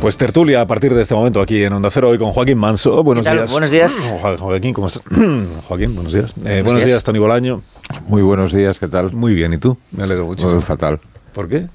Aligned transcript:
Pues 0.00 0.16
tertulia 0.16 0.62
a 0.62 0.66
partir 0.66 0.94
de 0.94 1.02
este 1.02 1.14
momento 1.14 1.42
aquí 1.42 1.62
en 1.62 1.74
Onda 1.74 1.90
Cero, 1.90 2.08
hoy 2.08 2.16
con 2.16 2.32
Joaquín 2.32 2.56
Manso. 2.56 3.04
Buenos 3.04 3.22
días. 3.22 3.50
Buenos 3.50 3.70
días. 3.70 4.10
Joaquín, 4.38 4.72
¿cómo 4.72 4.86
estás? 4.86 5.02
Joaquín, 5.68 5.94
buenos 5.94 6.14
días. 6.14 6.32
Eh, 6.46 6.62
buenos, 6.64 6.86
días. 6.86 7.04
Tony 7.04 7.18
Bolaño. 7.18 7.60
Muy 8.06 8.22
buenos 8.22 8.50
días, 8.50 8.78
¿qué 8.78 8.88
tal? 8.88 9.12
Muy 9.12 9.34
bien, 9.34 9.52
¿y 9.52 9.58
tú? 9.58 9.76
Me 9.90 10.04
alegro 10.04 10.24
mucho. 10.24 10.48
Muy 10.48 10.62
fatal. 10.62 11.00
¿Por 11.34 11.50
qué? 11.50 11.66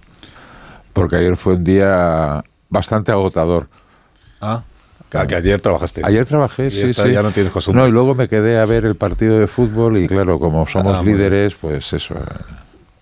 Porque 0.91 1.17
ayer 1.17 1.37
fue 1.37 1.53
un 1.53 1.63
día 1.63 2.43
bastante 2.67 3.11
agotador. 3.11 3.67
Ah, 4.41 4.63
que 5.11 5.35
ayer 5.35 5.61
trabajaste. 5.61 6.01
Ayer 6.03 6.25
trabajé, 6.25 6.71
sí, 6.71 6.95
sí. 6.95 7.11
Ya 7.11 7.21
no 7.21 7.29
tienes 7.29 7.53
costumbre. 7.53 7.83
No, 7.83 7.87
y 7.87 7.91
luego 7.91 8.15
me 8.15 8.27
quedé 8.27 8.57
a 8.57 8.65
ver 8.65 8.85
el 8.85 8.95
partido 8.95 9.37
de 9.37 9.45
fútbol 9.45 9.99
y 9.99 10.07
claro, 10.07 10.39
como 10.39 10.65
somos 10.65 10.97
ah, 10.97 11.03
líderes, 11.03 11.53
pues 11.53 11.93
eso... 11.93 12.15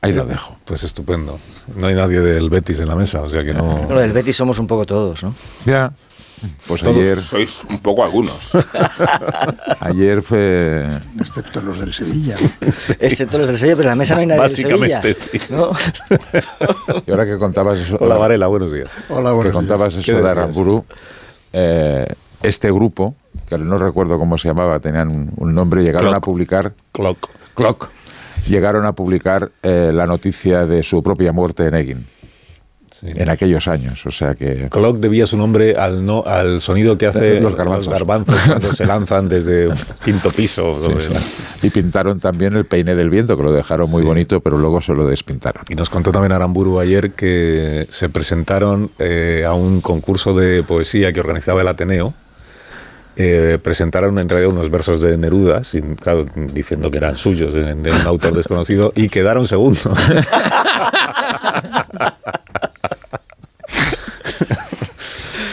Ahí 0.03 0.11
lo 0.11 0.25
dejo. 0.25 0.57
Pues 0.65 0.83
estupendo. 0.83 1.39
No 1.77 1.87
hay 1.87 1.95
nadie 1.95 2.19
del 2.19 2.49
Betis 2.49 2.81
en 2.81 2.89
la 2.89 2.95
mesa, 2.95 3.21
o 3.21 3.29
sea 3.29 3.41
que 3.41 3.53
no. 3.53 3.85
Pero 3.87 4.01
del 4.01 4.11
Betis 4.11 4.35
somos 4.35 4.59
un 4.59 4.67
poco 4.67 4.85
todos, 4.85 5.23
¿no? 5.23 5.33
Ya. 5.65 5.93
Pues 6.67 6.83
ayer. 6.83 7.21
Sois 7.21 7.63
un 7.69 7.79
poco 7.79 8.03
algunos. 8.03 8.51
ayer 9.79 10.21
fue. 10.21 10.85
Excepto 11.21 11.61
los 11.61 11.79
del 11.79 11.93
Sevilla. 11.93 12.35
Excepto 12.99 13.37
los 13.37 13.47
del 13.47 13.57
Sevilla, 13.57 13.77
pero 13.77 13.83
en 13.83 13.91
la 13.91 13.95
mesa 13.95 14.15
no 14.15 14.19
hay 14.19 14.27
nadie 14.27 14.41
del 14.41 14.57
Sevilla. 14.57 15.01
Sí. 15.01 15.39
¿no? 15.49 15.71
y 17.07 17.11
ahora 17.11 17.25
que 17.25 17.37
contabas 17.37 17.79
eso. 17.79 17.95
Hola, 18.01 18.15
Varela, 18.17 18.47
buenos 18.47 18.73
días. 18.73 18.89
Hola, 19.07 19.31
buenos 19.31 19.51
que 19.51 19.55
contabas 19.55 19.95
eso 19.95 20.21
de 20.21 20.29
Aramburu. 20.29 20.83
Eh, 21.53 22.07
este 22.41 22.69
grupo, 22.73 23.15
que 23.47 23.57
no 23.57 23.77
recuerdo 23.77 24.19
cómo 24.19 24.37
se 24.37 24.49
llamaba, 24.49 24.81
tenían 24.81 25.31
un 25.37 25.55
nombre, 25.55 25.81
llegaron 25.81 26.13
a 26.13 26.19
publicar. 26.19 26.73
Clock. 26.91 27.29
Clock 27.55 27.89
llegaron 28.47 28.85
a 28.85 28.93
publicar 28.93 29.51
eh, 29.61 29.91
la 29.93 30.07
noticia 30.07 30.65
de 30.65 30.83
su 30.83 31.01
propia 31.03 31.31
muerte 31.31 31.65
en 31.65 31.75
Egin. 31.75 32.05
En 33.05 33.29
aquellos 33.29 33.67
años, 33.67 34.05
o 34.05 34.11
sea 34.11 34.33
que... 34.33 34.69
Clock 34.69 34.97
debía 34.97 35.25
su 35.25 35.35
nombre 35.35 35.75
al, 35.75 36.05
no, 36.05 36.23
al 36.25 36.61
sonido 36.61 36.97
que 36.97 37.05
hace 37.05 37.41
los 37.41 37.53
garbanzos, 37.53 38.39
cuando 38.45 38.71
se 38.71 38.85
lanzan 38.85 39.27
desde 39.27 39.67
un 39.67 39.75
quinto 40.05 40.31
piso. 40.31 40.79
Y 41.61 41.69
pintaron 41.69 42.21
también 42.21 42.55
el 42.55 42.65
peine 42.65 42.95
del 42.95 43.09
viento, 43.09 43.35
que 43.35 43.43
lo 43.43 43.51
dejaron 43.51 43.89
muy 43.91 44.03
bonito, 44.03 44.39
pero 44.39 44.57
luego 44.57 44.81
se 44.81 44.93
lo 44.93 45.05
despintaron. 45.05 45.65
Y 45.67 45.75
nos 45.75 45.89
contó 45.89 46.13
también 46.13 46.31
Aramburu 46.31 46.79
ayer 46.79 47.11
que 47.11 47.87
se 47.89 48.07
presentaron 48.07 48.89
eh, 48.99 49.43
a 49.45 49.53
un 49.53 49.81
concurso 49.81 50.33
de 50.33 50.63
poesía 50.63 51.11
que 51.11 51.19
organizaba 51.19 51.59
el 51.59 51.67
Ateneo, 51.67 52.13
eh, 53.15 53.59
presentaron 53.61 54.17
en 54.17 54.27
realidad 54.27 54.51
unos 54.51 54.69
versos 54.71 55.01
de 55.01 55.17
Neruda, 55.17 55.63
sin, 55.63 55.95
diciendo 56.53 56.89
que 56.89 56.97
eran 56.97 57.17
suyos, 57.17 57.53
de, 57.53 57.73
un 57.73 58.07
autor 58.07 58.33
desconocido, 58.33 58.91
y 58.95 59.09
quedaron 59.09 59.47
segundos. 59.47 59.87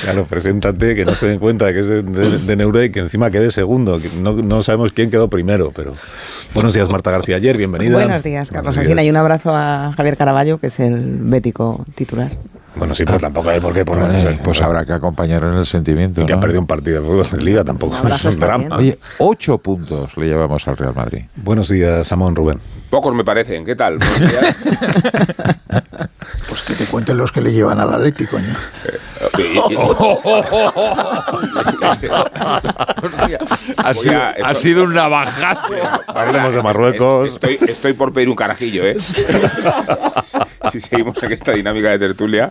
Claro, 0.03 0.25
preséntate, 0.25 0.97
que 0.97 1.05
no 1.05 1.15
se 1.15 1.29
den 1.29 1.39
cuenta 1.39 1.67
de 1.67 1.75
que 1.75 1.81
es 1.81 2.47
de, 2.47 2.57
Neruda 2.57 2.85
y 2.85 2.91
que 2.91 3.01
encima 3.01 3.31
quede 3.31 3.51
segundo. 3.51 4.01
no, 4.21 4.33
no, 4.33 4.63
sabemos 4.63 4.93
quién 4.93 5.11
quedó 5.11 5.29
primero, 5.29 5.73
pero... 5.77 5.95
Buenos 6.55 6.75
días, 6.75 6.89
Marta 6.89 7.11
García 7.11 7.37
Ayer, 7.37 7.57
bienvenida. 7.57 7.93
Buenos 7.93 8.23
días, 8.23 8.51
Carlos 8.51 8.77
Asina, 8.77 9.05
y 9.05 9.11
un 9.11 9.17
abrazo 9.17 9.55
a 9.55 9.93
Javier 9.97 10.17
Caraballo, 10.17 10.59
que 10.59 10.69
es 10.69 10.81
el 10.81 11.19
bético 11.21 11.85
titular. 11.95 12.33
Bueno, 12.81 12.95
sí, 12.95 13.05
pero 13.05 13.19
tampoco 13.19 13.51
hay 13.51 13.61
por 13.61 13.75
qué 13.75 13.85
poner 13.85 14.41
Pues 14.43 14.63
habrá 14.63 14.87
que 14.87 14.95
acompañar 14.95 15.43
en 15.43 15.53
el 15.53 15.67
sentimiento. 15.67 16.23
Y 16.23 16.27
que 16.27 16.33
ha 16.33 16.41
perdido 16.41 16.61
un 16.61 16.67
partido 16.67 17.03
de 17.03 17.07
fútbol 17.07 17.27
en 17.39 17.45
Liga 17.45 17.63
tampoco. 17.63 17.95
Es 18.09 18.25
un 18.25 18.41
drama. 18.41 18.77
Oye, 18.77 18.99
ocho 19.19 19.59
puntos 19.59 20.17
le 20.17 20.29
llevamos 20.29 20.67
al 20.67 20.79
Real 20.79 20.95
Madrid. 20.95 21.25
Buenos 21.37 21.69
días, 21.69 22.09
Samón 22.09 22.35
Rubén. 22.35 22.59
Pocos 22.89 23.15
me 23.15 23.23
parecen. 23.23 23.67
¿Qué 23.67 23.77
tal? 23.77 23.99
Buenos 23.99 24.19
días. 24.33 24.69
pues 26.49 26.63
que 26.63 26.75
te 26.75 26.87
cuenten 26.87 27.19
los 27.19 27.31
que 27.31 27.43
le 27.43 27.53
llevan 27.53 27.79
al 27.81 27.93
Atlético, 27.93 28.37
coño. 28.39 28.55
Ha, 33.77 34.55
sido, 34.55 34.85
un 34.85 34.95
navajazo. 34.95 35.75
Hablemos 36.07 36.55
de 36.55 36.63
Marruecos. 36.63 37.39
Estoy, 37.67 37.93
por 37.93 38.13
pedir 38.13 38.29
un 38.29 38.37
carajillo, 38.37 38.85
¿eh? 38.85 38.97
si 40.73 40.81
seguimos 40.81 41.23
en 41.23 41.33
esta 41.33 41.53
dinámica 41.53 41.91
de 41.91 41.99
tertulia, 41.99 42.49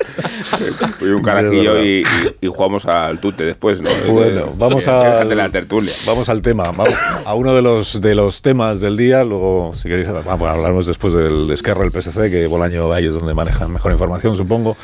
voy 0.99 1.09
un 1.09 1.23
carajillo 1.23 1.81
y, 1.83 2.03
jugamos 2.47 2.85
al 2.85 3.19
tute 3.19 3.45
después, 3.45 3.79
¿no? 3.81 3.89
Bueno, 4.11 4.53
vamos 4.57 4.87
a 4.87 5.23
la 5.23 5.49
tertulia. 5.49 5.93
Vamos 6.05 6.29
al 6.29 6.41
tema, 6.41 6.65
vamos 6.71 6.93
a 7.25 7.33
uno 7.33 7.55
de 7.55 7.61
los 7.61 8.01
de 8.01 8.15
los 8.15 8.41
temas 8.41 8.81
del 8.81 8.97
día, 8.97 9.23
luego 9.23 9.71
si 9.73 9.87
queréis 9.87 10.11
vamos, 10.11 10.49
hablaremos 10.49 10.85
después 10.85 11.13
del 11.13 11.49
Esquerra 11.51 11.81
del 11.81 11.91
PSC, 11.91 12.29
que 12.29 12.47
Bolaño 12.47 12.91
ahí 12.91 13.05
es 13.05 13.13
donde 13.13 13.33
manejan 13.33 13.71
mejor 13.71 13.91
información, 13.91 14.35
supongo. 14.35 14.75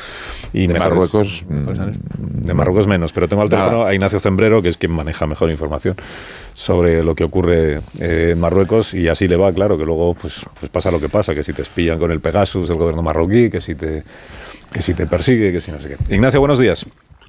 Y 0.52 0.66
de 0.66 0.78
Marruecos 0.78 1.44
de 1.76 2.54
Marruecos 2.54 2.86
menos, 2.86 3.12
pero 3.12 3.28
tengo 3.28 3.42
al 3.42 3.48
teléfono 3.48 3.84
a 3.84 3.94
Ignacio 3.94 4.20
Zembrero, 4.20 4.62
que 4.62 4.68
es 4.68 4.76
quien 4.76 4.92
maneja 4.92 5.26
mejor 5.26 5.50
información 5.50 5.96
sobre 6.54 7.04
lo 7.04 7.14
que 7.14 7.24
ocurre 7.24 7.80
eh, 7.98 8.30
en 8.32 8.40
Marruecos 8.40 8.94
y 8.94 9.08
así 9.08 9.28
le 9.28 9.36
va, 9.36 9.52
claro, 9.52 9.76
que 9.76 9.84
luego 9.84 10.14
pues, 10.14 10.44
pues 10.58 10.70
pasa 10.70 10.90
lo 10.90 11.00
que 11.00 11.08
pasa, 11.08 11.34
que 11.34 11.44
si 11.44 11.52
te 11.52 11.62
espían 11.62 11.98
con 11.98 12.10
el 12.10 12.20
Pegasus, 12.20 12.70
el 12.70 12.76
gobierno 12.76 13.02
marroquí, 13.02 13.50
que 13.50 13.60
si 13.60 13.74
te, 13.74 14.04
que 14.72 14.82
si 14.82 14.94
te 14.94 15.06
persigue, 15.06 15.52
que 15.52 15.60
si 15.60 15.70
no 15.70 15.80
sé 15.80 15.88
qué. 15.88 16.14
Ignacio, 16.14 16.40
buenos 16.40 16.58
días. 16.58 16.86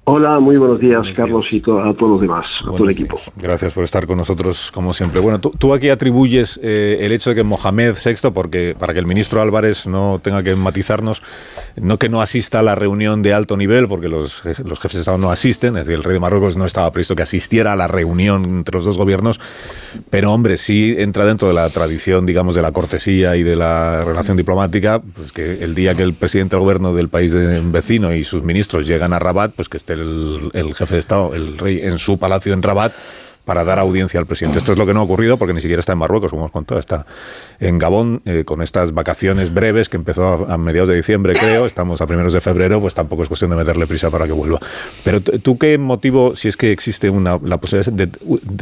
Hola, 0.09 0.39
muy 0.39 0.55
buenos 0.55 0.79
días, 0.79 1.05
Carlos, 1.13 1.51
y 1.51 1.57
a 1.57 1.91
todos 1.91 2.11
los 2.11 2.21
demás, 2.21 2.45
a 2.61 2.71
todo 2.71 2.85
el 2.85 2.91
equipo. 2.91 3.19
Gracias 3.35 3.73
por 3.73 3.83
estar 3.83 4.07
con 4.07 4.17
nosotros, 4.17 4.71
como 4.71 4.93
siempre. 4.93 5.19
Bueno, 5.19 5.37
tú, 5.37 5.73
aquí 5.73 5.89
atribuyes 5.89 6.57
eh, 6.63 6.99
el 7.01 7.11
hecho 7.11 7.31
de 7.31 7.35
que 7.35 7.43
Mohamed 7.43 7.93
VI, 7.93 8.31
porque 8.31 8.73
para 8.79 8.93
que 8.93 8.99
el 8.99 9.05
ministro 9.05 9.41
Álvarez 9.41 9.85
no 9.85 10.21
tenga 10.23 10.43
que 10.43 10.55
matizarnos, 10.55 11.21
no 11.75 11.99
que 11.99 12.07
no 12.07 12.21
asista 12.21 12.59
a 12.59 12.61
la 12.61 12.73
reunión 12.73 13.21
de 13.21 13.33
alto 13.33 13.57
nivel, 13.57 13.89
porque 13.89 14.07
los, 14.07 14.43
los 14.45 14.79
jefes 14.79 14.93
de 14.93 14.99
Estado 15.01 15.17
no 15.17 15.29
asisten, 15.29 15.75
es 15.75 15.85
decir, 15.85 15.95
el 15.97 16.05
rey 16.05 16.13
de 16.13 16.21
Marruecos 16.21 16.55
no 16.55 16.65
estaba 16.65 16.89
previsto 16.89 17.13
que 17.13 17.23
asistiera 17.23 17.73
a 17.73 17.75
la 17.75 17.87
reunión 17.87 18.45
entre 18.45 18.77
los 18.77 18.85
dos 18.85 18.97
gobiernos, 18.97 19.41
pero 20.09 20.31
hombre, 20.31 20.55
sí 20.55 20.95
entra 20.97 21.25
dentro 21.25 21.49
de 21.49 21.53
la 21.53 21.69
tradición, 21.69 22.25
digamos, 22.25 22.55
de 22.55 22.61
la 22.61 22.71
cortesía 22.71 23.35
y 23.35 23.43
de 23.43 23.57
la 23.57 24.05
relación 24.05 24.37
diplomática, 24.37 25.01
pues 25.01 25.33
que 25.33 25.65
el 25.65 25.75
día 25.75 25.95
que 25.95 26.03
el 26.03 26.13
presidente 26.13 26.55
del 26.55 26.63
gobierno 26.63 26.93
del 26.93 27.09
país 27.09 27.35
vecino 27.73 28.13
y 28.13 28.23
sus 28.23 28.41
ministros 28.43 28.87
llegan 28.87 29.11
a 29.11 29.19
Rabat, 29.19 29.51
pues 29.53 29.67
que 29.67 29.75
esté 29.75 29.96
el, 29.97 30.73
jefe 30.75 30.95
de 30.95 30.99
Estado, 30.99 31.33
el 31.35 31.57
rey, 31.57 31.81
en 31.83 31.97
su 31.97 32.17
palacio 32.17 32.53
en 32.53 32.61
Rabat 32.61 32.93
para 33.47 33.63
dar 33.63 33.79
audiencia 33.79 34.19
al 34.19 34.25
presidente. 34.25 34.57
Esto 34.57 34.73
es 34.73 34.77
lo 34.77 34.85
que 34.85 34.93
no 34.93 34.99
ha 34.99 35.03
ocurrido 35.03 35.37
porque 35.37 35.53
ni 35.53 35.61
siquiera 35.61 35.79
está 35.79 35.93
en 35.93 35.99
Marruecos, 35.99 36.31
como 36.31 36.43
os 36.43 36.51
contó, 36.51 36.77
está 36.77 37.05
en 37.61 37.79
Gabón 37.79 38.21
eh, 38.25 38.43
con 38.45 38.61
estas 38.61 38.93
vacaciones 38.93 39.53
breves 39.53 39.87
que 39.87 39.95
empezó 39.95 40.45
a, 40.51 40.57
mediados 40.57 40.89
de 40.89 40.97
diciembre, 40.97 41.33
creo, 41.33 41.65
estamos 41.65 42.01
a 42.01 42.07
primeros 42.07 42.33
de 42.33 42.41
febrero, 42.41 42.81
pues 42.81 42.93
tampoco 42.93 43.23
es 43.23 43.29
cuestión 43.29 43.51
de 43.51 43.55
meterle 43.55 43.87
prisa 43.87 44.11
para 44.11 44.27
que 44.27 44.33
vuelva. 44.33 44.59
Pero 45.05 45.21
tú 45.21 45.57
qué 45.57 45.77
motivo, 45.77 46.35
si 46.35 46.49
es 46.49 46.57
que 46.57 46.73
existe 46.73 47.09
una, 47.09 47.39
la 47.41 47.57
posibilidad 47.57 47.93
de, 47.93 48.09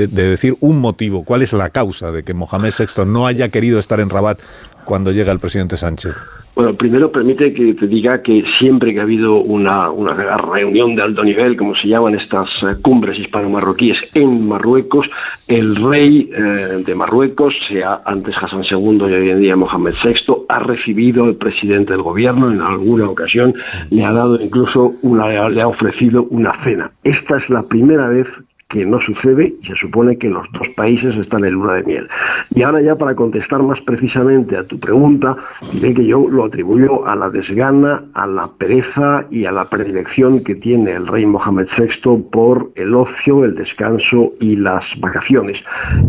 de 0.08 0.30
decir 0.30 0.56
un 0.60 0.78
motivo, 0.80 1.24
cuál 1.24 1.42
es 1.42 1.52
la 1.52 1.72
causa 1.72 2.12
de 2.12 2.22
que 2.22 2.36
Mohamed 2.36 2.72
VI 2.78 3.06
no 3.08 3.26
haya 3.26 3.50
querido 3.50 3.80
estar 3.80 4.00
en 4.00 4.12
Rabat 4.12 4.40
cuando 4.86 5.12
llega 5.12 5.32
el 5.32 5.40
presidente 5.40 5.76
Sánchez? 5.76 6.16
Bueno, 6.56 6.74
primero 6.74 7.12
permite 7.12 7.54
que 7.54 7.74
te 7.74 7.86
diga 7.86 8.22
que 8.22 8.42
siempre 8.58 8.94
que 8.94 9.02
ha 9.02 9.04
habido 9.04 9.36
una, 9.42 9.92
una 9.92 10.14
reunión 10.38 10.96
de 10.96 11.02
alto 11.02 11.22
nivel, 11.22 11.58
como 11.58 11.76
se 11.76 11.90
llaman 11.90 12.16
estas 12.16 12.50
eh, 12.64 12.78
cumbres 12.82 13.20
hispano-marroquíes 13.20 13.98
en 14.14 14.48
Marruecos, 14.48 15.06
el 15.50 15.76
rey 15.76 16.30
eh, 16.34 16.82
de 16.86 16.96
Marruecos, 16.96 17.54
sea 17.68 18.02
antes 18.06 18.34
Hassan 18.42 18.64
II 18.64 19.00
y 19.00 19.14
hoy 19.14 19.30
en 19.32 19.42
día 19.42 19.58
Mohamed 19.58 19.96
VI, 20.02 20.46
ha 20.48 20.60
recibido 20.60 21.26
al 21.26 21.36
presidente 21.36 21.92
del 21.92 22.04
gobierno 22.04 22.50
en 22.50 22.62
alguna 22.62 23.10
ocasión, 23.10 23.54
le 23.90 24.06
ha 24.06 24.14
dado 24.14 24.42
incluso 24.42 24.94
una, 25.02 25.50
le 25.50 25.62
ha 25.62 25.68
ofrecido 25.68 26.24
una 26.30 26.64
cena. 26.64 26.90
Esta 27.04 27.38
es 27.38 27.50
la 27.50 27.64
primera 27.64 28.08
vez 28.08 28.28
que 28.76 28.86
no 28.86 29.00
sucede 29.00 29.54
y 29.62 29.68
se 29.68 29.76
supone 29.76 30.18
que 30.18 30.30
los 30.30 30.46
dos 30.52 30.68
países 30.76 31.16
están 31.16 31.46
en 31.46 31.54
luna 31.54 31.76
de 31.76 31.84
miel. 31.84 32.10
Y 32.54 32.62
ahora 32.62 32.82
ya 32.82 32.98
para 32.98 33.16
contestar 33.16 33.64
más 33.64 33.80
precisamente 33.82 34.58
a 34.58 34.66
tu 34.66 34.78
pregunta, 34.78 35.38
diré 35.72 35.94
que 35.94 36.06
yo 36.06 36.28
lo 36.30 36.44
atribuyo 36.44 37.08
a 37.08 37.16
la 37.16 37.30
desgana, 37.30 38.04
a 38.14 38.28
la 38.28 38.50
pereza 38.58 39.28
y 39.32 39.46
a 39.46 39.54
la 39.54 39.64
predilección 39.64 40.44
que 40.44 40.56
tiene 40.56 40.92
el 40.92 41.08
rey 41.08 41.26
Mohamed 41.26 41.68
VI 41.78 42.24
por 42.30 42.72
el 42.76 42.94
ocio, 42.94 43.46
el 43.46 43.56
descanso 43.56 44.34
y 44.42 44.58
las 44.58 44.84
vacaciones. 45.00 45.58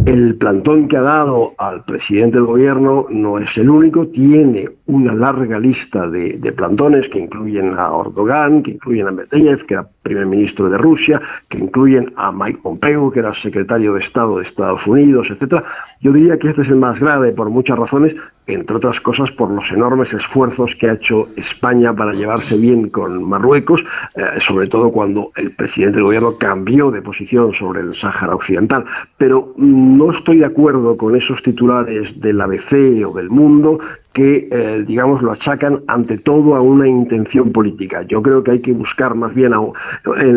El 0.04 0.34
plantón 0.34 0.88
que 0.88 0.96
ha 0.96 1.02
dado 1.02 1.52
al 1.58 1.84
presidente 1.84 2.38
del 2.38 2.46
gobierno 2.46 3.06
no 3.10 3.38
es 3.38 3.56
el 3.56 3.70
único, 3.70 4.08
tiene 4.08 4.68
una 4.86 5.14
larga 5.14 5.60
lista 5.60 6.08
de, 6.08 6.52
plantones 6.56 7.08
que 7.10 7.18
incluyen 7.18 7.74
a 7.78 7.90
Erdogan, 8.00 8.62
que 8.62 8.72
incluyen 8.72 9.08
a 9.08 9.10
Medvedev, 9.12 9.66
que 9.66 9.74
era 9.74 9.86
primer 10.02 10.26
ministro 10.26 10.70
de 10.70 10.78
Rusia, 10.78 11.20
que 11.48 11.58
incluyen 11.58 12.12
a 12.16 12.30
Mike 12.30 12.55
Pompeo, 12.56 13.10
que 13.10 13.20
era 13.20 13.34
secretario 13.42 13.94
de 13.94 14.00
Estado 14.00 14.38
de 14.38 14.44
Estados 14.44 14.86
Unidos, 14.86 15.28
etcétera. 15.30 15.64
Yo 16.00 16.12
diría 16.12 16.38
que 16.38 16.48
este 16.48 16.62
es 16.62 16.68
el 16.68 16.76
más 16.76 16.98
grave 16.98 17.32
por 17.32 17.50
muchas 17.50 17.78
razones, 17.78 18.14
entre 18.46 18.76
otras 18.76 19.00
cosas 19.00 19.30
por 19.32 19.50
los 19.50 19.64
enormes 19.70 20.12
esfuerzos 20.12 20.70
que 20.78 20.88
ha 20.88 20.94
hecho 20.94 21.28
España 21.36 21.92
para 21.94 22.12
llevarse 22.12 22.56
bien 22.56 22.90
con 22.90 23.24
Marruecos, 23.24 23.80
eh, 24.14 24.22
sobre 24.46 24.68
todo 24.68 24.90
cuando 24.90 25.32
el 25.36 25.52
presidente 25.52 25.96
del 25.96 26.04
gobierno 26.04 26.38
cambió 26.38 26.90
de 26.90 27.02
posición 27.02 27.52
sobre 27.54 27.80
el 27.80 27.94
Sáhara 28.00 28.34
Occidental. 28.34 28.84
Pero 29.16 29.52
no 29.56 30.12
estoy 30.12 30.38
de 30.38 30.46
acuerdo 30.46 30.96
con 30.96 31.16
esos 31.16 31.42
titulares 31.42 32.20
del 32.20 32.40
ABC 32.40 33.04
o 33.06 33.12
del 33.16 33.30
Mundo 33.30 33.80
que, 34.16 34.48
eh, 34.50 34.82
digamos, 34.88 35.20
lo 35.20 35.32
achacan 35.32 35.82
ante 35.88 36.16
todo 36.16 36.56
a 36.56 36.62
una 36.62 36.88
intención 36.88 37.52
política. 37.52 38.02
Yo 38.08 38.22
creo 38.22 38.42
que 38.42 38.52
hay 38.52 38.60
que 38.60 38.72
buscar 38.72 39.14
más 39.14 39.34
bien 39.34 39.52
a, 39.52 39.60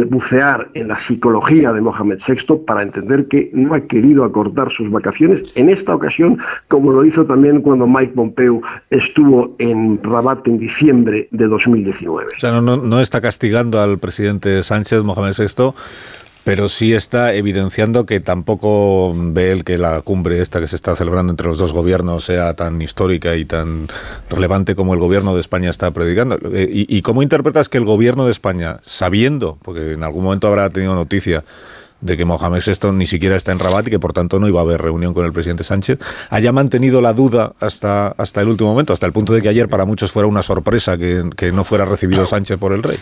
bucear 0.09 0.67
en 0.73 0.89
la 0.89 0.99
psicología 1.07 1.71
de 1.71 1.79
Mohamed 1.79 2.19
VI 2.27 2.57
para 2.67 2.83
entender 2.83 3.29
que 3.29 3.49
no 3.53 3.73
ha 3.73 3.79
querido 3.79 4.25
acortar 4.25 4.69
sus 4.73 4.91
vacaciones 4.91 5.55
en 5.55 5.69
esta 5.69 5.95
ocasión, 5.95 6.39
como 6.67 6.91
lo 6.91 7.05
hizo 7.05 7.25
también 7.25 7.61
cuando 7.61 7.87
Mike 7.87 8.11
Pompeo 8.15 8.61
estuvo 8.89 9.55
en 9.59 10.03
Rabat 10.03 10.45
en 10.49 10.59
diciembre 10.59 11.29
de 11.31 11.47
2019. 11.47 12.27
O 12.35 12.39
sea, 12.39 12.59
no, 12.59 12.75
no 12.75 12.99
está 12.99 13.21
castigando 13.21 13.79
al 13.79 13.97
presidente 13.97 14.61
Sánchez, 14.61 15.03
Mohamed 15.03 15.35
VI, 15.37 15.71
pero 16.49 16.67
sí 16.67 16.95
está 16.95 17.35
evidenciando 17.35 18.07
que 18.07 18.19
tampoco 18.19 19.13
ve 19.15 19.51
el 19.51 19.63
que 19.63 19.77
la 19.77 20.01
cumbre 20.01 20.41
esta 20.41 20.59
que 20.59 20.67
se 20.67 20.75
está 20.75 20.95
celebrando 20.95 21.29
entre 21.29 21.47
los 21.47 21.59
dos 21.59 21.73
gobiernos 21.73 22.25
sea 22.25 22.55
tan 22.55 22.81
histórica 22.81 23.35
y 23.35 23.45
tan 23.45 23.87
relevante 24.31 24.73
como 24.73 24.95
el 24.95 24.99
gobierno 24.99 25.35
de 25.35 25.41
España 25.41 25.69
está 25.69 25.91
predicando. 25.91 26.39
Eh, 26.51 26.67
¿Y, 26.71 27.03
cómo 27.03 27.21
interpretas 27.21 27.69
que 27.69 27.77
el 27.77 27.85
gobierno 27.85 28.25
de 28.25 28.31
España, 28.31 28.77
sabiendo, 28.83 29.59
porque 29.61 29.93
en 29.93 30.03
algún 30.03 30.23
momento 30.23 30.47
habrá 30.47 30.67
tenido 30.71 30.95
noticia 30.95 31.43
de 32.01 32.17
que 32.17 32.25
Mohamed 32.25 32.63
VI 32.65 32.93
ni 32.93 33.05
siquiera 33.05 33.35
está 33.35 33.51
en 33.51 33.59
Rabat 33.59 33.85
y 33.85 33.91
que 33.91 33.99
por 33.99 34.13
tanto 34.13 34.39
no 34.39 34.47
iba 34.47 34.59
a 34.59 34.63
haber 34.63 34.81
reunión 34.81 35.13
con 35.13 35.27
el 35.27 35.33
presidente 35.33 35.63
Sánchez, 35.63 35.99
haya 36.31 36.51
mantenido 36.51 36.99
la 36.99 37.13
duda 37.13 37.53
hasta, 37.59 38.07
hasta 38.07 38.41
el 38.41 38.47
último 38.47 38.71
momento, 38.71 38.91
hasta 38.91 39.05
el 39.05 39.13
punto 39.13 39.33
de 39.33 39.43
que 39.43 39.49
ayer 39.49 39.69
para 39.69 39.85
muchos 39.85 40.11
fuera 40.11 40.25
una 40.25 40.41
sorpresa 40.41 40.97
que 40.97 41.51
no 41.53 41.63
fuera 41.63 41.85
recibido 41.85 42.25
Sánchez 42.25 42.57
por 42.57 42.73
el 42.73 42.81
rey? 42.81 42.97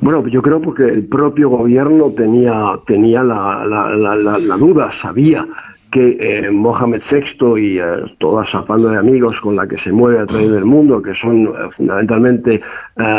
Bueno, 0.00 0.26
yo 0.28 0.42
creo 0.42 0.60
porque 0.60 0.84
el 0.84 1.06
propio 1.06 1.48
gobierno 1.48 2.10
tenía, 2.16 2.78
tenía 2.86 3.22
la, 3.22 3.64
la, 3.64 4.38
la 4.38 4.56
duda, 4.56 4.90
sabía 5.02 5.46
que 5.94 6.16
eh, 6.18 6.50
Mohamed 6.50 7.02
VI 7.08 7.56
y 7.56 7.78
eh, 7.78 7.84
toda 8.18 8.44
esa 8.44 8.62
banda 8.62 8.90
de 8.90 8.98
amigos 8.98 9.38
con 9.40 9.54
la 9.54 9.64
que 9.64 9.76
se 9.78 9.92
mueve 9.92 10.18
a 10.18 10.26
través 10.26 10.50
del 10.50 10.64
mundo, 10.64 11.00
que 11.00 11.14
son 11.14 11.44
eh, 11.44 11.50
fundamentalmente 11.76 12.60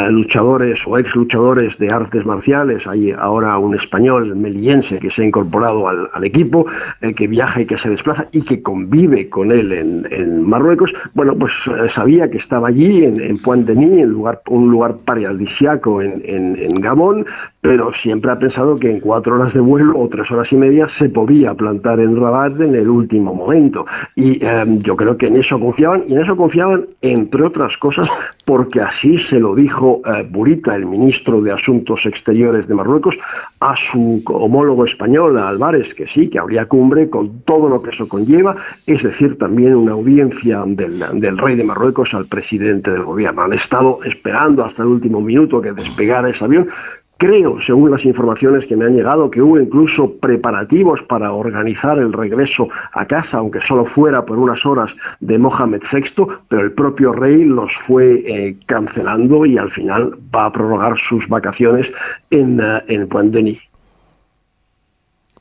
luchadores 0.10 0.80
o 0.86 0.98
ex 0.98 1.14
luchadores 1.16 1.78
de 1.80 1.90
artes 1.94 2.26
marciales, 2.26 2.88
hay 2.88 3.12
ahora 3.12 3.58
un 3.58 3.76
español 3.76 4.34
melillense 4.34 5.00
que 5.00 5.10
se 5.12 5.22
ha 5.22 5.26
incorporado 5.26 5.90
al, 5.90 6.24
equipo, 6.24 6.66
que 7.02 7.28
viaja 7.28 7.62
y 7.62 7.66
que 7.66 7.78
se 7.80 7.90
desplaza 7.90 8.26
y 8.32 8.42
que 8.44 8.64
convive 8.64 9.28
con 9.28 9.52
él 9.52 9.74
en, 9.74 10.48
Marruecos, 10.48 10.94
bueno, 11.14 11.36
pues 11.38 11.52
sabía 11.94 12.30
que 12.32 12.38
estaba 12.38 12.70
allí 12.70 13.04
en, 13.04 13.20
en 13.20 13.38
Pointe-Denis, 13.38 14.04
en 14.04 14.12
lugar, 14.12 14.40
un 14.48 14.72
lugar 14.72 14.96
paradisiaco 15.04 16.02
en, 16.02 16.22
en 16.26 16.76
Gabón, 16.76 17.26
pero 17.60 17.92
siempre 18.02 18.32
ha 18.32 18.40
pensado 18.40 18.78
que 18.78 18.92
en 18.92 19.02
cuatro 19.02 19.36
horas 19.36 19.54
de 19.54 19.60
vuelo 19.60 20.00
o 20.00 20.08
tres 20.08 20.32
horas 20.32 20.50
y 20.54 20.56
media 20.56 20.88
se 21.00 21.10
podía 21.10 21.54
plantar 21.54 22.00
en 22.00 22.16
Rabat 22.16 22.54
en 22.66 22.76
el 22.76 22.90
último 22.90 23.34
momento. 23.34 23.86
Y 24.16 24.44
em, 24.46 24.82
yo 24.82 24.96
creo 24.96 25.18
que 25.18 25.28
en 25.28 25.38
eso 25.38 25.60
confiaban, 25.60 26.04
y 26.08 26.14
en 26.14 26.22
eso 26.22 26.36
confiaban, 26.36 26.86
entre 27.02 27.44
otras 27.44 27.76
cosas, 27.78 28.10
porque 28.46 28.82
así 28.82 29.18
se 29.30 29.40
lo 29.40 29.56
dijo 29.56 30.02
eh, 30.06 30.28
Burita, 30.30 30.76
el 30.76 30.86
ministro 30.86 31.42
de 31.42 31.52
Asuntos 31.52 32.00
Exteriores 32.06 32.68
de 32.68 32.76
Marruecos, 32.76 33.16
a 33.60 33.76
su 33.92 34.22
homólogo 34.26 34.86
español, 34.86 35.40
Álvarez, 35.40 35.94
que 35.96 36.08
sí, 36.08 36.30
que 36.30 36.40
habría 36.40 36.66
cumbre 36.66 37.10
con 37.10 37.42
todo 37.42 37.70
lo 37.70 37.82
que 37.82 37.92
eso 37.92 38.08
conlleva, 38.08 38.56
es 38.86 39.02
decir, 39.02 39.38
también 39.38 39.76
una 39.76 39.94
audiencia 39.94 40.64
del, 40.66 41.00
del 41.20 41.38
rey 41.38 41.56
de 41.56 41.64
Marruecos 41.64 42.14
al 42.14 42.26
presidente 42.26 42.92
del 42.92 43.04
gobierno. 43.04 43.44
Han 43.44 43.54
estado 43.54 44.00
esperando 44.04 44.66
hasta 44.66 44.84
el 44.84 44.90
último 44.90 45.22
minuto 45.22 45.62
que 45.62 45.72
despegara 45.72 46.30
ese 46.30 46.44
avión, 46.44 46.68
Creo, 47.18 47.62
según 47.66 47.92
las 47.92 48.04
informaciones 48.04 48.66
que 48.68 48.76
me 48.76 48.86
han 48.86 48.96
llegado, 48.96 49.32
que 49.32 49.42
hubo 49.42 49.58
incluso 49.58 50.12
preparativos 50.20 51.02
para 51.04 51.32
organizar 51.32 51.98
el 51.98 52.12
regreso 52.12 52.68
a 52.92 53.06
casa, 53.06 53.38
aunque 53.38 53.62
solo 53.62 53.86
fuera 53.86 54.26
por 54.26 54.38
unas 54.38 54.66
horas 54.66 54.92
de 55.22 55.38
Mohamed 55.38 55.82
VI, 55.94 56.26
pero 56.50 56.64
el 56.64 56.74
propio 56.74 57.14
rey 57.14 57.46
los 57.46 57.72
fue 57.88 58.22
eh, 58.26 58.58
cancelando 58.66 59.46
y 59.46 59.58
al 59.58 59.72
final 59.72 60.18
va 60.36 60.48
a 60.48 60.52
prorrogar 60.52 60.98
sus 61.08 61.26
vacaciones 61.30 61.88
en, 62.32 62.60
uh, 62.60 62.82
en 62.88 63.08
Pointe-Denis 63.08 63.60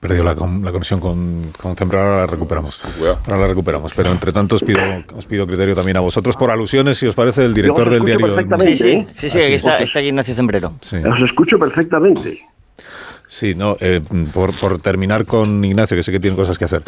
perdido 0.05 0.23
la, 0.23 0.35
la 0.35 0.71
conexión 0.71 1.01
con, 1.01 1.51
con 1.59 1.75
ahora 1.81 2.19
la 2.19 2.27
recuperamos. 2.27 2.85
Ahora 3.25 3.41
la 3.41 3.49
recuperamos. 3.49 3.95
Pero 3.95 4.11
entre 4.11 4.33
tanto 4.33 4.57
os 4.57 4.63
pido, 4.63 4.79
os 5.17 5.25
pido 5.25 5.47
criterio 5.47 5.75
también 5.75 5.97
a 5.97 6.01
vosotros 6.01 6.37
por 6.37 6.51
alusiones, 6.51 6.99
si 6.99 7.07
os 7.07 7.15
parece, 7.15 7.47
el 7.47 7.55
director 7.55 7.89
del 7.89 8.05
diario. 8.05 8.37
Sí, 8.61 8.77
sí, 8.77 9.07
sí, 9.15 9.29
sí, 9.31 9.41
aquí 9.41 9.55
está, 9.55 9.79
está 9.79 10.01
aquí 10.01 10.09
Ignacio 10.09 10.35
Zembrero. 10.35 10.75
Os 10.83 11.21
escucho 11.25 11.59
perfectamente. 11.59 12.39
Sí, 13.27 13.55
no, 13.55 13.77
eh, 13.81 14.01
por, 14.33 14.81
terminar 14.81 15.25
con 15.25 15.65
Ignacio, 15.65 15.97
que 15.97 16.03
sé 16.03 16.13
que 16.13 16.21
tiene 16.21 16.37
cosas 16.37 16.59
que 16.59 16.67
hacer. 16.67 16.83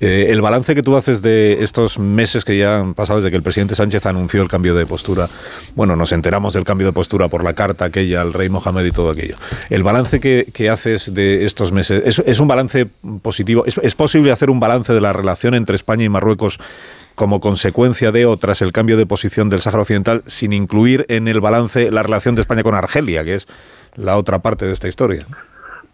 Eh, 0.00 0.26
el 0.30 0.40
balance 0.40 0.74
que 0.74 0.82
tú 0.82 0.96
haces 0.96 1.20
de 1.20 1.62
estos 1.62 1.98
meses 1.98 2.44
que 2.44 2.56
ya 2.56 2.78
han 2.78 2.94
pasado 2.94 3.20
desde 3.20 3.30
que 3.30 3.36
el 3.36 3.42
presidente 3.42 3.74
Sánchez 3.74 4.06
anunció 4.06 4.42
el 4.42 4.48
cambio 4.48 4.74
de 4.74 4.86
postura, 4.86 5.28
bueno, 5.76 5.94
nos 5.94 6.12
enteramos 6.12 6.54
del 6.54 6.64
cambio 6.64 6.86
de 6.86 6.92
postura 6.92 7.28
por 7.28 7.44
la 7.44 7.52
carta 7.52 7.84
aquella 7.84 8.22
al 8.22 8.32
rey 8.32 8.48
Mohamed 8.48 8.86
y 8.86 8.90
todo 8.90 9.10
aquello. 9.10 9.36
El 9.68 9.82
balance 9.82 10.18
que, 10.18 10.70
haces 10.70 11.12
de 11.12 11.44
estos 11.44 11.72
meses, 11.72 12.18
¿es, 12.24 12.40
un 12.40 12.48
balance 12.48 12.86
positivo? 13.20 13.64
¿Es, 13.66 13.78
¿Es 13.78 13.94
posible 13.94 14.32
hacer 14.32 14.48
un 14.48 14.60
balance 14.60 14.92
de 14.92 15.00
la 15.00 15.12
relación 15.12 15.54
entre 15.54 15.76
España 15.76 16.04
y 16.04 16.08
Marruecos 16.08 16.58
como 17.14 17.40
consecuencia 17.40 18.10
de 18.10 18.24
o 18.24 18.36
tras 18.38 18.62
el 18.62 18.72
cambio 18.72 18.96
de 18.96 19.06
posición 19.06 19.50
del 19.50 19.60
Sáhara 19.60 19.82
Occidental, 19.82 20.22
sin 20.26 20.52
incluir 20.52 21.04
en 21.08 21.28
el 21.28 21.40
balance 21.40 21.90
la 21.90 22.02
relación 22.02 22.34
de 22.34 22.40
España 22.40 22.62
con 22.62 22.74
Argelia, 22.74 23.24
que 23.24 23.34
es 23.34 23.46
la 23.94 24.16
otra 24.16 24.40
parte 24.40 24.64
de 24.64 24.72
esta 24.72 24.88
historia? 24.88 25.26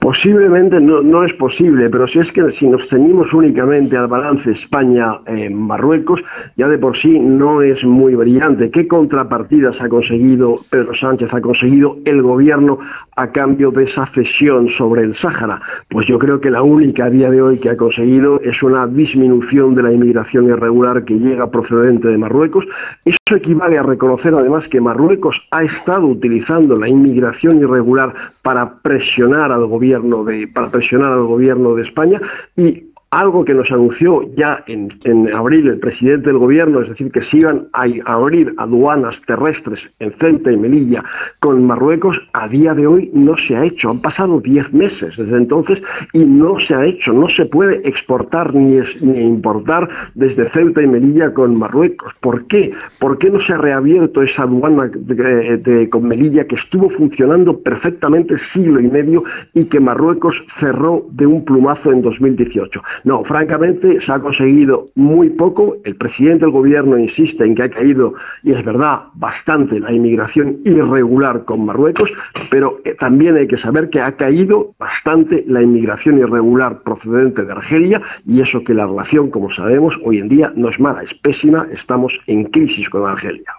Posiblemente 0.01 0.81
no, 0.81 1.03
no, 1.03 1.25
es 1.25 1.33
posible, 1.35 1.91
pero 1.91 2.07
si 2.07 2.21
es 2.21 2.31
que 2.31 2.53
si 2.53 2.69
nos 2.69 2.89
ceñimos 2.89 3.33
únicamente 3.33 3.97
al 3.97 4.07
balance 4.07 4.53
España-Marruecos, 4.53 6.21
ya 6.57 6.69
de 6.69 6.79
por 6.79 6.97
sí 6.97 7.19
no 7.19 7.63
es 7.63 7.83
muy 7.83 8.15
brillante. 8.15 8.71
¿Qué 8.71 8.87
contrapartidas 8.87 9.75
ha 9.81 9.89
conseguido 9.89 10.55
Pedro 10.71 10.95
Sánchez, 10.95 11.35
ha 11.35 11.41
conseguido 11.41 11.97
el 12.05 12.23
gobierno 12.23 12.79
a 13.17 13.33
cambio 13.33 13.73
de 13.73 13.85
esa 13.85 14.07
cesión 14.15 14.69
sobre 14.79 15.03
el 15.03 15.17
Sáhara? 15.17 15.61
Pues 15.89 16.07
yo 16.07 16.21
creo 16.21 16.41
que 16.41 16.53
la 16.53 16.63
única 16.63 17.07
a 17.07 17.11
día 17.11 17.29
de 17.29 17.43
hoy 17.43 17.59
que 17.59 17.71
ha 17.71 17.77
conseguido 17.77 18.41
es 18.43 18.63
una 18.63 18.87
disminución 18.87 19.75
de 19.75 19.83
la 19.83 19.93
inmigración 19.93 20.45
irregular 20.45 21.05
que 21.05 21.19
llega 21.19 21.51
procedente 21.51 22.07
de 22.07 22.19
Marruecos. 22.19 22.65
Eso 23.05 23.35
equivale 23.35 23.77
a 23.77 23.83
reconocer 23.83 24.33
además 24.33 24.69
que 24.69 24.81
Marruecos 24.81 25.37
ha 25.51 25.65
estado 25.65 26.07
utilizando 26.07 26.77
la 26.77 26.89
inmigración 26.89 27.59
irregular 27.59 28.15
para 28.43 28.75
presionar 28.81 29.51
al 29.51 29.67
gobierno 29.67 29.88
de, 30.25 30.47
para 30.49 30.71
presionar 30.71 31.13
al 31.13 31.25
gobierno 31.25 31.75
de 31.75 31.83
España 31.83 32.21
y 32.57 32.88
algo 33.11 33.45
que 33.45 33.55
nos 33.55 33.71
anunció 33.71 34.23
ya 34.37 34.63
en, 34.67 34.91
abril 35.35 35.69
el 35.69 35.79
presidente 35.79 36.29
del 36.29 36.39
gobierno, 36.39 36.83
es 36.83 36.91
decir, 36.91 37.11
que 37.11 37.23
se 37.23 37.39
iban 37.39 37.69
a, 37.73 37.87
abrir 38.05 38.55
aduanas 38.59 39.15
terrestres 39.27 39.81
en 39.99 40.13
Ceuta 40.21 40.53
y 40.53 40.57
Melilla 40.57 41.03
con 41.41 41.67
Marruecos, 41.67 42.19
a 42.35 42.49
día 42.49 42.75
de 42.75 42.87
hoy 42.87 43.11
no 43.15 43.35
se 43.47 43.57
ha 43.57 43.65
hecho. 43.65 43.91
Han 43.91 44.01
pasado 44.01 44.41
diez 44.41 44.71
meses 44.73 45.17
desde 45.17 45.37
entonces 45.37 45.81
y 46.13 46.25
no 46.25 46.59
se 46.61 46.75
ha 46.75 46.85
hecho. 46.85 47.13
No 47.13 47.29
se 47.31 47.47
puede 47.47 47.81
exportar 47.89 48.55
ni, 48.55 48.81
ni 49.01 49.21
importar 49.21 49.89
desde 50.15 50.51
Ceuta 50.51 50.83
y 50.83 50.87
Melilla 50.87 51.31
con 51.31 51.59
Marruecos. 51.59 52.13
¿Por 52.21 52.47
qué? 52.47 52.73
¿Por 53.01 53.19
qué 53.19 53.31
no 53.31 53.41
se 53.41 53.55
ha 53.55 53.59
reabierto 53.59 54.23
esa 54.23 54.43
aduana 54.43 54.91
de, 54.93 55.89
con 55.91 56.07
Melilla 56.07 56.47
que 56.47 56.57
estuvo 56.57 56.91
funcionando 56.91 57.59
perfectamente 57.61 58.37
siglo 58.53 58.81
y 58.81 58.89
medio 58.89 59.23
y 59.55 59.69
que 59.69 59.81
Marruecos 59.81 60.35
cerró 60.61 61.07
de 61.13 61.27
un 61.27 61.45
plumazo 61.45 61.93
en 61.93 62.03
2018? 62.03 62.83
No, 63.05 63.25
francamente 63.25 64.01
se 64.05 64.13
ha 64.13 64.19
conseguido 64.19 64.87
muy 64.95 65.31
poco. 65.31 65.77
El 65.85 65.97
presidente 65.97 66.45
del 66.45 66.51
gobierno 66.51 66.99
insiste 66.99 67.45
en 67.45 67.55
que 67.55 67.63
ha 67.65 67.71
caído, 67.71 68.15
y 68.43 68.53
es 68.53 68.65
verdad, 68.65 69.03
bastante 69.15 69.81
la 69.81 69.93
inmigración 69.93 70.59
irregular 70.65 71.45
con 71.45 71.65
Marruecos, 71.65 72.11
pero 72.51 72.81
eh, 72.85 72.95
también 72.99 73.37
hay 73.37 73.47
que 73.47 73.59
saber 73.59 73.91
que 73.91 74.01
ha 74.01 74.13
caído 74.13 74.75
bastante 74.79 75.45
la 75.47 75.63
inmigración 75.63 76.19
irregular 76.19 76.83
procedente 76.83 77.45
de 77.45 77.53
Argelia, 77.53 78.03
y 78.27 78.41
eso 78.41 78.63
que 78.65 78.75
la 78.75 78.87
relación, 78.87 79.31
como 79.31 79.53
sabemos, 79.53 79.95
hoy 80.05 80.19
en 80.19 80.29
día 80.29 80.53
no 80.55 80.69
es 80.69 80.79
mala, 80.81 81.03
es 81.03 81.15
pésima, 81.21 81.67
estamos 81.73 82.13
en 82.27 82.45
crisis 82.45 82.89
con 82.91 83.09
Argelia. 83.09 83.53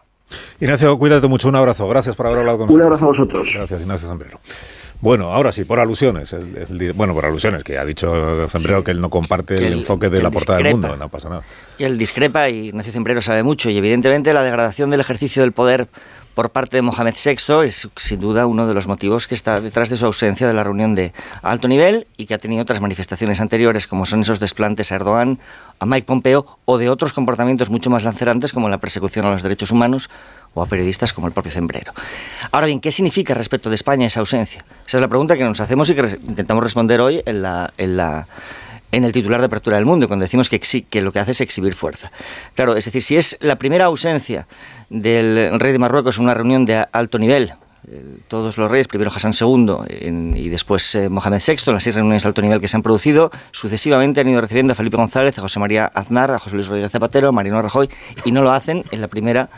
Ignacio, 0.59 0.97
cuídate 0.97 1.27
mucho, 1.27 1.49
un 1.49 1.55
abrazo, 1.55 1.87
gracias 1.87 2.15
por 2.15 2.27
haber 2.27 2.39
hablado 2.39 2.59
con 2.59 2.67
nosotros. 2.67 2.81
Un 2.81 2.85
abrazo 2.85 3.05
a 3.05 3.07
vosotros. 3.07 3.49
Gracias, 3.53 3.81
Ignacio 3.81 4.07
Zambrero. 4.07 4.39
Bueno, 5.01 5.33
ahora 5.33 5.51
sí, 5.53 5.63
por 5.63 5.79
alusiones. 5.79 6.35
bueno, 6.93 7.13
por 7.13 7.25
alusiones, 7.25 7.63
que 7.63 7.77
ha 7.77 7.85
dicho 7.85 8.47
Zembrero 8.49 8.83
que 8.83 8.91
él 8.91 8.99
no 8.99 9.09
comparte 9.09 9.55
el, 9.55 9.73
enfoque 9.73 10.09
de 10.09 10.21
la 10.21 10.29
portada 10.29 10.59
del 10.59 10.71
mundo, 10.71 10.97
no 10.97 11.07
pasa 11.07 11.29
nada. 11.29 11.43
Que 11.77 11.85
él 11.85 11.97
discrepa 11.97 12.49
y 12.49 12.67
Ignacio 12.67 12.91
Zembrero 12.91 13.21
sabe 13.21 13.43
mucho 13.43 13.69
y 13.69 13.77
evidentemente 13.77 14.33
la 14.33 14.43
degradación 14.43 14.89
del 14.89 14.99
ejercicio 14.99 15.41
del 15.41 15.53
poder 15.53 15.87
por 16.39 16.51
parte 16.51 16.77
de 16.77 16.81
Mohamed 16.81 17.15
VI 17.15 17.65
es 17.65 17.89
sin 17.97 18.21
duda 18.21 18.45
uno 18.45 18.65
de 18.65 18.73
los 18.73 18.87
motivos 18.87 19.27
que 19.27 19.35
está 19.35 19.59
detrás 19.59 19.89
de 19.89 19.97
su 19.97 20.05
ausencia 20.05 20.47
de 20.47 20.53
la 20.53 20.63
reunión 20.63 20.95
de 20.95 21.11
alto 21.41 21.67
nivel 21.67 22.07
y 22.15 22.27
que 22.27 22.33
ha 22.33 22.37
tenido 22.37 22.61
otras 22.61 22.79
manifestaciones 22.79 23.41
anteriores 23.41 23.87
como 23.87 24.05
son 24.05 24.21
esos 24.21 24.39
desplantes 24.39 24.91
a 24.91 24.95
Erdogan, 24.95 25.39
a 25.79 25.85
Mike 25.85 26.05
Pompeo 26.05 26.45
o 26.63 26.77
de 26.77 26.89
otros 26.89 27.11
comportamientos 27.11 27.69
mucho 27.69 27.89
más 27.89 28.03
lancerantes 28.03 28.53
como 28.53 28.69
la 28.69 28.77
persecución 28.77 29.25
a 29.25 29.31
los 29.31 29.43
derechos 29.43 29.71
humanos 29.71 30.09
o 30.53 30.61
a 30.61 30.65
periodistas 30.65 31.13
como 31.13 31.27
el 31.27 31.33
propio 31.33 31.51
Zembrero. 31.51 31.93
Ahora 32.51 32.67
bien, 32.67 32.79
¿qué 32.79 32.91
significa 32.91 33.33
respecto 33.33 33.69
de 33.69 33.75
España 33.75 34.07
esa 34.07 34.19
ausencia? 34.19 34.63
Esa 34.87 34.97
es 34.97 35.01
la 35.01 35.07
pregunta 35.07 35.37
que 35.37 35.43
nos 35.43 35.59
hacemos 35.59 35.89
y 35.89 35.95
que 35.95 36.19
intentamos 36.27 36.63
responder 36.63 37.01
hoy 37.01 37.21
en 37.25 39.03
el 39.03 39.11
titular 39.11 39.39
de 39.39 39.45
apertura 39.45 39.77
del 39.77 39.85
mundo, 39.85 40.07
cuando 40.07 40.23
decimos 40.23 40.49
que, 40.49 41.01
lo 41.01 41.11
que 41.11 41.19
hace 41.19 41.31
es 41.31 41.41
exhibir 41.41 41.73
fuerza. 41.73 42.11
Claro, 42.55 42.75
es 42.75 42.85
decir, 42.85 43.01
si 43.01 43.17
es 43.17 43.37
la 43.41 43.57
primera 43.57 43.85
ausencia 43.85 44.47
del 44.89 45.59
rey 45.59 45.71
de 45.71 45.79
Marruecos 45.79 46.17
en 46.17 46.23
una 46.23 46.33
reunión 46.33 46.65
de 46.65 46.85
alto 46.91 47.19
nivel, 47.19 47.53
todos 48.27 48.57
los 48.57 48.69
reyes, 48.69 48.87
primero 48.87 49.09
Hassan 49.13 49.31
II 49.39 50.33
y 50.35 50.49
después 50.49 50.93
eh, 50.95 51.09
Mohamed 51.09 51.41
VI, 51.45 51.71
las 51.71 51.83
seis 51.83 51.95
reuniones 51.95 52.23
de 52.23 52.27
alto 52.29 52.41
nivel 52.41 52.61
que 52.61 52.67
se 52.67 52.77
han 52.77 52.83
producido, 52.83 53.31
sucesivamente 53.51 54.21
han 54.21 54.29
ido 54.29 54.41
recibiendo 54.41 54.73
a 54.73 54.75
Felipe 54.75 54.97
González, 54.97 55.37
a 55.39 55.41
José 55.41 55.59
María 55.59 55.85
Aznar, 55.85 56.31
a 56.31 56.39
José 56.39 56.55
Luis 56.55 56.67
Rodríguez 56.67 56.91
Zapatero, 56.91 57.29
a 57.29 57.31
Mariano 57.31 57.61
Rajoy, 57.61 57.89
y 58.25 58.31
no 58.31 58.41
lo 58.41 58.51
hacen 58.51 58.83
en 58.91 59.01
la 59.01 59.07
primera 59.07 59.49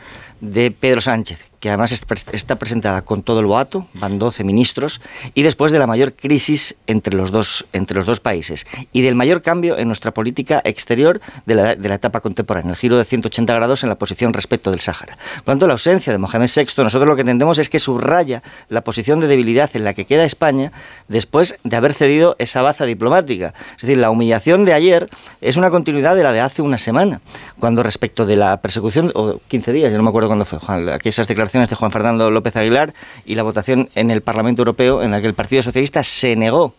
de 0.42 0.72
Pedro 0.72 1.00
Sánchez, 1.02 1.51
que 1.62 1.70
además 1.70 1.92
está 1.92 2.56
presentada 2.56 3.04
con 3.04 3.22
todo 3.22 3.40
el 3.40 3.46
boato, 3.46 3.88
van 3.94 4.18
12 4.18 4.44
ministros, 4.44 5.00
y 5.36 5.44
después 5.44 5.72
de 5.72 5.78
la 5.78 5.86
mayor 5.86 6.14
crisis 6.14 6.76
entre 6.88 7.16
los 7.16 7.32
dos, 7.32 7.68
entre 7.72 7.96
los 7.96 8.08
dos 8.08 8.20
países 8.20 8.66
y 8.92 9.02
del 9.04 9.14
mayor 9.14 9.44
cambio 9.44 9.78
en 9.78 9.88
nuestra 9.88 10.12
política 10.12 10.62
exterior 10.66 11.22
de 11.46 11.56
la, 11.56 11.76
de 11.76 11.88
la 11.88 11.96
etapa 11.96 12.20
contemporánea, 12.20 12.72
el 12.72 12.78
giro 12.78 12.98
de 12.98 13.06
180 13.06 13.54
grados 13.54 13.84
en 13.84 13.90
la 13.90 13.96
posición 13.96 14.34
respecto 14.34 14.72
del 14.72 14.80
Sáhara. 14.80 15.16
Por 15.16 15.38
lo 15.38 15.44
tanto, 15.54 15.68
la 15.68 15.74
ausencia 15.74 16.12
de 16.12 16.18
Mohamed 16.18 16.50
VI, 16.54 16.84
nosotros 16.84 17.08
lo 17.08 17.16
que 17.16 17.22
entendemos 17.22 17.60
es 17.60 17.70
que 17.70 17.78
subraya 17.78 18.42
la 18.68 18.84
posición 18.84 19.20
de 19.20 19.28
debilidad 19.28 19.70
en 19.76 19.84
la 19.84 19.94
que 19.94 20.06
queda 20.06 20.26
España 20.26 20.72
después 21.10 21.60
de 21.64 21.76
haber 21.76 21.94
cedido 21.94 22.36
esa 22.40 22.64
baza 22.64 22.86
diplomática. 22.86 23.54
Es 23.76 23.84
decir, 23.84 24.00
la 24.00 24.10
humillación 24.10 24.66
de 24.66 24.74
ayer 24.74 25.10
es 25.42 25.58
una 25.58 25.70
continuidad 25.70 26.16
de 26.16 26.24
la 26.24 26.34
de 26.34 26.40
hace 26.40 26.64
una 26.64 26.80
semana, 26.80 27.22
cuando 27.60 27.84
respecto 27.84 28.26
de 28.26 28.36
la 28.36 28.62
persecución, 28.62 29.12
o 29.14 29.40
15 29.48 29.74
días, 29.74 29.92
yo 29.92 29.98
no 29.98 30.04
me 30.04 30.10
acuerdo 30.10 30.28
cuándo 30.28 30.46
fue, 30.46 30.58
Juan, 30.58 30.90
aquí 30.90 31.10
esas 31.10 31.28
declaraciones 31.28 31.51
de 31.52 31.76
Juan 31.76 31.92
Fernando 31.92 32.32
López 32.32 32.56
Aguilar 32.56 32.94
y 33.26 33.36
la 33.36 33.44
votación 33.44 33.90
en 33.96 34.10
el 34.10 34.22
Parlamento 34.22 34.62
Europeo 34.62 35.04
en 35.04 35.12
la 35.12 35.20
que 35.20 35.28
el 35.28 35.34
Partido 35.34 35.62
Socialista 35.62 36.04
se 36.04 36.36
negó 36.36 36.74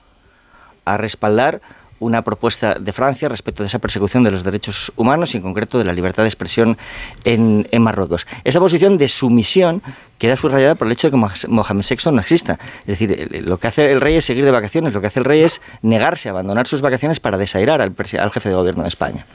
a 0.84 0.96
respaldar 0.96 1.60
una 2.00 2.22
propuesta 2.22 2.74
de 2.74 2.92
Francia 2.92 3.28
respecto 3.28 3.62
de 3.62 3.68
esa 3.68 3.78
persecución 3.78 4.24
de 4.24 4.32
los 4.32 4.42
derechos 4.42 4.92
humanos 4.96 5.34
y 5.34 5.36
en 5.36 5.42
concreto 5.42 5.78
de 5.78 5.84
la 5.84 5.92
libertad 5.92 6.24
de 6.24 6.28
expresión 6.28 6.76
en, 7.24 7.66
Marruecos. 7.80 8.26
Esa 8.42 8.58
posición 8.58 8.98
de 8.98 9.06
sumisión 9.06 9.82
queda 10.18 10.36
subrayada 10.36 10.74
por 10.74 10.88
el 10.88 10.94
hecho 10.94 11.08
de 11.08 11.12
que 11.12 11.48
Mohamed 11.48 11.84
VI 11.88 12.10
no 12.10 12.20
exista. 12.20 12.58
Es 12.86 12.98
decir, 12.98 13.44
lo 13.46 13.58
que 13.58 13.68
hace 13.68 13.92
el 13.92 14.00
rey 14.00 14.16
es 14.16 14.24
seguir 14.24 14.44
de 14.44 14.50
vacaciones, 14.50 14.94
lo 14.94 15.00
que 15.00 15.06
hace 15.06 15.20
el 15.20 15.24
rey 15.24 15.42
es 15.42 15.62
negarse 15.82 16.28
a 16.28 16.32
abandonar 16.32 16.66
sus 16.66 16.80
vacaciones 16.80 17.20
para 17.20 17.38
desairar 17.38 17.80
al, 17.80 17.94
al 18.18 18.30
jefe 18.32 18.48
de 18.48 18.54
gobierno 18.54 18.82
de 18.82 18.88
España. 18.88 19.26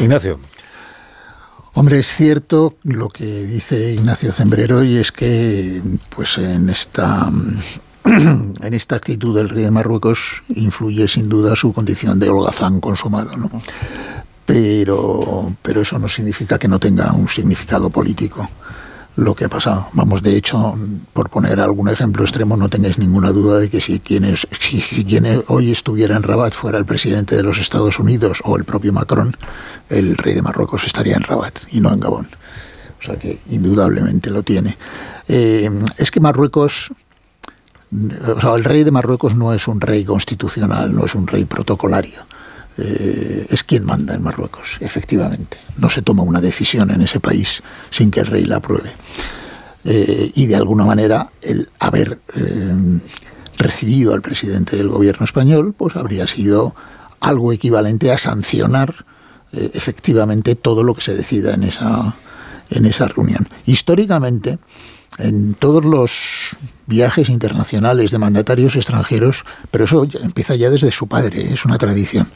Ignacio. 0.00 0.40
Hombre, 1.76 1.98
es 1.98 2.06
cierto 2.06 2.76
lo 2.84 3.08
que 3.08 3.24
dice 3.24 3.94
Ignacio 3.94 4.30
Zembrero 4.30 4.84
y 4.84 4.96
es 4.96 5.10
que 5.10 5.82
pues 6.14 6.38
en 6.38 6.70
esta 6.70 7.28
en 8.04 8.74
esta 8.74 8.94
actitud 8.94 9.36
del 9.36 9.48
rey 9.48 9.64
de 9.64 9.72
Marruecos 9.72 10.44
influye 10.54 11.08
sin 11.08 11.28
duda 11.28 11.56
su 11.56 11.72
condición 11.72 12.20
de 12.20 12.28
holgazán 12.28 12.78
consumado, 12.78 13.36
¿no? 13.36 13.50
Pero, 14.46 15.56
pero 15.62 15.80
eso 15.80 15.98
no 15.98 16.08
significa 16.08 16.58
que 16.58 16.68
no 16.68 16.78
tenga 16.78 17.12
un 17.12 17.28
significado 17.28 17.90
político 17.90 18.48
lo 19.16 19.34
que 19.34 19.44
ha 19.44 19.48
pasado. 19.48 19.88
Vamos, 19.92 20.22
de 20.22 20.36
hecho, 20.36 20.76
por 21.12 21.30
poner 21.30 21.60
algún 21.60 21.88
ejemplo 21.88 22.24
extremo, 22.24 22.56
no 22.56 22.68
tengáis 22.68 22.98
ninguna 22.98 23.30
duda 23.30 23.58
de 23.58 23.70
que 23.70 23.80
si 23.80 24.00
quien, 24.00 24.34
si 24.36 25.04
quien 25.04 25.24
hoy 25.48 25.70
estuviera 25.70 26.16
en 26.16 26.22
Rabat 26.22 26.52
fuera 26.52 26.78
el 26.78 26.84
presidente 26.84 27.36
de 27.36 27.42
los 27.42 27.58
Estados 27.58 27.98
Unidos 27.98 28.40
o 28.44 28.56
el 28.56 28.64
propio 28.64 28.92
Macron, 28.92 29.36
el 29.88 30.16
rey 30.16 30.34
de 30.34 30.42
Marruecos 30.42 30.84
estaría 30.84 31.16
en 31.16 31.22
Rabat 31.22 31.60
y 31.70 31.80
no 31.80 31.92
en 31.92 32.00
Gabón. 32.00 32.28
O 33.00 33.04
sea 33.04 33.16
que 33.16 33.38
indudablemente 33.50 34.30
lo 34.30 34.42
tiene. 34.42 34.76
Eh, 35.28 35.70
es 35.98 36.10
que 36.10 36.20
Marruecos, 36.20 36.92
o 37.92 38.40
sea, 38.40 38.54
el 38.54 38.64
rey 38.64 38.82
de 38.82 38.90
Marruecos 38.90 39.36
no 39.36 39.52
es 39.52 39.68
un 39.68 39.80
rey 39.80 40.04
constitucional, 40.04 40.94
no 40.94 41.04
es 41.04 41.14
un 41.14 41.26
rey 41.26 41.44
protocolario. 41.44 42.22
Eh, 42.76 43.46
es 43.50 43.62
quien 43.62 43.84
manda 43.84 44.14
en 44.14 44.22
Marruecos, 44.22 44.78
efectivamente. 44.80 45.58
No 45.76 45.90
se 45.90 46.02
toma 46.02 46.22
una 46.22 46.40
decisión 46.40 46.90
en 46.90 47.02
ese 47.02 47.20
país 47.20 47.62
sin 47.90 48.10
que 48.10 48.20
el 48.20 48.26
rey 48.26 48.44
la 48.44 48.56
apruebe. 48.56 48.90
Eh, 49.84 50.32
y 50.34 50.46
de 50.46 50.56
alguna 50.56 50.84
manera 50.84 51.30
el 51.42 51.68
haber 51.78 52.18
recibido 53.58 54.14
al 54.14 54.22
presidente 54.22 54.76
del 54.76 54.88
gobierno 54.88 55.24
español, 55.24 55.74
pues 55.76 55.96
habría 55.96 56.26
sido 56.26 56.74
algo 57.20 57.52
equivalente 57.52 58.10
a 58.10 58.18
sancionar 58.18 59.04
eh, 59.52 59.70
efectivamente 59.74 60.54
todo 60.54 60.82
lo 60.82 60.94
que 60.94 61.00
se 61.00 61.14
decida 61.14 61.54
en 61.54 61.64
esa, 61.64 62.14
en 62.70 62.86
esa 62.86 63.08
reunión. 63.08 63.48
Históricamente, 63.66 64.58
en 65.18 65.54
todos 65.54 65.84
los 65.84 66.12
viajes 66.86 67.28
internacionales 67.28 68.10
de 68.10 68.18
mandatarios 68.18 68.76
extranjeros, 68.76 69.44
pero 69.70 69.84
eso 69.84 70.06
empieza 70.22 70.54
ya 70.54 70.70
desde 70.70 70.90
su 70.92 71.06
padre, 71.06 71.52
es 71.52 71.64
una 71.64 71.78
tradición. 71.78 72.28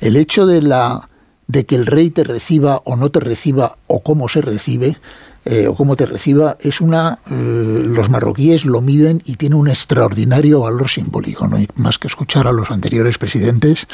El 0.00 0.16
hecho 0.16 0.46
de 0.46 0.62
la 0.62 1.08
de 1.46 1.66
que 1.66 1.74
el 1.74 1.86
rey 1.86 2.10
te 2.10 2.24
reciba 2.24 2.80
o 2.84 2.96
no 2.96 3.10
te 3.10 3.20
reciba 3.20 3.76
o 3.86 4.02
cómo 4.02 4.28
se 4.28 4.40
recibe 4.40 4.96
eh, 5.44 5.66
o 5.66 5.74
cómo 5.74 5.96
te 5.96 6.06
reciba 6.06 6.56
es 6.60 6.80
una 6.80 7.18
eh, 7.30 7.82
los 7.84 8.08
marroquíes 8.10 8.64
lo 8.64 8.80
miden 8.80 9.22
y 9.24 9.36
tiene 9.36 9.56
un 9.56 9.68
extraordinario 9.68 10.60
valor 10.60 10.88
simbólico 10.88 11.48
no 11.48 11.56
hay 11.56 11.68
más 11.76 11.98
que 11.98 12.08
escuchar 12.08 12.46
a 12.46 12.52
los 12.52 12.70
anteriores 12.70 13.18
presidentes 13.18 13.86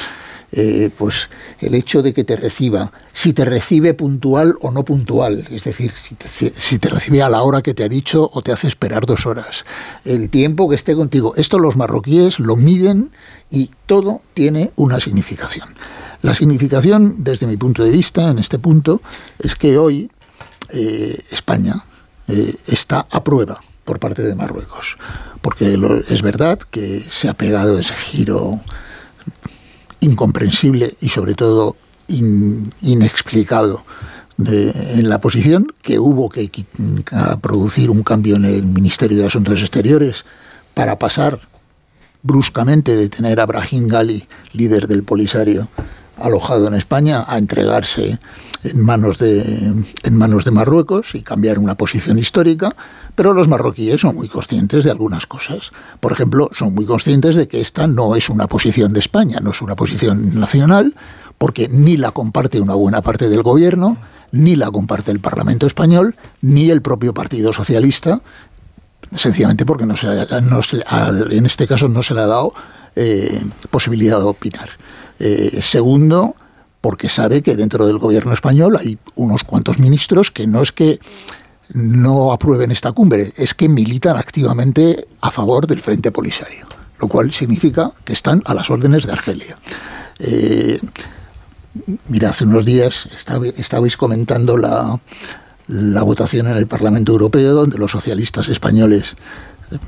eh, 0.51 0.91
pues 0.97 1.29
el 1.61 1.75
hecho 1.75 2.01
de 2.01 2.15
que 2.15 2.25
te 2.25 2.35
reciba, 2.35 2.91
si 3.13 3.35
te 3.35 3.45
recibe 3.45 3.93
puntual 3.93 4.55
o 4.63 4.71
no 4.71 4.83
puntual, 4.83 5.47
es 5.51 5.65
decir, 5.65 5.93
si 5.95 6.79
te, 6.79 6.89
recibe 6.89 7.23
a 7.23 7.29
la 7.29 7.43
hora 7.43 7.61
que 7.61 7.75
te 7.75 7.85
ha 7.85 7.89
dicho 7.89 8.31
o 8.33 8.41
te 8.41 8.53
hace 8.53 8.67
esperar 8.67 9.05
dos 9.05 9.27
horas, 9.27 9.67
el 10.07 10.31
tiempo 10.31 10.67
que 10.71 10.75
esté 10.75 10.95
contigo, 10.95 11.35
esto 11.37 11.59
los 11.59 11.77
marroquíes 11.77 12.39
lo 12.39 12.57
miden 12.57 13.11
y 13.51 13.71
todo 13.85 14.23
tiene 14.33 14.73
una 14.77 15.01
significación. 15.01 15.69
La 16.23 16.35
significación, 16.35 17.17
desde 17.19 17.47
mi 17.47 17.59
punto 17.59 17.85
de 17.85 17.91
vista, 17.91 18.31
en 18.31 18.39
este 18.39 18.59
punto, 18.59 19.03
es 19.39 19.55
que 19.55 19.77
hoy 19.77 20.11
eh, 20.71 21.19
España 21.31 21.85
eh, 22.29 22.55
está 22.67 23.07
a 23.11 23.25
prueba 23.25 23.61
por 23.85 23.99
parte 23.99 24.23
de 24.23 24.35
Marruecos, 24.35 24.99
porque 25.41 25.79
es 26.09 26.23
verdad 26.23 26.59
que 26.59 27.01
se 27.01 27.29
ha 27.29 27.35
pegado 27.35 27.79
ese 27.79 27.95
giro 27.95 28.61
incomprensible 30.01 30.95
y 31.01 31.09
sobre 31.09 31.35
todo 31.35 31.75
inexplicado 32.07 33.83
en 34.47 35.09
la 35.09 35.21
posición, 35.21 35.73
que 35.83 35.99
hubo 35.99 36.29
que, 36.29 36.51
producir 37.41 37.91
un 37.91 38.03
cambio 38.03 38.37
en 38.37 38.45
el 38.45 38.65
Ministerio 38.65 39.19
de 39.19 39.27
Asuntos 39.27 39.61
Exteriores 39.61 40.25
para 40.75 40.99
pasar 40.99 41.41
bruscamente 42.23 42.95
de 42.95 43.09
tener 43.09 43.41
a 43.41 43.47
Brahim 43.47 43.89
Gali, 43.89 44.29
líder 44.53 44.87
del 44.87 45.03
Polisario, 45.03 45.69
alojado 46.17 46.69
en 46.69 46.75
España, 46.75 47.25
a 47.27 47.39
entregarse 47.39 48.19
en 48.65 48.81
manos 48.81 49.19
de, 49.19 49.73
en 50.03 50.17
manos 50.17 50.45
de 50.45 50.51
Marruecos 50.51 51.15
y 51.15 51.23
cambiar 51.23 51.59
una 51.59 51.77
posición 51.77 52.19
histórica, 52.19 52.71
pero 53.15 53.33
los 53.35 53.49
marroquíes 53.49 54.01
son 54.01 54.17
muy 54.17 54.29
conscientes 54.29 54.85
de 54.85 54.91
algunas 54.91 55.27
cosas. 55.27 55.73
Por 56.01 56.13
ejemplo, 56.13 56.51
son 56.55 56.75
muy 56.75 56.85
conscientes 56.85 57.37
de 57.37 57.49
que 57.49 57.61
esta 57.61 57.87
no 57.87 58.17
es 58.17 58.29
una 58.29 58.47
posición 58.47 58.93
de 58.93 59.01
España, 59.01 59.41
no 59.41 59.51
es 59.51 59.63
una 59.63 59.77
posición 59.77 60.39
nacional, 60.39 60.95
porque 61.37 61.69
ni 61.69 61.97
la 61.97 62.11
comparte 62.11 62.61
una 62.61 62.75
buena 62.75 63.03
parte 63.03 63.29
del 63.29 63.43
gobierno, 63.43 63.99
ni 64.33 64.57
la 64.57 64.71
comparte 64.71 65.11
el 65.11 65.21
Parlamento 65.21 65.67
español, 65.67 66.17
ni 66.43 66.71
el 66.71 66.83
propio 66.83 67.15
Partido 67.15 67.53
Socialista, 67.53 68.21
sencillamente 69.15 69.65
porque 69.65 69.87
no 69.87 69.97
se, 69.97 70.07
en 70.09 71.47
este 71.47 71.67
caso 71.67 71.89
no 71.89 72.03
se 72.03 72.15
le 72.15 72.21
ha 72.21 72.27
dado 72.27 72.53
eh, 72.97 73.41
posibilidad 73.71 74.19
de 74.19 74.25
opinar. 74.25 74.69
Eh, 75.19 75.61
segundo, 75.63 76.35
porque 76.89 77.11
sabe 77.11 77.43
que 77.43 77.55
dentro 77.55 77.87
del 77.87 77.99
gobierno 77.99 78.33
español 78.33 78.79
hay 78.81 78.97
unos 79.15 79.45
cuantos 79.45 79.79
ministros 79.79 80.31
que 80.31 80.47
no 80.47 80.63
es 80.63 80.73
que 80.73 80.99
no 81.75 82.33
aprueben 82.33 82.71
esta 82.71 82.93
cumbre, 82.93 83.35
es 83.37 83.53
que 83.53 83.69
militan 83.69 84.17
activamente 84.17 85.07
a 85.21 85.31
favor 85.31 85.67
del 85.67 85.83
Frente 85.83 86.11
Polisario, 86.11 86.67
lo 86.99 87.07
cual 87.07 87.31
significa 87.35 87.93
que 88.07 88.15
están 88.15 88.43
a 88.47 88.55
las 88.55 88.71
órdenes 88.71 89.05
de 89.05 89.13
Argelia. 89.13 89.59
Eh, 90.19 90.81
mira, 92.09 92.31
hace 92.31 92.45
unos 92.45 92.65
días 92.65 93.07
estabais 93.59 93.99
comentando 93.99 94.57
la, 94.57 94.99
la 95.67 96.03
votación 96.05 96.47
en 96.47 96.57
el 96.57 96.67
Parlamento 96.67 97.13
Europeo, 97.13 97.53
donde 97.53 97.77
los 97.77 97.93
socialistas 97.93 98.49
españoles 98.49 99.15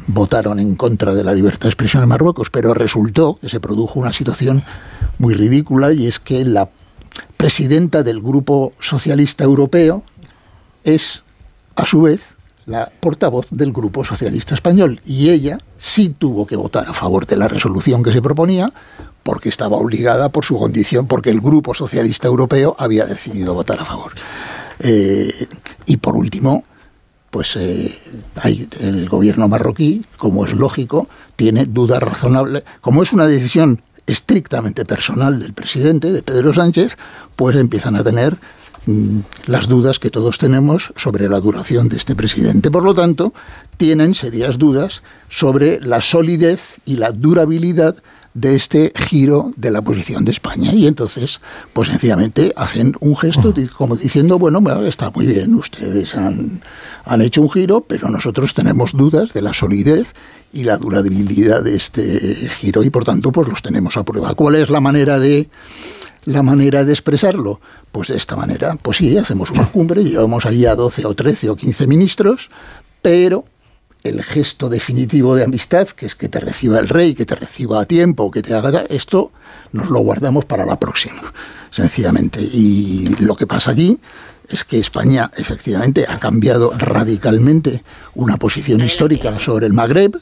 votaron 0.07 0.61
en 0.61 0.75
contra 0.75 1.15
de 1.15 1.25
la 1.25 1.33
libertad 1.33 1.63
de 1.63 1.69
expresión 1.71 2.03
en 2.03 2.11
Marruecos, 2.11 2.51
pero 2.51 2.75
resultó 2.75 3.39
que 3.41 3.49
se 3.49 3.59
produjo 3.59 3.99
una 3.99 4.13
situación 4.13 4.63
muy 5.17 5.33
ridícula 5.33 5.93
y 5.93 6.07
es 6.07 6.19
que 6.19 6.45
la 6.45 6.69
presidenta 7.37 8.03
del 8.03 8.21
Grupo 8.21 8.73
Socialista 8.81 9.45
Europeo, 9.45 10.03
es, 10.85 11.23
a 11.77 11.87
su 11.87 12.03
vez, 12.03 12.35
la 12.67 12.91
portavoz 13.01 13.49
del 13.51 13.73
Grupo 13.73 14.05
Socialista 14.05 14.55
Español. 14.55 15.01
Y 15.05 15.31
ella 15.31 15.59
sí 15.79 16.15
tuvo 16.17 16.47
que 16.47 16.57
votar 16.57 16.89
a 16.89 16.95
favor 16.95 17.27
de 17.27 17.37
la 17.37 17.49
resolución 17.49 18.03
que 18.03 18.13
se 18.13 18.23
proponía, 18.23 18.73
porque 19.23 19.49
estaba 19.49 19.77
obligada 19.77 20.31
por 20.31 20.45
su 20.45 20.59
condición, 20.59 21.07
porque 21.07 21.31
el 21.31 21.41
Grupo 21.41 21.75
Socialista 21.75 22.29
Europeo 22.29 22.75
había 22.79 23.05
decidido 23.07 23.55
votar 23.55 23.81
a 23.81 23.85
favor. 23.85 24.13
Eh, 24.79 25.49
y 25.87 25.97
por 25.99 26.17
último, 26.17 26.65
pues 27.31 27.57
eh, 27.57 27.93
hay 28.37 28.69
el 28.81 29.09
gobierno 29.09 29.49
marroquí, 29.49 30.05
como 30.17 30.47
es 30.47 30.53
lógico, 30.53 31.09
tiene 31.37 31.65
dudas 31.67 32.03
razonables. 32.03 32.65
Como 32.81 33.03
es 33.03 33.13
una 33.13 33.27
decisión 33.27 33.83
estrictamente 34.07 34.85
personal 34.85 35.39
del 35.41 35.53
presidente, 35.53 36.13
de 36.13 36.23
Pedro 36.23 36.53
Sánchez, 36.53 36.97
pues 37.37 37.57
empiezan 37.57 37.97
a 37.97 38.05
tener 38.05 38.39
mm, 38.87 39.21
las 39.47 39.69
dudas 39.69 39.99
que 39.99 40.11
todos 40.11 40.39
tenemos 40.39 40.93
sobre 40.97 41.29
la 41.29 41.41
duración 41.41 41.89
de 41.89 41.97
este 41.97 42.15
presidente. 42.15 42.71
Por 42.71 42.83
lo 42.83 42.95
tanto, 42.95 43.33
tienen 43.77 44.15
serias 44.15 44.59
dudas 44.59 45.03
sobre 45.29 45.81
la 45.81 46.01
solidez 46.01 46.81
y 46.85 46.97
la 46.97 47.13
durabilidad 47.13 47.97
de 48.35 48.55
este 48.55 48.93
giro 48.95 49.53
de 49.57 49.71
la 49.71 49.83
posición 49.83 50.25
de 50.25 50.33
España. 50.33 50.73
Y 50.73 50.87
entonces, 50.87 51.41
pues 51.73 51.89
sencillamente 51.89 52.53
hacen 52.57 52.95
un 53.01 53.17
gesto 53.17 53.53
como 53.77 53.97
diciendo, 53.97 54.39
bueno, 54.39 54.61
está 54.85 55.11
muy 55.11 55.27
bien, 55.27 55.55
ustedes 55.55 56.15
han, 56.15 56.63
han 57.05 57.23
hecho 57.23 57.43
un 57.43 57.51
giro, 57.51 57.81
pero 57.81 58.09
nosotros 58.09 58.55
tenemos 58.55 58.93
dudas 58.93 59.33
de 59.33 59.43
la 59.43 59.53
solidez 59.53 60.15
y 60.53 60.65
la 60.65 60.77
durabilidad 60.77 61.63
de 61.63 61.77
este 61.77 62.49
giro 62.59 62.83
y 62.83 62.91
por 62.91 63.05
tanto 63.05 63.31
pues 63.33 63.49
los 63.49 63.63
tenemos 63.63 63.97
a 63.97 64.05
prueba. 64.05 64.35
¿Cuál 64.35 64.57
es 64.57 64.71
la 64.71 64.81
manera 64.81 65.19
de 65.19 65.49
la 66.25 66.43
manera 66.43 66.85
de 66.85 66.93
expresarlo? 66.93 67.61
Pues 67.93 68.09
de 68.09 68.17
esta 68.17 68.37
manera. 68.37 68.77
Pues 68.81 68.99
sí, 68.99 69.17
hacemos 69.17 69.51
una 69.51 69.67
cumbre, 69.67 70.05
llevamos 70.05 70.47
ahí 70.47 70.67
a 70.67 70.75
12 70.75 71.07
o 71.07 71.15
13 71.15 71.51
o 71.51 71.57
15 71.57 71.87
ministros, 71.87 72.51
pero 73.03 73.45
el 74.03 74.23
gesto 74.23 74.69
definitivo 74.69 75.35
de 75.35 75.45
amistad, 75.45 75.89
que 75.89 76.07
es 76.07 76.15
que 76.15 76.29
te 76.29 76.41
reciba 76.41 76.79
el 76.79 76.89
rey, 76.89 77.15
que 77.15 77.27
te 77.27 77.35
reciba 77.35 77.81
a 77.81 77.85
tiempo, 77.85 78.31
que 78.31 78.43
te 78.43 78.55
haga 78.55 78.85
esto, 78.89 79.33
nos 79.73 79.91
lo 79.91 80.01
guardamos 80.01 80.45
para 80.45 80.65
la 80.65 80.79
próxima, 80.79 81.23
sencillamente. 81.71 82.41
Y 82.41 83.09
lo 83.19 83.37
que 83.37 83.47
pasa 83.47 83.73
aquí 83.73 83.99
es 84.49 84.65
que 84.65 84.79
España 84.79 85.31
efectivamente 85.37 86.07
ha 86.09 86.19
cambiado 86.19 86.73
radicalmente 86.77 87.83
una 88.15 88.37
posición 88.37 88.81
histórica 88.81 89.39
sobre 89.39 89.67
el 89.67 89.73
Magreb 89.73 90.17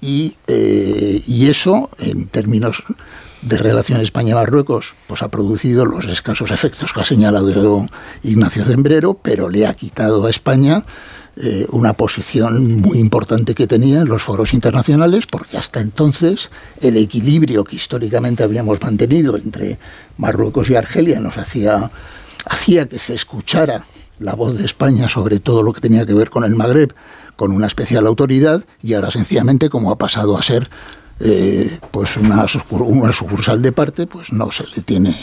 y, 0.00 0.36
eh, 0.46 1.22
y 1.26 1.48
eso, 1.48 1.90
en 1.98 2.26
términos 2.26 2.82
de 3.42 3.56
relación 3.56 4.00
España-Marruecos, 4.00 4.94
pues 5.06 5.22
ha 5.22 5.28
producido 5.28 5.86
los 5.86 6.04
escasos 6.06 6.50
efectos 6.50 6.92
que 6.92 7.00
ha 7.00 7.04
señalado 7.04 7.86
Ignacio 8.22 8.64
Zembrero, 8.64 9.14
pero 9.14 9.48
le 9.48 9.66
ha 9.66 9.74
quitado 9.74 10.26
a 10.26 10.30
España 10.30 10.84
eh, 11.36 11.66
una 11.70 11.92
posición 11.92 12.80
muy 12.80 12.98
importante 12.98 13.54
que 13.54 13.66
tenía 13.66 14.00
en 14.00 14.08
los 14.08 14.22
foros 14.22 14.52
internacionales, 14.52 15.26
porque 15.26 15.56
hasta 15.56 15.80
entonces 15.80 16.50
el 16.80 16.96
equilibrio 16.96 17.64
que 17.64 17.76
históricamente 17.76 18.42
habíamos 18.42 18.80
mantenido 18.80 19.36
entre 19.36 19.78
Marruecos 20.18 20.68
y 20.70 20.74
Argelia 20.74 21.20
nos 21.20 21.38
hacía, 21.38 21.90
hacía 22.46 22.86
que 22.86 22.98
se 22.98 23.14
escuchara 23.14 23.84
la 24.18 24.34
voz 24.34 24.58
de 24.58 24.64
España 24.64 25.08
sobre 25.08 25.38
todo 25.38 25.62
lo 25.62 25.72
que 25.72 25.80
tenía 25.80 26.04
que 26.04 26.14
ver 26.14 26.30
con 26.30 26.44
el 26.44 26.54
Magreb 26.54 26.94
con 27.36 27.52
una 27.52 27.66
especial 27.66 28.06
autoridad 28.06 28.64
y 28.82 28.92
ahora 28.92 29.10
sencillamente 29.10 29.70
como 29.70 29.90
ha 29.90 29.96
pasado 29.96 30.36
a 30.36 30.42
ser 30.42 30.68
eh, 31.20 31.78
pues 31.90 32.16
una, 32.16 32.46
una, 32.70 33.12
sucursal 33.12 33.60
de 33.60 33.72
parte, 33.72 34.06
pues 34.06 34.32
no 34.32 34.50
se 34.50 34.64
le 34.74 34.82
tiene. 34.82 35.14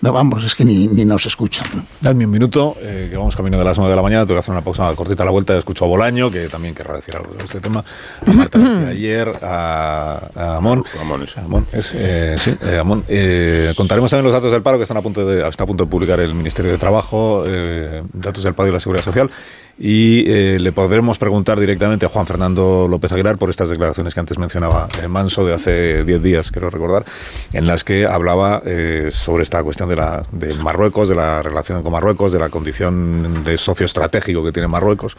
No 0.00 0.12
vamos, 0.12 0.44
es 0.44 0.54
que 0.54 0.64
ni, 0.64 0.88
ni 0.88 1.04
nos 1.04 1.26
escuchan. 1.26 1.66
Dadme 2.00 2.24
un 2.24 2.30
minuto, 2.30 2.76
eh, 2.80 3.08
que 3.10 3.16
vamos 3.16 3.36
camino 3.36 3.58
de 3.58 3.64
las 3.64 3.78
9 3.78 3.90
de 3.90 3.96
la 3.96 4.02
mañana. 4.02 4.24
Tengo 4.24 4.36
que 4.36 4.40
hacer 4.40 4.52
una 4.52 4.64
pausa 4.64 4.92
cortita 4.94 5.22
a 5.22 5.26
la 5.26 5.32
vuelta. 5.32 5.56
Escucho 5.56 5.84
a 5.84 5.88
Bolaño, 5.88 6.30
que 6.30 6.48
también 6.48 6.74
querrá 6.74 6.96
decir 6.96 7.14
algo 7.16 7.34
de 7.34 7.44
este 7.44 7.60
tema. 7.60 7.84
A 8.26 8.32
Marta 8.32 8.58
García 8.62 8.88
ayer, 8.88 9.32
a, 9.42 10.30
a 10.34 10.56
Amón. 10.56 10.84
Amón, 11.00 11.26
sí. 11.26 11.34
Amón, 11.38 11.66
es, 11.72 11.92
eh, 11.94 12.36
sí, 12.38 12.54
eh, 12.62 12.78
Amón. 12.78 13.04
Eh, 13.08 13.72
contaremos 13.76 14.10
también 14.10 14.24
los 14.24 14.32
datos 14.32 14.50
del 14.50 14.62
paro 14.62 14.78
que 14.78 14.84
están 14.84 14.96
a 14.96 15.02
punto 15.02 15.26
de, 15.26 15.46
está 15.46 15.64
a 15.64 15.66
punto 15.66 15.84
de 15.84 15.90
publicar 15.90 16.20
el 16.20 16.34
Ministerio 16.34 16.72
de 16.72 16.78
Trabajo, 16.78 17.44
eh, 17.46 18.02
datos 18.12 18.44
del 18.44 18.54
paro 18.54 18.70
y 18.70 18.72
la 18.72 18.80
seguridad 18.80 19.04
social 19.04 19.30
y 19.78 20.30
eh, 20.30 20.58
le 20.60 20.72
podremos 20.72 21.18
preguntar 21.18 21.58
directamente 21.58 22.06
a 22.06 22.08
Juan 22.08 22.26
Fernando 22.26 22.86
López 22.88 23.10
Aguilar 23.12 23.38
por 23.38 23.50
estas 23.50 23.68
declaraciones 23.68 24.14
que 24.14 24.20
antes 24.20 24.38
mencionaba 24.38 24.88
el 25.02 25.08
Manso 25.08 25.33
de 25.42 25.54
hace 25.54 26.04
10 26.04 26.22
días, 26.22 26.50
quiero 26.50 26.70
recordar, 26.70 27.04
en 27.52 27.66
las 27.66 27.82
que 27.82 28.06
hablaba 28.06 28.62
eh, 28.64 29.08
sobre 29.10 29.42
esta 29.42 29.62
cuestión 29.62 29.88
de, 29.88 29.96
la, 29.96 30.22
de 30.30 30.54
Marruecos, 30.54 31.08
de 31.08 31.14
la 31.14 31.42
relación 31.42 31.82
con 31.82 31.92
Marruecos, 31.92 32.30
de 32.32 32.38
la 32.38 32.50
condición 32.50 33.42
de 33.42 33.56
socio 33.56 33.86
estratégico 33.86 34.44
que 34.44 34.52
tiene 34.52 34.68
Marruecos 34.68 35.16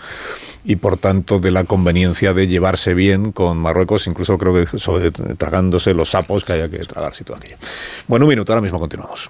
y 0.64 0.78
por 0.78 0.98
tanto 0.98 1.40
de 1.40 1.52
la 1.52 1.64
conveniencia 1.64 2.34
de 2.34 2.48
llevarse 2.48 2.94
bien 2.94 3.32
con 3.32 3.58
Marruecos, 3.58 4.08
incluso 4.08 4.38
creo 4.38 4.54
que 4.54 5.12
tragándose 5.38 5.94
los 5.94 6.12
sapos 6.12 6.46
que 6.46 6.54
haya 6.54 6.70
que 6.70 6.80
tragarse 6.80 7.24
y 7.24 7.26
todo 7.26 7.38
aquello. 7.38 7.58
Bueno, 8.08 8.26
un 8.26 8.30
minuto, 8.30 8.54
ahora 8.54 8.62
mismo 8.62 8.80
continuamos. 8.80 9.30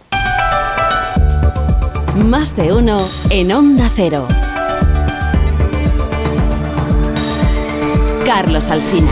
Más 2.26 2.56
de 2.56 2.72
uno 2.72 3.10
en 3.30 3.52
Onda 3.52 3.90
Cero. 3.94 4.28
Carlos 8.26 8.70
Alsina. 8.70 9.12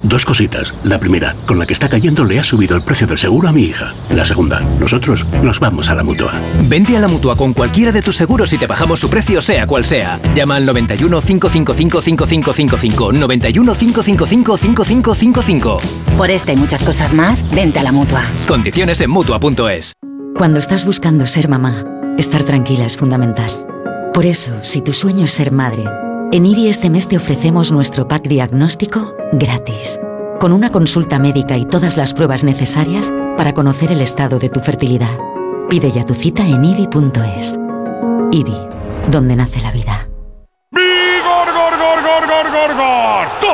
Dos 0.00 0.24
cositas. 0.24 0.72
La 0.84 1.00
primera, 1.00 1.34
con 1.44 1.58
la 1.58 1.66
que 1.66 1.72
está 1.72 1.88
cayendo 1.88 2.24
le 2.24 2.38
ha 2.38 2.44
subido 2.44 2.76
el 2.76 2.84
precio 2.84 3.04
del 3.08 3.18
seguro 3.18 3.48
a 3.48 3.52
mi 3.52 3.64
hija. 3.64 3.96
La 4.10 4.24
segunda, 4.24 4.60
nosotros 4.60 5.26
nos 5.42 5.58
vamos 5.58 5.88
a 5.88 5.96
la 5.96 6.04
mutua. 6.04 6.40
Vente 6.68 6.96
a 6.96 7.00
la 7.00 7.08
mutua 7.08 7.34
con 7.34 7.52
cualquiera 7.52 7.90
de 7.90 8.00
tus 8.00 8.14
seguros 8.14 8.52
y 8.52 8.58
te 8.58 8.68
bajamos 8.68 9.00
su 9.00 9.10
precio, 9.10 9.40
sea 9.40 9.66
cual 9.66 9.84
sea. 9.84 10.20
Llama 10.36 10.54
al 10.54 10.66
91 10.66 11.20
555 11.20 12.00
5555. 12.00 13.12
91 13.12 13.74
555 13.74 14.56
5555. 14.56 15.78
Por 16.16 16.30
esta 16.30 16.52
y 16.52 16.56
muchas 16.56 16.84
cosas 16.84 17.12
más, 17.12 17.44
vente 17.50 17.80
a 17.80 17.82
la 17.82 17.90
mutua. 17.90 18.24
Condiciones 18.46 19.00
en 19.00 19.10
mutua.es. 19.10 19.94
Cuando 20.36 20.60
estás 20.60 20.84
buscando 20.84 21.26
ser 21.26 21.48
mamá, 21.48 21.84
estar 22.16 22.44
tranquila 22.44 22.86
es 22.86 22.96
fundamental. 22.96 23.50
Por 24.14 24.26
eso, 24.26 24.52
si 24.62 24.80
tu 24.80 24.92
sueño 24.92 25.24
es 25.24 25.32
ser 25.32 25.50
madre, 25.50 25.82
en 26.32 26.44
IBI 26.44 26.68
este 26.68 26.90
mes 26.90 27.08
te 27.08 27.16
ofrecemos 27.16 27.72
nuestro 27.72 28.06
pack 28.06 28.28
diagnóstico 28.28 29.16
gratis, 29.32 29.98
con 30.40 30.52
una 30.52 30.70
consulta 30.70 31.18
médica 31.18 31.56
y 31.56 31.64
todas 31.64 31.96
las 31.96 32.12
pruebas 32.12 32.44
necesarias 32.44 33.10
para 33.36 33.54
conocer 33.54 33.92
el 33.92 34.00
estado 34.00 34.38
de 34.38 34.48
tu 34.50 34.60
fertilidad. 34.60 35.18
Pide 35.70 35.90
ya 35.90 36.04
tu 36.04 36.14
cita 36.14 36.46
en 36.46 36.64
IBI.es. 36.64 37.58
IBI, 38.32 38.56
donde 39.10 39.36
nace 39.36 39.60
la 39.60 39.72
vida. 39.72 40.07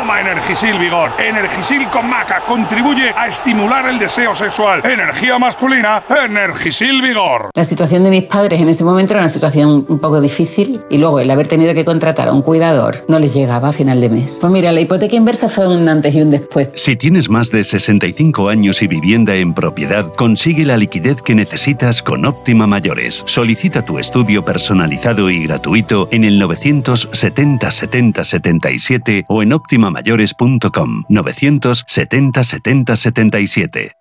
Toma 0.04 0.20
Energisil 0.20 0.78
Vigor. 0.78 1.12
Energisil 1.18 1.88
con 1.88 2.10
maca 2.10 2.42
contribuye 2.46 3.08
a 3.16 3.26
estimular 3.26 3.88
el 3.88 3.98
deseo 3.98 4.34
sexual. 4.34 4.82
Energía 4.84 5.38
masculina, 5.38 6.04
Energisil 6.26 7.00
Vigor. 7.00 7.48
La 7.54 7.64
situación 7.64 8.04
de 8.04 8.10
mis 8.10 8.24
padres 8.24 8.60
en 8.60 8.68
ese 8.68 8.84
momento 8.84 9.14
era 9.14 9.20
una 9.20 9.30
situación 9.30 9.86
un 9.88 9.98
poco 10.00 10.20
difícil 10.20 10.82
y 10.90 10.98
luego 10.98 11.20
el 11.20 11.30
haber 11.30 11.46
tenido 11.46 11.72
que 11.72 11.86
contratar 11.86 12.28
a 12.28 12.34
un 12.34 12.42
cuidador 12.42 13.02
no 13.08 13.18
les 13.18 13.32
llegaba 13.32 13.70
a 13.70 13.72
final 13.72 14.02
de 14.02 14.10
mes. 14.10 14.36
Pues 14.42 14.52
mira, 14.52 14.72
la 14.72 14.82
hipoteca 14.82 15.16
inversa 15.16 15.48
fue 15.48 15.66
un 15.74 15.88
antes 15.88 16.14
y 16.14 16.20
un 16.20 16.30
después. 16.30 16.68
Si 16.74 16.96
tienes 16.96 17.30
más 17.30 17.50
de 17.50 17.64
65 17.64 18.50
años 18.50 18.82
y 18.82 18.88
vivienda 18.88 19.34
en 19.36 19.54
propiedad, 19.54 20.12
consigue 20.18 20.66
la 20.66 20.76
liquidez 20.76 21.22
que 21.22 21.34
necesitas 21.34 22.02
con 22.02 22.26
Óptima 22.26 22.66
Mayores. 22.66 23.22
Solicita 23.24 23.82
tu 23.82 23.98
estudio 23.98 24.44
personalizado 24.44 25.30
y 25.30 25.46
gratuito 25.46 26.08
en 26.10 26.24
el 26.24 26.38
970 26.38 27.70
70 27.70 28.22
77 28.22 29.24
o 29.28 29.42
en 29.42 29.54
optimamayores.com 29.94 31.04
970 31.08 32.44
70 32.44 32.96
77. 32.96 33.92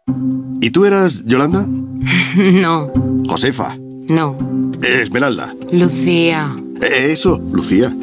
¿Y 0.61 0.69
tú 0.71 0.85
eras 0.85 1.23
Yolanda? 1.25 1.65
No. 2.35 2.91
Josefa. 3.27 3.77
No. 4.07 4.37
Esmeralda. 4.83 5.53
Lucía. 5.71 6.55
Eso, 6.81 7.39
Lucía. 7.51 7.95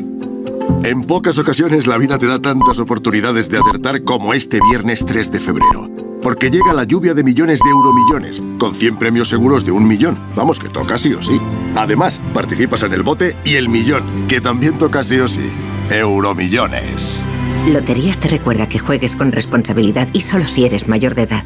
En 0.85 1.03
pocas 1.03 1.39
ocasiones 1.39 1.87
la 1.87 1.99
vida 1.99 2.19
te 2.19 2.27
da 2.27 2.41
tantas 2.41 2.79
oportunidades 2.79 3.51
de 3.51 3.59
acertar 3.59 4.03
como 4.05 4.33
este 4.33 4.61
viernes 4.71 5.05
3 5.05 5.33
de 5.33 5.41
febrero. 5.41 5.91
Porque 6.23 6.51
llega 6.51 6.73
la 6.73 6.85
lluvia 6.85 7.13
de 7.15 7.25
millones 7.25 7.61
de 7.65 7.71
euromillones, 7.71 8.43
con 8.59 8.75
100 8.75 8.97
premios 8.99 9.29
seguros 9.29 9.65
de 9.65 9.73
un 9.73 9.87
millón. 9.87 10.19
Vamos, 10.37 10.59
que 10.59 10.69
toca 10.69 10.97
sí 10.97 11.13
o 11.13 11.23
sí. 11.23 11.41
Además, 11.77 12.21
participas 12.33 12.83
en 12.83 12.93
el 12.93 13.03
bote 13.03 13.37
y 13.45 13.57
el 13.57 13.69
millón, 13.69 14.27
que 14.29 14.41
también 14.41 14.79
toca 14.79 15.03
sí 15.03 15.19
o 15.19 15.29
sí. 15.29 15.51
Euromillones. 15.91 17.23
Loterías 17.69 18.19
te 18.19 18.29
recuerda 18.29 18.69
que 18.69 18.79
juegues 18.79 19.15
con 19.15 19.33
responsabilidad 19.33 20.09
y 20.13 20.23
solo 20.23 20.47
si 20.47 20.65
eres 20.65 20.89
mayor 20.89 21.15
de 21.15 21.23
edad. 21.23 21.45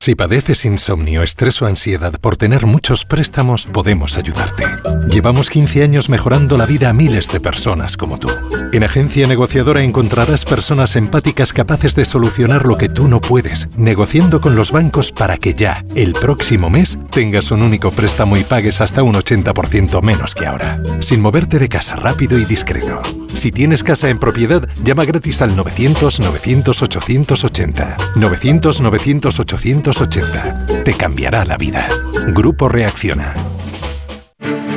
Si 0.00 0.14
padeces 0.14 0.64
insomnio, 0.64 1.24
estrés 1.24 1.60
o 1.62 1.66
ansiedad 1.66 2.12
por 2.20 2.36
tener 2.36 2.64
muchos 2.64 3.04
préstamos, 3.04 3.66
podemos 3.66 4.16
ayudarte. 4.16 4.64
Llevamos 5.10 5.50
15 5.50 5.82
años 5.82 6.08
mejorando 6.08 6.56
la 6.56 6.64
vida 6.64 6.90
a 6.90 6.92
miles 6.92 7.28
de 7.32 7.40
personas 7.40 7.96
como 7.96 8.18
tú. 8.18 8.30
En 8.72 8.84
Agencia 8.84 9.26
Negociadora 9.26 9.82
encontrarás 9.82 10.44
personas 10.44 10.94
empáticas 10.94 11.52
capaces 11.52 11.96
de 11.96 12.04
solucionar 12.04 12.66
lo 12.66 12.78
que 12.78 12.88
tú 12.88 13.08
no 13.08 13.20
puedes, 13.20 13.68
negociando 13.76 14.40
con 14.40 14.54
los 14.54 14.70
bancos 14.70 15.10
para 15.10 15.38
que 15.38 15.54
ya, 15.54 15.84
el 15.96 16.12
próximo 16.12 16.70
mes, 16.70 16.98
tengas 17.10 17.50
un 17.50 17.62
único 17.62 17.90
préstamo 17.90 18.36
y 18.36 18.44
pagues 18.44 18.80
hasta 18.80 19.02
un 19.02 19.14
80% 19.14 20.02
menos 20.02 20.36
que 20.36 20.46
ahora, 20.46 20.80
sin 21.00 21.20
moverte 21.20 21.58
de 21.58 21.68
casa 21.68 21.96
rápido 21.96 22.38
y 22.38 22.44
discreto. 22.44 23.02
Si 23.36 23.52
tienes 23.52 23.84
casa 23.84 24.08
en 24.08 24.18
propiedad, 24.18 24.66
llama 24.82 25.04
gratis 25.04 25.42
al 25.42 25.54
900-900-880. 25.56 27.96
900-900-880. 28.14 30.82
Te 30.82 30.94
cambiará 30.94 31.44
la 31.44 31.58
vida. 31.58 31.86
Grupo 32.28 32.70
Reacciona. 32.70 33.34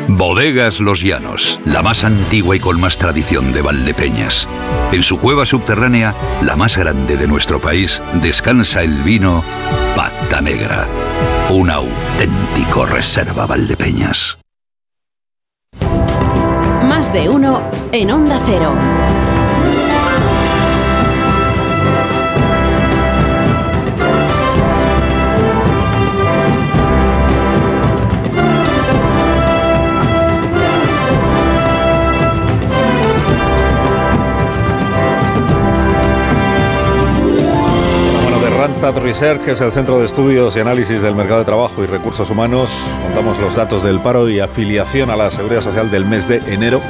Bodegas 0.10 0.82
Los 0.82 1.02
Llanos, 1.02 1.62
la 1.64 1.82
más 1.82 2.04
antigua 2.04 2.58
y 2.58 2.60
con 2.60 2.82
más 2.82 2.98
tradición 2.98 3.54
de 3.54 3.62
Valdepeñas. 3.62 4.46
En 4.92 5.04
su 5.04 5.20
cueva 5.20 5.46
subterránea, 5.46 6.14
la 6.44 6.58
más 6.58 6.78
grande 6.78 7.16
de 7.16 7.28
nuestro 7.28 7.62
país, 7.62 8.02
descansa 8.22 8.84
el 8.84 9.04
vino 9.04 9.42
Pata 9.96 10.42
Negra, 10.42 10.86
un 11.50 11.70
auténtico 11.70 12.86
reserva 12.86 13.46
Valdepeñas. 13.46 14.39
De 17.14 17.28
uno 17.28 17.62
en 17.92 18.12
Onda 18.12 18.40
Cero. 18.46 19.19
Randstad 38.90 39.04
Research, 39.04 39.46
que 39.46 39.52
es 39.52 39.62
el 39.62 39.72
Centro 39.72 40.00
de 40.00 40.06
Estudios 40.06 40.56
y 40.56 40.60
Análisis 40.60 41.02
del 41.02 41.14
Mercado 41.14 41.40
de 41.40 41.46
Trabajo 41.46 41.84
y 41.84 41.86
Recursos 41.86 42.30
Humanos, 42.30 42.72
contamos 43.04 43.38
los 43.40 43.56
datos 43.56 43.84
del 43.84 44.00
paro 44.00 44.28
y 44.30 44.40
afiliación 44.40 45.12
a 45.12 45.16
la 45.16 45.30
Seguridad 45.30 45.62
Social 45.62 45.92
del 45.92 46.06
mes 46.06 46.28
de 46.28 46.38
enero 46.48 46.82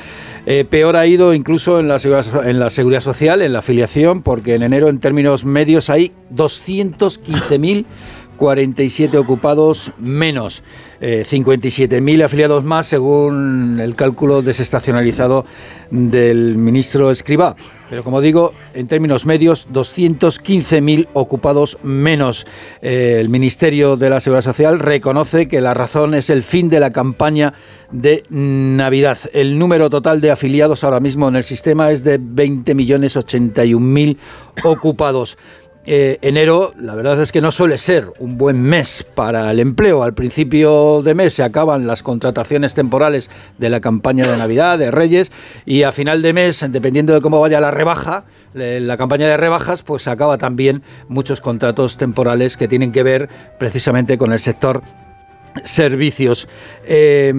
Eh, 0.46 0.64
peor 0.64 0.96
ha 0.96 1.06
ido 1.06 1.34
incluso 1.34 1.78
en 1.78 1.88
la, 1.88 1.98
seguridad, 1.98 2.48
en 2.48 2.58
la 2.58 2.70
seguridad 2.70 3.00
social, 3.00 3.42
en 3.42 3.52
la 3.52 3.58
afiliación, 3.58 4.22
porque 4.22 4.54
en 4.54 4.62
enero 4.62 4.88
en 4.88 4.98
términos 4.98 5.44
medios 5.44 5.90
hay 5.90 6.12
215.047 6.34 9.14
ocupados 9.16 9.92
menos, 9.98 10.62
eh, 11.00 11.24
57.000 11.28 12.24
afiliados 12.24 12.64
más 12.64 12.86
según 12.86 13.78
el 13.80 13.94
cálculo 13.94 14.40
desestacionalizado 14.42 15.44
del 15.90 16.56
ministro 16.56 17.10
Escribá. 17.10 17.56
Pero 17.88 18.04
como 18.04 18.20
digo, 18.20 18.52
en 18.74 18.86
términos 18.86 19.24
medios, 19.24 19.68
215.000 19.72 21.08
ocupados 21.14 21.78
menos. 21.82 22.46
Eh, 22.82 23.16
el 23.20 23.28
Ministerio 23.28 23.96
de 23.96 24.10
la 24.10 24.20
Seguridad 24.20 24.44
Social 24.44 24.78
reconoce 24.78 25.48
que 25.48 25.60
la 25.60 25.74
razón 25.74 26.14
es 26.14 26.28
el 26.30 26.42
fin 26.42 26.68
de 26.68 26.80
la 26.80 26.92
campaña 26.92 27.54
de 27.90 28.24
Navidad. 28.28 29.18
El 29.32 29.58
número 29.58 29.88
total 29.88 30.20
de 30.20 30.30
afiliados 30.30 30.84
ahora 30.84 31.00
mismo 31.00 31.28
en 31.28 31.36
el 31.36 31.44
sistema 31.44 31.90
es 31.90 32.04
de 32.04 32.20
20.081.000 32.20 34.16
ocupados. 34.64 35.38
Eh, 35.90 36.18
enero, 36.20 36.74
la 36.78 36.94
verdad 36.94 37.18
es 37.22 37.32
que 37.32 37.40
no 37.40 37.50
suele 37.50 37.78
ser 37.78 38.12
un 38.18 38.36
buen 38.36 38.60
mes 38.60 39.06
para 39.14 39.50
el 39.50 39.58
empleo. 39.58 40.02
Al 40.02 40.12
principio 40.12 41.00
de 41.00 41.14
mes 41.14 41.32
se 41.32 41.42
acaban 41.42 41.86
las 41.86 42.02
contrataciones 42.02 42.74
temporales 42.74 43.30
de 43.56 43.70
la 43.70 43.80
campaña 43.80 44.26
de 44.26 44.36
Navidad, 44.36 44.78
de 44.78 44.90
Reyes, 44.90 45.32
y 45.64 45.84
a 45.84 45.92
final 45.92 46.20
de 46.20 46.34
mes, 46.34 46.62
dependiendo 46.68 47.14
de 47.14 47.22
cómo 47.22 47.40
vaya 47.40 47.58
la 47.58 47.70
rebaja, 47.70 48.26
la 48.52 48.96
campaña 48.98 49.28
de 49.28 49.38
rebajas, 49.38 49.82
pues 49.82 50.02
se 50.02 50.10
acaba 50.10 50.36
también 50.36 50.82
muchos 51.08 51.40
contratos 51.40 51.96
temporales 51.96 52.58
que 52.58 52.68
tienen 52.68 52.92
que 52.92 53.02
ver 53.02 53.30
precisamente 53.58 54.18
con 54.18 54.34
el 54.34 54.40
sector 54.40 54.82
servicios. 55.64 56.48
Eh, 56.84 57.32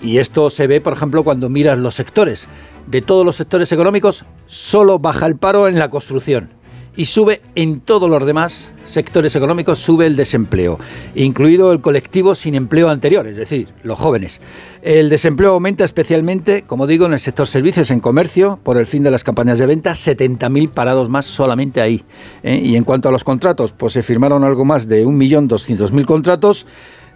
y 0.00 0.18
esto 0.18 0.48
se 0.48 0.68
ve, 0.68 0.80
por 0.80 0.92
ejemplo, 0.92 1.24
cuando 1.24 1.48
miras 1.48 1.76
los 1.78 1.96
sectores. 1.96 2.48
De 2.86 3.02
todos 3.02 3.26
los 3.26 3.34
sectores 3.34 3.72
económicos, 3.72 4.24
solo 4.46 5.00
baja 5.00 5.26
el 5.26 5.34
paro 5.34 5.66
en 5.66 5.80
la 5.80 5.90
construcción. 5.90 6.53
Y 6.96 7.06
sube 7.06 7.40
en 7.54 7.80
todos 7.80 8.08
los 8.08 8.24
demás 8.24 8.72
sectores 8.84 9.34
económicos, 9.34 9.80
sube 9.80 10.06
el 10.06 10.14
desempleo, 10.14 10.78
incluido 11.14 11.72
el 11.72 11.80
colectivo 11.80 12.34
sin 12.34 12.54
empleo 12.54 12.88
anterior, 12.88 13.26
es 13.26 13.36
decir, 13.36 13.68
los 13.82 13.98
jóvenes. 13.98 14.40
El 14.82 15.08
desempleo 15.08 15.52
aumenta 15.52 15.84
especialmente, 15.84 16.62
como 16.62 16.86
digo, 16.86 17.06
en 17.06 17.14
el 17.14 17.18
sector 17.18 17.46
servicios, 17.46 17.90
en 17.90 18.00
comercio, 18.00 18.60
por 18.62 18.76
el 18.76 18.86
fin 18.86 19.02
de 19.02 19.10
las 19.10 19.24
campañas 19.24 19.58
de 19.58 19.66
venta, 19.66 19.92
70.000 19.92 20.70
parados 20.70 21.08
más 21.08 21.26
solamente 21.26 21.80
ahí. 21.80 22.04
¿eh? 22.42 22.60
Y 22.62 22.76
en 22.76 22.84
cuanto 22.84 23.08
a 23.08 23.12
los 23.12 23.24
contratos, 23.24 23.72
pues 23.72 23.94
se 23.94 24.02
firmaron 24.02 24.44
algo 24.44 24.64
más 24.64 24.86
de 24.86 25.04
1.200.000 25.04 26.04
contratos 26.04 26.66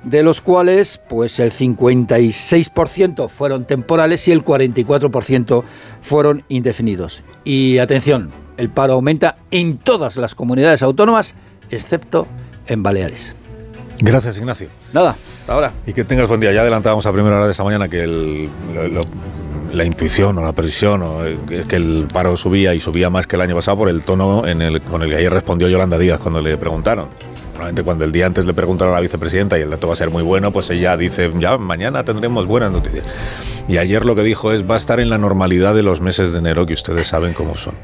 de 0.05 0.23
los 0.23 0.41
cuales 0.41 1.01
pues 1.09 1.41
el 1.41 1.53
56% 1.53 3.29
fueron 3.29 3.65
temporales 3.65 4.27
y 4.29 4.33
el 4.33 4.45
44% 4.45 5.65
fueron 6.03 6.45
indefinidos. 6.49 7.25
Y 7.45 7.79
atención, 7.79 8.33
el 8.59 8.69
paro 8.69 8.93
aumenta 8.93 9.37
en 9.51 9.79
todas 9.79 10.17
las 10.19 10.35
comunidades 10.35 10.83
autónomas, 10.83 11.35
excepto 11.71 12.27
en 12.67 12.83
Baleares. 12.83 13.35
Gracias, 14.01 14.37
Ignacio. 14.39 14.69
Nada, 14.93 15.11
hasta 15.41 15.53
ahora. 15.53 15.73
Y 15.87 15.93
que 15.93 16.05
tengas 16.05 16.29
buen 16.29 16.41
día. 16.41 16.53
Ya 16.53 16.61
adelantábamos 16.61 17.07
a 17.07 17.13
primera 17.13 17.37
hora 17.37 17.47
de 17.47 17.53
esta 17.53 17.65
mañana 17.65 17.89
que 17.89 18.03
el- 18.05 18.49
lo- 18.75 18.87
lo- 18.89 19.01
la 19.73 19.85
intuición 19.85 20.39
o 20.39 20.43
la 20.43 20.53
previsión 20.53 21.03
o 21.03 21.25
el- 21.25 21.41
es 21.51 21.67
que 21.67 21.77
el 21.77 22.07
paro 22.13 22.37
subía 22.37 22.75
y 22.75 22.81
subía 22.81 23.11
más 23.11 23.27
que 23.27 23.37
el 23.37 23.43
año 23.43 23.55
pasado 23.57 23.77
por 23.79 23.89
el 23.89 24.03
tono 24.03 24.47
en 24.47 24.63
el, 24.63 24.81
con 24.83 25.03
el 25.03 25.11
que 25.11 25.17
ayer 25.17 25.33
respondió 25.33 25.69
Yolanda 25.69 25.99
Díaz 25.99 26.21
cuando 26.21 26.41
le 26.41 26.57
preguntaron. 26.57 27.09
Normalmente 27.53 27.83
cuando 27.83 28.05
el 28.05 28.13
día 28.13 28.27
antes 28.27 28.47
le 28.47 28.55
preguntaron 28.55 28.93
a 28.95 28.97
la 28.99 29.01
vicepresidenta 29.03 29.59
y 29.59 29.63
el 29.63 29.71
dato 29.71 29.89
va 29.89 29.95
a 29.95 29.97
ser 29.97 30.11
muy 30.11 30.23
bueno, 30.23 30.53
pues 30.53 30.71
ella 30.71 30.97
dice, 30.97 31.33
ya 31.41 31.59
mañana 31.59 32.05
tendremos 32.05 32.47
buenas 32.47 32.71
noticias. 32.71 33.05
Y 33.67 33.79
ayer 33.79 34.05
lo 34.07 34.15
que 34.15 34.23
dijo 34.23 34.53
es, 34.53 34.63
va 34.69 34.75
a 34.75 34.79
estar 34.79 35.01
en 35.01 35.11
la 35.11 35.19
normalidad 35.19 35.75
de 35.75 35.83
los 35.83 36.01
meses 36.01 36.33
de 36.33 36.39
enero 36.39 36.65
que 36.67 36.75
ustedes 36.75 37.09
saben 37.09 37.33
cómo 37.35 37.57
son. 37.57 37.75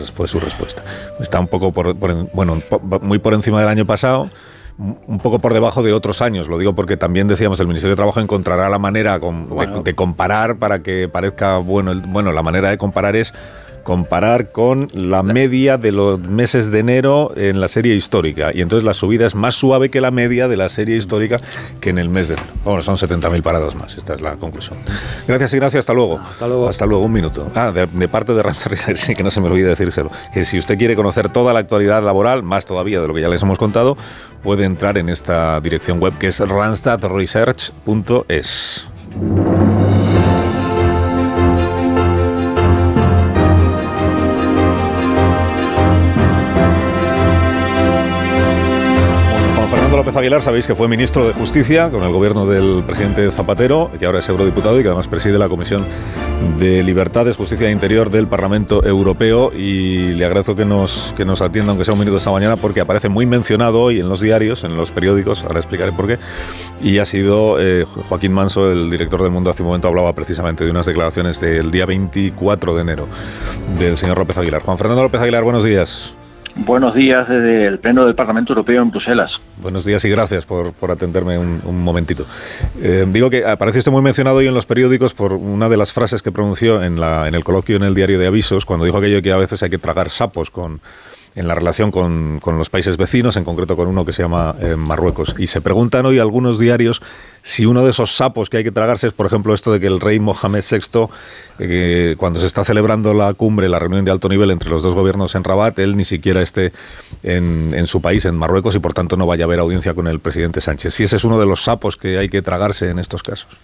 Entonces 0.00 0.16
fue 0.16 0.28
su 0.28 0.40
respuesta. 0.40 0.82
Está 1.20 1.38
un 1.40 1.46
poco 1.46 1.72
por, 1.72 1.94
por 1.94 2.10
en- 2.10 2.30
bueno, 2.32 2.62
muy 3.02 3.18
por 3.18 3.34
encima 3.34 3.60
del 3.60 3.68
año 3.68 3.84
pasado, 3.84 4.30
un 4.78 5.18
poco 5.18 5.40
por 5.40 5.52
debajo 5.52 5.82
de 5.82 5.92
otros 5.92 6.22
años. 6.22 6.48
Lo 6.48 6.56
digo 6.56 6.74
porque 6.74 6.96
también 6.96 7.28
decíamos 7.28 7.60
el 7.60 7.66
Ministerio 7.66 7.92
de 7.92 7.96
Trabajo 7.96 8.18
encontrará 8.18 8.70
la 8.70 8.78
manera 8.78 9.20
con- 9.20 9.50
de, 9.50 9.82
de 9.84 9.94
comparar 9.94 10.56
para 10.56 10.78
que 10.82 11.06
parezca 11.08 11.58
bueno. 11.58 11.92
el- 11.92 12.00
bueno, 12.00 12.32
la 12.32 12.42
manera 12.42 12.70
de 12.70 12.78
comparar 12.78 13.14
es 13.14 13.34
comparar 13.82 14.52
con 14.52 14.88
la 14.94 15.22
media 15.22 15.78
de 15.78 15.92
los 15.92 16.20
meses 16.20 16.70
de 16.70 16.80
enero 16.80 17.32
en 17.36 17.60
la 17.60 17.68
serie 17.68 17.94
histórica. 17.94 18.50
Y 18.54 18.60
entonces 18.60 18.84
la 18.84 18.94
subida 18.94 19.26
es 19.26 19.34
más 19.34 19.54
suave 19.54 19.90
que 19.90 20.00
la 20.00 20.10
media 20.10 20.48
de 20.48 20.56
la 20.56 20.68
serie 20.68 20.96
histórica 20.96 21.38
que 21.80 21.90
en 21.90 21.98
el 21.98 22.08
mes 22.08 22.28
de 22.28 22.34
enero. 22.34 22.48
Bueno, 22.64 22.82
son 22.82 22.96
70.000 22.96 23.42
parados 23.42 23.74
más. 23.74 23.96
Esta 23.96 24.14
es 24.14 24.20
la 24.20 24.36
conclusión. 24.36 24.78
Gracias, 25.26 25.52
Ignacio. 25.52 25.80
Hasta 25.80 25.92
luego. 25.92 26.18
Hasta 26.18 26.46
luego. 26.46 26.68
Hasta 26.68 26.86
luego. 26.86 27.04
Un 27.04 27.12
minuto. 27.12 27.50
Ah, 27.54 27.72
de, 27.72 27.86
de 27.86 28.08
parte 28.08 28.34
de 28.34 28.42
Research, 28.42 28.96
sí, 28.98 29.14
que 29.14 29.22
no 29.22 29.30
se 29.30 29.40
me 29.40 29.48
olvide 29.48 29.68
decírselo. 29.68 30.10
Que 30.32 30.44
si 30.44 30.58
usted 30.58 30.78
quiere 30.78 30.96
conocer 30.96 31.28
toda 31.28 31.52
la 31.52 31.60
actualidad 31.60 32.02
laboral, 32.02 32.42
más 32.42 32.66
todavía 32.66 33.00
de 33.00 33.08
lo 33.08 33.14
que 33.14 33.20
ya 33.20 33.28
les 33.28 33.42
hemos 33.42 33.58
contado, 33.58 33.96
puede 34.42 34.64
entrar 34.64 34.98
en 34.98 35.08
esta 35.08 35.60
dirección 35.60 36.00
web 36.00 36.18
que 36.18 36.26
es 36.28 36.40
randstadresearch.es. 36.40 38.86
López 50.00 50.16
Aguilar, 50.16 50.40
sabéis 50.40 50.66
que 50.66 50.74
fue 50.74 50.88
ministro 50.88 51.26
de 51.26 51.34
Justicia 51.34 51.90
con 51.90 52.02
el 52.02 52.10
gobierno 52.10 52.46
del 52.46 52.82
presidente 52.86 53.30
Zapatero, 53.30 53.90
que 53.98 54.06
ahora 54.06 54.20
es 54.20 54.28
eurodiputado 54.30 54.80
y 54.80 54.82
que 54.82 54.88
además 54.88 55.08
preside 55.08 55.38
la 55.38 55.46
Comisión 55.46 55.84
de 56.56 56.82
Libertades, 56.82 57.36
Justicia 57.36 57.68
e 57.68 57.70
Interior 57.70 58.08
del 58.08 58.26
Parlamento 58.26 58.82
Europeo. 58.82 59.52
Y 59.52 60.14
le 60.14 60.24
agradezco 60.24 60.56
que 60.56 60.64
nos, 60.64 61.12
que 61.18 61.26
nos 61.26 61.42
atienda, 61.42 61.72
aunque 61.72 61.84
sea 61.84 61.92
un 61.92 62.00
minuto 62.00 62.16
esta 62.16 62.30
mañana, 62.30 62.56
porque 62.56 62.80
aparece 62.80 63.10
muy 63.10 63.26
mencionado 63.26 63.82
hoy 63.82 64.00
en 64.00 64.08
los 64.08 64.22
diarios, 64.22 64.64
en 64.64 64.74
los 64.74 64.90
periódicos, 64.90 65.44
ahora 65.44 65.60
explicaré 65.60 65.92
por 65.92 66.06
qué. 66.06 66.18
Y 66.80 66.96
ha 66.96 67.04
sido 67.04 67.60
eh, 67.60 67.84
Joaquín 68.08 68.32
Manso, 68.32 68.72
el 68.72 68.90
director 68.90 69.22
del 69.22 69.32
Mundo, 69.32 69.50
hace 69.50 69.62
un 69.62 69.66
momento 69.66 69.88
hablaba 69.88 70.14
precisamente 70.14 70.64
de 70.64 70.70
unas 70.70 70.86
declaraciones 70.86 71.42
del 71.42 71.70
día 71.70 71.84
24 71.84 72.74
de 72.74 72.80
enero 72.80 73.06
del 73.78 73.98
señor 73.98 74.16
López 74.16 74.38
Aguilar. 74.38 74.62
Juan 74.62 74.78
Fernando 74.78 75.02
López 75.02 75.20
Aguilar, 75.20 75.44
buenos 75.44 75.62
días. 75.62 76.14
Buenos 76.62 76.94
días 76.94 77.26
desde 77.26 77.66
el 77.66 77.78
Pleno 77.78 78.04
del 78.04 78.14
Parlamento 78.14 78.52
Europeo 78.52 78.82
en 78.82 78.90
Bruselas. 78.90 79.30
Buenos 79.62 79.86
días 79.86 80.04
y 80.04 80.10
gracias 80.10 80.44
por, 80.44 80.74
atenderme 80.90 81.38
un, 81.38 81.82
momentito. 81.82 82.26
Eh, 82.82 83.06
digo 83.08 83.30
que 83.30 83.46
aparece 83.46 83.78
usted 83.78 83.90
muy 83.90 84.02
mencionado 84.02 84.36
hoy 84.36 84.46
en 84.46 84.52
los 84.52 84.66
periódicos 84.66 85.14
por 85.14 85.32
una 85.32 85.70
de 85.70 85.78
las 85.78 85.94
frases 85.94 86.22
que 86.22 86.32
pronunció 86.32 86.82
en, 86.82 87.00
la, 87.00 87.28
en 87.28 87.34
el 87.34 87.44
coloquio 87.44 87.76
en 87.76 87.82
el 87.82 87.94
diario 87.94 88.18
de 88.18 88.26
avisos, 88.26 88.66
cuando 88.66 88.84
dijo 88.84 88.98
aquello 88.98 89.22
que 89.22 89.32
a 89.32 89.38
veces 89.38 89.62
hay 89.62 89.70
que 89.70 89.78
tragar 89.78 90.10
sapos 90.10 90.50
con 90.50 90.82
en 91.36 91.46
la 91.46 91.54
relación 91.54 91.90
con, 91.90 92.40
los 92.44 92.70
países 92.70 92.96
vecinos, 92.96 93.36
en 93.36 93.44
concreto 93.44 93.76
con 93.76 93.88
uno 93.88 94.04
que 94.04 94.12
se 94.12 94.22
llama 94.22 94.56
eh, 94.60 94.76
Marruecos. 94.76 95.34
Y 95.38 95.46
se 95.46 95.60
preguntan 95.60 96.06
hoy 96.06 96.18
algunos 96.18 96.58
diarios 96.58 97.00
si 97.42 97.66
uno 97.66 97.84
de 97.84 97.90
esos 97.90 98.16
sapos 98.16 98.50
que 98.50 98.58
hay 98.58 98.64
que 98.64 98.72
tragarse 98.72 99.06
es, 99.06 99.12
por 99.12 99.26
ejemplo, 99.26 99.54
esto 99.54 99.72
de 99.72 99.80
que 99.80 99.86
el 99.86 100.00
rey 100.00 100.20
Mohamed 100.20 100.62
VI, 100.68 101.08
eh, 101.58 102.14
cuando 102.18 102.40
se 102.40 102.46
está 102.46 102.64
celebrando 102.64 103.14
la 103.14 103.32
cumbre, 103.34 103.68
la 103.68 103.78
reunión 103.78 104.04
de 104.04 104.10
alto 104.10 104.28
nivel 104.28 104.50
entre 104.50 104.70
los 104.70 104.82
dos 104.82 104.94
gobiernos 104.94 105.34
en 105.34 105.44
Rabat, 105.44 105.78
él 105.78 105.96
ni 105.96 106.04
siquiera 106.04 106.42
esté 106.42 106.72
en, 107.22 107.72
en 107.74 107.86
su 107.86 108.02
país, 108.02 108.24
en 108.24 108.36
Marruecos, 108.36 108.74
y 108.74 108.78
por 108.80 108.92
tanto 108.92 109.16
no 109.16 109.26
vaya 109.26 109.44
a 109.44 109.46
haber 109.46 109.60
audiencia 109.60 109.94
con 109.94 110.08
el 110.08 110.20
presidente 110.20 110.60
Sánchez. 110.60 110.94
Si 110.94 111.04
ese 111.04 111.16
es 111.16 111.24
uno 111.24 111.38
de 111.38 111.46
los 111.46 111.62
sapos 111.62 111.96
que 111.96 112.18
hay 112.18 112.28
que 112.28 112.42
tragarse 112.42 112.90
en 112.90 112.98
estos 112.98 113.22
casos 113.22 113.58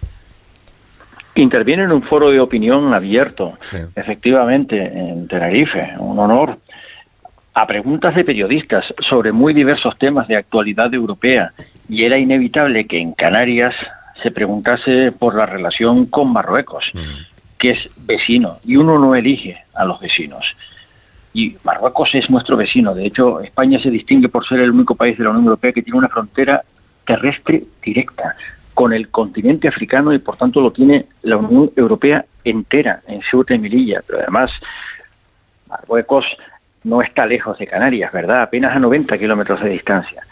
interviene 1.37 1.85
en 1.85 1.93
un 1.93 2.03
foro 2.03 2.31
de 2.31 2.41
opinión 2.41 2.93
abierto, 2.93 3.55
efectivamente, 3.95 4.77
en 4.79 5.29
Tenerife, 5.29 5.93
un 5.99 6.19
honor 6.19 6.59
a 7.57 7.67
preguntas 7.67 8.15
de 8.15 8.23
periodistas 8.23 8.85
sobre 9.09 9.33
muy 9.33 9.55
diversos 9.55 9.97
temas 9.97 10.29
de 10.29 10.37
actualidad 10.37 10.93
europea 10.93 11.53
y 11.89 12.05
era 12.05 12.19
inevitable 12.19 12.87
que 12.87 13.01
en 13.01 13.13
Canarias 13.13 13.75
se 14.23 14.31
preguntase 14.31 15.11
por 15.13 15.35
la 15.35 15.47
relación 15.47 16.05
con 16.05 16.35
Marruecos, 16.35 16.85
mm. 16.93 17.01
que 17.59 17.71
es 17.71 17.89
vecino, 18.07 18.59
y 18.63 18.77
uno 18.77 18.99
no 18.99 19.15
elige 19.15 19.57
a 19.73 19.87
los 19.87 19.99
vecinos. 20.01 20.45
Y 21.33 21.57
Marruecos 21.65 22.11
es 22.13 22.29
nuestro 22.29 22.59
vecino. 22.59 22.95
De 22.95 23.07
hecho, 23.07 23.41
España 23.41 23.81
se 23.81 23.91
distingue 23.91 24.29
por 24.29 24.47
ser 24.47 24.61
el 24.61 24.73
único 24.73 24.95
país 24.95 25.17
de 25.17 25.25
la 25.25 25.31
Unión 25.31 25.47
Europea 25.47 25.73
que 25.73 25.83
tiene 25.83 25.99
una 25.99 26.09
frontera 26.11 26.63
terrestre 27.07 27.65
directa 27.83 28.37
con 28.75 28.93
el 28.93 29.09
continente 29.09 29.67
africano 29.67 30.13
y 30.13 30.19
por 30.19 30.37
tanto 30.37 30.61
lo 30.61 30.73
tiene 30.73 31.07
la 31.23 31.39
Unión 31.39 31.71
Europea 31.75 32.23
entera 32.45 33.01
en 33.09 33.23
Ceuta 33.31 33.55
y 33.55 33.59
Melilla. 33.59 34.03
Pero 34.07 34.21
además, 34.21 34.51
Marruecos 35.71 36.27
no 36.87 37.03
está 37.03 37.27
lejos 37.27 37.59
de 37.59 37.67
Canarias, 37.67 38.13
¿verdad? 38.13 38.43
Apenas 38.43 38.75
a 38.75 38.79
90 38.79 39.19
kilómetros 39.19 39.61
de 39.61 39.71
distancia. 39.71 40.23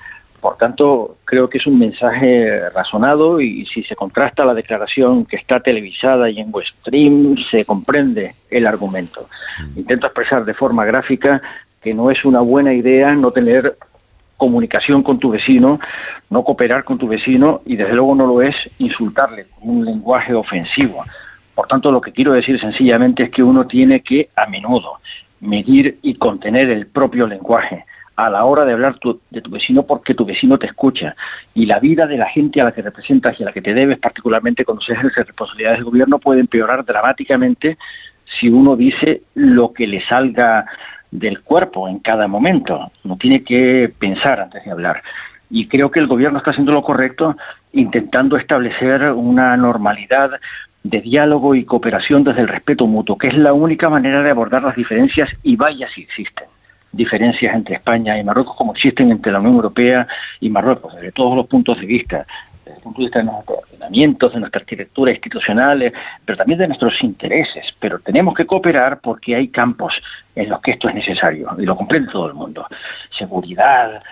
Por 0.40 0.56
tanto, 0.56 1.16
creo 1.24 1.48
que 1.48 1.58
es 1.58 1.66
un 1.66 1.78
mensaje 1.78 2.68
razonado 2.70 3.40
y 3.40 3.66
si 3.66 3.82
se 3.82 3.96
contrasta 3.96 4.44
la 4.44 4.54
declaración 4.54 5.24
que 5.24 5.36
está 5.36 5.58
televisada 5.58 6.30
y 6.30 6.38
en 6.38 6.52
stream, 6.80 7.36
se 7.50 7.64
comprende 7.64 8.34
el 8.50 8.66
argumento. 8.66 9.26
Mm. 9.58 9.78
Intento 9.80 10.06
expresar 10.06 10.44
de 10.44 10.54
forma 10.54 10.84
gráfica 10.84 11.42
que 11.82 11.92
no 11.92 12.10
es 12.10 12.24
una 12.24 12.40
buena 12.40 12.72
idea 12.72 13.14
no 13.14 13.32
tener 13.32 13.76
comunicación 14.36 15.02
con 15.02 15.18
tu 15.18 15.30
vecino, 15.30 15.80
no 16.30 16.44
cooperar 16.44 16.84
con 16.84 16.98
tu 16.98 17.08
vecino 17.08 17.62
y 17.66 17.74
desde 17.76 17.94
luego 17.94 18.14
no 18.14 18.26
lo 18.26 18.42
es 18.42 18.54
insultarle 18.78 19.46
con 19.46 19.70
un 19.70 19.84
lenguaje 19.84 20.34
ofensivo. 20.34 21.02
Por 21.54 21.66
tanto, 21.66 21.90
lo 21.90 22.00
que 22.00 22.12
quiero 22.12 22.32
decir 22.32 22.60
sencillamente 22.60 23.24
es 23.24 23.30
que 23.30 23.42
uno 23.42 23.66
tiene 23.66 24.00
que, 24.00 24.28
a 24.36 24.46
menudo, 24.46 24.98
medir 25.40 25.98
y 26.02 26.14
contener 26.14 26.70
el 26.70 26.86
propio 26.86 27.26
lenguaje 27.26 27.84
a 28.16 28.30
la 28.30 28.44
hora 28.44 28.64
de 28.64 28.72
hablar 28.72 28.96
de 29.30 29.40
tu 29.40 29.50
vecino 29.50 29.84
porque 29.84 30.14
tu 30.14 30.24
vecino 30.24 30.58
te 30.58 30.66
escucha 30.66 31.16
y 31.52 31.66
la 31.66 31.80
vida 31.80 32.06
de 32.06 32.16
la 32.16 32.26
gente 32.26 32.60
a 32.60 32.64
la 32.64 32.72
que 32.72 32.82
representas 32.82 33.38
y 33.38 33.42
a 33.42 33.46
la 33.46 33.52
que 33.52 33.62
te 33.62 33.74
debes, 33.74 33.98
particularmente 33.98 34.64
cuando 34.64 34.82
se 34.82 34.92
ejerce 34.92 35.24
responsabilidades 35.24 35.78
de 35.78 35.84
gobierno, 35.84 36.18
puede 36.18 36.40
empeorar 36.40 36.84
dramáticamente 36.84 37.76
si 38.38 38.48
uno 38.48 38.76
dice 38.76 39.22
lo 39.34 39.72
que 39.72 39.86
le 39.86 40.04
salga 40.06 40.64
del 41.10 41.42
cuerpo 41.42 41.88
en 41.88 41.98
cada 41.98 42.28
momento. 42.28 42.90
No 43.02 43.16
tiene 43.16 43.42
que 43.42 43.92
pensar 43.98 44.40
antes 44.40 44.64
de 44.64 44.70
hablar. 44.70 45.02
Y 45.50 45.68
creo 45.68 45.90
que 45.90 46.00
el 46.00 46.06
gobierno 46.06 46.38
está 46.38 46.50
haciendo 46.50 46.72
lo 46.72 46.82
correcto 46.82 47.36
intentando 47.72 48.36
establecer 48.36 49.02
una 49.12 49.56
normalidad 49.56 50.30
de 50.84 51.00
diálogo 51.00 51.56
y 51.56 51.64
cooperación 51.64 52.22
desde 52.22 52.42
el 52.42 52.48
respeto 52.48 52.86
mutuo, 52.86 53.18
que 53.18 53.28
es 53.28 53.36
la 53.36 53.52
única 53.52 53.88
manera 53.88 54.22
de 54.22 54.30
abordar 54.30 54.62
las 54.62 54.76
diferencias 54.76 55.28
y 55.42 55.56
vaya 55.56 55.88
si 55.88 56.02
existen 56.02 56.46
diferencias 56.94 57.54
entre 57.54 57.76
España 57.76 58.18
y 58.18 58.24
Marruecos 58.24 58.56
como 58.56 58.72
existen 58.72 59.10
entre 59.10 59.32
la 59.32 59.40
Unión 59.40 59.56
Europea 59.56 60.06
y 60.40 60.48
Marruecos, 60.48 60.94
desde 60.94 61.12
todos 61.12 61.36
los 61.36 61.46
puntos 61.46 61.78
de 61.80 61.86
vista, 61.86 62.26
desde 62.64 62.78
el 62.78 62.82
punto 62.82 63.00
de 63.00 63.04
vista 63.06 63.18
de 63.18 63.24
nuestros 63.24 63.58
ordenamientos, 63.64 64.32
de 64.32 64.40
nuestra 64.40 64.60
arquitectura 64.60 65.10
institucional, 65.10 65.92
pero 66.24 66.38
también 66.38 66.58
de 66.58 66.68
nuestros 66.68 67.02
intereses. 67.02 67.66
Pero 67.78 67.98
tenemos 67.98 68.34
que 68.34 68.46
cooperar 68.46 69.00
porque 69.00 69.34
hay 69.34 69.48
campos 69.48 69.94
en 70.34 70.48
los 70.48 70.60
que 70.60 70.72
esto 70.72 70.88
es 70.88 70.94
necesario 70.94 71.50
y 71.58 71.64
lo 71.64 71.76
comprende 71.76 72.10
todo 72.10 72.28
el 72.28 72.34
mundo. 72.34 72.66
Seguridad, 73.18 74.02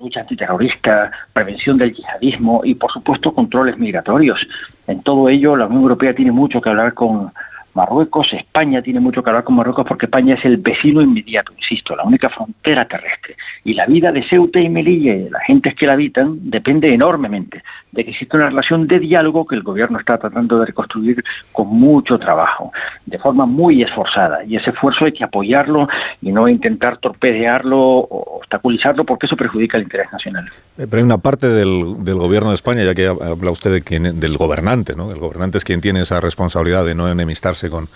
lucha 0.00 0.20
antiterrorista, 0.20 1.10
prevención 1.32 1.78
del 1.78 1.94
yihadismo 1.94 2.62
y, 2.64 2.74
por 2.74 2.92
supuesto, 2.92 3.32
controles 3.32 3.78
migratorios. 3.78 4.40
En 4.86 5.02
todo 5.02 5.28
ello, 5.28 5.56
la 5.56 5.66
Unión 5.66 5.82
Europea 5.82 6.14
tiene 6.14 6.32
mucho 6.32 6.60
que 6.60 6.70
hablar 6.70 6.94
con 6.94 7.32
Marruecos, 7.76 8.32
España 8.32 8.80
tiene 8.80 9.00
mucho 9.00 9.22
que 9.22 9.28
hablar 9.28 9.44
con 9.44 9.54
Marruecos 9.54 9.84
porque 9.86 10.06
España 10.06 10.34
es 10.34 10.44
el 10.46 10.56
vecino 10.56 11.02
inmediato, 11.02 11.52
insisto, 11.52 11.94
la 11.94 12.04
única 12.04 12.30
frontera 12.30 12.88
terrestre. 12.88 13.36
Y 13.64 13.74
la 13.74 13.84
vida 13.84 14.10
de 14.12 14.26
Ceuta 14.26 14.58
y 14.58 14.70
Melilla 14.70 15.14
y 15.14 15.24
de 15.24 15.30
las 15.30 15.42
gentes 15.42 15.74
que 15.74 15.86
la 15.86 15.92
habitan 15.92 16.38
depende 16.50 16.92
enormemente 16.92 17.62
de 17.92 18.04
que 18.04 18.10
exista 18.10 18.36
una 18.36 18.48
relación 18.48 18.86
de 18.86 18.98
diálogo 18.98 19.46
que 19.46 19.56
el 19.56 19.62
gobierno 19.62 19.98
está 19.98 20.16
tratando 20.16 20.58
de 20.60 20.66
reconstruir 20.66 21.22
con 21.52 21.68
mucho 21.68 22.18
trabajo, 22.18 22.72
de 23.04 23.18
forma 23.18 23.44
muy 23.44 23.82
esforzada. 23.82 24.44
Y 24.44 24.56
ese 24.56 24.70
esfuerzo 24.70 25.04
hay 25.04 25.12
que 25.12 25.24
apoyarlo 25.24 25.88
y 26.22 26.32
no 26.32 26.48
intentar 26.48 26.98
torpedearlo 26.98 27.78
o 27.78 28.36
obstaculizarlo 28.38 29.04
porque 29.04 29.26
eso 29.26 29.36
perjudica 29.36 29.76
el 29.76 29.84
interés 29.84 30.10
nacional. 30.12 30.44
Eh, 30.78 30.86
pero 30.88 30.96
hay 30.96 31.02
una 31.02 31.18
parte 31.18 31.48
del, 31.48 32.04
del 32.04 32.16
gobierno 32.16 32.50
de 32.50 32.54
España, 32.54 32.84
ya 32.84 32.94
que 32.94 33.06
habla 33.06 33.50
usted 33.50 33.72
de 33.72 33.82
quien, 33.82 34.18
del 34.18 34.36
gobernante, 34.36 34.94
¿no? 34.94 35.10
El 35.10 35.18
gobernante 35.18 35.58
es 35.58 35.64
quien 35.64 35.80
tiene 35.80 36.00
esa 36.00 36.20
responsabilidad 36.20 36.84
de 36.84 36.94
no 36.94 37.10
enemistarse 37.10 37.65
con, 37.70 37.88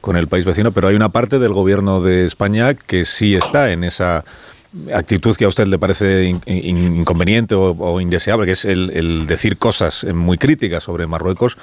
con 0.00 0.16
el 0.16 0.28
país 0.28 0.44
vecino, 0.44 0.72
pero 0.72 0.88
hay 0.88 0.96
una 0.96 1.10
parte 1.10 1.38
del 1.38 1.52
gobierno 1.52 2.00
de 2.00 2.24
España 2.24 2.74
que 2.74 3.04
sí 3.04 3.34
está 3.34 3.72
en 3.72 3.84
esa 3.84 4.24
actitud 4.94 5.36
que 5.36 5.44
a 5.44 5.48
usted 5.48 5.66
le 5.66 5.78
parece 5.78 6.34
inconveniente 6.46 7.54
o, 7.54 8.00
indeseable, 8.00 8.46
que 8.46 8.52
es 8.52 8.64
el, 8.64 9.26
decir 9.26 9.58
cosas 9.58 10.04
muy 10.12 10.38
críticas 10.38 10.84
sobre 10.84 11.06
Marruecos. 11.06 11.58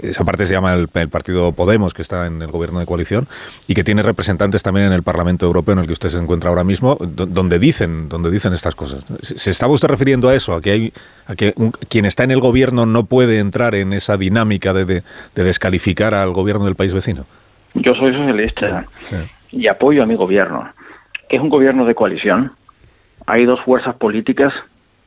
Esa 0.00 0.24
parte 0.24 0.46
se 0.46 0.54
llama 0.54 0.74
el, 0.74 0.88
partido 0.88 1.52
Podemos, 1.52 1.94
que 1.94 2.02
está 2.02 2.26
en 2.26 2.42
el 2.42 2.48
gobierno 2.48 2.80
de 2.80 2.86
coalición, 2.86 3.26
y 3.66 3.74
que 3.74 3.84
tiene 3.84 4.02
representantes 4.02 4.62
también 4.62 4.86
en 4.86 4.92
el 4.92 5.02
Parlamento 5.02 5.46
Europeo, 5.46 5.72
en 5.74 5.80
el 5.80 5.86
que 5.86 5.92
usted 5.92 6.08
se 6.08 6.18
encuentra 6.18 6.50
ahora 6.50 6.64
mismo, 6.64 6.96
donde 7.00 7.58
dicen, 7.58 8.08
donde 8.08 8.30
dicen 8.30 8.52
estas 8.52 8.74
cosas. 8.74 9.04
¿Se 9.22 9.50
estaba 9.50 9.72
usted 9.72 9.88
refiriendo 9.88 10.28
a 10.28 10.34
eso, 10.34 10.54
a 10.54 10.60
que, 10.60 10.70
hay, 10.70 10.92
a 11.26 11.34
que 11.34 11.54
quien 11.88 12.04
está 12.04 12.24
en 12.24 12.32
el 12.32 12.40
gobierno 12.40 12.86
no 12.86 13.04
puede 13.04 13.38
entrar 13.38 13.74
en 13.74 13.92
esa 13.92 14.16
dinámica 14.16 14.72
de, 14.72 14.84
de, 14.84 15.02
descalificar 15.34 16.14
al 16.14 16.32
gobierno 16.32 16.64
del 16.64 16.74
país 16.74 16.92
vecino? 16.92 17.26
Yo 17.74 17.94
soy 17.94 18.12
socialista 18.12 18.86
y 19.50 19.66
apoyo 19.66 20.02
a 20.02 20.06
mi 20.06 20.14
gobierno 20.14 20.68
es 21.28 21.40
un 21.40 21.48
gobierno 21.48 21.84
de 21.84 21.94
coalición. 21.94 22.52
Hay 23.26 23.44
dos 23.44 23.60
fuerzas 23.60 23.96
políticas 23.96 24.52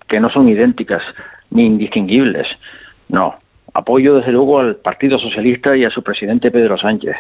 que 0.08 0.20
no 0.20 0.30
son 0.30 0.48
idénticas 0.48 1.02
ni 1.50 1.66
indistinguibles. 1.66 2.48
No, 3.10 3.36
apoyo 3.74 4.16
desde 4.16 4.32
luego 4.32 4.60
al 4.60 4.76
Partido 4.76 5.18
Socialista 5.18 5.76
y 5.76 5.86
a 5.86 5.90
su 5.90 6.04
presidente 6.04 6.52
Pedro 6.52 6.78
Sánchez 6.78 7.16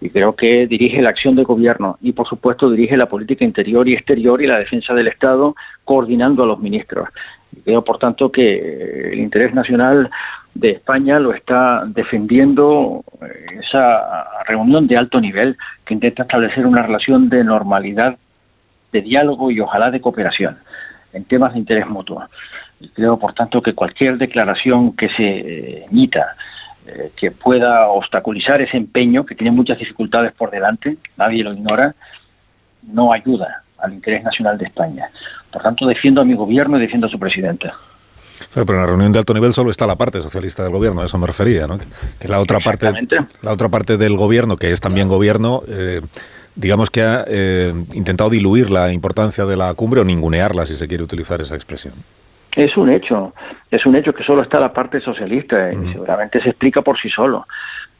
y 0.00 0.10
creo 0.10 0.36
que 0.36 0.66
dirige 0.66 1.00
la 1.00 1.10
acción 1.10 1.34
de 1.34 1.44
gobierno 1.44 1.98
y 2.00 2.12
por 2.12 2.28
supuesto 2.28 2.70
dirige 2.70 2.96
la 2.96 3.06
política 3.06 3.44
interior 3.44 3.88
y 3.88 3.94
exterior 3.94 4.42
y 4.42 4.46
la 4.46 4.58
defensa 4.58 4.94
del 4.94 5.08
Estado 5.08 5.54
coordinando 5.84 6.44
a 6.44 6.46
los 6.46 6.60
ministros. 6.60 7.08
Y 7.56 7.60
creo 7.60 7.82
por 7.84 7.98
tanto 7.98 8.30
que 8.30 9.12
el 9.12 9.18
interés 9.18 9.54
nacional 9.54 10.10
de 10.54 10.70
España 10.70 11.18
lo 11.18 11.32
está 11.32 11.84
defendiendo 11.86 13.02
esa 13.60 14.44
reunión 14.46 14.86
de 14.86 14.96
alto 14.96 15.20
nivel 15.20 15.56
que 15.84 15.94
intenta 15.94 16.22
establecer 16.22 16.66
una 16.66 16.82
relación 16.82 17.28
de 17.28 17.42
normalidad 17.44 18.16
de 18.94 19.02
diálogo 19.02 19.50
y 19.50 19.60
ojalá 19.60 19.90
de 19.90 20.00
cooperación 20.00 20.56
en 21.12 21.24
temas 21.24 21.52
de 21.52 21.58
interés 21.58 21.86
mutuo. 21.86 22.24
Creo, 22.94 23.18
por 23.18 23.34
tanto, 23.34 23.60
que 23.60 23.74
cualquier 23.74 24.18
declaración 24.18 24.96
que 24.96 25.08
se 25.10 25.24
eh, 25.24 25.84
emita 25.90 26.36
eh, 26.86 27.10
que 27.16 27.30
pueda 27.30 27.88
obstaculizar 27.88 28.60
ese 28.60 28.76
empeño, 28.76 29.24
que 29.26 29.34
tiene 29.34 29.50
muchas 29.50 29.78
dificultades 29.78 30.32
por 30.32 30.50
delante, 30.50 30.96
nadie 31.16 31.42
lo 31.42 31.52
ignora, 31.52 31.94
no 32.82 33.12
ayuda 33.12 33.62
al 33.78 33.94
interés 33.94 34.22
nacional 34.22 34.58
de 34.58 34.66
España. 34.66 35.08
Por 35.52 35.62
tanto, 35.62 35.86
defiendo 35.86 36.20
a 36.20 36.24
mi 36.24 36.34
gobierno 36.34 36.76
y 36.76 36.80
defiendo 36.80 37.06
a 37.06 37.10
su 37.10 37.18
presidenta. 37.18 37.74
Pero 38.52 38.66
en 38.68 38.76
la 38.76 38.86
reunión 38.86 39.12
de 39.12 39.18
alto 39.18 39.32
nivel 39.34 39.52
solo 39.52 39.70
está 39.70 39.86
la 39.86 39.96
parte 39.96 40.20
socialista 40.20 40.62
del 40.62 40.72
gobierno, 40.72 41.00
a 41.00 41.06
eso 41.06 41.18
me 41.18 41.26
refería, 41.26 41.66
¿no? 41.66 41.78
Que, 42.18 42.28
la 42.28 42.40
otra 42.40 42.58
parte, 42.60 42.92
la 43.42 43.52
otra 43.52 43.68
parte 43.68 43.96
del 43.96 44.16
gobierno, 44.16 44.56
que 44.56 44.72
es 44.72 44.80
también 44.80 45.08
gobierno, 45.08 45.62
eh, 45.68 46.00
digamos 46.56 46.90
que 46.90 47.02
ha 47.02 47.24
eh, 47.26 47.72
intentado 47.94 48.30
diluir 48.30 48.70
la 48.70 48.92
importancia 48.92 49.44
de 49.44 49.56
la 49.56 49.74
cumbre 49.74 50.00
o 50.00 50.04
ningunearla, 50.04 50.66
si 50.66 50.76
se 50.76 50.88
quiere 50.88 51.02
utilizar 51.02 51.40
esa 51.40 51.54
expresión. 51.54 51.94
Es 52.54 52.76
un 52.76 52.88
hecho, 52.90 53.34
es 53.70 53.84
un 53.84 53.96
hecho 53.96 54.12
que 54.12 54.22
solo 54.22 54.42
está 54.42 54.60
la 54.60 54.72
parte 54.72 55.00
socialista 55.00 55.72
y 55.72 55.92
seguramente 55.92 56.40
se 56.40 56.50
explica 56.50 56.82
por 56.82 56.98
sí 56.98 57.08
solo. 57.08 57.46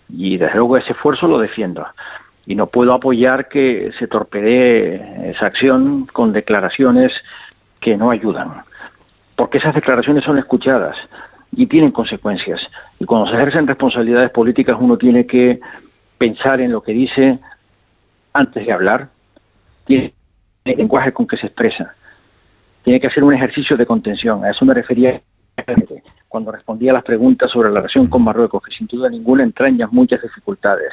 Y 0.08 0.36
desde 0.36 0.56
luego 0.56 0.76
ese 0.76 0.92
esfuerzo 0.92 1.26
lo 1.26 1.38
defiendo. 1.38 1.86
y 2.46 2.54
no 2.54 2.66
puedo 2.66 2.92
apoyar 2.92 3.48
que 3.48 3.90
se 3.98 4.06
torpedee 4.06 5.30
esa 5.30 5.46
acción 5.46 6.06
con 6.12 6.32
declaraciones 6.32 7.10
que 7.80 7.96
no 7.96 8.10
ayudan, 8.10 8.62
porque 9.34 9.58
esas 9.58 9.74
declaraciones 9.74 10.24
son 10.24 10.38
escuchadas 10.38 10.94
y 11.52 11.66
tienen 11.66 11.90
consecuencias. 11.90 12.60
Y 12.98 13.06
cuando 13.06 13.28
se 13.30 13.36
ejercen 13.36 13.66
responsabilidades 13.66 14.30
políticas 14.30 14.76
uno 14.78 14.98
tiene 14.98 15.26
que 15.26 15.58
pensar 16.18 16.60
en 16.60 16.72
lo 16.72 16.82
que 16.82 16.92
dice 16.92 17.38
antes 18.34 18.66
de 18.66 18.72
hablar, 18.72 19.08
tiene 19.86 20.12
el 20.64 20.76
lenguaje 20.76 21.12
con 21.12 21.26
que 21.26 21.38
se 21.38 21.46
expresa, 21.46 21.94
tiene 22.82 23.00
que 23.00 23.06
hacer 23.06 23.24
un 23.24 23.32
ejercicio 23.32 23.76
de 23.76 23.86
contención. 23.86 24.44
A 24.44 24.50
eso 24.50 24.64
me 24.66 24.74
refería 24.74 25.22
cuando 26.28 26.52
respondía 26.52 26.90
a 26.90 26.94
las 26.94 27.04
preguntas 27.04 27.50
sobre 27.50 27.70
la 27.70 27.76
relación 27.76 28.08
con 28.08 28.22
Marruecos, 28.22 28.62
que 28.62 28.74
sin 28.74 28.86
duda 28.86 29.08
ninguna 29.08 29.44
entraña 29.44 29.86
muchas 29.86 30.20
dificultades 30.20 30.92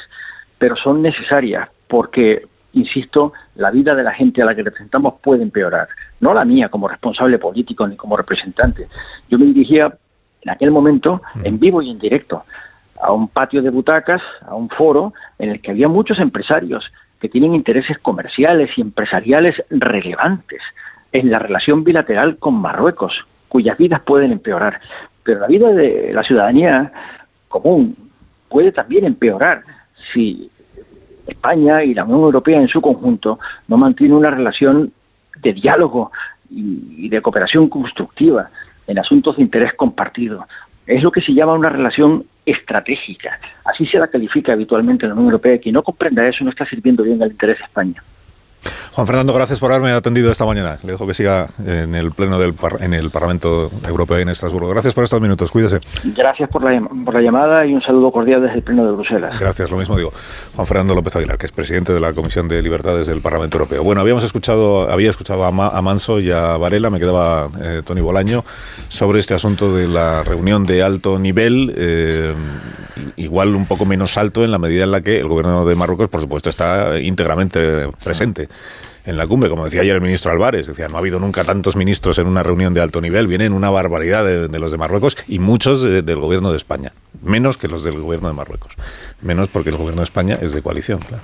pero 0.62 0.76
son 0.76 1.02
necesarias 1.02 1.68
porque, 1.88 2.46
insisto, 2.74 3.34
la 3.56 3.72
vida 3.72 3.96
de 3.96 4.04
la 4.04 4.14
gente 4.14 4.44
a 4.44 4.46
la 4.46 4.54
que 4.54 4.62
representamos 4.62 5.16
puede 5.20 5.42
empeorar. 5.42 5.88
No 6.20 6.36
la 6.36 6.46
mía 6.46 6.70
como 6.70 6.88
responsable 6.88 7.40
político 7.40 7.88
ni 7.88 7.96
como 7.96 8.16
representante. 8.16 8.88
Yo 9.28 9.40
me 9.40 9.46
dirigía 9.46 9.92
en 10.44 10.52
aquel 10.52 10.70
momento 10.70 11.20
en 11.44 11.58
vivo 11.58 11.82
y 11.82 11.90
en 11.90 11.98
directo 11.98 12.44
a 13.02 13.12
un 13.12 13.28
patio 13.30 13.64
de 13.64 13.72
butacas, 13.72 14.22
a 14.48 14.54
un 14.54 14.70
foro 14.70 15.16
en 15.40 15.50
el 15.50 15.62
que 15.62 15.72
había 15.72 15.88
muchos 15.88 16.20
empresarios 16.20 16.86
que 17.22 17.30
tienen 17.30 17.54
intereses 17.54 18.00
comerciales 18.00 18.72
y 18.76 18.82
empresariales 18.82 19.64
relevantes 19.70 20.62
en 21.12 21.30
la 21.30 21.40
relación 21.40 21.84
bilateral 21.84 22.38
con 22.38 22.56
Marruecos, 22.56 23.14
cuyas 23.48 23.78
vidas 23.78 24.02
pueden 24.02 24.32
empeorar. 24.32 24.82
Pero 25.24 25.42
la 25.42 25.48
vida 25.48 25.70
de 25.72 26.12
la 26.14 26.24
ciudadanía 26.24 26.92
común 27.48 27.96
puede 28.50 28.72
también 28.72 29.06
empeorar 29.06 29.62
si 30.12 30.50
España 31.28 31.84
y 31.84 31.94
la 31.94 32.04
Unión 32.04 32.22
Europea 32.22 32.60
en 32.60 32.68
su 32.68 32.82
conjunto 32.82 33.40
no 33.68 33.78
mantienen 33.78 34.18
una 34.18 34.32
relación 34.32 34.92
de 35.42 35.54
diálogo 35.54 36.12
y 36.50 37.08
de 37.08 37.22
cooperación 37.22 37.70
constructiva 37.70 38.50
en 38.88 39.00
asuntos 39.00 39.38
de 39.38 39.44
interés 39.44 39.74
compartido. 39.74 40.48
Es 40.92 41.02
lo 41.04 41.10
que 41.10 41.22
se 41.22 41.34
llama 41.34 41.54
una 41.54 41.70
relación 41.70 42.26
estratégica. 42.46 43.40
Así 43.64 43.86
se 43.86 43.98
la 43.98 44.10
califica 44.10 44.52
habitualmente 44.52 45.06
en 45.06 45.12
la 45.12 45.14
Unión 45.14 45.28
Europea. 45.28 45.58
Quien 45.58 45.76
no 45.76 45.84
comprenda 45.84 46.28
eso 46.28 46.44
no 46.44 46.50
está 46.50 46.66
sirviendo 46.66 47.04
bien 47.04 47.24
al 47.24 47.32
interés 47.32 47.60
de 47.60 47.64
España. 47.64 48.04
Juan 48.94 49.08
Fernando, 49.08 49.34
gracias 49.34 49.60
por 49.60 49.72
haberme 49.72 49.92
atendido 49.92 50.32
esta 50.32 50.46
mañana. 50.46 50.78
Le 50.84 50.92
dejo 50.92 51.08
que 51.08 51.14
siga 51.14 51.48
en 51.66 51.96
el 51.96 52.12
pleno 52.12 52.38
del 52.38 52.56
en 52.80 52.94
el 52.94 53.10
Parlamento 53.10 53.72
Europeo 53.88 54.18
en 54.18 54.30
Estrasburgo. 54.30 54.70
Gracias 54.70 54.94
por 54.94 55.04
estos 55.04 55.22
minutos. 55.22 55.50
Cuídese. 55.52 55.80
Gracias 56.04 56.50
por 56.50 56.64
la, 56.64 56.82
por 57.06 57.14
la 57.14 57.22
llamada 57.22 57.66
y 57.66 57.74
un 57.74 57.82
saludo 57.82 58.12
cordial 58.12 58.42
desde 58.42 58.58
el 58.58 58.64
pleno 58.64 58.86
de 58.86 58.92
Bruselas. 58.92 59.40
Gracias, 59.40 59.72
lo 59.72 59.78
mismo 59.78 59.96
digo. 59.96 60.12
Juan 60.56 60.68
Fernando 60.68 60.94
López 60.94 61.16
Aguilar, 61.16 61.38
que 61.38 61.46
es 61.46 61.52
presidente 61.52 61.94
de 61.94 62.00
la 62.00 62.14
Comisión 62.14 62.48
de 62.48 62.62
Libertades 62.62 63.08
del 63.08 63.22
Parlamento 63.22 63.58
Europeo. 63.58 63.84
Bueno, 63.84 64.02
habíamos 64.02 64.24
escuchado, 64.24 64.90
había 64.92 65.10
escuchado 65.10 65.46
a, 65.46 65.82
Manso 65.82 66.20
y 66.20 66.32
a 66.32 66.58
Varela, 66.58 66.90
me 66.90 67.00
quedaba 67.00 67.50
eh, 67.62 67.82
Tony 67.86 68.02
Bolaño, 68.02 68.44
sobre 68.90 69.20
este 69.20 69.34
asunto 69.34 69.74
de 69.74 69.88
la 69.88 70.24
reunión 70.24 70.66
de 70.66 70.84
alto 70.84 71.18
nivel, 71.18 71.74
eh, 71.78 72.34
igual 73.16 73.56
un 73.56 73.66
poco 73.66 73.86
menos 73.86 74.18
alto 74.18 74.44
en 74.44 74.52
la 74.52 74.60
medida 74.60 74.84
en 74.84 74.92
la 74.92 75.02
que 75.02 75.20
el 75.20 75.28
gobierno 75.28 75.66
de 75.66 75.76
Marruecos, 75.76 76.10
por 76.10 76.22
supuesto, 76.22 76.50
está 76.50 77.00
íntegramente 77.00 77.90
presente 78.04 78.50
en 79.06 79.18
la 79.18 79.28
cumbre, 79.28 79.50
como 79.50 79.66
decía 79.66 79.82
ayer 79.82 79.96
el 79.96 80.02
ministro 80.02 80.32
Álvarez, 80.32 80.68
decía, 80.68 80.88
no 80.88 80.96
ha 80.96 81.00
habido 81.00 81.20
nunca 81.20 81.44
tantos 81.44 81.76
ministros 81.76 82.18
en 82.20 82.28
una 82.28 82.44
reunión 82.44 82.74
de 82.74 82.82
alto 82.82 83.02
nivel, 83.02 83.28
vienen 83.28 83.54
una 83.54 83.70
barbaridad 83.70 84.24
de, 84.24 84.60
los 84.60 84.72
de 84.72 84.78
Marruecos 84.78 85.18
y 85.28 85.40
muchos 85.40 85.82
del 85.82 86.16
gobierno 86.18 86.52
de 86.52 86.58
España, 86.58 86.94
menos 87.22 87.58
que 87.58 87.68
los 87.68 87.84
del 87.84 88.00
gobierno 88.00 88.28
de 88.28 88.36
Marruecos, 88.36 88.74
menos 89.22 89.48
porque 89.48 89.70
el 89.70 89.78
gobierno 89.78 90.02
de 90.02 90.06
España 90.06 90.38
es 90.42 90.54
de 90.54 90.62
coalición, 90.62 91.00
claro. 91.00 91.24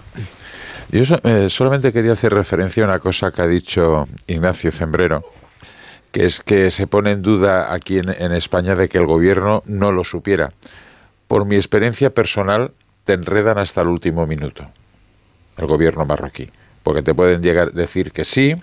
Yo 0.89 1.03
eh, 1.23 1.49
solamente 1.49 1.91
quería 1.91 2.13
hacer 2.13 2.33
referencia 2.33 2.83
a 2.83 2.87
una 2.87 2.99
cosa 2.99 3.31
que 3.31 3.41
ha 3.41 3.47
dicho 3.47 4.07
Ignacio 4.25 4.71
Zembrero, 4.71 5.29
que 6.11 6.25
es 6.25 6.39
que 6.39 6.71
se 6.71 6.87
pone 6.87 7.11
en 7.11 7.21
duda 7.21 7.73
aquí 7.73 7.99
en 7.99 8.31
España 8.31 8.73
de 8.75 8.87
que 8.87 8.97
el 8.97 9.05
gobierno 9.05 9.61
no 9.65 9.91
lo 9.91 10.05
supiera. 10.05 10.53
Por 11.27 11.45
mi 11.45 11.57
experiencia 11.57 12.09
personal, 12.11 12.71
te 13.03 13.13
enredan 13.13 13.57
hasta 13.57 13.81
el 13.81 13.87
último 13.89 14.25
minuto, 14.25 14.65
el 15.57 15.65
gobierno 15.67 16.05
marroquí 16.05 16.49
porque 16.87 17.03
te 17.03 17.13
pueden 17.13 17.43
llegar 17.43 17.73
decir 17.73 18.13
que 18.13 18.23
sí, 18.23 18.55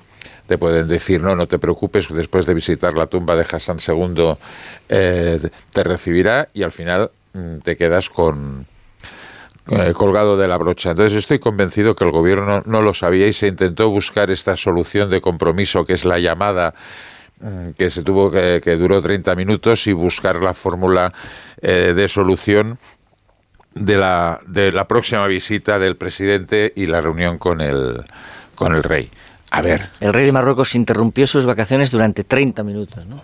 te 0.46 0.56
pueden 0.56 0.88
decir 0.88 1.20
no, 1.20 1.36
no 1.36 1.46
te 1.46 1.58
preocupes, 1.58 2.08
después 2.08 2.46
de 2.46 2.54
visitar 2.54 2.94
la 2.94 3.06
tumba 3.06 3.36
de 3.36 3.42
Hassan 3.42 3.76
II 3.86 4.32
eh, 4.88 5.38
te 5.70 5.84
recibirá 5.84 6.48
y 6.54 6.62
al 6.62 6.72
final 6.72 7.10
mm, 7.34 7.58
te 7.58 7.76
quedas 7.76 8.08
con 8.08 8.64
eh, 9.70 9.92
colgado 9.92 10.38
de 10.38 10.48
la 10.48 10.56
brocha. 10.56 10.92
Entonces 10.92 11.18
estoy 11.18 11.38
convencido 11.38 11.94
que 11.94 12.04
el 12.04 12.12
gobierno 12.12 12.62
no 12.64 12.80
lo 12.80 12.94
sabía 12.94 13.26
y 13.26 13.34
se 13.34 13.46
intentó 13.46 13.90
buscar 13.90 14.30
esta 14.30 14.56
solución 14.56 15.10
de 15.10 15.20
compromiso 15.20 15.84
que 15.84 15.92
es 15.92 16.06
la 16.06 16.18
llamada 16.18 16.72
mm, 17.40 17.72
que 17.76 17.90
se 17.90 18.02
tuvo 18.02 18.30
que, 18.30 18.62
que 18.64 18.76
duró 18.76 19.02
30 19.02 19.34
minutos 19.34 19.86
y 19.86 19.92
buscar 19.92 20.36
la 20.36 20.54
fórmula 20.54 21.12
eh, 21.60 21.92
de 21.94 22.08
solución 22.08 22.78
de 23.74 23.96
la, 23.96 24.40
de 24.46 24.72
la 24.72 24.86
próxima 24.86 25.26
visita 25.26 25.78
del 25.78 25.96
presidente 25.96 26.72
y 26.76 26.86
la 26.86 27.00
reunión 27.00 27.38
con 27.38 27.60
el, 27.60 28.04
con 28.54 28.74
el 28.74 28.82
rey. 28.82 29.10
A 29.54 29.62
ver. 29.62 29.88
El 30.00 30.12
rey 30.12 30.26
de 30.26 30.32
Marruecos 30.32 30.74
interrumpió 30.74 31.28
sus 31.28 31.46
vacaciones 31.46 31.92
durante 31.92 32.24
30 32.24 32.64
minutos, 32.64 33.06
¿no? 33.06 33.22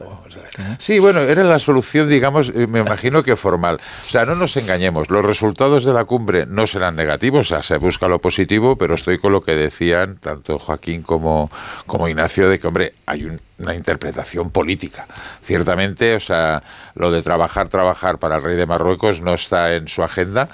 Sí, 0.79 1.01
bueno, 1.01 1.19
era 1.23 1.43
la 1.43 1.59
solución, 1.59 2.09
digamos, 2.09 2.53
eh, 2.55 2.69
me 2.69 2.79
imagino 2.79 3.25
que 3.25 3.35
formal. 3.35 3.81
O 4.07 4.09
sea, 4.09 4.25
no 4.25 4.37
nos 4.37 4.57
engañemos, 4.57 5.11
los 5.11 5.25
resultados 5.25 5.85
de 5.85 5.93
la 5.93 6.05
cumbre 6.05 6.47
no 6.47 6.69
serán 6.69 6.95
negativos, 6.95 7.47
o 7.47 7.49
sea, 7.49 7.65
se 7.65 7.79
busca 7.79 8.07
lo 8.07 8.21
positivo, 8.21 8.77
pero 8.77 8.95
estoy 8.95 9.19
con 9.19 9.33
lo 9.33 9.41
que 9.41 9.57
decían 9.57 10.19
tanto 10.19 10.57
Joaquín 10.61 11.03
como, 11.03 11.51
como 11.85 12.09
Ignacio, 12.09 12.49
de 12.49 12.61
que, 12.61 12.67
hombre, 12.69 12.95
hay 13.07 13.29
una 13.59 13.75
interpretación 13.75 14.51
política. 14.51 15.09
Ciertamente, 15.43 16.15
o 16.15 16.21
sea, 16.21 16.63
lo 16.95 17.11
de 17.11 17.23
trabajar, 17.23 17.69
trabajar 17.69 18.19
para 18.19 18.37
el 18.37 18.43
rey 18.45 18.57
de 18.57 18.67
Marruecos 18.67 19.21
no 19.21 19.35
está 19.35 19.75
en 19.75 19.89
su 19.89 20.05
agenda, 20.05 20.49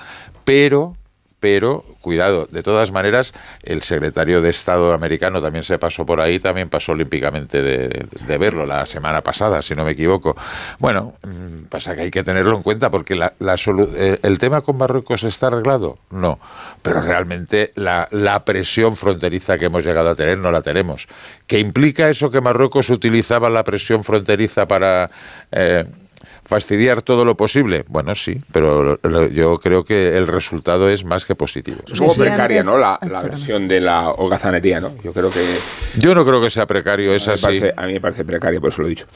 pero 0.46 0.96
pero 1.40 1.84
cuidado, 2.00 2.46
de 2.46 2.62
todas 2.62 2.92
maneras, 2.92 3.34
el 3.62 3.82
secretario 3.82 4.40
de 4.40 4.50
Estado 4.50 4.92
americano 4.92 5.42
también 5.42 5.64
se 5.64 5.78
pasó 5.78 6.06
por 6.06 6.20
ahí, 6.20 6.38
también 6.38 6.68
pasó 6.68 6.92
olímpicamente 6.92 7.62
de, 7.62 8.38
verlo 8.38 8.64
la 8.64 8.86
semana 8.86 9.22
pasada, 9.22 9.60
si 9.60 9.74
no 9.74 9.84
me 9.84 9.92
equivoco. 9.92 10.36
Bueno, 10.78 11.14
mm, 11.22 11.64
pasa 11.68 11.94
que 11.94 12.02
hay 12.02 12.10
que 12.10 12.22
tenerlo 12.22 12.56
en 12.56 12.62
cuenta 12.62 12.90
porque 12.90 13.14
la, 13.16 13.34
eh, 13.40 14.18
el 14.22 14.38
tema 14.38 14.60
con 14.62 14.78
Marruecos 14.78 15.24
está 15.24 15.48
arreglado, 15.48 15.98
no, 16.10 16.38
pero 16.82 17.02
realmente 17.02 17.72
la, 17.74 18.08
presión 18.44 18.96
fronteriza 18.96 19.58
que 19.58 19.66
hemos 19.66 19.84
llegado 19.84 20.10
a 20.10 20.14
tener 20.14 20.38
no 20.38 20.50
la 20.50 20.62
tenemos. 20.62 21.08
¿Qué 21.46 21.58
implica 21.58 22.08
eso 22.08 22.30
que 22.30 22.40
Marruecos 22.40 22.88
utilizaba 22.90 23.50
la 23.50 23.64
presión 23.64 24.04
fronteriza 24.04 24.66
para... 24.66 25.10
Eh, 25.50 25.84
fastidiar 26.46 27.02
todo 27.02 27.24
lo 27.24 27.36
posible. 27.36 27.84
Bueno, 27.88 28.14
sí, 28.14 28.38
pero 28.52 28.98
yo 29.30 29.58
creo 29.58 29.84
que 29.84 30.16
el 30.16 30.26
resultado 30.26 30.88
es 30.88 31.04
más 31.04 31.24
que 31.24 31.34
positivo. 31.34 31.78
Es 31.86 31.98
como 31.98 32.14
precaria, 32.14 32.62
¿no? 32.62 32.78
La, 32.78 32.98
versión 33.22 33.68
de 33.68 33.80
la 33.80 34.10
holgazanería, 34.10 34.80
¿no? 34.80 34.92
Yo 35.02 35.12
creo 35.12 35.30
que... 35.30 35.44
Yo 35.96 36.14
no 36.14 36.24
creo 36.24 36.40
que 36.40 36.50
sea 36.50 36.66
precario, 36.66 37.12
es 37.14 37.26
así. 37.28 37.60
a 37.76 37.86
mí 37.86 37.94
me 37.94 38.00
parece 38.00 38.24
precaria, 38.24 38.60
por 38.60 38.70
eso 38.70 38.82
lo 38.82 38.88
he 38.88 38.90
dicho. 38.90 39.06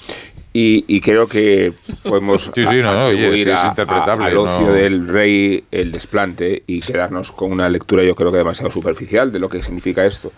Y, 0.52 1.00
creo 1.00 1.28
que 1.28 1.72
podemos 2.02 2.44
sí, 2.54 2.64
sí, 2.64 2.76
no, 2.82 2.90
al 2.90 4.36
ocio 4.36 4.72
del 4.72 5.06
rey 5.06 5.62
el 5.70 5.92
desplante 5.92 6.64
y 6.66 6.80
quedarnos 6.80 7.30
con 7.30 7.52
una 7.52 7.68
lectura 7.68 8.02
yo 8.02 8.16
creo 8.16 8.32
que 8.32 8.38
demasiado 8.38 8.72
superficial 8.72 9.30
de 9.30 9.38
lo 9.38 9.48
que 9.48 9.62
significa 9.62 10.04
esto. 10.04 10.32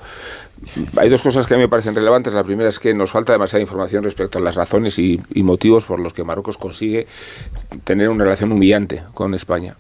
Hay 0.96 1.08
dos 1.08 1.22
cosas 1.22 1.46
que 1.46 1.54
a 1.54 1.56
mí 1.56 1.62
me 1.62 1.68
parecen 1.68 1.94
relevantes. 1.94 2.34
La 2.34 2.44
primera 2.44 2.68
es 2.68 2.78
que 2.78 2.92
nos 2.92 3.10
falta 3.10 3.32
demasiada 3.32 3.62
información 3.62 4.04
respecto 4.04 4.38
a 4.38 4.42
las 4.42 4.54
razones 4.54 4.98
y, 4.98 5.20
motivos 5.36 5.86
por 5.86 5.98
los 5.98 6.12
que 6.12 6.24
Marruecos 6.24 6.58
consigue 6.58 7.06
tener 7.84 8.10
una 8.10 8.24
relación 8.24 8.52
humillante 8.52 9.02
con 9.14 9.34
España 9.34 9.76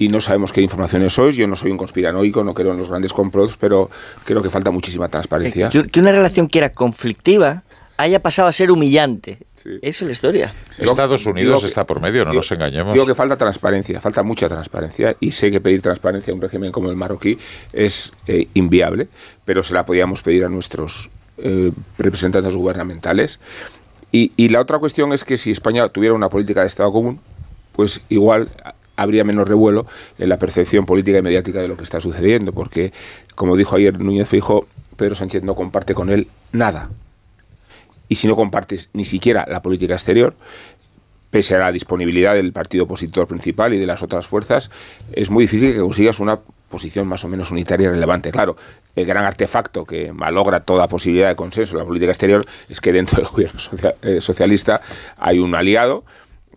y 0.00 0.08
no 0.08 0.20
sabemos 0.20 0.52
qué 0.52 0.60
informaciones 0.60 1.12
sois. 1.12 1.36
Yo 1.36 1.46
no 1.46 1.56
soy 1.56 1.70
un 1.70 1.78
conspiranoico, 1.78 2.42
no 2.42 2.54
creo 2.54 2.72
en 2.72 2.78
los 2.78 2.88
grandes 2.88 3.12
complots, 3.12 3.56
pero 3.56 3.88
creo 4.24 4.42
que 4.42 4.50
falta 4.50 4.70
muchísima 4.70 5.08
transparencia. 5.08 5.70
Que 5.70 6.00
una 6.00 6.12
relación 6.12 6.48
que 6.48 6.58
era 6.58 6.70
conflictiva 6.70 7.62
haya 7.98 8.20
pasado 8.20 8.48
a 8.48 8.52
ser 8.52 8.70
humillante. 8.70 9.38
Esa 9.54 9.78
es 9.82 10.02
la 10.02 10.12
historia. 10.12 10.54
Estados 10.78 11.26
Unidos 11.26 11.64
está 11.64 11.84
por 11.84 12.00
medio, 12.00 12.24
no 12.24 12.32
nos 12.32 12.50
engañemos. 12.52 12.94
Digo 12.94 13.04
que 13.04 13.14
falta 13.14 13.36
transparencia, 13.36 14.00
falta 14.00 14.22
mucha 14.22 14.48
transparencia 14.48 15.16
y 15.20 15.32
sé 15.32 15.50
que 15.50 15.60
pedir 15.60 15.82
transparencia 15.82 16.32
a 16.32 16.34
un 16.34 16.40
régimen 16.40 16.70
como 16.70 16.90
el 16.90 16.96
marroquí 16.96 17.36
es 17.72 18.12
eh, 18.28 18.46
inviable, 18.54 19.08
pero 19.44 19.62
se 19.64 19.74
la 19.74 19.84
podíamos 19.84 20.22
pedir 20.22 20.44
a 20.44 20.48
nuestros 20.48 21.10
eh, 21.38 21.72
representantes 21.98 22.54
gubernamentales. 22.54 23.40
Y, 24.12 24.32
y 24.36 24.48
la 24.48 24.60
otra 24.60 24.78
cuestión 24.78 25.12
es 25.12 25.24
que 25.24 25.36
si 25.36 25.50
España 25.50 25.86
tuviera 25.88 26.14
una 26.14 26.28
política 26.28 26.60
de 26.60 26.68
Estado 26.68 26.92
común, 26.92 27.20
pues 27.72 28.02
igual 28.08 28.48
habría 28.94 29.24
menos 29.24 29.48
revuelo 29.48 29.86
en 30.18 30.28
la 30.28 30.38
percepción 30.38 30.86
política 30.86 31.18
y 31.18 31.22
mediática 31.22 31.60
de 31.60 31.68
lo 31.68 31.76
que 31.76 31.82
está 31.82 32.00
sucediendo, 32.00 32.52
porque, 32.52 32.92
como 33.34 33.56
dijo 33.56 33.74
ayer 33.74 33.98
Núñez 33.98 34.28
Fijo, 34.28 34.66
Pedro 34.96 35.16
Sánchez 35.16 35.42
no 35.42 35.54
comparte 35.54 35.94
con 35.94 36.10
él 36.10 36.28
nada, 36.52 36.90
y 38.08 38.16
si 38.16 38.26
no 38.26 38.36
compartes 38.36 38.90
ni 38.92 39.04
siquiera 39.04 39.46
la 39.48 39.62
política 39.62 39.94
exterior, 39.94 40.34
pese 41.30 41.54
a 41.54 41.58
la 41.58 41.72
disponibilidad 41.72 42.34
del 42.34 42.52
partido 42.52 42.84
opositor 42.84 43.26
principal 43.26 43.74
y 43.74 43.78
de 43.78 43.86
las 43.86 44.02
otras 44.02 44.26
fuerzas, 44.26 44.70
es 45.12 45.30
muy 45.30 45.44
difícil 45.44 45.72
que 45.72 45.80
consigas 45.80 46.20
una 46.20 46.38
posición 46.68 47.06
más 47.06 47.24
o 47.24 47.28
menos 47.28 47.50
unitaria 47.50 47.86
y 47.86 47.90
relevante. 47.90 48.30
Claro, 48.30 48.56
el 48.94 49.06
gran 49.06 49.24
artefacto 49.24 49.84
que 49.84 50.12
malogra 50.12 50.60
toda 50.60 50.88
posibilidad 50.88 51.28
de 51.28 51.36
consenso 51.36 51.74
en 51.74 51.80
la 51.80 51.84
política 51.84 52.12
exterior 52.12 52.44
es 52.68 52.80
que 52.80 52.92
dentro 52.92 53.16
del 53.22 53.26
gobierno 53.26 53.60
eh, 54.02 54.20
socialista 54.20 54.80
hay 55.16 55.38
un 55.38 55.54
aliado 55.54 56.04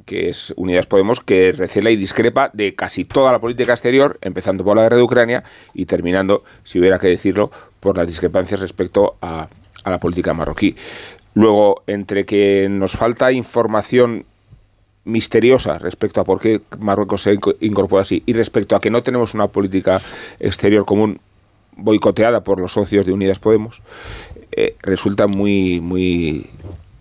que 0.06 0.30
es 0.30 0.52
Unidas 0.58 0.88
Podemos, 0.88 1.22
que 1.22 1.54
recela 1.54 1.92
y 1.92 1.96
discrepa 1.96 2.50
de 2.54 2.74
casi 2.74 3.06
toda 3.06 3.32
la 3.32 3.40
política 3.40 3.74
exterior, 3.74 4.18
empezando 4.22 4.64
por 4.64 4.76
la 4.76 4.84
guerra 4.84 4.98
de 4.98 5.04
Ucrania 5.04 5.44
y 5.76 5.86
terminando, 5.86 6.44
si 6.64 6.80
hubiera 6.80 6.98
que 6.98 7.08
decirlo, 7.08 7.52
por 7.80 7.98
las 7.98 8.08
discrepancias 8.08 8.60
respecto 8.60 9.18
a, 9.22 9.48
a 9.84 9.90
la 9.90 10.00
política 10.00 10.34
marroquí. 10.34 10.76
Luego, 11.34 11.84
entre 11.88 12.26
que 12.26 12.68
nos 12.70 12.94
falta 12.94 13.32
información 13.32 14.26
misteriosa 15.04 15.80
respecto 15.80 16.22
a 16.22 16.26
por 16.26 16.40
qué 16.40 16.62
Marruecos 16.80 17.24
se 17.24 17.40
incorpora 17.62 18.04
así 18.04 18.22
y 18.26 18.34
respecto 18.34 18.76
a 18.76 18.82
que 18.82 18.92
no 18.92 19.02
tenemos 19.02 19.34
una 19.34 19.48
política 19.48 20.00
exterior 20.40 20.86
común 20.86 21.20
boicoteada 21.76 22.44
por 22.44 22.60
los 22.60 22.74
socios 22.74 23.06
de 23.06 23.14
Unidas 23.14 23.40
Podemos, 23.40 23.82
eh, 24.52 24.76
resulta 24.82 25.28
muy, 25.28 25.80
muy 25.80 26.50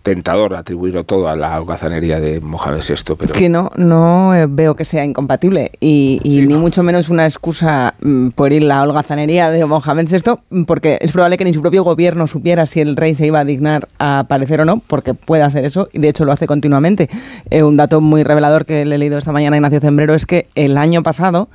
tentador 0.03 0.55
atribuirlo 0.55 1.03
todo 1.03 1.29
a 1.29 1.35
la 1.35 1.59
holgazanería 1.59 2.19
de 2.19 2.41
Mohamed 2.41 2.81
VI. 2.87 3.15
Pero... 3.15 3.25
Es 3.25 3.33
que 3.33 3.49
no, 3.49 3.71
no 3.75 4.33
eh, 4.33 4.47
veo 4.49 4.75
que 4.75 4.85
sea 4.85 5.05
incompatible 5.05 5.71
y, 5.79 6.19
ni 6.23 6.55
mucho 6.55 6.83
menos 6.83 7.09
una 7.09 7.25
excusa 7.25 7.93
mm, 8.01 8.29
por 8.29 8.51
ir 8.51 8.63
la 8.63 8.81
holgazanería 8.81 9.51
de 9.51 9.65
Mohamed 9.65 10.07
VI, 10.09 10.63
porque 10.65 10.97
es 11.01 11.11
probable 11.11 11.37
que 11.37 11.45
ni 11.45 11.53
su 11.53 11.61
propio 11.61 11.83
gobierno 11.83 12.27
supiera 12.27 12.65
si 12.65 12.81
el 12.81 12.95
rey 12.95 13.13
se 13.15 13.27
iba 13.27 13.39
a 13.39 13.45
dignar 13.45 13.87
a 13.99 14.19
aparecer 14.19 14.61
o 14.61 14.65
no, 14.65 14.81
porque 14.87 15.13
puede 15.13 15.43
hacer 15.43 15.65
eso 15.65 15.87
y 15.93 15.99
de 15.99 16.09
hecho 16.09 16.25
lo 16.25 16.31
hace 16.31 16.47
continuamente. 16.47 17.09
Eh, 17.49 17.63
un 17.63 17.77
dato 17.77 18.01
muy 18.01 18.23
revelador 18.23 18.65
que 18.65 18.85
le 18.85 18.95
he 18.95 18.97
leído 18.97 19.17
esta 19.17 19.31
mañana 19.31 19.55
a 19.55 19.57
Ignacio 19.57 19.79
Zembrero 19.79 20.15
es 20.15 20.25
que 20.25 20.47
el 20.55 20.77
año 20.77 21.03
pasado 21.03 21.49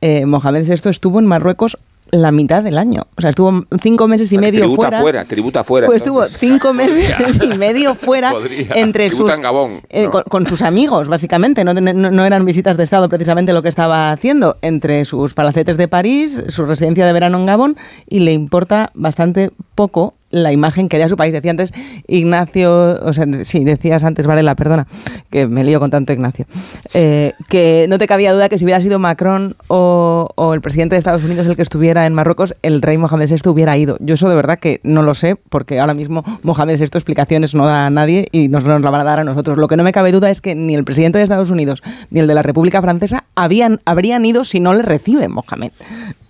eh, 0.00 0.24
Mohamed 0.24 0.66
VI 0.66 0.88
estuvo 0.88 1.18
en 1.18 1.26
Marruecos 1.26 1.76
la 2.10 2.32
mitad 2.32 2.62
del 2.62 2.78
año. 2.78 3.06
O 3.16 3.20
sea, 3.20 3.30
estuvo 3.30 3.64
cinco 3.80 4.08
meses 4.08 4.32
y 4.32 4.38
medio 4.38 4.60
tributa 4.60 5.00
fuera. 5.00 5.24
Tributa 5.24 5.64
fuera, 5.64 5.86
Pues 5.86 5.98
estuvo 5.98 6.24
cinco 6.26 6.72
meses 6.74 7.40
y 7.42 7.46
medio 7.56 7.94
fuera 7.94 8.34
entre 8.74 9.10
sus, 9.10 9.30
eh, 9.88 10.08
con, 10.28 10.46
sus 10.46 10.62
amigos, 10.62 11.08
básicamente. 11.08 11.64
No, 11.64 11.74
no, 11.74 12.24
eran 12.24 12.44
visitas 12.44 12.76
de 12.76 12.84
Estado 12.84 13.08
precisamente 13.08 13.52
lo 13.52 13.62
que 13.62 13.68
estaba 13.68 14.12
haciendo. 14.12 14.56
Entre 14.62 15.04
sus 15.04 15.34
palacetes 15.34 15.76
de 15.76 15.88
París, 15.88 16.44
su 16.48 16.66
residencia 16.66 17.06
de 17.06 17.12
verano 17.12 17.38
en 17.38 17.46
Gabón, 17.46 17.76
y 18.08 18.20
le 18.20 18.32
importa 18.32 18.90
bastante 18.94 19.50
poco 19.74 20.14
la 20.30 20.52
imagen 20.52 20.88
que 20.88 20.98
da 20.98 21.08
su 21.08 21.16
país. 21.16 21.32
Decía 21.32 21.50
antes 21.50 21.72
Ignacio, 22.06 22.98
o 23.02 23.12
sea, 23.12 23.26
sí, 23.44 23.64
decías 23.64 24.04
antes, 24.04 24.26
Varela, 24.26 24.54
perdona, 24.54 24.86
que 25.30 25.46
me 25.46 25.64
lío 25.64 25.80
con 25.80 25.90
tanto 25.90 26.12
Ignacio, 26.12 26.46
eh, 26.94 27.32
que 27.48 27.86
no 27.88 27.98
te 27.98 28.06
cabía 28.06 28.32
duda 28.32 28.48
que 28.48 28.58
si 28.58 28.64
hubiera 28.64 28.80
sido 28.80 28.98
Macron 28.98 29.56
o, 29.68 30.28
el 30.54 30.60
presidente 30.60 30.94
de 30.94 30.98
Estados 30.98 31.24
Unidos 31.24 31.46
el 31.46 31.56
que 31.56 31.62
estuviera 31.62 32.06
en 32.06 32.14
Marruecos, 32.14 32.54
el 32.62 32.82
rey 32.82 32.98
Mohamed 32.98 33.28
VI 33.28 33.50
hubiera 33.50 33.76
ido. 33.76 33.96
Yo 34.00 34.14
eso 34.14 34.28
de 34.28 34.34
verdad 34.34 34.58
que 34.58 34.80
no 34.82 35.02
lo 35.02 35.14
sé, 35.14 35.36
porque 35.36 35.80
ahora 35.80 35.94
mismo 35.94 36.24
Mohamed 36.42 36.78
VI 36.78 36.84
explicaciones 36.84 37.54
no 37.54 37.66
da 37.66 37.86
a 37.86 37.90
nadie 37.90 38.28
y 38.32 38.48
nos, 38.48 38.64
nos 38.64 38.80
la 38.80 38.90
van 38.90 39.00
a 39.00 39.04
dar 39.04 39.20
a 39.20 39.24
nosotros. 39.24 39.58
Lo 39.58 39.68
que 39.68 39.76
no 39.76 39.84
me 39.84 39.92
cabe 39.92 40.12
duda 40.12 40.30
es 40.30 40.40
que 40.40 40.54
ni 40.54 40.74
el 40.74 40.84
presidente 40.84 41.18
de 41.18 41.24
Estados 41.24 41.50
Unidos 41.50 41.82
ni 42.10 42.20
el 42.20 42.26
de 42.26 42.34
la 42.34 42.42
República 42.42 42.80
Francesa 42.80 43.24
habían, 43.34 43.80
habrían 43.84 44.24
ido 44.24 44.44
si 44.44 44.60
no 44.60 44.74
le 44.74 44.82
recibe 44.82 45.28
Mohamed 45.28 45.72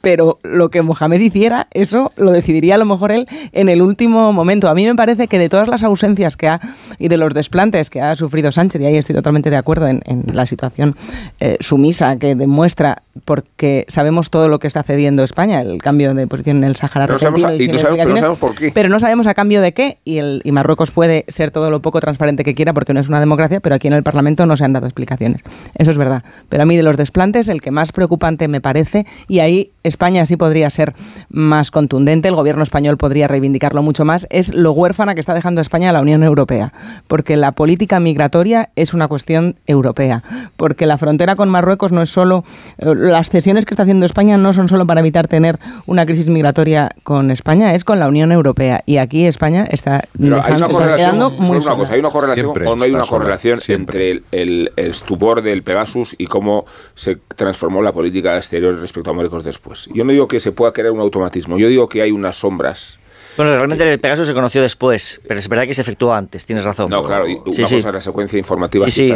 pero 0.01 0.39
lo 0.43 0.71
que 0.71 0.83
Mohamed 0.83 1.21
hiciera, 1.21 1.69
eso 1.73 2.13
lo 2.17 2.33
decidiría 2.33 2.77
a 2.77 2.79
lo 2.79 2.85
mejor 2.85 3.13
él 3.13 3.27
en 3.53 3.69
el 3.69 3.83
último 3.83 4.33
momento. 4.33 4.69
A 4.69 4.75
mí 4.75 4.87
me 4.87 4.95
parece 4.95 5.29
que 5.29 5.39
de 5.39 5.49
todas 5.49 5.69
las 5.69 5.83
ausencias 5.83 6.37
que 6.37 6.49
ha 6.49 6.61
y 6.99 7.09
de 7.09 7.17
los 7.17 7.35
desplantes 7.35 7.91
que 7.91 8.01
ha 8.01 8.17
sufrido 8.17 8.53
Sánchez, 8.53 8.81
y 8.83 8.87
ahí 8.87 8.97
estoy 8.97 9.15
totalmente 9.15 9.51
de 9.51 9.57
acuerdo 9.57 9.87
en, 9.89 10.01
la 10.33 10.47
situación 10.47 10.97
eh, 11.41 11.57
sumisa 11.61 12.17
que 12.19 12.35
demuestra, 12.35 13.03
porque 13.25 13.85
sabemos 13.89 14.31
todo 14.31 14.49
lo 14.49 14.59
que 14.59 14.67
está 14.67 14.83
cediendo 14.83 15.23
España, 15.23 15.61
el 15.61 15.83
cambio 15.83 16.15
de 16.15 16.27
posición 16.27 16.59
en 16.59 16.65
el 16.65 16.77
Sahara 16.77 17.07
pero 17.07 17.19
no 17.19 17.79
sabemos, 17.79 18.39
por 18.39 18.55
qué. 18.55 18.71
Pero 18.73 18.89
no 18.89 19.01
sabemos 19.01 19.27
a 19.27 19.35
cambio 19.35 19.61
de 19.61 19.73
qué, 19.73 19.99
y, 20.05 20.19
el, 20.19 20.43
y 20.45 20.53
Marruecos 20.53 20.91
puede 20.91 21.25
ser 21.29 21.51
todo 21.51 21.71
lo 21.71 21.81
poco 21.81 22.01
transparente 22.01 22.45
que 22.45 22.55
quiera 22.55 22.73
porque 22.73 22.95
no 22.95 23.01
es 23.01 23.09
una 23.09 23.21
democracia, 23.21 23.61
pero 23.61 23.75
aquí 23.75 23.89
en 23.89 23.95
el 23.95 24.03
Parlamento 24.03 24.47
no 24.47 24.57
se 24.57 24.65
han 24.65 24.73
dado 24.73 24.87
explicaciones. 24.87 25.43
Eso 25.75 25.91
es 25.91 25.99
verdad. 25.99 26.25
Pero 26.49 26.63
a 26.63 26.67
mí 26.67 26.77
de 26.77 26.83
los 26.83 26.97
desplantes, 26.97 27.49
el 27.49 27.61
que 27.61 27.71
más 27.71 27.93
preocupante 27.93 28.49
me 28.49 28.61
parece, 28.61 29.07
y 29.29 29.41
ahí 29.41 29.71
España 29.83 30.27
sí 30.27 30.37
podría 30.37 30.71
ser 30.71 30.95
más 31.29 31.71
contundente, 31.71 32.29
el 32.29 32.35
gobierno 32.35 32.63
español 32.63 32.97
podría 32.97 33.29
reivindicarlo 33.29 33.83
mucho 33.83 34.05
más, 34.05 34.27
es 34.31 34.55
lo 34.55 34.73
huérfana 34.73 35.15
que 35.15 35.21
está 35.21 35.35
dejando 35.35 35.61
España 35.61 35.91
a 35.91 35.93
la 35.93 36.01
Unión 36.01 36.23
Europea, 36.23 36.73
porque 37.09 37.37
la 37.37 37.53
política 37.53 38.01
migratoria 38.01 38.71
es 38.77 38.95
una 38.95 39.09
cuestión 39.09 39.57
europea, 39.67 40.23
porque 40.57 40.87
la 40.87 40.99
frontera 40.99 41.37
con 41.37 41.49
Marruecos 41.49 41.93
no 41.93 42.03
es 42.03 42.11
solo, 42.11 42.45
eh, 42.79 42.95
las 43.11 43.31
cesiones 43.31 43.65
que 43.65 43.75
está 43.75 43.83
haciendo 43.83 44.07
España 44.07 44.37
no 44.37 44.53
son 44.53 44.69
solo 44.69 44.87
para 44.87 45.01
evitar 45.01 45.29
tener 45.29 45.59
una 45.87 46.07
crisis 46.07 46.29
migratoria 46.29 46.91
con 47.03 47.31
España, 47.31 47.75
es 47.75 47.85
con 47.85 47.99
la 47.99 48.09
Unión 48.09 48.33
Europea, 48.33 48.83
y 48.87 48.99
aquí 48.99 49.27
España 49.27 49.67
está, 49.71 50.05
quedando 50.17 51.31
muy 51.31 51.59
una 51.59 51.77
cosa, 51.77 51.95
¿Hay 51.95 52.01
una 52.01 52.11
correlación 52.11 52.53
o 52.67 52.77
no 52.77 52.85
hay 52.85 52.93
una 52.93 53.07
correlación 53.07 53.61
entre 53.69 54.11
el, 54.11 54.25
el 54.33 54.73
estupor 54.77 55.43
del 55.43 55.63
Pegasus 55.63 56.15
y 56.19 56.27
cómo 56.27 56.65
se 56.95 57.17
transformó 57.37 57.83
la 57.83 57.93
política 57.93 58.37
exterior 58.37 58.79
respecto 58.81 59.11
a 59.11 59.13
Marruecos 59.15 59.45
después? 59.45 59.89
Yo 59.93 60.05
no 60.05 60.13
digo 60.13 60.29
que 60.29 60.41
se 60.41 60.53
pueda 60.53 60.73
crear 60.73 60.93
un 60.93 61.01
automatismo, 61.01 61.59
yo 61.59 61.69
digo 61.69 61.89
que 61.89 62.03
hay 62.03 62.13
unas 62.13 62.37
sombras. 62.37 63.00
Bueno, 63.37 63.57
realmente 63.57 63.93
el 63.93 64.01
Pegasus 64.01 64.27
se 64.27 64.35
conoció 64.35 64.61
después, 64.63 65.21
pero 65.27 65.39
es 65.39 65.49
verdad 65.49 65.65
que 65.65 65.75
se 65.75 65.83
efectuó 65.83 66.13
antes, 66.13 66.45
tienes 66.45 66.65
razón. 66.65 66.91
No, 66.91 67.05
claro, 67.05 67.29
y 67.29 67.35
una 67.35 67.45
cosa 67.45 67.77
es 67.77 67.85
la 67.85 68.01
secuencia 68.01 68.39
informativa, 68.39 68.87
y 68.89 69.11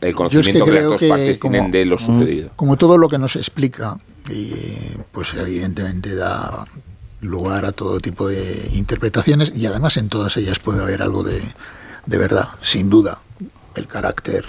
el 0.00 0.14
conocimiento 0.14 0.64
que, 0.64 0.72
las 0.72 0.84
dos 0.84 1.02
partes 1.02 1.40
tienen 1.40 1.70
de 1.70 1.84
lo 1.84 1.98
sucedido. 1.98 2.50
Como 2.56 2.76
todo 2.76 2.98
lo 2.98 3.08
que 3.08 3.18
nos 3.18 3.36
explica, 3.36 3.98
y 4.28 4.52
pues 5.12 5.34
evidentemente 5.34 6.14
da 6.14 6.66
lugar 7.20 7.64
a 7.64 7.72
todo 7.72 8.00
tipo 8.00 8.28
de 8.28 8.70
interpretaciones 8.74 9.52
y 9.54 9.66
además 9.66 9.96
en 9.96 10.08
todas 10.08 10.36
ellas 10.36 10.58
puede 10.58 10.82
haber 10.82 11.02
algo 11.02 11.22
de, 11.22 11.40
de 12.06 12.18
verdad, 12.18 12.48
sin 12.62 12.90
duda, 12.90 13.18
el 13.74 13.86
carácter 13.86 14.44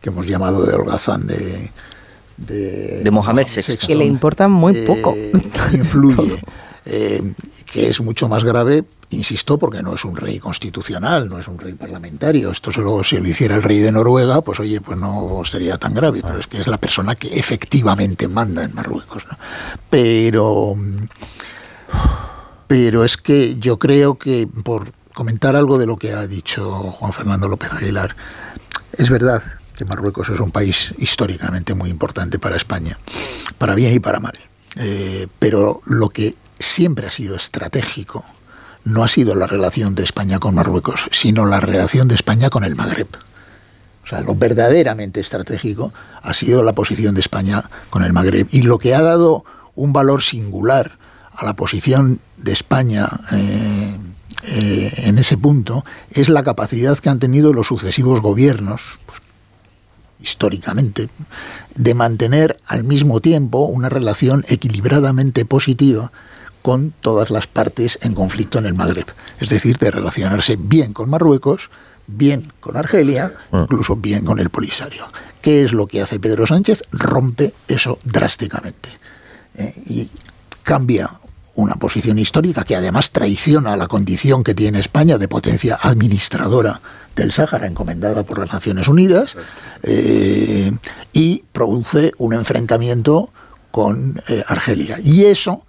que 0.00 0.10
hemos 0.10 0.26
llamado 0.26 0.64
de 0.64 0.74
holgazán 0.74 1.26
de, 1.26 1.70
de, 2.36 3.10
Mohamed 3.10 3.46
VI. 3.46 3.76
Que 3.76 3.94
le 3.94 4.04
importa 4.04 4.48
muy 4.48 4.76
eh, 4.76 4.84
poco. 4.86 5.16
influye. 5.72 6.42
Eh, 6.90 7.20
que 7.70 7.88
es 7.88 8.00
mucho 8.00 8.28
más 8.28 8.44
grave, 8.44 8.84
insisto, 9.10 9.58
porque 9.58 9.82
no 9.82 9.94
es 9.94 10.04
un 10.04 10.16
rey 10.16 10.38
constitucional, 10.38 11.28
no 11.28 11.38
es 11.38 11.48
un 11.48 11.58
rey 11.58 11.74
parlamentario. 11.74 12.50
Esto 12.50 12.72
solo 12.72 13.02
si 13.04 13.18
lo 13.18 13.28
hiciera 13.28 13.56
el 13.56 13.62
rey 13.62 13.78
de 13.78 13.92
Noruega, 13.92 14.40
pues 14.40 14.60
oye, 14.60 14.80
pues 14.80 14.98
no 14.98 15.42
sería 15.44 15.78
tan 15.78 15.94
grave. 15.94 16.20
Pero 16.22 16.38
es 16.38 16.46
que 16.46 16.60
es 16.60 16.66
la 16.66 16.78
persona 16.78 17.14
que 17.14 17.38
efectivamente 17.38 18.28
manda 18.28 18.64
en 18.64 18.74
Marruecos. 18.74 19.24
Pero, 19.90 20.76
pero 22.66 23.04
es 23.04 23.16
que 23.16 23.58
yo 23.58 23.78
creo 23.78 24.16
que 24.16 24.46
por 24.46 24.92
comentar 25.14 25.56
algo 25.56 25.78
de 25.78 25.86
lo 25.86 25.96
que 25.96 26.12
ha 26.12 26.26
dicho 26.26 26.70
Juan 26.92 27.12
Fernando 27.12 27.48
López 27.48 27.72
Aguilar, 27.72 28.14
es 28.96 29.10
verdad 29.10 29.42
que 29.76 29.84
Marruecos 29.84 30.28
es 30.30 30.40
un 30.40 30.50
país 30.50 30.94
históricamente 30.98 31.74
muy 31.74 31.90
importante 31.90 32.38
para 32.38 32.56
España, 32.56 32.98
para 33.58 33.74
bien 33.74 33.92
y 33.92 34.00
para 34.00 34.20
mal. 34.20 34.38
Eh, 34.76 35.28
pero 35.38 35.80
lo 35.86 36.08
que 36.10 36.34
siempre 36.58 37.06
ha 37.06 37.10
sido 37.10 37.36
estratégico 37.36 38.24
no 38.88 39.04
ha 39.04 39.08
sido 39.08 39.34
la 39.34 39.46
relación 39.46 39.94
de 39.94 40.02
España 40.02 40.38
con 40.38 40.54
Marruecos, 40.54 41.08
sino 41.12 41.46
la 41.46 41.60
relación 41.60 42.08
de 42.08 42.14
España 42.14 42.48
con 42.48 42.64
el 42.64 42.74
Magreb. 42.74 43.08
O 44.04 44.06
sea, 44.08 44.20
lo 44.22 44.34
verdaderamente 44.34 45.20
estratégico 45.20 45.92
ha 46.22 46.32
sido 46.32 46.62
la 46.62 46.72
posición 46.72 47.14
de 47.14 47.20
España 47.20 47.62
con 47.90 48.02
el 48.02 48.14
Magreb. 48.14 48.48
Y 48.50 48.62
lo 48.62 48.78
que 48.78 48.94
ha 48.94 49.02
dado 49.02 49.44
un 49.74 49.92
valor 49.92 50.22
singular 50.22 50.96
a 51.36 51.44
la 51.44 51.54
posición 51.54 52.20
de 52.38 52.52
España 52.52 53.06
eh, 53.32 53.96
eh, 54.44 54.92
en 55.04 55.18
ese 55.18 55.36
punto 55.36 55.84
es 56.10 56.30
la 56.30 56.42
capacidad 56.42 56.98
que 56.98 57.10
han 57.10 57.18
tenido 57.18 57.52
los 57.52 57.66
sucesivos 57.66 58.22
gobiernos, 58.22 58.80
pues, 59.04 59.20
históricamente, 60.22 61.10
de 61.74 61.94
mantener 61.94 62.58
al 62.66 62.84
mismo 62.84 63.20
tiempo 63.20 63.66
una 63.66 63.90
relación 63.90 64.46
equilibradamente 64.48 65.44
positiva 65.44 66.10
con 66.62 66.92
todas 67.00 67.30
las 67.30 67.46
partes 67.46 67.98
en 68.02 68.14
conflicto 68.14 68.58
en 68.58 68.66
el 68.66 68.74
Magreb. 68.74 69.06
Es 69.40 69.48
decir, 69.50 69.78
de 69.78 69.90
relacionarse 69.90 70.56
bien 70.58 70.92
con 70.92 71.10
Marruecos, 71.10 71.70
bien 72.06 72.52
con 72.60 72.76
Argelia, 72.76 73.34
ah. 73.52 73.60
incluso 73.62 73.96
bien 73.96 74.24
con 74.24 74.38
el 74.38 74.50
Polisario. 74.50 75.06
¿Qué 75.40 75.64
es 75.64 75.72
lo 75.72 75.86
que 75.86 76.02
hace 76.02 76.18
Pedro 76.18 76.46
Sánchez? 76.46 76.82
Rompe 76.90 77.54
eso 77.68 77.98
drásticamente. 78.04 78.88
Eh, 79.54 79.74
y 79.86 80.08
cambia 80.62 81.10
una 81.54 81.74
posición 81.74 82.18
histórica 82.18 82.62
que 82.62 82.76
además 82.76 83.10
traiciona 83.10 83.76
la 83.76 83.88
condición 83.88 84.44
que 84.44 84.54
tiene 84.54 84.78
España 84.78 85.18
de 85.18 85.26
potencia 85.26 85.78
administradora 85.82 86.80
del 87.16 87.32
Sáhara, 87.32 87.66
encomendada 87.66 88.22
por 88.22 88.38
las 88.38 88.52
Naciones 88.52 88.86
Unidas, 88.86 89.34
eh, 89.82 90.70
y 91.12 91.42
produce 91.52 92.12
un 92.18 92.34
enfrentamiento 92.34 93.30
con 93.72 94.22
eh, 94.28 94.44
Argelia. 94.46 94.98
Y 95.02 95.24
eso, 95.24 95.66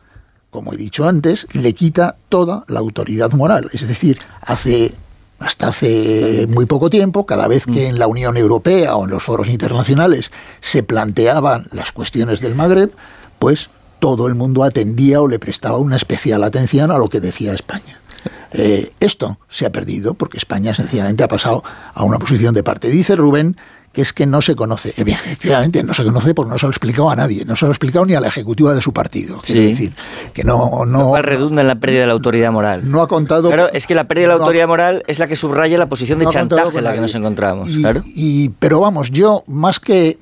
como 0.50 0.74
he 0.74 0.78
dicho 0.78 1.08
antes, 1.08 1.48
le 1.54 1.74
quita 1.74 2.16
toda 2.30 2.64
la 2.68 2.80
autoridad 2.80 3.32
moral. 3.34 3.70
Es 3.74 3.88
decir, 3.88 4.20
hace 4.42 4.94
hasta 5.40 5.70
hace 5.70 6.48
muy 6.50 6.66
poco 6.66 6.90
tiempo, 6.90 7.26
cada 7.26 7.48
vez 7.48 7.66
que 7.66 7.88
en 7.88 7.98
la 7.98 8.08
Unión 8.08 8.36
Europea 8.36 8.96
o 8.96 9.06
en 9.06 9.10
los 9.10 9.24
foros 9.24 9.48
internacionales 9.48 10.32
se 10.60 10.84
planteaban 10.84 11.68
las 11.72 11.94
cuestiones 11.94 12.42
del 12.42 12.56
Magreb, 12.56 12.92
pues 13.40 13.70
todo 14.00 14.28
el 14.28 14.36
mundo 14.36 14.64
atendía 14.64 15.22
o 15.22 15.28
le 15.28 15.40
prestaba 15.40 15.78
una 15.78 15.96
especial 15.96 16.44
atención 16.44 16.92
a 16.92 16.98
lo 16.98 17.08
que 17.08 17.22
decía 17.22 17.54
España. 17.54 18.00
Eh, 18.52 18.92
esto 19.00 19.38
se 19.48 19.66
ha 19.66 19.72
perdido 19.72 20.14
porque 20.14 20.38
España 20.38 20.74
sencillamente 20.74 21.24
ha 21.24 21.28
pasado 21.28 21.64
a 21.94 22.04
una 22.04 22.20
posición 22.20 22.54
de 22.54 22.64
parte. 22.64 22.90
Dice 22.90 23.16
Rubén 23.16 23.56
que 23.92 24.02
es 24.02 24.14
que 24.14 24.26
no 24.26 24.42
se 24.42 24.56
conoce. 24.56 24.94
Efectivamente, 24.96 25.84
no 25.84 25.94
se 25.94 26.04
conoce 26.04 26.34
porque 26.34 26.52
no 26.52 26.58
se 26.58 26.66
lo 26.66 26.70
ha 26.70 26.72
explicado 26.72 27.10
a 27.10 27.16
nadie, 27.16 27.46
no 27.46 27.56
se 27.56 27.66
lo 27.66 27.72
ha 27.72 27.74
explicado 27.74 28.06
ni 28.06 28.14
a 28.14 28.20
la 28.20 28.28
ejecutiva 28.28 28.74
de 28.74 28.82
su 28.82 28.94
partido. 28.94 29.40
Sí. 29.44 29.68
decir, 29.68 29.94
que 30.34 30.44
no, 30.44 30.86
no, 30.86 31.20
redunda 31.22 31.62
en 31.62 31.68
la 31.68 31.76
pérdida 31.76 32.02
de 32.02 32.08
la 32.08 32.14
autoridad 32.14 32.52
moral. 32.52 32.90
No 32.90 33.02
ha 33.02 33.08
contado. 33.08 33.50
Claro, 33.50 33.70
es 33.74 33.88
que 33.88 33.96
la 33.96 34.06
pérdida 34.06 34.28
de 34.28 34.30
la 34.30 34.40
autoridad 34.42 34.68
moral 34.68 35.04
es 35.08 35.20
la 35.20 35.28
que 35.28 35.36
subraya 35.36 35.78
la 35.78 35.88
posición 35.88 36.20
de 36.20 36.28
chantaje 36.28 36.78
en 36.78 36.84
la 36.84 36.94
que 36.94 37.02
nos 37.02 37.16
encontramos. 37.16 37.70
Y, 37.70 37.82
claro. 37.82 38.04
y, 38.06 38.50
pero 38.60 38.80
vamos, 38.80 39.12
yo 39.12 39.44
más 39.48 39.80
que 39.80 40.20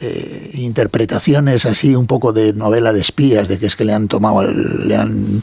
eh, 0.00 0.50
interpretaciones 0.54 1.66
así 1.66 1.94
un 1.94 2.06
poco 2.06 2.32
de 2.32 2.52
novela 2.54 2.92
de 2.92 3.00
espías, 3.00 3.46
de 3.48 3.58
que 3.58 3.66
es 3.66 3.76
que 3.76 3.84
le 3.84 3.92
han 3.92 4.08
tomado, 4.08 4.42
le 4.42 4.96
han 4.96 5.42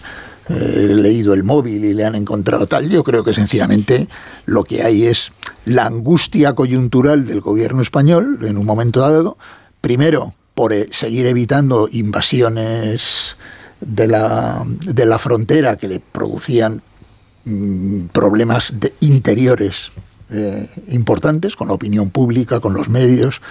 eh, 0.50 0.88
leído 0.90 1.34
el 1.34 1.44
móvil 1.44 1.86
y 1.86 1.94
le 1.94 2.06
han 2.06 2.16
encontrado 2.16 2.68
tal. 2.68 2.90
Yo 2.90 3.04
creo 3.04 3.24
que 3.24 3.34
sencillamente 3.34 4.08
lo 4.46 4.64
que 4.64 4.84
hay 4.84 5.06
es 5.06 5.32
la 5.66 5.86
angustia 5.86 6.54
coyuntural 6.54 7.28
del 7.28 7.42
gobierno 7.42 7.82
español 7.82 8.40
en 8.42 8.58
un 8.58 8.66
momento 8.66 9.02
dado, 9.02 9.38
primero 9.82 10.34
por 10.56 10.74
eh, 10.74 10.90
seguir 10.92 11.26
evitando 11.26 11.88
invasiones 11.92 13.38
de 13.80 14.08
la, 14.08 14.66
de 14.68 15.06
la 15.06 15.20
frontera 15.20 15.78
que 15.78 15.88
le 15.88 16.00
producían 16.00 16.82
mm, 17.46 18.08
problemas 18.08 18.80
de 18.80 18.94
interiores 19.00 19.92
eh, 20.32 20.70
importantes 20.90 21.56
con 21.56 21.70
la 21.70 21.74
opinión 21.74 22.10
pública, 22.10 22.60
con 22.60 22.74
los 22.74 22.90
medios 22.90 23.42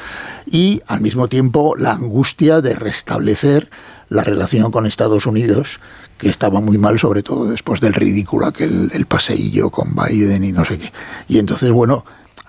y 0.47 0.83
al 0.87 1.01
mismo 1.01 1.29
tiempo 1.29 1.75
la 1.77 1.93
angustia 1.93 2.61
de 2.61 2.75
restablecer 2.75 3.71
la 4.09 4.23
relación 4.23 4.71
con 4.71 4.87
Estados 4.87 5.27
Unidos 5.27 5.81
que 6.19 6.29
estaba 6.29 6.61
muy 6.61 6.77
mal, 6.79 6.99
sobre 6.99 7.23
todo 7.23 7.47
después 7.47 7.81
del 7.81 7.95
ridículo 7.95 8.47
aquel 8.47 8.89
del 8.89 9.07
paseillo 9.07 9.71
con 9.71 9.95
Biden 9.95 10.45
y 10.45 10.53
no 10.53 10.65
sé 10.65 10.79
qué. 10.79 10.93
Y 11.29 11.39
entonces, 11.39 11.71
bueno, 11.71 12.05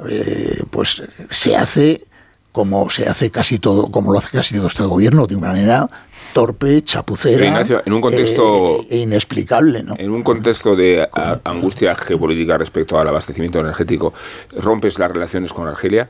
eh, 0.07 0.63
pues 0.69 1.03
se 1.29 1.55
hace 1.55 2.03
como 2.51 2.89
se 2.89 3.07
hace 3.07 3.29
casi 3.29 3.59
todo, 3.59 3.91
como 3.91 4.11
lo 4.11 4.19
hace 4.19 4.31
casi 4.31 4.55
todo 4.55 4.67
este 4.67 4.83
gobierno, 4.83 5.27
de 5.27 5.35
una 5.35 5.49
manera 5.49 5.89
torpe, 6.33 6.81
chapucera 6.81 7.45
Ignacio, 7.45 7.81
en 7.85 7.93
un 7.93 8.01
contexto 8.01 8.85
eh, 8.89 8.97
inexplicable, 8.97 9.83
¿no? 9.83 9.95
En 9.97 10.11
un 10.11 10.23
contexto 10.23 10.75
de 10.75 11.07
a, 11.11 11.39
angustia 11.43 11.95
geopolítica 11.95 12.57
respecto 12.57 12.99
al 12.99 13.07
abastecimiento 13.07 13.59
energético, 13.59 14.13
rompes 14.57 14.99
las 14.99 15.11
relaciones 15.11 15.53
con 15.53 15.67
Argelia 15.67 16.09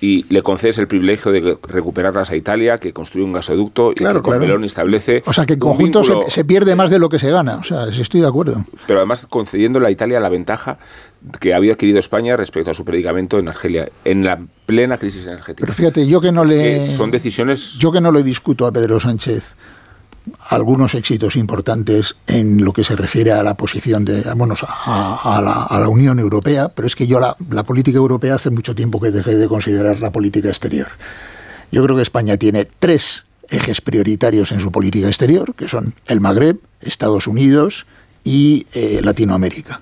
y 0.00 0.24
le 0.28 0.42
concedes 0.42 0.78
el 0.78 0.86
privilegio 0.86 1.32
de 1.32 1.56
recuperarlas 1.62 2.30
a 2.30 2.36
Italia, 2.36 2.78
que 2.78 2.92
construye 2.92 3.24
un 3.24 3.32
gasoducto 3.32 3.92
y 3.92 3.94
que 3.94 4.04
con 4.04 4.22
claro. 4.22 4.64
establece. 4.64 5.22
O 5.26 5.32
sea, 5.32 5.46
que 5.46 5.54
en 5.54 5.58
conjunto 5.60 6.02
se, 6.28 6.44
pierde 6.44 6.76
más 6.76 6.90
de 6.90 6.98
lo 6.98 7.08
que 7.08 7.18
se 7.18 7.30
gana. 7.30 7.56
O 7.56 7.62
sea, 7.62 7.88
estoy 7.88 8.20
de 8.20 8.26
acuerdo. 8.26 8.64
Pero 8.86 9.00
además 9.00 9.26
concediéndole 9.28 9.86
a 9.86 9.90
Italia 9.90 10.20
la 10.20 10.28
ventaja 10.28 10.78
que 11.40 11.54
había 11.54 11.72
adquirido 11.72 11.98
España 11.98 12.36
respecto 12.36 12.70
a 12.70 12.74
su 12.74 12.84
predicamento 12.84 13.38
en 13.38 13.48
Argelia, 13.48 13.88
en 14.04 14.24
la 14.24 14.40
plena 14.66 14.98
crisis 14.98 15.26
energética. 15.26 15.64
Pero 15.64 15.72
fíjate, 15.72 16.06
yo 16.06 16.20
que 16.20 16.32
no 16.32 16.44
le. 16.44 16.90
son 16.90 17.10
decisiones. 17.10 17.74
Yo 17.78 17.92
que 17.92 18.00
no 18.00 18.12
le 18.12 18.22
discuto 18.22 18.66
a 18.66 18.72
Pedro 18.72 19.00
Sánchez 19.00 19.54
algunos 20.48 20.94
éxitos 20.94 21.36
importantes 21.36 22.16
en 22.26 22.64
lo 22.64 22.72
que 22.72 22.84
se 22.84 22.96
refiere 22.96 23.32
a 23.32 23.42
la 23.42 23.54
posición 23.54 24.04
de, 24.04 24.22
bueno, 24.34 24.54
a, 24.60 25.68
la, 25.70 25.88
Unión 25.88 26.18
Europea, 26.18 26.68
pero 26.68 26.86
es 26.86 26.96
que 26.96 27.06
yo 27.06 27.20
la, 27.20 27.36
la, 27.50 27.62
política 27.62 27.98
europea 27.98 28.36
hace 28.36 28.50
mucho 28.50 28.74
tiempo 28.74 29.00
que 29.00 29.10
dejé 29.10 29.36
de 29.36 29.48
considerar 29.48 30.00
la 30.00 30.10
política 30.10 30.48
exterior. 30.48 30.88
Yo 31.70 31.82
creo 31.84 31.96
que 31.96 32.02
España 32.02 32.36
tiene 32.36 32.64
tres 32.64 33.24
ejes 33.50 33.80
prioritarios 33.80 34.52
en 34.52 34.60
su 34.60 34.72
política 34.72 35.08
exterior, 35.08 35.54
que 35.54 35.68
son 35.68 35.94
el 36.06 36.20
Magreb, 36.20 36.58
Estados 36.80 37.26
Unidos 37.26 37.86
y 38.24 38.66
eh, 38.72 39.00
Latinoamérica. 39.02 39.80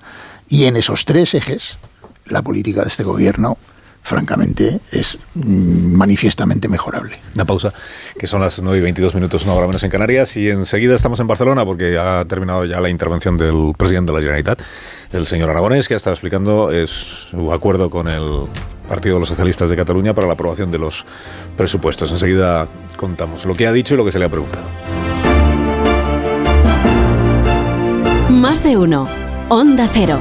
Y 0.49 0.65
en 0.65 0.75
esos 0.75 1.05
tres 1.05 1.33
ejes, 1.33 1.77
la 2.25 2.41
política 2.41 2.81
de 2.81 2.89
este 2.89 3.03
gobierno 3.03 3.57
francamente, 4.03 4.79
es 4.91 5.17
mm, 5.33 5.95
manifiestamente 5.95 6.67
mejorable. 6.67 7.17
Una 7.33 7.45
pausa, 7.45 7.73
que 8.19 8.27
son 8.27 8.41
las 8.41 8.61
9 8.61 8.77
y 8.77 8.81
22 8.81 9.15
minutos, 9.15 9.45
una 9.45 9.53
hora 9.53 9.65
menos 9.65 9.83
en 9.83 9.89
Canarias, 9.89 10.37
y 10.37 10.49
enseguida 10.49 10.93
estamos 10.93 11.19
en 11.19 11.27
Barcelona 11.27 11.65
porque 11.65 11.97
ha 11.97 12.23
terminado 12.25 12.65
ya 12.65 12.79
la 12.81 12.89
intervención 12.89 13.37
del 13.37 13.73
presidente 13.77 14.11
de 14.11 14.17
la 14.17 14.21
Generalitat, 14.21 14.61
el 15.13 15.25
señor 15.25 15.49
Aragonés, 15.49 15.87
que 15.87 15.93
ha 15.93 15.97
estado 15.97 16.13
explicando 16.13 16.69
su 16.85 17.51
acuerdo 17.51 17.89
con 17.89 18.07
el 18.07 18.47
Partido 18.87 19.15
de 19.15 19.21
los 19.21 19.29
Socialistas 19.29 19.69
de 19.69 19.77
Cataluña 19.77 20.13
para 20.13 20.27
la 20.27 20.33
aprobación 20.33 20.69
de 20.69 20.77
los 20.77 21.05
presupuestos. 21.55 22.11
Enseguida 22.11 22.67
contamos 22.97 23.45
lo 23.45 23.55
que 23.55 23.65
ha 23.65 23.71
dicho 23.71 23.93
y 23.93 23.97
lo 23.97 24.05
que 24.05 24.11
se 24.11 24.19
le 24.19 24.25
ha 24.25 24.29
preguntado. 24.29 24.65
Más 28.29 28.63
de 28.63 28.75
uno. 28.75 29.07
Onda 29.47 29.87
Cero. 29.91 30.19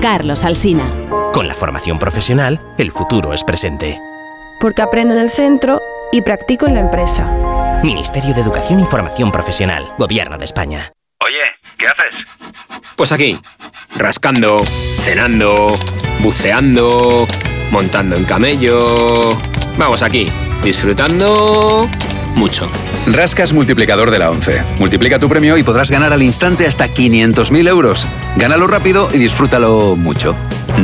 Carlos 0.00 0.44
Alsina. 0.44 0.84
Con 1.32 1.48
la 1.48 1.54
formación 1.54 1.98
profesional, 1.98 2.60
el 2.76 2.92
futuro 2.92 3.32
es 3.32 3.42
presente. 3.42 3.98
Porque 4.60 4.82
aprendo 4.82 5.14
en 5.14 5.20
el 5.20 5.30
centro 5.30 5.80
y 6.12 6.20
practico 6.20 6.66
en 6.66 6.74
la 6.74 6.80
empresa. 6.80 7.80
Ministerio 7.82 8.34
de 8.34 8.42
Educación 8.42 8.80
y 8.80 8.84
Formación 8.84 9.32
Profesional, 9.32 9.94
Gobierno 9.98 10.36
de 10.36 10.44
España. 10.44 10.92
Oye, 11.24 11.40
¿qué 11.78 11.86
haces? 11.86 12.26
Pues 12.96 13.12
aquí, 13.12 13.40
rascando, 13.96 14.62
cenando, 15.00 15.74
buceando, 16.20 17.26
montando 17.70 18.14
en 18.14 18.24
camello. 18.26 19.34
Vamos 19.78 20.02
aquí, 20.02 20.30
disfrutando 20.62 21.88
mucho. 22.34 22.70
Rascas 23.06 23.52
multiplicador 23.52 24.10
de 24.10 24.18
la 24.18 24.30
11. 24.30 24.62
Multiplica 24.78 25.18
tu 25.18 25.28
premio 25.28 25.56
y 25.56 25.62
podrás 25.62 25.90
ganar 25.90 26.12
al 26.12 26.22
instante 26.22 26.66
hasta 26.66 26.88
500.000 26.88 27.68
euros. 27.68 28.06
Gánalo 28.36 28.66
rápido 28.66 29.08
y 29.12 29.18
disfrútalo 29.18 29.96
mucho. 29.96 30.34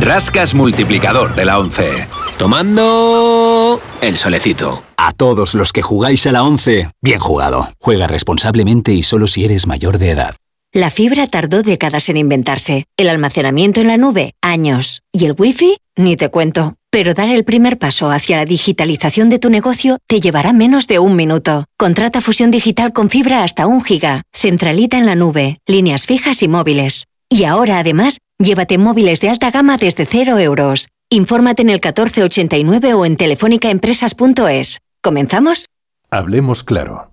Rascas 0.01 0.55
multiplicador 0.55 1.35
de 1.35 1.45
la 1.45 1.59
11. 1.59 2.09
Tomando 2.39 3.81
el 4.01 4.17
solecito. 4.17 4.83
A 4.97 5.13
todos 5.13 5.55
los 5.55 5.73
que 5.73 5.83
jugáis 5.83 6.27
a 6.27 6.33
la 6.33 6.43
11, 6.43 6.91
bien 7.01 7.21
jugado. 7.21 7.69
Juega 7.81 8.07
responsablemente 8.07 8.93
y 8.93 9.03
solo 9.03 9.27
si 9.27 9.45
eres 9.45 9.67
mayor 9.67 9.99
de 9.99 10.11
edad. 10.11 10.35
La 10.73 10.91
fibra 10.91 11.27
tardó 11.27 11.63
décadas 11.63 12.11
en 12.11 12.19
inventarse, 12.19 12.85
el 12.99 13.09
almacenamiento 13.09 13.81
en 13.81 13.89
la 13.89 13.97
nube, 13.97 14.35
años, 14.43 15.03
y 15.13 15.25
el 15.25 15.35
wifi, 15.37 15.79
ni 15.97 16.17
te 16.17 16.29
cuento. 16.29 16.78
Pero 16.91 17.13
dar 17.13 17.29
el 17.29 17.45
primer 17.45 17.79
paso 17.79 18.11
hacia 18.11 18.39
la 18.39 18.47
digitalización 18.47 19.29
de 19.29 19.39
tu 19.39 19.51
negocio 19.51 19.99
te 20.07 20.21
llevará 20.21 20.55
menos 20.55 20.87
de 20.87 20.99
un 20.99 21.17
minuto. 21.17 21.67
Contrata 21.77 22.23
fusión 22.23 22.51
digital 22.51 22.95
con 22.95 23.11
fibra 23.11 23.45
hasta 23.45 23.67
un 23.67 23.85
giga, 23.85 24.23
centralita 24.33 24.97
en 24.97 25.05
la 25.05 25.15
nube, 25.15 25.59
líneas 25.67 26.07
fijas 26.07 26.43
y 26.43 26.49
móviles. 26.49 27.05
Y 27.29 27.45
ahora, 27.45 27.79
además, 27.79 28.19
llévate 28.39 28.79
móviles 28.79 29.21
de 29.21 29.29
alta 29.29 29.51
gama 29.51 29.77
desde 29.77 30.07
cero 30.07 30.39
euros. 30.39 30.89
Infórmate 31.11 31.61
en 31.61 31.69
el 31.69 31.77
1489 31.77 32.95
o 32.95 33.05
en 33.05 33.17
telefónicaempresas.es. 33.17 34.79
¿Comenzamos? 35.03 35.67
Hablemos 36.11 36.65
claro. 36.65 37.13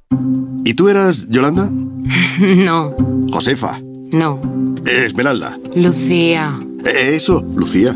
¿Y 0.65 0.73
tú 0.73 0.89
eras 0.89 1.27
Yolanda? 1.29 1.69
No, 2.39 2.95
Josefa. 3.31 3.79
no. 4.11 4.41
Esmeralda. 4.87 5.55
Lucía. 5.75 6.59
Eh, 6.83 7.11
Eso, 7.13 7.45
Lucía. 7.55 7.95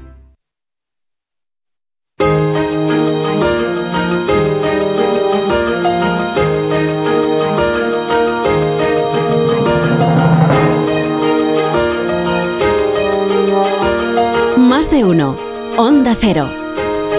Onda 15.03 16.15
Cero. 16.19 16.47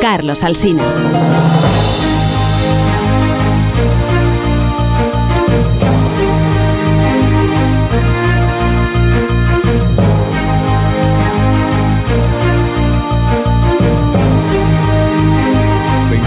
Carlos 0.00 0.44
Alsina. 0.44 0.84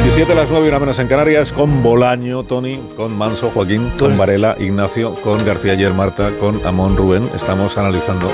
Siete 0.09 0.31
a 0.31 0.35
las 0.35 0.49
9 0.49 0.65
y 0.65 0.69
una 0.69 0.79
menos 0.79 0.97
en 0.99 1.07
Canarias, 1.09 1.51
con 1.51 1.83
Bolaño, 1.83 2.43
Tony, 2.43 2.79
con 2.95 3.17
Manso, 3.17 3.51
Joaquín, 3.53 3.91
con 3.99 4.17
Varela, 4.17 4.55
Ignacio, 4.59 5.13
con 5.15 5.43
García 5.45 5.73
Ayer, 5.73 5.93
Marta, 5.93 6.31
con 6.37 6.65
Amón, 6.65 6.95
Rubén. 6.95 7.29
Estamos 7.35 7.77
analizando 7.77 8.31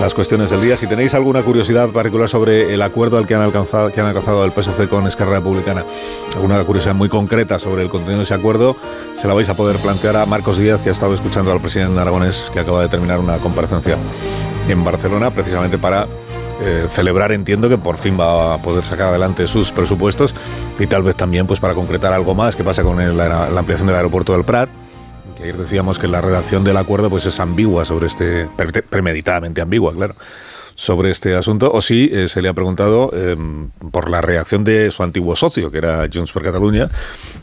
las 0.00 0.14
cuestiones 0.14 0.50
del 0.50 0.60
día. 0.60 0.76
Si 0.76 0.86
tenéis 0.86 1.14
alguna 1.14 1.42
curiosidad 1.42 1.88
particular 1.88 2.28
sobre 2.28 2.72
el 2.72 2.82
acuerdo 2.82 3.18
al 3.18 3.26
que 3.26 3.34
han 3.34 3.42
alcanzado, 3.42 4.44
el 4.44 4.52
PSC 4.52 4.88
con 4.88 5.06
Esquerra 5.06 5.36
Republicana, 5.36 5.84
alguna 6.34 6.62
curiosidad 6.64 6.94
muy 6.94 7.08
concreta 7.08 7.58
sobre 7.58 7.82
el 7.82 7.88
contenido 7.88 8.18
de 8.18 8.24
ese 8.24 8.34
acuerdo, 8.34 8.76
se 9.14 9.26
la 9.26 9.34
vais 9.34 9.48
a 9.48 9.56
poder 9.56 9.76
plantear 9.76 10.16
a 10.16 10.26
Marcos 10.26 10.58
Díaz, 10.58 10.82
que 10.82 10.90
ha 10.90 10.92
estado 10.92 11.14
escuchando 11.14 11.52
al 11.52 11.60
presidente 11.60 11.98
aragonés, 11.98 12.50
que 12.52 12.60
acaba 12.60 12.82
de 12.82 12.88
terminar 12.88 13.18
una 13.18 13.38
comparecencia 13.38 13.96
en 14.68 14.84
Barcelona, 14.84 15.30
precisamente 15.30 15.78
para 15.78 16.06
eh, 16.60 16.86
celebrar, 16.88 17.32
entiendo 17.32 17.68
que 17.68 17.78
por 17.78 17.96
fin 17.96 18.18
va 18.18 18.54
a 18.54 18.58
poder 18.58 18.84
sacar 18.84 19.08
adelante 19.08 19.46
sus 19.46 19.72
presupuestos 19.72 20.34
y 20.78 20.86
tal 20.86 21.02
vez 21.02 21.14
también 21.14 21.46
pues 21.46 21.60
para 21.60 21.74
concretar 21.74 22.12
algo 22.12 22.34
más 22.34 22.56
que 22.56 22.64
pasa 22.64 22.82
con 22.82 23.16
la 23.16 23.46
ampliación 23.46 23.86
del 23.86 23.96
aeropuerto 23.96 24.32
del 24.32 24.44
Prat. 24.44 24.68
Ayer 25.46 25.58
decíamos 25.58 26.00
que 26.00 26.08
la 26.08 26.20
redacción 26.20 26.64
del 26.64 26.76
acuerdo 26.76 27.08
pues 27.08 27.24
es 27.24 27.38
ambigua 27.38 27.84
sobre 27.84 28.08
este, 28.08 28.48
pre- 28.56 28.82
premeditadamente 28.82 29.60
ambigua, 29.60 29.94
claro, 29.94 30.16
sobre 30.74 31.12
este 31.12 31.36
asunto. 31.36 31.70
O 31.72 31.80
si 31.80 32.10
eh, 32.12 32.26
se 32.26 32.42
le 32.42 32.48
ha 32.48 32.52
preguntado 32.52 33.10
eh, 33.14 33.36
por 33.92 34.10
la 34.10 34.20
reacción 34.20 34.64
de 34.64 34.90
su 34.90 35.04
antiguo 35.04 35.36
socio, 35.36 35.70
que 35.70 35.78
era 35.78 36.08
Junts 36.12 36.32
per 36.32 36.42
Catalunya, 36.42 36.90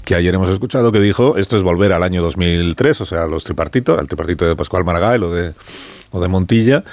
que 0.03 0.15
ayer 0.15 0.35
hemos 0.35 0.49
escuchado 0.49 0.91
que 0.91 0.99
dijo 0.99 1.37
esto 1.37 1.55
es 1.55 1.63
volver 1.63 1.93
al 1.93 2.03
año 2.03 2.21
2003, 2.21 2.99
o 2.99 3.05
sea, 3.05 3.25
los 3.25 3.45
tripartitos, 3.45 3.97
al 3.97 4.07
tripartito 4.09 4.45
de 4.45 4.57
Pascual 4.57 4.83
Maragall 4.83 5.23
o 5.23 5.31
de, 5.31 5.53
o 6.11 6.19
de 6.19 6.27
Montilla, 6.27 6.83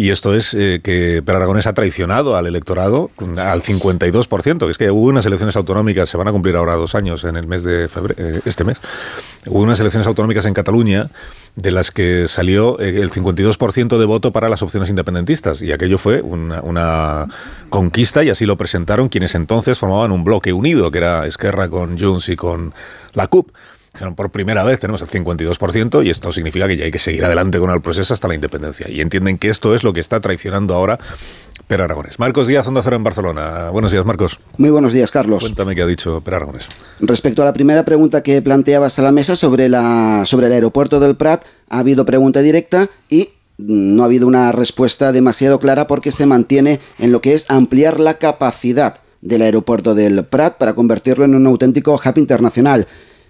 y 0.00 0.08
esto 0.08 0.34
es 0.34 0.54
eh, 0.54 0.80
que 0.82 1.22
Per 1.22 1.36
Aragonés 1.36 1.66
ha 1.66 1.74
traicionado 1.74 2.34
al 2.34 2.46
electorado 2.46 3.10
al 3.36 3.62
52%, 3.62 4.64
que 4.64 4.70
es 4.70 4.78
que 4.78 4.90
hubo 4.90 5.08
unas 5.08 5.26
elecciones 5.26 5.56
autonómicas, 5.56 6.08
se 6.08 6.16
van 6.16 6.26
a 6.26 6.32
cumplir 6.32 6.56
ahora 6.56 6.72
dos 6.76 6.94
años 6.94 7.22
en 7.24 7.36
el 7.36 7.46
mes 7.46 7.64
de 7.64 7.86
febrero, 7.86 8.14
eh, 8.16 8.40
este 8.46 8.64
mes, 8.64 8.80
hubo 9.46 9.60
unas 9.60 9.78
elecciones 9.78 10.06
autonómicas 10.06 10.46
en 10.46 10.54
Cataluña 10.54 11.10
de 11.54 11.70
las 11.70 11.90
que 11.90 12.28
salió 12.28 12.80
eh, 12.80 13.02
el 13.02 13.10
52% 13.10 13.98
de 13.98 14.06
voto 14.06 14.32
para 14.32 14.48
las 14.48 14.62
opciones 14.62 14.88
independentistas, 14.88 15.60
y 15.60 15.70
aquello 15.70 15.98
fue 15.98 16.22
una, 16.22 16.62
una 16.62 17.26
conquista, 17.68 18.24
y 18.24 18.30
así 18.30 18.46
lo 18.46 18.56
presentaron 18.56 19.10
quienes 19.10 19.34
entonces 19.34 19.78
formaban 19.78 20.12
un 20.12 20.24
bloque 20.24 20.54
unido, 20.54 20.90
que 20.90 20.96
era 20.96 21.26
Esquerra 21.26 21.68
con 21.68 22.00
Junts 22.00 22.30
y 22.30 22.36
con 22.36 22.72
la 23.12 23.26
CUP. 23.26 23.50
Por 24.14 24.30
primera 24.30 24.62
vez 24.62 24.78
tenemos 24.80 25.02
el 25.02 25.08
52% 25.08 26.04
y 26.06 26.10
esto 26.10 26.32
significa 26.32 26.68
que 26.68 26.76
ya 26.76 26.84
hay 26.84 26.90
que 26.90 27.00
seguir 27.00 27.24
adelante 27.24 27.58
con 27.58 27.70
el 27.70 27.80
proceso 27.80 28.14
hasta 28.14 28.28
la 28.28 28.34
independencia. 28.34 28.88
Y 28.88 29.00
entienden 29.00 29.36
que 29.36 29.48
esto 29.48 29.74
es 29.74 29.82
lo 29.82 29.92
que 29.92 30.00
está 30.00 30.20
traicionando 30.20 30.74
ahora 30.74 30.98
Per 31.66 31.82
Aragonés. 31.82 32.18
Marcos 32.18 32.46
Díaz, 32.46 32.66
Onda 32.68 32.82
Cero 32.82 32.96
en 32.96 33.04
Barcelona. 33.04 33.70
Buenos 33.70 33.90
días, 33.90 34.04
Marcos. 34.04 34.38
Muy 34.58 34.70
buenos 34.70 34.92
días, 34.92 35.10
Carlos. 35.10 35.42
Cuéntame 35.42 35.74
qué 35.74 35.82
ha 35.82 35.86
dicho 35.86 36.20
Per 36.20 36.34
Aragonés. 36.34 36.68
Respecto 37.00 37.42
a 37.42 37.44
la 37.44 37.52
primera 37.52 37.84
pregunta 37.84 38.22
que 38.22 38.40
planteabas 38.40 38.98
a 39.00 39.02
la 39.02 39.12
mesa 39.12 39.34
sobre, 39.34 39.68
la, 39.68 40.22
sobre 40.24 40.46
el 40.46 40.52
aeropuerto 40.52 41.00
del 41.00 41.16
Prat, 41.16 41.44
ha 41.68 41.80
habido 41.80 42.06
pregunta 42.06 42.42
directa 42.42 42.88
y 43.08 43.30
no 43.58 44.02
ha 44.02 44.06
habido 44.06 44.26
una 44.26 44.52
respuesta 44.52 45.12
demasiado 45.12 45.58
clara 45.58 45.86
porque 45.86 46.12
se 46.12 46.26
mantiene 46.26 46.80
en 46.98 47.12
lo 47.12 47.20
que 47.20 47.34
es 47.34 47.50
ampliar 47.50 48.00
la 48.00 48.18
capacidad 48.18 48.98
del 49.20 49.42
aeropuerto 49.42 49.94
del 49.94 50.24
Prat 50.24 50.56
para 50.56 50.74
convertirlo 50.74 51.24
en 51.24 51.34
un 51.34 51.46
auténtico 51.46 51.94
hub 51.94 52.18
internacional. 52.18 52.86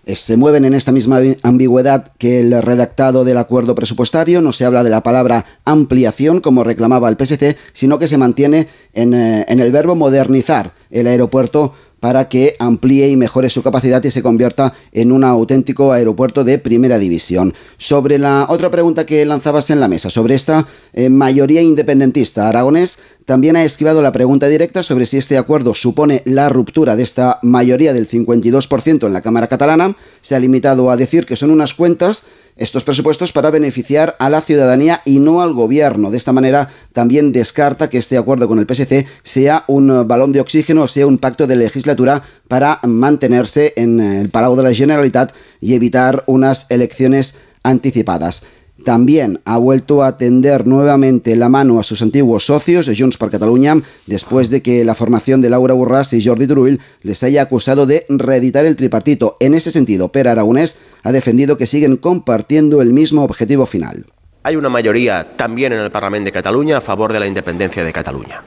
Se 0.07 0.37
mueven 0.37 0.65
en 0.65 0.75
esta 0.75 0.93
misma 0.93 1.21
ambigüedad 1.43 2.13
que 2.19 2.41
el 2.41 2.63
redactado 2.63 3.25
del 3.25 3.39
acuerdo 3.39 3.75
presupuestario, 3.75 4.41
no 4.41 4.53
se 4.53 4.65
habla 4.65 4.83
de 4.83 4.91
la 4.91 5.03
palabra 5.03 5.45
ampliación 5.65 6.41
como 6.41 6.65
reclamaba 6.65 7.09
el 7.09 7.17
PSC, 7.17 7.57
sino 7.73 7.99
que 7.99 8.09
se 8.09 8.19
mantiene 8.19 8.69
en, 8.93 9.15
eh, 9.15 9.45
en 9.49 9.61
el 9.61 9.73
verbo 9.73 9.95
modernizar 9.95 10.73
el 10.91 11.07
aeropuerto 11.07 11.75
para 12.01 12.29
que 12.29 12.57
amplíe 12.59 13.09
y 13.09 13.17
mejore 13.17 13.51
su 13.51 13.63
capacidad 13.63 14.03
y 14.03 14.11
se 14.11 14.23
convierta 14.23 14.73
en 14.93 15.13
un 15.13 15.23
auténtico 15.23 15.93
aeropuerto 15.93 16.45
de 16.45 16.59
primera 16.59 16.99
división. 16.99 17.55
Sobre 17.77 18.19
la 18.19 18.47
otra 18.49 18.71
pregunta 18.71 19.07
que 19.07 19.25
lanzabas 19.25 19.71
en 19.71 19.81
la 19.81 19.89
mesa, 19.89 20.11
sobre 20.11 20.35
esta 20.35 20.67
eh, 20.95 21.11
mayoría 21.11 21.61
independentista 21.61 22.49
aragonés, 22.49 22.99
también 23.31 23.55
ha 23.55 23.63
esquivado 23.63 24.03
la 24.03 24.11
pregunta 24.11 24.49
directa 24.49 24.83
sobre 24.83 25.07
si 25.07 25.17
este 25.17 25.39
acuerdo 25.39 25.77
supone 25.77 26.23
la 26.25 26.49
ruptura 26.49 26.97
de 26.97 27.05
esta 27.05 27.39
mayoría 27.43 27.93
del 27.93 28.09
52% 28.09 29.07
en 29.07 29.13
la 29.13 29.21
Cámara 29.21 29.47
catalana. 29.47 29.97
Se 30.21 30.35
ha 30.35 30.41
limitado 30.41 30.91
a 30.91 30.97
decir 30.97 31.27
que 31.27 31.37
son 31.37 31.53
unas 31.53 31.73
cuentas 31.73 32.25
estos 32.57 32.83
presupuestos 32.83 33.31
para 33.31 33.53
beneficiar 33.53 34.17
a 34.19 34.31
la 34.31 34.41
ciudadanía 34.41 35.01
y 35.05 35.21
no 35.21 35.43
al 35.43 35.53
gobierno. 35.53 36.11
De 36.11 36.17
esta 36.17 36.33
manera 36.33 36.71
también 36.93 37.31
descarta 37.31 37.89
que 37.89 37.99
este 37.99 38.19
acuerdo 38.19 38.49
con 38.49 38.59
el 38.59 38.67
PSC 38.67 39.07
sea 39.23 39.63
un 39.69 40.09
balón 40.09 40.33
de 40.33 40.41
oxígeno 40.41 40.83
o 40.83 40.89
sea 40.89 41.07
un 41.07 41.19
pacto 41.19 41.47
de 41.47 41.55
legislatura 41.55 42.25
para 42.49 42.81
mantenerse 42.83 43.75
en 43.77 44.01
el 44.01 44.31
Palau 44.31 44.57
de 44.57 44.65
la 44.65 44.75
Generalitat 44.75 45.33
y 45.61 45.75
evitar 45.75 46.25
unas 46.27 46.67
elecciones 46.69 47.37
anticipadas. 47.63 48.43
También 48.85 49.41
ha 49.45 49.59
vuelto 49.59 50.03
a 50.03 50.17
tender 50.17 50.67
nuevamente 50.67 51.37
la 51.37 51.49
mano 51.49 51.79
a 51.79 51.83
sus 51.83 52.03
antiguos 52.03 52.47
socios, 52.47 52.91
Junts 52.97 53.19
per 53.19 53.31
Catalunya, 53.31 53.83
después 54.07 54.51
de 54.51 54.63
que 54.63 54.85
la 54.85 54.95
formación 54.95 55.41
de 55.41 55.51
Laura 55.51 55.75
Borràs 55.75 56.17
y 56.17 56.25
Jordi 56.25 56.47
Turull 56.47 56.81
les 57.03 57.23
haya 57.23 57.43
acusado 57.43 57.87
de 57.87 58.07
reeditar 58.09 58.65
el 58.65 58.77
tripartito. 58.77 59.37
En 59.41 59.55
ese 59.55 59.71
sentido, 59.71 60.11
Pere 60.11 60.31
Aragonés 60.31 60.79
ha 61.03 61.13
defendido 61.13 61.59
que 61.59 61.67
siguen 61.67 61.97
compartiendo 61.97 62.81
el 62.81 62.93
mismo 62.93 63.23
objetivo 63.23 63.67
final. 63.67 64.07
Hay 64.43 64.57
una 64.57 64.71
mayoría 64.71 65.37
también 65.37 65.73
en 65.73 65.81
el 65.81 65.91
Parlamento 65.91 66.27
de 66.27 66.33
Cataluña 66.33 66.79
a 66.79 66.81
favor 66.81 67.13
de 67.13 67.21
la 67.21 67.27
independencia 67.27 67.85
de 67.85 67.93
Cataluña. 67.93 68.43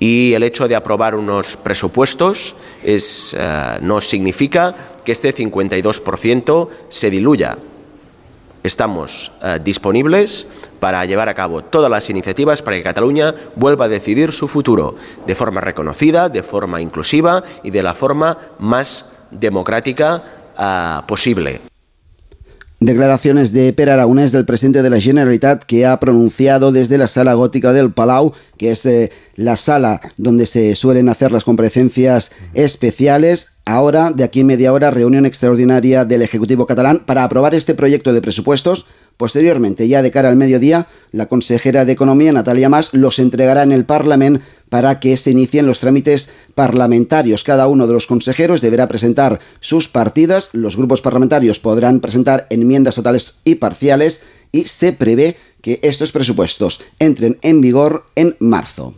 Y 0.00 0.32
el 0.32 0.42
hecho 0.42 0.66
de 0.66 0.74
aprobar 0.74 1.14
unos 1.14 1.56
presupuestos 1.56 2.56
es, 2.82 3.34
uh, 3.34 3.84
no 3.84 4.00
significa 4.00 4.74
que 5.04 5.12
este 5.12 5.34
52% 5.34 6.68
se 6.88 7.10
diluya 7.10 7.58
estamos 8.62 9.32
eh, 9.42 9.58
disponibles 9.62 10.46
para 10.80 11.04
llevar 11.04 11.28
a 11.28 11.34
cabo 11.34 11.62
todas 11.62 11.90
las 11.90 12.10
iniciativas 12.10 12.62
para 12.62 12.76
que 12.76 12.82
Cataluña 12.82 13.34
vuelva 13.56 13.84
a 13.84 13.88
decidir 13.88 14.32
su 14.32 14.48
futuro 14.48 14.96
de 15.26 15.34
forma 15.34 15.60
reconocida, 15.60 16.28
de 16.28 16.42
forma 16.42 16.80
inclusiva 16.80 17.44
y 17.62 17.70
de 17.70 17.82
la 17.82 17.94
forma 17.94 18.38
más 18.58 19.12
democrática 19.30 20.22
uh, 20.58 21.06
posible. 21.06 21.60
Declaraciones 22.82 23.52
de 23.52 23.74
Per 23.74 23.90
Aragonés, 23.90 24.32
del 24.32 24.46
presidente 24.46 24.80
de 24.80 24.88
la 24.88 24.98
Generalitat, 24.98 25.64
que 25.64 25.84
ha 25.84 26.00
pronunciado 26.00 26.72
desde 26.72 26.96
la 26.96 27.08
sala 27.08 27.34
gótica 27.34 27.74
del 27.74 27.92
Palau, 27.92 28.32
que 28.56 28.70
es 28.70 28.86
eh, 28.86 29.12
la 29.36 29.56
sala 29.56 30.00
donde 30.16 30.46
se 30.46 30.74
suelen 30.74 31.10
hacer 31.10 31.30
las 31.30 31.44
comparecencias 31.44 32.32
especiales. 32.54 33.48
Ahora, 33.70 34.10
de 34.10 34.24
aquí 34.24 34.42
media 34.42 34.72
hora, 34.72 34.90
reunión 34.90 35.26
extraordinaria 35.26 36.04
del 36.04 36.22
Ejecutivo 36.22 36.66
catalán 36.66 37.02
para 37.06 37.22
aprobar 37.22 37.54
este 37.54 37.74
proyecto 37.74 38.12
de 38.12 38.20
presupuestos 38.20 38.86
Posteriormente, 39.20 39.86
ya 39.86 40.00
de 40.00 40.10
cara 40.10 40.30
al 40.30 40.36
mediodía, 40.36 40.86
la 41.12 41.26
consejera 41.26 41.84
de 41.84 41.92
Economía, 41.92 42.32
Natalia 42.32 42.70
Mas, 42.70 42.94
los 42.94 43.18
entregará 43.18 43.62
en 43.62 43.70
el 43.70 43.84
Parlamento 43.84 44.42
para 44.70 44.98
que 44.98 45.14
se 45.18 45.32
inicien 45.32 45.66
los 45.66 45.78
trámites 45.78 46.30
parlamentarios. 46.54 47.44
Cada 47.44 47.66
uno 47.66 47.86
de 47.86 47.92
los 47.92 48.06
consejeros 48.06 48.62
deberá 48.62 48.88
presentar 48.88 49.38
sus 49.60 49.88
partidas, 49.88 50.48
los 50.54 50.78
grupos 50.78 51.02
parlamentarios 51.02 51.60
podrán 51.60 52.00
presentar 52.00 52.46
enmiendas 52.48 52.94
totales 52.94 53.34
y 53.44 53.56
parciales 53.56 54.22
y 54.52 54.64
se 54.64 54.94
prevé 54.94 55.36
que 55.60 55.80
estos 55.82 56.12
presupuestos 56.12 56.80
entren 56.98 57.36
en 57.42 57.60
vigor 57.60 58.06
en 58.16 58.36
marzo. 58.38 58.94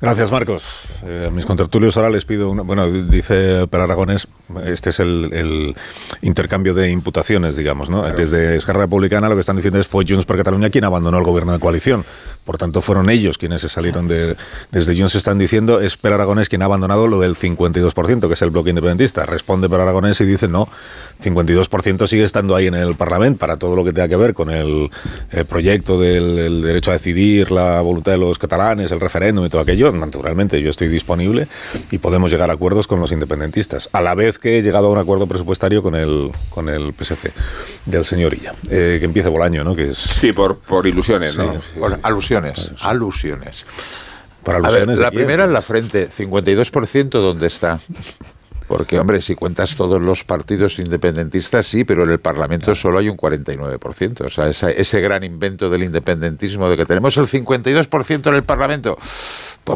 Gracias, 0.00 0.30
Marcos. 0.30 0.84
Eh, 1.04 1.24
a 1.26 1.30
mis 1.30 1.44
contertulios 1.44 1.96
ahora 1.96 2.08
les 2.08 2.24
pido 2.24 2.50
una. 2.50 2.62
Bueno, 2.62 2.88
dice 2.88 3.66
Per 3.66 3.80
Aragones, 3.80 4.28
este 4.64 4.90
es 4.90 5.00
el, 5.00 5.74
intercambio 6.22 6.72
de 6.72 6.90
imputaciones, 6.90 7.56
digamos, 7.56 7.90
¿no? 7.90 8.08
Desde 8.12 8.54
Esquerra 8.54 8.82
Republicana 8.82 9.28
lo 9.28 9.34
que 9.34 9.40
están 9.40 9.56
diciendo 9.56 9.80
es 9.80 9.88
fue 9.88 10.04
Junts 10.06 10.24
per 10.24 10.36
Cataluña 10.36 10.70
quien 10.70 10.84
abandonó 10.84 11.18
el 11.18 11.24
gobierno 11.24 11.52
de 11.52 11.58
coalición. 11.58 12.04
Por 12.44 12.58
tanto, 12.58 12.80
fueron 12.80 13.10
ellos 13.10 13.38
quienes 13.38 13.60
se 13.60 13.68
salieron 13.68 14.06
de. 14.06 14.36
Desde 14.70 14.96
Junts 14.96 15.16
están 15.16 15.36
diciendo 15.36 15.80
es 15.80 15.96
Per 15.96 16.12
Aragones 16.12 16.48
quien 16.48 16.62
ha 16.62 16.66
abandonado 16.66 17.08
lo 17.08 17.18
del 17.18 17.34
52%, 17.34 18.28
que 18.28 18.34
es 18.34 18.42
el 18.42 18.50
bloque 18.50 18.70
independentista. 18.70 19.26
Responde 19.26 19.68
Per 19.68 19.80
Aragones 19.80 20.20
y 20.20 20.24
dice 20.24 20.46
no, 20.46 20.68
52% 21.24 22.06
sigue 22.06 22.22
estando 22.22 22.54
ahí 22.54 22.68
en 22.68 22.74
el 22.74 22.94
Parlamento 22.94 23.40
para 23.40 23.56
todo 23.56 23.74
lo 23.74 23.84
que 23.84 23.92
tenga 23.92 24.06
que 24.06 24.16
ver 24.16 24.32
con 24.32 24.50
el, 24.50 24.90
proyecto 25.48 26.00
del 26.00 26.62
derecho 26.62 26.92
a 26.92 26.94
decidir, 26.94 27.50
la 27.50 27.80
voluntad 27.80 28.12
de 28.12 28.18
los 28.18 28.38
catalanes, 28.38 28.92
el 28.92 29.00
referéndum 29.00 29.44
y 29.44 29.48
todo 29.48 29.60
aquello 29.60 29.87
naturalmente 29.92 30.60
yo 30.60 30.70
estoy 30.70 30.88
disponible 30.88 31.48
y 31.90 31.98
podemos 31.98 32.30
llegar 32.30 32.50
a 32.50 32.54
acuerdos 32.54 32.86
con 32.86 33.00
los 33.00 33.12
independentistas, 33.12 33.88
a 33.92 34.00
la 34.00 34.14
vez 34.14 34.38
que 34.38 34.58
he 34.58 34.62
llegado 34.62 34.88
a 34.88 34.90
un 34.90 34.98
acuerdo 34.98 35.26
presupuestario 35.26 35.82
con 35.82 35.94
el, 35.94 36.30
con 36.50 36.68
el 36.68 36.92
PSC 36.92 37.32
del 37.86 38.04
señor 38.04 38.34
Illa, 38.34 38.54
eh, 38.70 38.96
que 38.98 39.04
empieza 39.04 39.30
por 39.30 39.42
año, 39.42 39.64
¿no? 39.64 39.74
Que 39.74 39.90
es... 39.90 39.98
Sí, 39.98 40.32
por, 40.32 40.58
por 40.58 40.86
ilusiones, 40.86 41.36
¿no? 41.36 41.60
alusiones, 42.02 42.70
alusiones. 42.80 43.64
Para 44.42 44.58
alusiones 44.58 44.98
la 44.98 45.10
primera 45.10 45.44
en 45.44 45.52
la 45.52 45.62
frente, 45.62 46.08
52%, 46.08 47.10
¿dónde 47.10 47.46
está? 47.46 47.78
Porque, 48.68 48.98
hombre, 49.00 49.22
si 49.22 49.34
cuentas 49.34 49.74
todos 49.74 50.00
los 50.00 50.24
partidos 50.24 50.78
independentistas, 50.78 51.66
sí, 51.66 51.84
pero 51.84 52.04
en 52.04 52.10
el 52.10 52.20
Parlamento 52.20 52.74
solo 52.74 52.98
hay 52.98 53.08
un 53.08 53.16
49%. 53.16 54.26
O 54.26 54.28
sea, 54.28 54.70
ese 54.70 55.00
gran 55.00 55.24
invento 55.24 55.70
del 55.70 55.84
independentismo 55.84 56.68
de 56.68 56.76
que 56.76 56.84
tenemos 56.84 57.16
el 57.16 57.26
52% 57.26 58.26
en 58.26 58.34
el 58.34 58.42
Parlamento, 58.42 58.98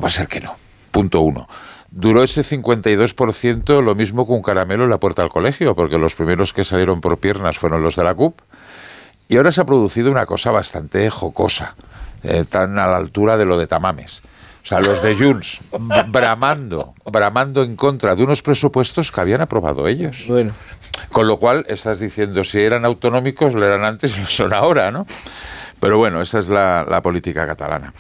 pues 0.01 0.05
va 0.05 0.09
a 0.09 0.11
ser 0.11 0.29
que 0.29 0.41
no. 0.41 0.57
Punto 0.91 1.21
uno. 1.21 1.49
Duró 1.91 2.23
ese 2.23 2.43
52% 2.43 3.83
lo 3.83 3.95
mismo 3.95 4.27
que 4.27 4.33
un 4.33 4.43
caramelo 4.43 4.85
en 4.85 4.91
la 4.91 4.99
puerta 4.99 5.23
del 5.23 5.31
colegio, 5.31 5.75
porque 5.75 5.99
los 5.99 6.15
primeros 6.15 6.53
que 6.53 6.65
salieron 6.65 7.01
por 7.01 7.19
piernas 7.19 7.59
fueron 7.59 7.83
los 7.83 7.97
de 7.97 8.05
la 8.05 8.15
CUP. 8.15 8.41
Y 9.29 9.37
ahora 9.37 9.53
se 9.53 9.61
ha 9.61 9.65
producido 9.65 10.11
una 10.11 10.27
cosa 10.27 10.51
bastante 10.51 11.09
jocosa, 11.11 11.75
eh, 12.23 12.45
tan 12.49 12.79
a 12.79 12.87
la 12.87 12.97
altura 12.97 13.37
de 13.37 13.45
lo 13.45 13.59
de 13.59 13.67
Tamames 13.67 14.23
o 14.63 14.67
sea, 14.67 14.81
los 14.81 15.03
de 15.03 15.17
Junts 15.17 15.61
bramando, 16.09 16.95
bramando 17.05 17.65
en 17.65 17.75
contra 17.75 18.15
de 18.15 18.23
unos 18.23 18.43
presupuestos 18.43 19.11
que 19.11 19.21
habían 19.21 19.41
aprobado 19.41 19.89
ellos. 19.89 20.25
Bueno. 20.29 20.53
Con 21.11 21.27
lo 21.27 21.39
cual, 21.39 21.65
estás 21.69 21.99
diciendo, 21.99 22.45
si 22.45 22.61
eran 22.61 22.85
autonómicos, 22.85 23.55
lo 23.55 23.67
eran 23.67 23.85
antes 23.85 24.17
y 24.17 24.21
lo 24.21 24.27
son 24.29 24.53
ahora, 24.53 24.93
¿no? 24.93 25.05
Pero 25.83 25.99
bueno, 25.99 26.23
esa 26.23 26.39
es 26.39 26.47
la, 26.47 27.01
política 27.03 27.45
catalana. 27.45 27.93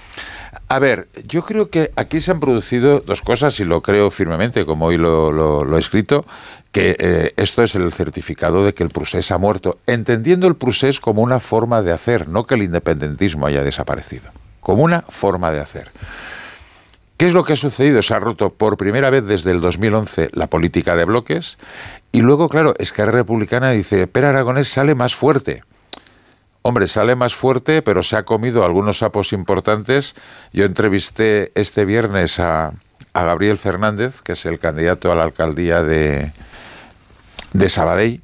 A 0.68 0.78
ver, 0.78 1.08
yo 1.26 1.44
creo 1.44 1.68
que 1.68 1.90
aquí 1.96 2.20
se 2.20 2.30
han 2.30 2.38
producido 2.38 3.00
dos 3.00 3.22
cosas, 3.22 3.58
y 3.58 3.64
lo 3.64 3.82
creo 3.82 4.08
firmemente, 4.12 4.64
como 4.64 4.86
hoy 4.86 4.98
lo, 4.98 5.76
he 5.76 5.80
escrito, 5.80 6.24
que 6.70 6.94
eh, 6.96 7.32
esto 7.36 7.64
es 7.64 7.74
el 7.74 7.92
certificado 7.92 8.64
de 8.64 8.72
que 8.72 8.84
el 8.84 8.90
procés 8.90 9.32
ha 9.32 9.38
muerto, 9.38 9.78
entendiendo 9.88 10.46
el 10.46 10.54
procés 10.54 11.00
como 11.00 11.22
una 11.22 11.40
forma 11.40 11.82
de 11.82 11.90
hacer, 11.90 12.28
no 12.28 12.46
que 12.46 12.54
el 12.54 12.62
independentismo 12.62 13.48
haya 13.48 13.64
desaparecido, 13.64 14.30
como 14.60 14.84
una 14.84 15.00
forma 15.00 15.50
de 15.50 15.58
hacer. 15.58 15.90
¿Qué 17.16 17.26
es 17.26 17.34
lo 17.34 17.42
que 17.42 17.54
ha 17.54 17.56
sucedido? 17.56 18.00
Se 18.00 18.14
ha 18.14 18.20
roto 18.20 18.50
por 18.50 18.76
primera 18.76 19.10
vez 19.10 19.26
desde 19.26 19.50
el 19.50 19.60
2011 19.60 20.30
la 20.34 20.46
política 20.46 20.94
de 20.94 21.04
bloques 21.04 21.58
y 22.12 22.20
luego, 22.20 22.48
claro, 22.48 22.76
Esquerra 22.78 23.10
Republicana 23.10 23.72
dice, 23.72 24.06
Pera 24.06 24.28
Aragonés 24.28 24.68
sale 24.68 24.94
más 24.94 25.16
fuerte. 25.16 25.64
Hombre, 26.64 26.86
sale 26.86 27.16
más 27.16 27.34
fuerte, 27.34 27.82
pero 27.82 28.04
se 28.04 28.16
ha 28.16 28.22
comido 28.22 28.64
algunos 28.64 28.98
sapos 28.98 29.32
importantes. 29.32 30.14
Yo 30.52 30.64
entrevisté 30.64 31.50
este 31.56 31.84
viernes 31.84 32.38
a, 32.38 32.72
a 33.12 33.24
Gabriel 33.24 33.58
Fernández, 33.58 34.22
que 34.22 34.32
es 34.32 34.46
el 34.46 34.60
candidato 34.60 35.10
a 35.10 35.16
la 35.16 35.24
alcaldía 35.24 35.82
de, 35.82 36.30
de 37.52 37.68
Sabadell, 37.68 38.22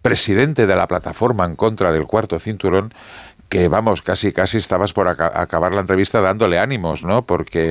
presidente 0.00 0.66
de 0.66 0.74
la 0.74 0.88
plataforma 0.88 1.44
en 1.44 1.54
contra 1.54 1.92
del 1.92 2.06
cuarto 2.06 2.38
cinturón, 2.38 2.94
que 3.48 3.68
vamos, 3.68 4.02
casi 4.02 4.32
casi 4.32 4.56
estabas 4.56 4.92
por 4.92 5.06
acabar 5.08 5.72
la 5.72 5.80
entrevista 5.80 6.20
dándole 6.20 6.58
ánimos, 6.58 7.04
¿no? 7.04 7.22
Porque 7.22 7.70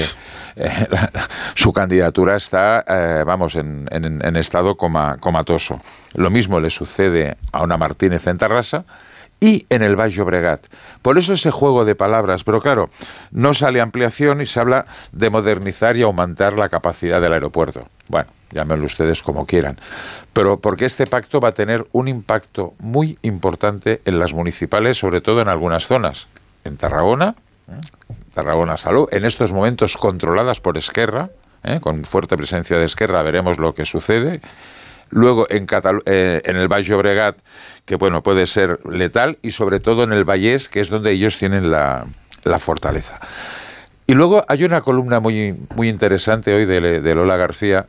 eh, 0.56 0.88
su 1.56 1.74
candidatura 1.74 2.36
está, 2.36 2.86
eh, 2.88 3.24
vamos, 3.26 3.56
en, 3.56 3.88
en, 3.92 4.36
estado 4.36 4.78
comatoso. 4.78 5.82
Lo 6.14 6.30
mismo 6.30 6.60
le 6.60 6.70
sucede 6.70 7.38
a 7.52 7.64
una 7.64 7.76
Martínez 7.78 8.26
en 8.28 8.38
Tarrasa 8.38 8.86
y 9.40 9.66
en 9.70 9.84
el 9.84 9.96
Valle 9.96 10.22
Obregat. 10.22 10.66
Por 11.02 11.18
eso 11.18 11.34
ese 11.34 11.52
juego 11.52 11.86
de 11.86 11.96
palabras, 11.96 12.44
pero 12.44 12.62
claro, 12.62 12.90
no 13.32 13.54
sale 13.54 13.82
ampliación 13.82 14.42
y 14.42 14.46
se 14.46 14.60
habla 14.60 14.86
de 15.12 15.30
modernizar 15.30 15.98
y 15.98 16.02
aumentar 16.02 16.54
la 16.54 16.70
capacidad 16.70 17.22
del 17.22 17.34
aeropuerto. 17.34 17.88
Bueno, 18.08 18.30
llámenlo 18.52 18.86
ustedes 18.86 19.22
como 19.22 19.46
quieran. 19.46 19.78
Pero 20.34 20.60
porque 20.60 20.86
este 20.86 21.08
pacto 21.08 21.40
va 21.40 21.50
a 21.50 21.54
tener 21.54 21.86
un 21.92 22.08
impacto 22.08 22.74
muy 22.80 23.18
importante 23.22 24.02
en 24.06 24.20
las 24.20 24.34
municipales, 24.34 24.98
sobre 24.98 25.22
todo 25.22 25.42
en 25.42 25.48
algunas 25.48 25.86
zonas. 25.86 26.28
En 26.64 26.78
Tarragona, 26.78 27.36
¿eh? 27.70 28.14
Tarragona 28.34 28.78
Salud, 28.78 29.08
en 29.12 29.26
estos 29.26 29.54
momentos 29.54 29.98
controladas 29.98 30.60
por 30.60 30.78
Esquerra, 30.78 31.30
¿eh? 31.64 31.80
con 31.80 32.04
fuerte 32.04 32.36
presencia 32.38 32.78
de 32.78 32.86
Esquerra, 32.86 33.24
veremos 33.24 33.58
lo 33.58 33.74
que 33.74 33.86
sucede. 33.86 34.42
Luego 35.10 35.46
en, 35.50 35.68
eh, 36.06 36.42
en 36.44 36.56
el 36.58 36.68
Valle 36.68 36.94
Obregat, 36.94 37.38
que 37.86 37.96
bueno, 37.96 38.24
puede 38.24 38.48
ser 38.48 38.80
letal, 38.86 39.38
y 39.42 39.52
sobre 39.52 39.80
todo 39.80 40.04
en 40.04 40.12
el 40.12 40.24
Vallés, 40.24 40.70
que 40.70 40.80
es 40.80 40.90
donde 40.90 41.12
ellos 41.12 41.38
tienen 41.38 41.72
la, 41.72 42.06
la 42.44 42.60
fortaleza. 42.60 43.20
Y 44.08 44.14
luego 44.14 44.44
hay 44.48 44.64
una 44.64 44.82
columna 44.82 45.20
muy, 45.20 45.56
muy 45.76 45.90
interesante 45.90 46.54
hoy 46.54 46.66
de, 46.66 47.02
de 47.02 47.16
Lola 47.16 47.38
García, 47.38 47.88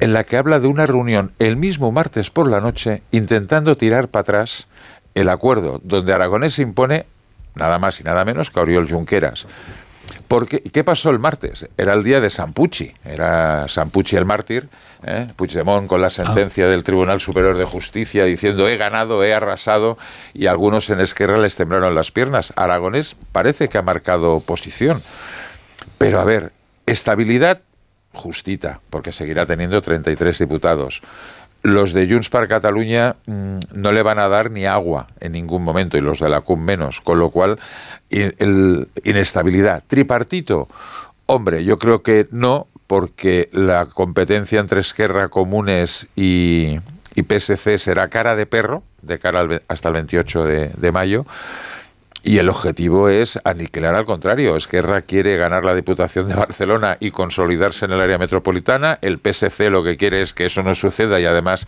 en 0.00 0.12
la 0.12 0.24
que 0.24 0.36
habla 0.36 0.58
de 0.58 0.66
una 0.66 0.84
reunión 0.84 1.32
el 1.38 1.56
mismo 1.56 1.92
martes 1.92 2.30
por 2.30 2.48
la 2.48 2.60
noche 2.60 3.02
intentando 3.12 3.76
tirar 3.76 4.08
para 4.08 4.22
atrás 4.22 4.66
el 5.14 5.28
acuerdo 5.28 5.80
donde 5.84 6.12
Aragonés 6.12 6.54
se 6.54 6.62
impone 6.62 7.06
nada 7.54 7.78
más 7.78 8.00
y 8.00 8.04
nada 8.04 8.24
menos 8.24 8.50
que 8.50 8.58
Oriol 8.58 8.90
Junqueras. 8.90 9.46
Porque, 10.32 10.62
¿Qué 10.62 10.82
pasó 10.82 11.10
el 11.10 11.18
martes? 11.18 11.68
Era 11.76 11.92
el 11.92 12.02
día 12.02 12.18
de 12.18 12.30
San 12.30 12.54
Pucci, 12.54 12.94
era 13.04 13.68
San 13.68 13.90
Pucci 13.90 14.16
el 14.16 14.24
mártir, 14.24 14.70
¿eh? 15.04 15.26
Puigdemont 15.36 15.86
con 15.86 16.00
la 16.00 16.08
sentencia 16.08 16.66
del 16.68 16.84
Tribunal 16.84 17.20
Superior 17.20 17.54
de 17.54 17.66
Justicia 17.66 18.24
diciendo 18.24 18.66
he 18.66 18.78
ganado, 18.78 19.22
he 19.22 19.34
arrasado, 19.34 19.98
y 20.32 20.46
algunos 20.46 20.88
en 20.88 21.00
Esquerra 21.00 21.36
les 21.36 21.54
temblaron 21.56 21.94
las 21.94 22.12
piernas. 22.12 22.54
Aragonés 22.56 23.14
parece 23.32 23.68
que 23.68 23.76
ha 23.76 23.82
marcado 23.82 24.40
posición. 24.40 25.02
Pero 25.98 26.18
a 26.18 26.24
ver, 26.24 26.52
estabilidad 26.86 27.60
justita, 28.14 28.80
porque 28.88 29.12
seguirá 29.12 29.44
teniendo 29.44 29.82
33 29.82 30.38
diputados 30.38 31.02
los 31.62 31.92
de 31.92 32.08
Junts 32.08 32.28
per 32.28 32.48
Cataluña 32.48 33.16
mm, 33.26 33.58
no 33.74 33.92
le 33.92 34.02
van 34.02 34.18
a 34.18 34.28
dar 34.28 34.50
ni 34.50 34.66
agua 34.66 35.08
en 35.20 35.32
ningún 35.32 35.62
momento 35.62 35.96
y 35.96 36.00
los 36.00 36.20
de 36.20 36.28
la 36.28 36.40
CUM 36.40 36.60
menos, 36.60 37.00
con 37.00 37.18
lo 37.18 37.30
cual 37.30 37.58
el, 38.10 38.88
inestabilidad. 39.04 39.82
Tripartito, 39.86 40.68
hombre, 41.26 41.64
yo 41.64 41.78
creo 41.78 42.02
que 42.02 42.26
no, 42.30 42.66
porque 42.86 43.48
la 43.52 43.86
competencia 43.86 44.60
entre 44.60 44.80
Esquerra, 44.80 45.28
Comunes 45.28 46.08
y, 46.16 46.78
PSC 47.14 47.78
será 47.78 48.08
cara 48.08 48.36
de 48.36 48.46
perro, 48.46 48.82
de 49.02 49.18
cara 49.18 49.46
hasta 49.68 49.88
el 49.88 49.94
28 49.94 50.44
de 50.44 50.92
mayo. 50.92 51.26
Y 52.24 52.38
el 52.38 52.48
objetivo 52.48 53.08
es 53.08 53.38
aniquilar 53.42 53.96
al 53.96 54.04
contrario. 54.04 54.54
Esquerra 54.54 55.02
quiere 55.02 55.36
ganar 55.36 55.64
la 55.64 55.74
Diputación 55.74 56.28
de 56.28 56.34
Barcelona 56.34 56.96
y 57.00 57.10
consolidarse 57.10 57.86
en 57.86 57.92
el 57.92 58.00
área 58.00 58.16
metropolitana. 58.16 58.98
El 59.02 59.18
PSC 59.18 59.70
lo 59.70 59.82
que 59.82 59.96
quiere 59.96 60.22
es 60.22 60.32
que 60.32 60.46
eso 60.46 60.62
no 60.62 60.74
suceda 60.76 61.18
y 61.18 61.24
además 61.24 61.66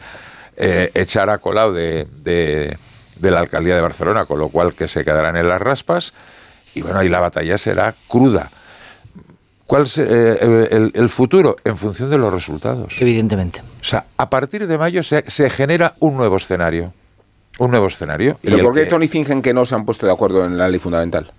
eh, 0.57 0.93
echar 0.95 1.29
a 1.29 1.39
Colau 1.39 1.73
de, 1.73 2.07
de, 2.23 3.31
la 3.31 3.41
alcaldía 3.41 3.75
de 3.75 3.81
Barcelona, 3.81 4.27
con 4.27 4.39
lo 4.39 4.49
cual 4.49 4.75
que 4.75 4.87
se 4.87 5.05
quedarán 5.05 5.37
en 5.37 5.49
las 5.49 5.61
raspas. 5.61 6.13
Y 6.77 6.83
bueno, 6.83 7.01
ahí 7.01 7.09
la 7.09 7.19
batalla 7.19 7.59
será 7.59 7.93
cruda. 8.07 8.51
¿Cuál 9.67 9.85
es 9.85 9.99
eh, 9.99 10.91
el, 10.95 11.09
futuro? 11.09 11.57
En 11.65 11.77
función 11.77 12.11
de 12.11 12.19
los 12.19 12.33
resultados. 12.33 12.95
Evidentemente. 13.01 13.61
O 13.81 13.85
sea, 13.85 14.05
a 14.17 14.31
partir 14.31 14.69
de 14.69 14.79
mayo 14.79 15.03
se, 15.03 15.29
se 15.29 15.51
genera 15.51 15.97
un 15.99 16.17
nuevo 16.17 16.37
escenario 16.37 16.93
un 17.59 17.71
nuevo 17.71 17.87
escenario. 17.87 18.39
¿Pero 18.43 18.59
por 18.63 18.75
qué 18.75 18.87
Tony 18.87 19.09
fingen 19.09 19.43
que 19.43 19.55
no 19.55 19.67
se 19.67 19.75
han 19.75 19.85
puesto 19.85 20.07
de 20.07 20.13
acuerdo 20.13 20.45
en 20.45 20.59
la 20.59 20.69
ley 20.69 20.81
fundamental? 20.81 21.33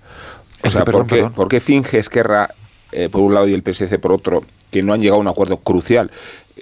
O 0.63 0.70
sea, 0.70 0.84
¿por, 0.84 1.47
qué, 1.47 1.59
finge 1.59 1.99
Esquerra 1.99 2.49
eh, 2.91 3.09
por 3.09 3.22
un 3.22 3.34
lado 3.34 3.47
y 3.47 3.53
el 3.53 3.61
PSC 3.61 3.99
por 3.99 4.11
otro 4.11 4.43
que 4.72 4.82
no 4.82 4.93
han 4.93 5.01
llegado 5.01 5.18
a 5.18 5.22
un 5.22 5.28
acuerdo 5.28 5.57
crucial? 5.57 6.11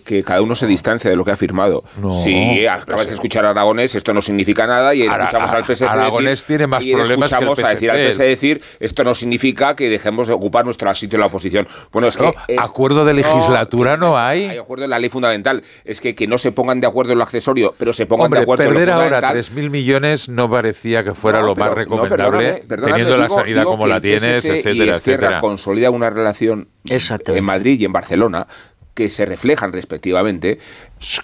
Que 0.03 0.23
cada 0.23 0.41
uno 0.41 0.55
se 0.55 0.65
distancia 0.67 1.09
de 1.09 1.15
lo 1.15 1.23
que 1.23 1.31
ha 1.31 1.37
firmado. 1.37 1.83
si 2.23 2.65
acabas 2.65 3.07
de 3.07 3.13
escuchar 3.13 3.45
a 3.45 3.51
Aragonés, 3.51 3.95
esto 3.95 4.13
no 4.13 4.21
significa 4.21 4.65
nada, 4.65 4.95
y 4.95 5.03
escuchamos 5.03 5.51
al 5.51 5.65
PSC 5.65 5.83
Aragonés 5.83 6.43
tiene 6.45 6.67
más 6.67 6.83
problemas 6.83 7.33
que 7.33 7.43
el 7.43 7.55
PSC. 7.55 7.65
a 7.65 7.69
decir 7.69 7.91
al 7.91 8.11
PSC 8.11 8.23
decir, 8.23 8.61
esto 8.79 9.03
no 9.03 9.15
significa 9.15 9.75
que 9.75 9.89
dejemos 9.89 10.27
de 10.27 10.33
ocupar 10.33 10.65
nuestro 10.65 10.93
sitio 10.93 11.17
en 11.17 11.21
la 11.21 11.27
oposición. 11.27 11.67
Bueno, 11.91 12.07
es 12.07 12.17
que... 12.17 12.33
acuerdo 12.57 13.05
de 13.05 13.13
legislatura 13.13 13.97
no, 13.97 14.17
hay. 14.17 14.45
Hay 14.45 14.57
acuerdo 14.57 14.83
en 14.85 14.89
la 14.89 14.99
ley 14.99 15.09
fundamental. 15.09 15.63
Es 15.85 16.01
que, 16.01 16.15
que 16.15 16.27
no 16.27 16.37
se 16.37 16.51
pongan 16.51 16.81
de 16.81 16.87
acuerdo 16.87 17.13
en 17.13 17.19
lo 17.19 17.23
accesorio, 17.23 17.73
pero 17.77 17.93
se 17.93 18.05
pongan 18.05 18.31
de 18.31 18.39
acuerdo 18.39 18.63
en 18.65 18.85
lo 18.85 18.93
ahora 18.93 19.33
3.000 19.33 19.69
millones 19.69 20.29
no 20.29 20.49
parecía 20.49 21.03
que 21.03 21.13
fuera 21.13 21.41
lo 21.41 21.55
más 21.55 21.73
recomendable, 21.73 22.63
teniendo 22.67 23.17
la 23.17 23.29
sanidad 23.29 23.63
como 23.63 23.87
la 23.87 24.01
tienes, 24.01 24.45
etcétera, 24.45 24.95
etcétera. 24.95 25.39
consolida 25.39 25.89
una 25.89 26.09
relación 26.09 26.67
en 26.85 27.43
Madrid 27.43 27.79
y 27.79 27.85
en 27.85 27.93
Barcelona 27.93 28.47
que 28.93 29.09
se 29.09 29.25
reflejan 29.25 29.73
respectivamente. 29.73 30.59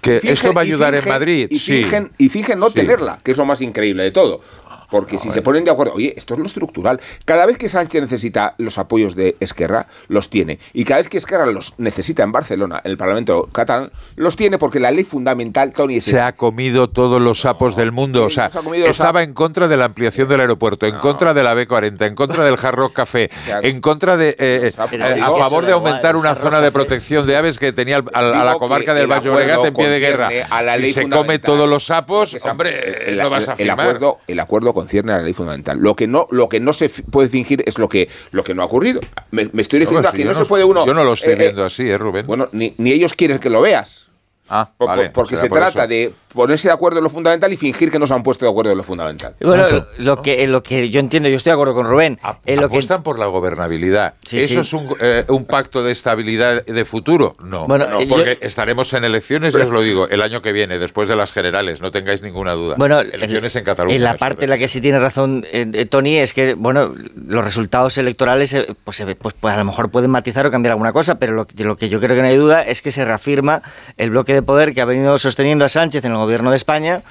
Que 0.02 0.20
esto 0.24 0.54
va 0.54 0.62
a 0.62 0.64
ayudar 0.64 0.96
en 0.96 1.08
Madrid. 1.08 1.48
Y, 1.50 1.60
fingen, 1.60 2.12
y 2.18 2.30
fingen 2.30 2.60
no 2.60 2.70
tenerla, 2.72 3.20
que 3.24 3.32
es 3.32 3.38
lo 3.38 3.46
más 3.46 3.62
increíble 3.62 4.04
de 4.04 4.12
todo. 4.12 4.42
Porque 4.90 5.20
si 5.20 5.30
se 5.30 5.42
ponen 5.42 5.64
de 5.64 5.72
acuerdo, 5.72 5.94
oye, 5.94 6.14
esto 6.16 6.34
es 6.34 6.40
lo 6.40 6.46
estructural. 6.46 7.00
Cada 7.26 7.46
vez 7.46 7.58
que 7.58 7.70
Sánchez 7.70 8.02
necesita 8.02 8.56
los 8.58 8.78
apoyos 8.78 9.16
de 9.16 9.36
Esquerra, 9.40 9.88
los 10.08 10.30
tiene. 10.30 10.60
Y 10.74 10.84
cada 10.84 11.00
vez 11.00 11.10
que 11.10 11.18
Esquerra 11.18 11.46
los 11.46 11.76
necesita 11.78 12.24
en 12.24 12.32
Barcelona, 12.32 12.82
en 12.84 12.92
el 12.92 12.98
Parlamento 12.98 13.50
catalán, 13.52 13.92
los 14.16 14.36
tiene 14.36 14.58
porque 14.58 14.80
la 14.80 14.92
ley 14.92 15.04
fundamental, 15.04 15.72
Tony, 15.74 16.02
Se 16.02 16.20
ha 16.20 16.34
comido 16.34 16.90
todos 16.90 17.22
los 17.22 17.42
sapos 17.42 17.76
del 17.76 17.92
mundo. 17.92 18.26
O 18.26 18.30
sea, 18.30 18.50
estaba 18.86 19.24
en 19.24 19.34
contra 19.34 19.68
de 19.68 19.78
la 19.78 19.86
ampliación 19.86 20.28
del 20.28 20.42
aeropuerto, 20.42 20.86
en 20.86 20.98
contra 20.98 21.34
de 21.34 21.44
la 21.44 21.56
B40, 21.56 22.08
en 22.08 22.16
contra 22.16 22.44
del 22.44 22.58
Hard 22.62 22.76
Rock 22.76 22.94
Café, 22.94 23.30
en 23.62 23.82
contra 23.82 24.18
de. 24.18 24.30
Eh, 24.38 24.72
eh, 24.72 24.74
a 24.78 25.28
favor 25.28 25.66
de 25.66 25.74
aumentar 25.74 26.16
una 26.16 26.36
zona 26.36 26.62
de 26.62 26.72
protección 26.72 27.26
de 27.28 27.36
aves 27.36 27.58
que 27.58 27.74
tenía 27.74 28.04
a, 28.14 28.22
la 28.22 28.56
comarca 28.56 28.94
del 28.94 29.08
Valle 29.08 29.30
Obregat 29.30 29.66
en 29.66 29.74
pie 29.74 29.90
de 29.90 30.00
guerra. 30.00 30.30
A 30.50 30.62
la 30.62 30.78
ley 30.78 30.94
si 30.94 31.02
se 31.02 31.10
come 31.10 31.40
todos 31.40 31.70
los 31.70 31.86
sapos, 31.86 32.38
hombre, 32.46 33.16
no 33.16 33.30
vas 33.30 33.48
a 33.48 33.56
firmar. 33.56 33.80
El 33.80 33.86
acuerdo, 33.88 34.20
el 34.28 34.40
acuerdo 34.40 34.74
concierne 34.80 35.12
a 35.12 35.18
la 35.18 35.24
ley 35.24 35.34
fundamental. 35.34 35.78
Lo 35.78 35.94
que 35.96 36.08
no, 36.08 36.28
lo 36.32 36.48
que 36.48 36.62
no 36.62 36.72
se 36.72 36.88
puede 36.90 37.28
fingir 37.28 37.64
es 37.66 37.78
lo 37.78 37.90
que, 37.90 38.08
lo 38.32 38.44
que 38.46 38.54
no 38.54 38.62
ha 38.62 38.66
ocurrido. 38.66 39.02
Me, 39.32 39.50
estoy 39.58 39.80
refiriendo 39.80 40.08
a 40.08 40.14
que 40.14 40.24
no, 40.24 40.34
se 40.34 40.46
puede 40.46 40.64
uno. 40.64 40.86
Yo 40.86 40.94
no 40.94 41.04
lo 41.04 41.14
estoy 41.14 41.34
eh, 41.34 41.36
viendo 41.36 41.66
así, 41.66 41.90
¿eh, 41.90 41.98
Rubén? 41.98 42.26
Bueno, 42.26 42.48
ni, 42.54 42.74
ni 42.78 42.92
ellos 42.92 43.14
quieren 43.14 43.40
que 43.40 43.50
lo 43.50 43.62
veas. 43.62 44.08
Ah, 44.50 44.72
porque 45.14 45.38
se 45.38 45.50
trata 45.50 45.86
de 45.86 46.12
ponerse 46.34 46.68
de 46.68 46.74
acuerdo 46.74 47.00
en 47.00 47.04
lo 47.04 47.10
fundamental 47.10 47.52
y 47.52 47.58
fingir 47.58 47.92
que 47.92 48.00
no 48.00 48.08
se 48.08 48.14
han 48.14 48.24
puesto 48.24 48.46
de 48.46 48.52
acuerdo 48.52 48.72
en 48.72 48.78
lo 48.78 48.84
fundamental. 48.84 49.36
Bueno, 49.42 49.64
lo, 49.98 50.22
que, 50.22 50.48
lo 50.48 50.62
que 50.62 50.90
yo 50.90 51.00
entiendo, 51.00 51.30
yo 51.30 51.36
estoy 51.36 51.52
de 51.52 51.56
acuerdo 51.56 51.74
con 51.74 51.88
Rubén. 51.88 52.20
lo 52.46 52.66
apuestan 52.66 53.04
por 53.04 53.20
la 53.20 53.28
gobernabilidad. 53.28 54.16
¿Eso 54.32 54.62
es 54.62 54.74
eh, 55.02 55.26
un, 55.30 55.46
pacto 55.46 55.84
de 55.84 55.92
estabilidad 55.92 56.66
de 56.66 56.86
futuro? 56.86 57.36
No, 57.44 57.68
bueno, 57.68 57.88
porque 58.08 58.38
estaremos 58.42 58.94
en 58.94 59.04
elecciones, 59.04 59.54
ya 59.54 59.64
os 59.64 59.70
lo 59.70 59.82
digo, 59.82 60.08
el 60.08 60.22
año 60.22 60.42
que 60.42 60.52
viene, 60.52 60.78
después 60.78 61.10
de 61.10 61.16
las 61.16 61.32
generales, 61.32 61.82
no 61.82 61.92
tengáis 61.92 62.22
ninguna 62.22 62.54
duda. 62.54 62.76
Bueno, 62.78 63.00
elecciones 63.00 63.56
en 63.56 63.64
Cataluña. 63.64 63.96
En 63.96 64.04
la 64.04 64.18
parte 64.18 64.46
en 64.46 64.52
la 64.52 64.58
que 64.58 64.68
sí 64.68 64.82
tiene 64.82 65.00
razón 65.00 65.46
eh, 65.52 65.86
Tony 65.90 66.18
es 66.18 66.34
que, 66.34 66.54
bueno, 66.54 66.94
los 67.28 67.44
resultados 67.44 67.98
electorales, 67.98 68.54
eh, 68.54 68.68
pues, 68.84 69.04
pues, 69.20 69.34
pues, 69.40 69.54
a 69.54 69.58
lo 69.58 69.66
mejor 69.66 69.90
pueden 69.90 70.12
matizar 70.12 70.46
o 70.46 70.52
cambiar 70.52 70.74
alguna 70.74 70.94
cosa, 70.94 71.16
pero 71.16 71.34
lo, 71.34 71.48
lo 71.58 71.78
que 71.78 71.90
yo 71.90 72.00
creo 72.00 72.16
que 72.16 72.22
no 72.22 72.28
hay 72.28 72.38
duda 72.38 72.62
es 72.62 72.82
que 72.82 72.92
se 72.92 73.06
reafirma 73.06 73.62
el 73.98 74.12
bloque 74.12 74.34
de 74.34 74.42
poder 74.42 74.74
que 74.74 74.82
ha 74.82 74.86
venido 74.86 75.18
sosteniendo 75.18 75.66
a 75.66 75.70
Sánchez 75.70 76.06
en 76.06 76.12
gobierno 76.20 76.52
de 76.52 76.58
España 76.58 77.02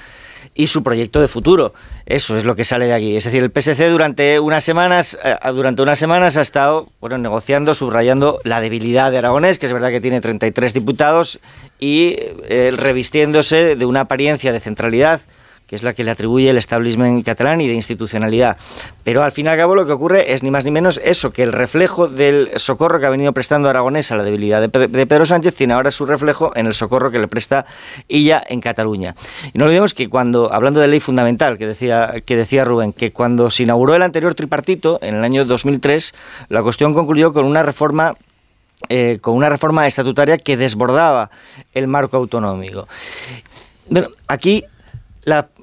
y 0.55 0.67
su 0.67 0.83
proyecto 0.83 1.21
de 1.21 1.29
futuro. 1.29 1.73
Eso 2.07 2.37
es 2.37 2.45
lo 2.45 2.57
que 2.57 2.65
sale 2.65 2.87
de 2.87 2.95
aquí. 2.95 3.17
Es 3.17 3.25
decir, 3.25 3.43
el 3.43 3.51
PSC 3.51 3.89
durante 3.91 4.41
unas 4.41 4.65
semanas, 4.65 5.19
eh, 5.23 5.37
durante 5.53 5.83
unas 5.83 5.99
semanas 5.99 6.37
ha 6.37 6.41
estado 6.41 6.89
bueno, 7.01 7.19
negociando, 7.19 7.75
subrayando 7.75 8.41
la 8.45 8.61
debilidad 8.61 9.11
de 9.11 9.19
Aragonés, 9.19 9.59
que 9.59 9.67
es 9.67 9.73
verdad 9.73 9.91
que 9.91 10.01
tiene 10.01 10.21
33 10.21 10.75
diputados, 10.75 11.41
y 11.79 12.17
eh, 12.49 12.73
revistiéndose 12.77 13.77
de 13.77 13.87
una 13.87 14.01
apariencia 14.01 14.53
de 14.53 14.61
centralidad 14.61 15.21
que 15.69 15.77
es 15.77 15.83
la 15.83 15.93
que 15.93 16.03
le 16.03 16.11
atribuye 16.11 16.49
el 16.49 16.57
establishment 16.57 17.25
catalán 17.25 17.61
y 17.61 17.69
de 17.69 17.75
institucionalidad. 17.75 18.57
Pero 19.05 19.23
al 19.23 19.33
fin 19.33 19.47
y 19.47 19.49
al 19.51 19.59
cabo 19.59 19.75
lo 19.75 19.87
que 19.87 19.93
ocurre 19.93 20.33
es 20.33 20.43
ni 20.43 20.51
más 20.51 20.65
ni 20.65 20.71
menos 20.71 20.99
eso, 21.05 21.31
que 21.31 21.43
el 21.43 21.53
reflejo 21.53 22.09
del 22.09 22.51
socorro 22.57 22.99
que 22.99 23.05
ha 23.05 23.11
venido 23.11 23.33
prestando 23.35 23.69
Aragonés 23.69 24.11
a 24.11 24.17
la 24.17 24.25
debilidad 24.25 24.63
de, 24.63 24.69
Pedro 25.07 25.27
Sánchez 25.27 25.55
tiene 25.55 25.75
ahora 25.75 25.91
su 25.91 26.07
reflejo 26.07 26.53
en 26.57 26.67
el 26.67 26.73
socorro 26.73 27.11
que 27.11 27.19
le 27.19 27.29
presta 27.29 27.67
ella 28.09 28.43
en 28.49 28.63
Cataluña. 28.63 29.15
Y 29.53 29.59
no 29.59 29.67
olvidemos 29.67 29.93
que 29.93 30.09
cuando, 30.09 30.53
hablando 30.53 30.81
de 30.81 30.89
ley 30.89 31.01
fundamental, 31.01 31.59
que 31.59 31.67
decía, 31.67 32.15
que 32.25 32.35
decía 32.35 32.65
Rubén, 32.65 32.95
que 32.95 33.13
cuando 33.13 33.51
se 33.51 33.65
inauguró 33.65 33.95
el 33.95 34.03
anterior 34.03 34.35
tripartito, 34.35 34.99
en 35.03 35.17
el 35.17 35.25
año 35.25 35.45
2003, 35.45 36.15
la 36.49 36.63
cuestión 36.63 36.95
concluyó 36.95 37.35
con 37.35 37.45
una 37.45 37.63
reforma 37.63 38.17
eh, 38.89 39.19
con 39.21 39.35
una 39.35 39.49
reforma 39.49 39.89
estatutaria 39.89 40.39
que 40.39 40.57
desbordaba 40.57 41.31
el 41.75 41.89
marco 41.89 42.17
autonómico. 42.17 42.87
Bueno, 43.91 44.09
aquí 44.29 44.65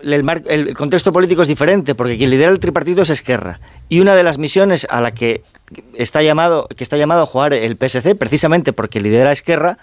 el, 0.01 0.73
contexto 0.75 1.11
político 1.11 1.41
es 1.41 1.47
diferente, 1.47 1.95
porque 1.95 2.17
quien 2.17 2.29
lidera 2.29 2.51
el 2.51 2.59
tripartito 2.59 3.01
es 3.01 3.09
Esquerra. 3.09 3.59
Y 3.89 3.99
una 3.99 4.15
de 4.15 4.23
las 4.23 4.37
misiones 4.37 4.87
a 4.89 5.01
la 5.01 5.11
que 5.11 5.43
está 5.93 6.21
llamado, 6.21 6.67
que 6.75 6.83
está 6.83 6.97
llamado 6.97 7.23
a 7.23 7.25
jugar 7.25 7.53
el 7.53 7.77
PSC, 7.77 8.15
precisamente 8.15 8.73
porque 8.73 9.01
lidera 9.01 9.31
Esquerra, 9.31 9.77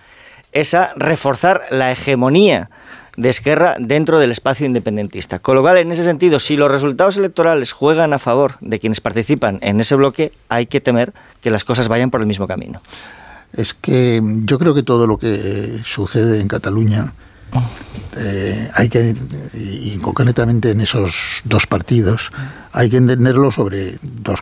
es 0.53 0.75
a 0.75 0.93
reforzar 0.97 1.63
la 1.71 1.93
hegemonía 1.93 2.71
de 3.17 3.29
Esquerra 3.29 3.77
dentro 3.79 4.19
del 4.19 4.31
espacio 4.31 4.67
independentista. 4.67 5.39
Con 5.39 5.57
lo 5.57 5.63
cual, 5.63 5.79
en 5.79 5.91
ese 5.91 6.05
sentido, 6.05 6.41
si 6.41 6.57
los 6.57 6.71
resultados 6.71 7.17
electorales 7.17 7.73
juegan 7.73 8.13
a 8.13 8.19
favor 8.19 8.55
de 8.61 8.79
quienes 8.79 9.01
participan 9.01 9.59
en 9.63 9.81
ese 9.81 9.95
bloque, 9.95 10.33
hay 10.49 10.67
que 10.67 10.81
temer 10.81 11.13
que 11.41 11.51
las 11.51 11.65
cosas 11.65 11.89
vayan 11.89 12.11
por 12.11 12.21
el 12.21 12.27
mismo 12.27 12.47
camino. 12.47 12.81
Es 13.53 13.75
que 13.75 14.23
yo 14.45 14.59
creo 14.59 14.75
que 14.75 14.83
todo 14.83 15.07
lo 15.07 15.19
que 15.19 15.81
sucede 15.85 16.41
en 16.41 16.49
Cataluña 16.49 17.13
eh, 18.17 18.71
hay 18.75 18.89
que, 18.89 19.15
y 19.55 19.99
concretamente 19.99 20.71
en 20.71 20.81
esos 20.81 21.41
dos 21.45 21.67
partidos, 21.67 22.31
hay 22.73 22.91
que 22.91 22.99
entenderlo 22.99 23.51
sobre 23.51 23.99
dos 24.03 24.41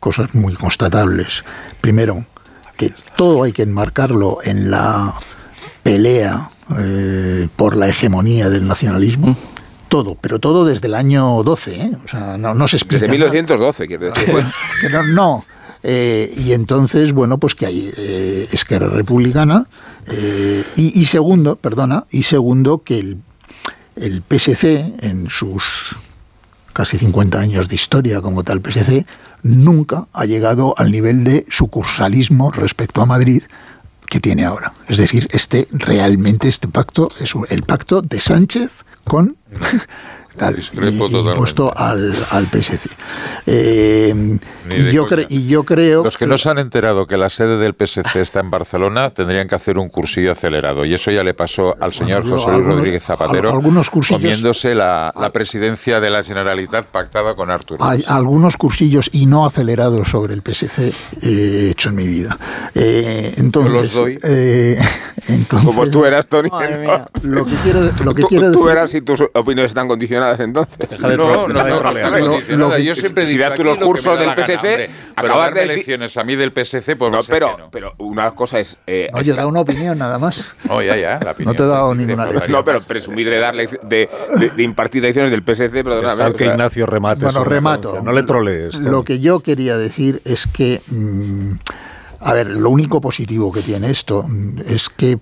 cosas 0.00 0.34
muy 0.34 0.54
constatables. 0.54 1.44
Primero, 1.80 2.24
que 2.76 2.92
todo 3.16 3.42
hay 3.42 3.52
que 3.52 3.62
enmarcarlo 3.62 4.38
en 4.42 4.70
la 4.70 5.14
pelea 5.82 6.50
eh, 6.78 7.48
por 7.56 7.76
la 7.76 7.88
hegemonía 7.88 8.48
del 8.48 8.66
nacionalismo. 8.66 9.36
Todo, 9.88 10.16
pero 10.20 10.40
todo 10.40 10.64
desde 10.64 10.88
el 10.88 10.94
año 10.94 11.42
12, 11.42 11.74
¿eh? 11.74 11.92
o 12.04 12.08
sea, 12.08 12.36
no, 12.36 12.66
se 12.66 12.76
explica. 12.76 13.02
Desde 13.02 13.12
1912, 13.12 13.86
quiero 13.86 14.10
decir. 14.10 14.34
no, 15.14 15.42
y 15.84 16.52
entonces, 16.52 17.12
bueno, 17.12 17.38
pues 17.38 17.54
que 17.54 17.66
hay 17.66 18.48
Esquerra 18.50 18.88
Republicana, 18.88 19.66
eh, 20.08 20.64
y, 20.76 21.04
segundo, 21.06 21.56
perdona, 21.56 22.06
y 22.10 22.22
segundo 22.22 22.82
que 22.82 23.00
el, 23.00 23.18
el 23.96 24.22
PSC, 24.22 24.94
en 25.00 25.28
sus 25.28 25.62
casi 26.72 26.98
50 26.98 27.40
años 27.40 27.68
de 27.68 27.74
historia 27.74 28.20
como 28.20 28.44
tal 28.44 28.60
PSC, 28.60 29.06
nunca 29.42 30.08
ha 30.12 30.26
llegado 30.26 30.74
al 30.76 30.92
nivel 30.92 31.24
de 31.24 31.46
sucursalismo 31.48 32.50
respecto 32.50 33.00
a 33.00 33.06
Madrid 33.06 33.42
que 34.06 34.20
tiene 34.20 34.44
ahora. 34.44 34.74
Es 34.88 34.98
decir, 34.98 35.28
este 35.32 35.68
realmente 35.72 36.48
este 36.48 36.68
pacto 36.68 37.08
es 37.20 37.34
el 37.48 37.62
pacto 37.62 38.02
de 38.02 38.20
Sánchez 38.20 38.84
con 39.04 39.36
tal, 40.36 40.58
y, 40.58 40.88
impuesto 40.88 41.72
al, 41.76 42.14
al 42.30 42.46
PSC. 42.46 42.88
Eh, 43.46 44.38
y, 44.70 44.92
yo 44.92 45.06
y 45.28 45.46
yo 45.46 45.64
creo... 45.64 46.04
Los 46.04 46.16
que 46.16 46.26
no 46.26 46.38
se 46.38 46.48
han 46.50 46.58
enterado 46.58 47.06
que 47.06 47.16
la 47.16 47.28
sede 47.28 47.58
del 47.58 47.74
PSC 47.74 48.16
está 48.16 48.40
en 48.40 48.50
Barcelona 48.50 49.10
tendrían 49.10 49.48
que 49.48 49.54
hacer 49.54 49.78
un 49.78 49.88
cursillo 49.88 50.32
acelerado. 50.32 50.84
Y 50.84 50.94
eso 50.94 51.10
ya 51.10 51.22
le 51.22 51.34
pasó 51.34 51.76
al 51.80 51.92
señor 51.92 52.28
José 52.28 52.52
Luis 52.52 52.64
Rodríguez 52.64 53.02
Zapatero 53.02 53.50
algunos 53.50 53.90
cursillos, 53.90 54.20
comiéndose 54.20 54.74
la, 54.74 55.12
la, 55.18 55.30
presidencia 55.30 56.00
de 56.00 56.10
la 56.10 56.22
Generalitat 56.22 56.86
pactada 56.86 57.34
con 57.34 57.50
Artur. 57.50 57.78
Hay 57.80 58.04
algunos 58.06 58.56
cursillos 58.56 59.10
y 59.12 59.26
no 59.26 59.46
acelerados 59.46 60.08
sobre 60.08 60.34
el 60.34 60.42
PSC 60.42 60.92
he 61.22 61.70
hecho 61.70 61.88
en 61.88 61.94
mi 61.94 62.06
vida. 62.06 62.36
Eh, 62.74 63.34
entonces, 63.36 63.72
los 63.72 63.92
doy. 63.92 64.18
Eh, 64.22 64.78
entonces, 65.28 65.74
Como 65.74 65.90
tú 65.90 66.04
eras, 66.04 66.26
Tony. 66.28 66.48
Lo 67.22 67.44
que 67.44 67.56
quiero, 67.56 67.80
lo 68.04 68.14
que 68.14 68.22
tú, 68.22 68.28
quiero 68.28 68.46
tú 68.52 68.58
decir... 68.58 68.66
verás 68.66 68.90
si 68.90 69.00
tus 69.00 69.22
opiniones 69.34 69.70
están 69.70 69.88
condicionadas 69.88 70.25
entonces. 70.38 70.88
Deja 70.90 71.08
de 71.08 71.16
no, 71.16 71.48
no, 71.48 71.48
no, 71.48 72.56
no, 72.56 72.78
Yo 72.78 72.94
siempre 72.94 73.24
si 73.24 73.32
digo 73.32 73.44
das 73.44 73.56
tú 73.56 73.64
los 73.64 73.78
cursos 73.78 74.18
del 74.18 74.30
PSC, 74.34 74.60
pero 74.60 74.90
acabas 75.14 75.54
de 75.54 75.62
elecciones 75.62 76.16
a 76.16 76.24
mí 76.24 76.36
del 76.36 76.52
PSC, 76.52 76.96
pues 76.96 77.10
no, 77.12 77.20
pero, 77.28 77.56
no. 77.58 77.70
pero 77.70 77.94
una 77.98 78.32
cosa 78.32 78.58
es. 78.58 78.78
Eh, 78.86 79.08
no, 79.12 79.22
yo 79.22 79.34
he 79.34 79.36
dado 79.36 79.48
una 79.48 79.60
opinión 79.60 79.98
nada 79.98 80.18
más. 80.18 80.54
Oh, 80.68 80.82
ya, 80.82 80.96
ya, 80.96 81.20
la 81.22 81.30
opinión. 81.30 81.52
No 81.52 81.56
te 81.56 81.62
he 81.62 81.66
dado 81.66 81.94
ninguna 81.94 82.26
lección. 82.26 82.52
No, 82.52 82.64
pero 82.64 82.80
presumir 82.80 83.30
de, 83.30 83.38
dar 83.38 83.54
de, 83.54 83.68
de, 83.82 84.50
de, 84.56 84.62
impartir 84.62 85.00
lecciones 85.00 85.30
del 85.30 85.42
PSC, 85.42 85.84
perdóname. 85.84 86.34
Que 86.34 86.46
Ignacio 86.46 86.86
remate. 86.86 87.24
Bueno, 87.24 87.44
remato. 87.44 88.00
No 88.02 88.12
le 88.12 88.24
trolees. 88.24 88.74
Lo 88.80 89.04
que 89.04 89.20
yo 89.20 89.40
quería 89.40 89.76
decir 89.76 90.20
es 90.24 90.46
que. 90.46 90.82
Mmm, 90.88 91.52
a 92.20 92.32
ver, 92.32 92.48
lo 92.48 92.70
único 92.70 93.00
positivo 93.00 93.52
que 93.52 93.62
tiene 93.62 93.90
esto 93.90 94.28
es 94.66 94.88
que 94.88 95.18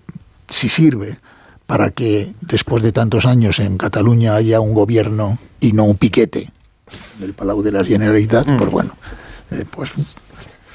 si 0.49 0.69
sirve 0.69 1.19
para 1.67 1.91
que 1.91 2.35
después 2.41 2.83
de 2.83 2.93
tantos 2.93 3.27
años 3.27 3.59
en 3.59 3.79
Cataluña 3.79 4.37
haya 4.37 4.61
un 4.61 4.75
gobierno 4.75 5.39
y 5.61 5.73
no 5.73 5.85
un 5.85 5.97
piquete 5.97 6.51
del 7.19 7.33
Palau 7.33 7.63
de 7.63 7.73
la 7.73 7.85
Generalitat, 7.85 8.47
mm. 8.47 8.57
pues 8.57 8.71
bueno, 8.71 8.97
eh, 9.51 9.65
pues 9.71 9.93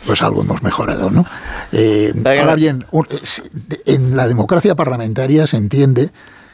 pues 0.06 0.22
algo 0.22 0.42
hemos 0.42 0.64
mejorado, 0.64 1.10
¿no? 1.10 1.26
Eh, 1.72 2.14
ahora 2.26 2.56
bien, 2.56 2.86
en 3.86 4.16
la 4.16 4.28
democracia 4.28 4.74
parlamentaria 4.74 5.46
se 5.46 5.58
entiende, 5.58 6.12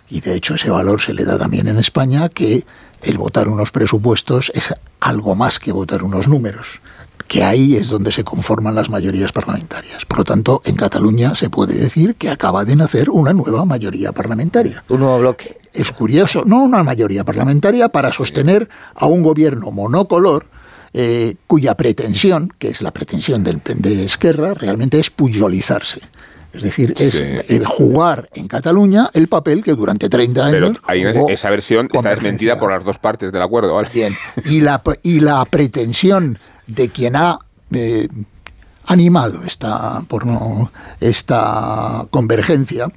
y 0.09 0.21
de 0.21 0.36
hecho 0.36 0.55
ese 0.55 0.69
valor 0.69 1.01
se 1.01 1.13
le 1.13 1.23
da 1.25 1.38
también 1.38 1.67
en 1.67 1.77
España, 1.77 2.27
que 2.29 2.65
el 3.03 3.17
votar 3.17 3.47
unos 3.47 3.71
presupuestos 3.71 4.51
es 4.55 4.73
algo 4.99 5.36
más 5.36 5.59
que 5.59 5.71
votar 5.71 6.03
unos 6.03 6.27
números 6.27 6.81
que 7.28 7.43
ahí 7.43 7.76
es 7.76 7.89
donde 7.89 8.11
se 8.11 8.23
conforman 8.23 8.76
las 8.76 8.89
mayorías 8.89 9.32
parlamentarias. 9.32 10.05
Por 10.05 10.19
lo 10.19 10.23
tanto, 10.23 10.61
en 10.65 10.76
Cataluña 10.76 11.36
se 11.36 11.49
puede 11.49 11.76
decir 11.76 12.15
que 12.15 12.30
acaba 12.30 12.65
de 12.65 12.76
nacer 12.76 13.09
una 13.09 13.34
nueva 13.34 13.65
mayoría 13.65 14.11
parlamentaria. 14.11 14.84
Un 14.89 14.99
nuevo 14.99 15.19
bloque. 15.19 15.57
Es 15.73 15.91
curioso, 15.91 16.43
no 16.45 16.63
una 16.63 16.84
mayoría 16.84 17.23
parlamentaria 17.23 17.89
para 17.89 18.11
sostener 18.11 18.69
a 18.93 19.07
un 19.07 19.23
gobierno 19.23 19.71
monocolor 19.71 20.47
eh, 20.93 21.36
cuya 21.47 21.76
pretensión, 21.76 22.53
que 22.57 22.69
es 22.69 22.82
la 22.82 22.91
pretensión 22.91 23.43
del, 23.43 23.61
de 23.63 24.05
Esquerra, 24.05 24.53
realmente 24.53 24.99
es 24.99 25.09
puyolizarse. 25.09 25.99
Es 26.55 26.63
decir, 26.63 26.93
es 26.97 27.15
sí. 27.15 27.59
jugar 27.65 28.29
en 28.33 28.47
Cataluña 28.47 29.09
el 29.13 29.27
papel 29.27 29.63
que 29.63 29.73
durante 29.73 30.09
30 30.09 30.45
años. 30.45 30.77
Pero 30.87 31.29
esa 31.29 31.49
versión 31.49 31.89
está 31.91 32.09
desmentida 32.09 32.57
por 32.57 32.71
las 32.71 32.83
dos 32.83 32.97
partes 32.97 33.31
del 33.31 33.41
acuerdo, 33.41 33.73
¿vale? 33.73 33.89
Bien. 33.93 34.15
Y 34.45 34.61
la, 34.61 34.81
y 35.03 35.19
la 35.19 35.43
pretensión 35.45 36.37
de 36.67 36.89
quien 36.89 37.15
ha 37.15 37.39
eh, 37.71 38.07
animado 38.85 39.43
esta, 39.43 40.01
por 40.07 40.25
no, 40.25 40.71
esta 40.99 42.05
convergencia, 42.09 42.87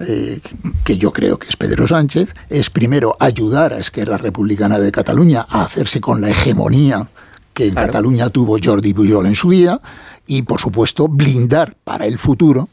eh, 0.00 0.40
que 0.84 0.96
yo 0.96 1.12
creo 1.12 1.38
que 1.38 1.48
es 1.48 1.56
Pedro 1.56 1.86
Sánchez, 1.86 2.34
es 2.48 2.70
primero 2.70 3.16
ayudar 3.18 3.72
a 3.72 3.78
Esquerra 3.78 4.18
Republicana 4.18 4.78
de 4.78 4.92
Cataluña 4.92 5.46
a 5.48 5.62
hacerse 5.62 6.00
con 6.00 6.20
la 6.20 6.30
hegemonía 6.30 7.08
que 7.54 7.66
en 7.66 7.72
claro. 7.72 7.86
Cataluña 7.86 8.30
tuvo 8.30 8.58
Jordi 8.62 8.94
Pujol 8.94 9.26
en 9.26 9.34
su 9.34 9.50
día 9.50 9.80
y, 10.26 10.42
por 10.42 10.60
supuesto, 10.60 11.08
blindar 11.08 11.74
para 11.82 12.06
el 12.06 12.18
futuro 12.18 12.68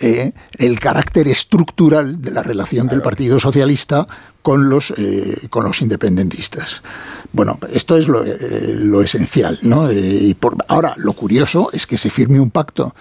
eh, 0.00 0.32
el 0.56 0.80
carácter 0.80 1.28
estructural 1.28 2.22
de 2.22 2.30
la 2.30 2.42
relación 2.42 2.86
claro. 2.86 2.96
del 2.96 3.02
Partido 3.02 3.38
Socialista 3.38 4.06
con 4.42 4.70
los, 4.70 4.94
eh, 4.96 5.46
con 5.50 5.64
los 5.64 5.82
independentistas. 5.82 6.82
Bueno, 7.32 7.58
esto 7.72 7.96
es 7.96 8.08
lo, 8.08 8.24
eh, 8.24 8.74
lo 8.78 9.02
esencial. 9.02 9.58
¿no? 9.62 9.92
y 9.92 10.34
por, 10.34 10.56
ahora, 10.68 10.94
lo 10.96 11.12
curioso 11.12 11.68
es 11.72 11.86
que 11.86 11.98
se 11.98 12.08
firme 12.08 12.40
un 12.40 12.50
pacto 12.50 12.94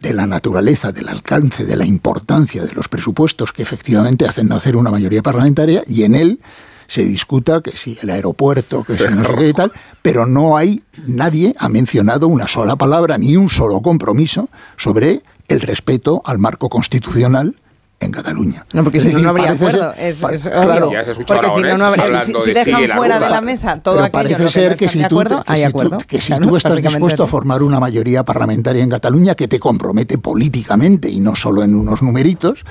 de 0.00 0.14
la 0.14 0.26
naturaleza, 0.26 0.92
del 0.92 1.08
alcance, 1.08 1.66
de 1.66 1.76
la 1.76 1.84
importancia 1.84 2.64
de 2.64 2.72
los 2.72 2.88
presupuestos 2.88 3.52
que 3.52 3.62
efectivamente 3.62 4.26
hacen 4.26 4.48
nacer 4.48 4.76
una 4.76 4.90
mayoría 4.90 5.22
parlamentaria 5.22 5.82
y 5.86 6.04
en 6.04 6.14
él 6.14 6.40
se 6.86 7.04
discuta 7.04 7.60
que 7.60 7.76
si 7.76 7.96
el 8.02 8.10
aeropuerto, 8.10 8.82
que 8.82 8.98
si 8.98 9.04
no 9.14 9.24
sé 9.24 9.34
qué 9.36 9.48
y 9.50 9.52
tal, 9.52 9.70
pero 10.02 10.26
no 10.26 10.56
hay, 10.56 10.82
nadie 11.06 11.54
ha 11.58 11.68
mencionado 11.68 12.26
una 12.26 12.48
sola 12.48 12.74
palabra 12.74 13.16
ni 13.16 13.36
un 13.36 13.48
solo 13.48 13.80
compromiso 13.80 14.48
sobre 14.76 15.22
el 15.50 15.60
respeto 15.60 16.22
al 16.24 16.38
marco 16.38 16.68
constitucional 16.68 17.56
en 17.98 18.12
Cataluña. 18.12 18.64
No, 18.72 18.82
porque 18.82 18.98
es 18.98 19.04
si 19.04 19.08
decir, 19.10 19.22
no, 19.26 19.32
no 19.32 19.38
habría 19.38 19.52
acuerdo. 19.52 19.94
Ser, 19.94 20.06
es, 20.06 20.22
es, 20.22 20.48
claro, 20.48 20.90
porque 21.26 21.50
si 21.54 21.60
no, 21.60 21.76
no 21.76 21.84
habría, 21.84 22.22
si, 22.22 22.32
si 22.42 22.52
dejan 22.52 22.80
de 22.80 22.94
fuera 22.94 23.18
de 23.18 23.28
la 23.28 23.40
mesa 23.42 23.78
todo 23.80 23.96
pero 23.96 24.06
aquello 24.06 24.36
parece 24.36 24.50
ser 24.50 24.76
que, 24.76 24.88
si 24.88 25.06
tú, 25.06 25.20
que, 25.20 25.56
si 25.56 25.72
tú, 25.72 25.98
que 26.06 26.20
si 26.20 26.38
tú 26.38 26.56
estás 26.56 26.80
dispuesto 26.80 27.24
a 27.24 27.26
formar 27.26 27.62
una 27.62 27.78
mayoría 27.78 28.22
parlamentaria 28.24 28.82
en 28.82 28.88
Cataluña 28.88 29.34
que 29.34 29.48
te 29.48 29.58
compromete 29.58 30.16
políticamente 30.16 31.10
y 31.10 31.20
no 31.20 31.36
solo 31.36 31.62
en 31.62 31.74
unos 31.74 32.00
numeritos, 32.00 32.64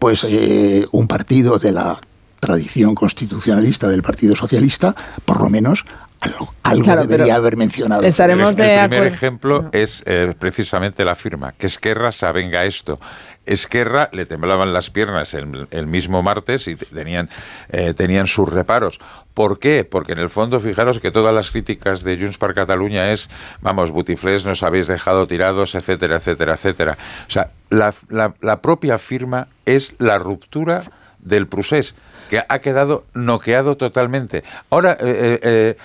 pues 0.00 0.24
eh, 0.28 0.84
un 0.90 1.06
partido 1.06 1.58
de 1.58 1.70
la 1.70 2.00
tradición 2.40 2.96
constitucionalista 2.96 3.88
del 3.88 4.02
Partido 4.02 4.34
Socialista, 4.34 4.96
por 5.24 5.40
lo 5.40 5.48
menos 5.48 5.84
algo, 6.22 6.54
algo 6.62 6.84
claro, 6.84 7.04
debería 7.06 7.34
haber 7.34 7.56
mencionado. 7.56 8.02
Estaremos 8.02 8.50
el, 8.50 8.56
de 8.56 8.74
el 8.74 8.88
primer 8.88 8.98
acuerdo. 8.98 9.16
ejemplo 9.16 9.70
es 9.72 10.02
eh, 10.06 10.34
precisamente 10.38 11.04
la 11.04 11.14
firma, 11.14 11.52
que 11.52 11.66
Esquerra 11.66 12.12
se 12.12 12.26
avenga 12.26 12.60
a 12.60 12.64
esto. 12.64 12.98
Esquerra 13.44 14.08
le 14.12 14.24
temblaban 14.24 14.72
las 14.72 14.90
piernas 14.90 15.34
el, 15.34 15.66
el 15.72 15.86
mismo 15.88 16.22
martes 16.22 16.68
y 16.68 16.76
tenían, 16.76 17.28
eh, 17.70 17.92
tenían 17.92 18.28
sus 18.28 18.48
reparos. 18.48 19.00
¿Por 19.34 19.58
qué? 19.58 19.84
Porque 19.84 20.12
en 20.12 20.20
el 20.20 20.30
fondo, 20.30 20.60
fijaros 20.60 21.00
que 21.00 21.10
todas 21.10 21.34
las 21.34 21.50
críticas 21.50 22.04
de 22.04 22.16
Junts 22.18 22.38
per 22.38 22.54
Cataluña 22.54 23.10
es, 23.10 23.28
vamos, 23.60 23.90
butiflés, 23.90 24.44
nos 24.44 24.62
habéis 24.62 24.86
dejado 24.86 25.26
tirados, 25.26 25.74
etcétera, 25.74 26.16
etcétera, 26.16 26.54
etcétera. 26.54 26.96
O 27.26 27.30
sea, 27.30 27.50
la, 27.70 27.92
la, 28.10 28.34
la 28.40 28.60
propia 28.60 28.98
firma 28.98 29.48
es 29.66 29.94
la 29.98 30.18
ruptura 30.18 30.84
del 31.18 31.48
procés, 31.48 31.94
que 32.30 32.44
ha 32.48 32.58
quedado 32.60 33.04
noqueado 33.14 33.76
totalmente. 33.76 34.44
Ahora, 34.70 34.96
eh, 35.00 35.40
eh, 35.42 35.76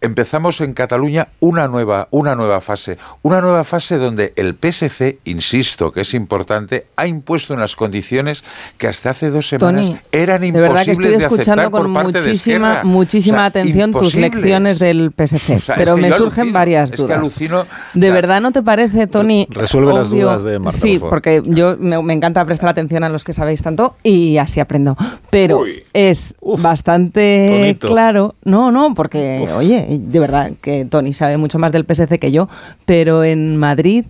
empezamos 0.00 0.60
en 0.60 0.72
Cataluña 0.72 1.28
una 1.40 1.68
nueva, 1.68 2.08
una 2.10 2.34
nueva 2.34 2.60
fase. 2.60 2.98
Una 3.22 3.40
nueva 3.40 3.64
fase 3.64 3.96
donde 3.98 4.32
el 4.36 4.54
PSC, 4.60 5.18
insisto 5.24 5.92
que 5.92 6.02
es 6.02 6.14
importante, 6.14 6.86
ha 6.96 7.06
impuesto 7.06 7.54
unas 7.54 7.76
condiciones 7.76 8.44
que 8.78 8.88
hasta 8.88 9.10
hace 9.10 9.30
dos 9.30 9.48
semanas 9.48 9.86
Tony, 9.86 9.98
eran 10.12 10.44
imposibles 10.44 10.52
de 10.52 10.60
verdad 10.60 10.84
que 10.84 10.90
estoy 10.92 11.14
escuchando 11.14 11.62
aceptar 11.62 11.70
con 11.70 11.92
por 11.92 12.04
parte 12.04 12.20
muchísima, 12.20 12.80
muchísima 12.84 13.36
O 13.36 13.40
sea, 13.40 13.44
atención 13.46 13.92
tus 13.92 14.14
lecciones 14.14 14.78
del 14.78 15.12
PSC, 15.12 15.54
O 15.56 15.60
sea, 15.60 15.76
pero 15.76 15.90
es 15.92 15.96
que 15.96 16.02
me 16.02 16.12
surgen 16.12 16.24
alucino, 16.40 16.52
varias 16.52 16.90
es 16.90 16.96
que 16.96 17.02
dudas. 17.02 17.18
alucino, 17.18 17.66
¿De 17.94 17.98
o 17.98 18.00
sea, 18.10 18.14
verdad 18.14 18.40
no 18.40 18.52
te 18.52 18.62
parece, 18.62 19.06
Tony? 19.06 19.46
Resuelve 19.50 19.92
las 19.94 20.10
dudas 20.10 20.42
de 20.44 20.58
Marta, 20.58 20.78
Sí, 20.78 20.92
por 20.94 21.00
favor. 21.00 21.10
porque 21.10 21.42
yo 21.46 21.76
me, 21.78 22.02
me 22.02 22.12
encanta 22.14 22.44
prestar 22.44 22.68
atención 22.70 23.04
a 23.04 23.08
los 23.08 23.24
que 23.24 23.32
sabéis 23.32 23.62
tanto 23.62 23.96
y 24.02 24.38
así 24.38 24.60
aprendo. 24.60 24.96
Pero 25.30 25.58
Uy. 25.60 25.82
es 25.92 26.34
bastante 26.40 27.46
Tonito. 27.48 27.88
claro. 27.88 28.34
No, 28.44 28.70
no, 28.72 28.94
porque, 28.94 29.48
oye, 29.56 29.86
de 29.98 30.20
verdad 30.20 30.52
que 30.60 30.84
Tony 30.84 31.12
sabe 31.12 31.36
mucho 31.36 31.58
más 31.58 31.72
del 31.72 31.84
PSC 31.84 32.18
que 32.18 32.32
yo, 32.32 32.48
pero 32.86 33.24
en 33.24 33.56
Madrid 33.56 34.04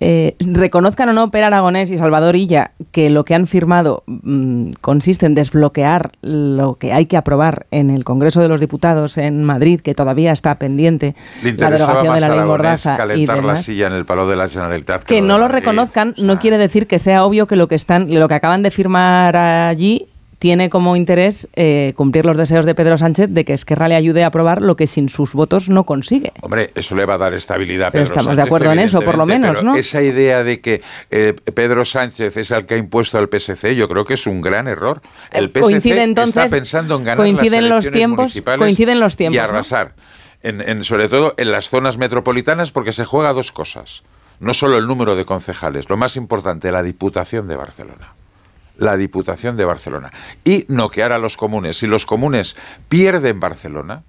eh, 0.00 0.34
reconozcan 0.40 1.08
o 1.08 1.12
no 1.12 1.30
Per 1.30 1.44
Aragonés 1.44 1.90
y 1.90 1.96
Salvador 1.96 2.34
Illa 2.34 2.72
que 2.90 3.10
lo 3.10 3.24
que 3.24 3.34
han 3.34 3.46
firmado 3.46 4.02
mm, 4.06 4.72
consiste 4.80 5.24
en 5.24 5.34
desbloquear 5.34 6.10
lo 6.20 6.74
que 6.74 6.92
hay 6.92 7.06
que 7.06 7.16
aprobar 7.16 7.66
en 7.70 7.90
el 7.90 8.04
Congreso 8.04 8.40
de 8.40 8.48
los 8.48 8.60
Diputados 8.60 9.16
en 9.18 9.44
Madrid, 9.44 9.80
que 9.80 9.94
todavía 9.94 10.32
está 10.32 10.56
pendiente 10.56 11.14
la 11.42 11.70
derogación 11.70 12.14
de 12.16 12.20
la 12.20 12.28
ley 12.28 12.40
Mordaza 12.40 12.94
y 12.94 12.96
calentar 12.96 13.36
la 13.36 13.42
demás. 13.42 13.64
silla 13.64 13.86
en 13.86 13.92
el 13.92 14.04
palo 14.04 14.28
de 14.28 14.36
la 14.36 14.48
Generalitat. 14.48 15.04
Que 15.04 15.22
no 15.22 15.38
lo 15.38 15.48
reconozcan 15.48 16.14
no 16.18 16.38
quiere 16.38 16.58
decir 16.58 16.86
que 16.86 16.98
sea 16.98 17.24
obvio 17.24 17.46
que 17.46 17.56
lo 17.56 17.68
que 17.68 17.76
están, 17.76 18.12
lo 18.12 18.28
que 18.28 18.34
acaban 18.34 18.62
de 18.62 18.70
firmar 18.70 19.36
allí 19.36 20.08
tiene 20.44 20.68
como 20.68 20.94
interés 20.94 21.48
eh, 21.54 21.94
cumplir 21.96 22.26
los 22.26 22.36
deseos 22.36 22.66
de 22.66 22.74
Pedro 22.74 22.98
Sánchez 22.98 23.30
de 23.30 23.46
que 23.46 23.54
Esquerra 23.54 23.88
le 23.88 23.94
ayude 23.94 24.24
a 24.24 24.26
aprobar 24.26 24.60
lo 24.60 24.76
que 24.76 24.86
sin 24.86 25.08
sus 25.08 25.32
votos 25.32 25.70
no 25.70 25.84
consigue. 25.84 26.34
Hombre, 26.42 26.70
eso 26.74 26.94
le 26.94 27.06
va 27.06 27.14
a 27.14 27.16
dar 27.16 27.32
estabilidad 27.32 27.88
a 27.88 27.90
Pero 27.92 28.04
Pedro 28.04 28.14
estamos 28.14 28.36
de 28.36 28.42
acuerdo 28.42 28.70
en 28.70 28.78
eso, 28.80 29.00
por 29.00 29.16
lo 29.16 29.24
menos, 29.24 29.52
pero 29.52 29.62
¿no? 29.62 29.74
Esa 29.74 30.02
idea 30.02 30.44
de 30.44 30.60
que 30.60 30.82
eh, 31.10 31.32
Pedro 31.54 31.86
Sánchez 31.86 32.36
es 32.36 32.50
el 32.50 32.66
que 32.66 32.74
ha 32.74 32.76
impuesto 32.76 33.16
al 33.16 33.30
PSC, 33.30 33.74
yo 33.74 33.88
creo 33.88 34.04
que 34.04 34.12
es 34.12 34.26
un 34.26 34.42
gran 34.42 34.68
error. 34.68 35.00
El 35.32 35.46
PSC 35.48 35.60
Coincide 35.60 36.02
entonces- 36.02 36.44
está 36.44 36.54
pensando 36.54 36.96
en 36.96 37.04
ganar 37.04 37.16
coinciden 37.16 37.62
las 37.62 37.70
los 37.70 37.84
elecciones 37.86 37.98
tiempos- 37.98 38.18
municipales 38.24 38.58
coinciden 38.58 39.00
los 39.00 39.16
tiempos, 39.16 39.36
y 39.36 39.38
¿no? 39.38 39.44
arrasar. 39.44 39.94
en, 40.42 40.84
sobre 40.84 41.08
todo 41.08 41.32
en 41.38 41.52
las 41.52 41.70
zonas 41.70 41.96
metropolitanas, 41.96 42.70
porque 42.70 42.92
se 42.92 43.06
juega 43.06 43.32
dos 43.32 43.50
cosas. 43.50 44.02
No 44.40 44.52
solo 44.52 44.76
el 44.76 44.86
número 44.86 45.16
de 45.16 45.24
concejales, 45.24 45.88
lo 45.88 45.96
más 45.96 46.16
importante, 46.16 46.70
la 46.70 46.82
Diputación 46.82 47.48
de 47.48 47.56
Barcelona. 47.56 48.12
La 48.76 48.96
Diputación 48.96 49.56
de 49.56 49.64
Barcelona. 49.64 50.12
Y 50.44 50.66
noquear 50.68 51.12
a 51.12 51.18
los 51.18 51.36
comunes. 51.36 51.78
Si 51.78 51.86
los 51.86 52.06
comunes 52.06 52.56
pierden 52.88 53.40
Barcelona, 53.40 54.02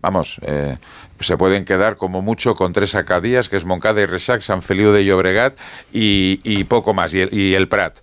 vamos, 0.00 0.38
eh, 0.42 0.78
se 1.20 1.36
pueden 1.36 1.64
quedar 1.64 1.96
como 1.96 2.22
mucho 2.22 2.54
con 2.54 2.72
tres 2.72 2.94
acadías, 2.94 3.48
que 3.48 3.56
es 3.56 3.64
Moncada 3.64 4.00
y 4.00 4.06
Resac, 4.06 4.40
San 4.40 4.62
Feliu 4.62 4.92
de 4.92 5.04
Llobregat 5.04 5.58
y, 5.92 6.64
poco 6.64 6.94
más, 6.94 7.14
y 7.14 7.28
y 7.30 7.54
el 7.54 7.68
Prat. 7.68 7.98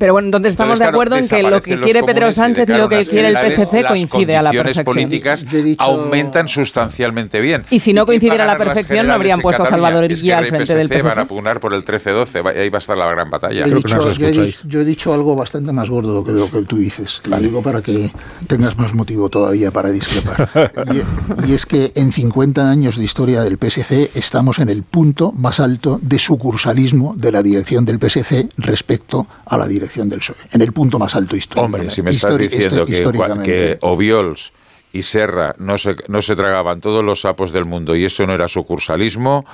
Pero 0.00 0.14
bueno, 0.14 0.28
entonces 0.28 0.52
estamos 0.52 0.78
de 0.78 0.86
acuerdo 0.86 1.16
en 1.16 1.28
que 1.28 1.42
lo 1.42 1.60
que 1.60 1.78
quiere 1.78 2.02
Pedro 2.02 2.32
Sánchez 2.32 2.66
y, 2.66 2.72
lo 2.72 2.88
que 2.88 3.04
quiere 3.04 3.28
el 3.28 3.36
PSC 3.36 3.86
coincide 3.86 4.34
a 4.34 4.40
la 4.40 4.50
perfección. 4.50 4.76
Las 4.76 4.84
políticas 4.84 5.46
aumentan 5.76 6.48
sustancialmente 6.48 7.42
bien. 7.42 7.66
Y 7.68 7.80
si 7.80 7.92
no 7.92 8.06
coincidiera 8.06 8.44
a 8.44 8.46
la 8.46 8.56
perfección, 8.56 9.06
no 9.06 9.12
habrían 9.12 9.42
puesto 9.42 9.62
a 9.62 9.66
Salvador 9.66 10.10
Illa 10.10 10.38
al 10.38 10.46
frente 10.46 10.74
del 10.74 10.88
PSC. 10.88 11.02
van 11.02 11.18
a 11.18 11.28
pugnar 11.28 11.60
por 11.60 11.74
el 11.74 11.84
13-12, 11.84 12.56
ahí 12.56 12.70
va 12.70 12.78
a 12.78 12.80
estar 12.80 12.96
la 12.96 13.10
gran 13.10 13.28
batalla. 13.28 13.66
yo, 13.66 14.80
he 14.80 14.84
dicho, 14.84 15.12
algo 15.12 15.36
bastante 15.36 15.70
más 15.70 15.90
gordo 15.90 16.24
que 16.24 16.32
lo 16.32 16.50
que 16.50 16.62
tú 16.62 16.78
dices. 16.78 17.20
Te 17.22 17.28
lo 17.28 17.36
digo 17.36 17.62
para 17.62 17.82
que 17.82 18.10
tengas 18.46 18.78
más 18.78 18.94
motivo 18.94 19.28
todavía 19.28 19.70
para 19.70 19.90
discrepar. 19.90 20.48
y, 21.44 21.50
y 21.50 21.54
es 21.54 21.66
que 21.66 21.92
en 21.94 22.10
50 22.10 22.70
años 22.70 22.96
de 22.96 23.04
historia 23.04 23.42
del 23.42 23.58
PSC 23.58 24.12
estamos 24.14 24.60
en 24.60 24.70
el 24.70 24.82
punto 24.82 25.32
más 25.32 25.60
alto 25.60 26.00
de 26.00 26.18
sucursalismo 26.18 27.14
de 27.18 27.32
la 27.32 27.42
dirección 27.42 27.84
del 27.84 27.98
PSC 27.98 28.48
respecto 28.56 29.26
a 29.44 29.58
la 29.58 29.66
dirección 29.66 29.89
del 29.94 30.20
PSOE, 30.20 30.36
en 30.52 30.62
el 30.62 30.72
punto 30.72 30.98
más 30.98 31.14
alto 31.14 31.36
histórico. 31.36 31.64
Hombre, 31.64 31.90
si 31.90 32.02
me 32.02 32.10
estás 32.10 32.36
diciendo 32.38 32.86
que, 32.86 33.42
que 33.42 33.78
Obiols 33.80 34.52
y 34.92 35.02
Serra 35.02 35.54
no 35.58 35.78
se, 35.78 35.96
no 36.08 36.22
se 36.22 36.36
tragaban 36.36 36.80
todos 36.80 37.04
los 37.04 37.20
sapos 37.20 37.52
del 37.52 37.64
mundo 37.64 37.94
y 37.94 38.04
eso 38.04 38.26
no 38.26 38.32
era 38.32 38.48
sucursalismo, 38.48 39.44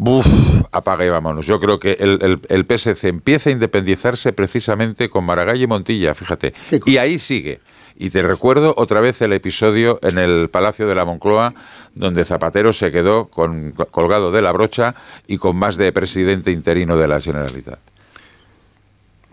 Buf, 0.00 0.26
apaga 0.70 1.04
y 1.04 1.08
vámonos. 1.08 1.44
Yo 1.44 1.58
creo 1.58 1.80
que 1.80 1.96
el, 1.98 2.40
el, 2.48 2.66
PSC 2.66 3.08
empieza 3.08 3.50
a 3.50 3.52
independizarse 3.52 4.32
precisamente 4.32 5.08
con 5.08 5.24
Maragall 5.24 5.60
y 5.60 5.66
Montilla, 5.66 6.14
fíjate. 6.14 6.54
Y 6.86 6.98
ahí 6.98 7.18
sigue. 7.18 7.60
Y 7.96 8.10
te 8.10 8.22
recuerdo 8.22 8.74
otra 8.76 9.00
vez 9.00 9.20
el 9.22 9.32
episodio 9.32 9.98
en 10.02 10.18
el 10.18 10.50
Palacio 10.50 10.86
de 10.86 10.94
la 10.94 11.04
Moncloa, 11.04 11.52
donde 11.96 12.24
Zapatero 12.24 12.72
se 12.72 12.92
quedó 12.92 13.26
con, 13.26 13.72
colgado 13.90 14.30
de 14.30 14.40
la 14.40 14.52
brocha 14.52 14.94
y 15.26 15.38
con 15.38 15.56
más 15.56 15.76
de 15.76 15.90
presidente 15.90 16.52
interino 16.52 16.96
de 16.96 17.08
la 17.08 17.20
Generalitat. 17.20 17.80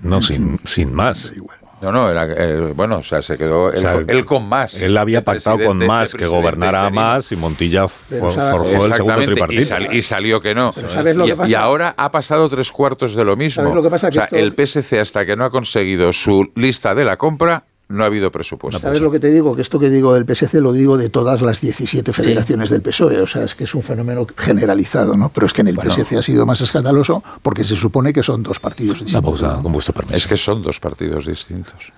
No, 0.06 0.22
sin, 0.22 0.60
sin 0.66 0.93
más. 0.93 1.32
No, 1.82 1.91
no, 1.91 2.10
era, 2.10 2.26
eh, 2.26 2.72
bueno, 2.74 2.97
o 2.97 3.03
sea, 3.03 3.22
se 3.22 3.38
quedó 3.38 3.72
él, 3.72 4.26
con 4.26 4.47
más. 4.47 4.80
Él 4.80 4.97
había 4.97 5.24
pactado 5.24 5.60
con 5.66 5.86
más 5.86 6.14
que 6.14 6.26
gobernara 6.26 6.89
más 6.89 7.32
y 7.32 7.36
Montilla 7.36 7.88
forjó 7.88 8.86
el 8.86 8.93
segundo 8.93 9.24
tripartito. 9.24 9.76
Y, 9.91 10.01
salió 10.01 10.39
que 10.39 10.56
no. 10.56 10.72
Y, 11.47 11.53
ahora 11.53 11.93
ha 11.97 12.12
pasado 12.12 12.49
tres 12.49 12.72
cuartos 12.72 13.14
de 13.14 13.26
lo 13.26 13.36
mismo. 13.36 13.70
o 13.70 13.97
sea, 13.97 14.30
el 14.32 14.53
PSC 14.53 14.99
hasta 14.99 15.26
que 15.26 15.36
no 15.36 15.45
ha 15.45 15.49
conseguido 15.49 16.14
su 16.14 16.51
lista 16.56 16.95
de 16.95 17.03
la 17.03 17.18
compra 17.18 17.66
no 17.88 18.04
ha 18.04 18.08
habido 18.08 18.32
presupuesto. 18.32 18.80
¿Sabes 18.80 19.02
lo 19.02 19.12
que 19.12 19.20
te 19.20 19.30
digo? 19.32 19.56
Que 19.56 19.62
esto 19.62 19.80
que 19.80 19.90
digo 19.90 20.14
del 20.14 20.26
PSC 20.26 20.56
lo 20.56 20.74
digo 20.74 20.98
de 20.98 21.10
todas 21.10 21.42
las 21.42 21.62
17 21.62 22.14
federaciones 22.14 22.70
del 22.70 22.82
PSOE. 22.82 23.22
O 23.22 23.28
sea, 23.28 23.44
es 23.44 23.54
que 23.54 23.66
es 23.66 23.76
un 23.76 23.84
fenómeno 23.84 24.26
generalizado, 24.36 25.16
¿no? 25.16 25.30
Pero 25.30 25.46
es 25.46 25.54
que 25.54 25.62
en 25.62 25.68
el 25.68 25.76
PSC 25.76 26.18
ha 26.18 26.24
sido 26.24 26.46
más 26.46 26.62
escandaloso 26.62 27.24
porque 27.42 27.64
se 27.64 27.76
supone 27.76 28.12
que 28.12 28.24
son 28.24 28.42
dos 28.42 28.60
partidos 28.60 29.02
distintos. 29.02 29.44
Es 30.12 30.26
que 30.26 30.38
son 30.38 30.64
dos 30.64 30.80
partidos 30.80 31.28
distintos. 31.28 31.92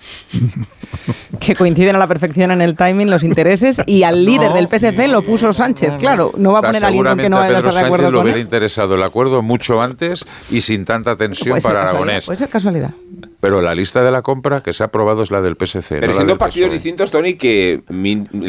que 1.40 1.56
coinciden 1.56 1.96
a 1.96 2.00
la 2.00 2.08
perfección 2.08 2.52
en 2.52 2.62
el 2.62 2.76
timing, 2.76 3.10
los 3.10 3.24
intereses, 3.24 3.82
y 3.86 4.04
al 4.04 4.26
líder 4.26 4.52
del 4.54 4.68
PSC 4.68 5.08
lo 5.08 5.24
puso 5.24 5.54
Sánchez. 5.54 5.94
Claro, 6.00 6.34
no 6.38 6.52
va 6.52 6.60
a 6.60 6.62
poner 6.64 6.84
a 6.84 6.88
alguien 6.88 7.06
con 7.06 7.18
que 7.18 7.30
no 7.30 7.40
haya 7.40 7.62
de 7.62 7.80
acuerdo 7.80 8.12
lo 8.12 8.22
hubiera 8.22 8.40
interesado 8.40 8.96
el 8.96 9.04
acuerdo 9.04 9.42
mucho 9.42 9.82
antes 9.82 10.26
y 10.50 10.62
sin 10.62 10.86
tanta 10.86 11.16
tensión 11.16 11.60
para 11.62 11.84
Aragonés. 11.84 12.26
Puede 12.26 12.40
ser 12.40 12.50
casualidad. 12.50 12.92
Pero 13.40 13.62
la 13.62 13.76
lista 13.76 14.04
de 14.04 14.12
la 14.12 14.24
compra 14.24 14.62
que 14.62 14.74
se 14.74 14.84
ha 14.84 14.88
aprobado 14.88 15.22
es 15.22 15.30
la 15.30 15.42
del 15.42 15.56
PSC. 15.56 16.00
Pero 16.00 16.14
siendo 16.14 16.38
partidos 16.38 16.72
distintos, 16.72 17.12
Tony, 17.12 17.36
que 17.36 17.84
el 17.88 17.96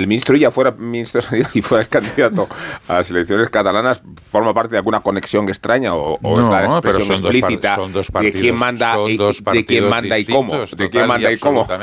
ministro 0.07 0.34
ya 0.36 0.51
fuera 0.51 0.70
ministro 0.72 1.20
de 1.20 1.26
Sanidad 1.26 1.51
y 1.55 1.61
fuera 1.61 1.82
el 1.82 1.89
candidato 1.89 2.49
a 2.89 2.95
las 2.95 3.11
elecciones 3.11 3.51
catalanas, 3.51 4.03
¿forma 4.30 4.55
parte 4.55 4.72
de 4.72 4.78
alguna 4.78 5.01
conexión 5.01 5.49
extraña 5.49 5.95
o, 5.95 6.14
es 6.41 6.49
la 6.49 6.64
expresión 6.64 7.12
explícita 7.12 7.78
de 8.20 8.32
quién 8.32 8.57
manda, 8.57 8.97
y, 9.07 9.18
de 9.18 9.64
quién 9.66 9.89
manda 9.89 10.18
y 10.18 10.24
cómo? 10.24 10.64
¿De 10.64 10.89
quién 10.89 11.07
manda 11.07 11.32
y 11.32 11.39
cómo? 11.39 11.66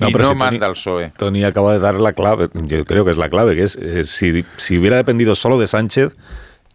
No, 0.00 0.08
pero 0.10 0.24
no 0.24 0.34
manda 0.34 0.66
al 0.66 0.72
PSOE. 0.72 1.12
Tony 1.16 1.44
acaba 1.44 1.74
de 1.74 1.78
dar 1.78 1.94
la 1.94 2.14
clave, 2.14 2.48
yo 2.54 2.84
creo 2.84 3.04
que 3.04 3.10
es 3.10 3.18
la 3.18 3.28
clave, 3.28 3.54
que 3.54 3.62
es 3.64 3.76
eh, 3.76 4.04
si, 4.04 4.44
si 4.56 4.78
hubiera 4.78 4.96
dependido 4.96 5.34
solo 5.34 5.60
de 5.60 5.68
Sánchez, 5.68 6.16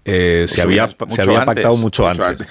eh, 0.10 0.46
se, 0.48 0.62
había, 0.62 0.90
se 1.10 1.22
había 1.22 1.44
pactado 1.44 1.76
mucho, 1.76 2.08
antes. 2.08 2.48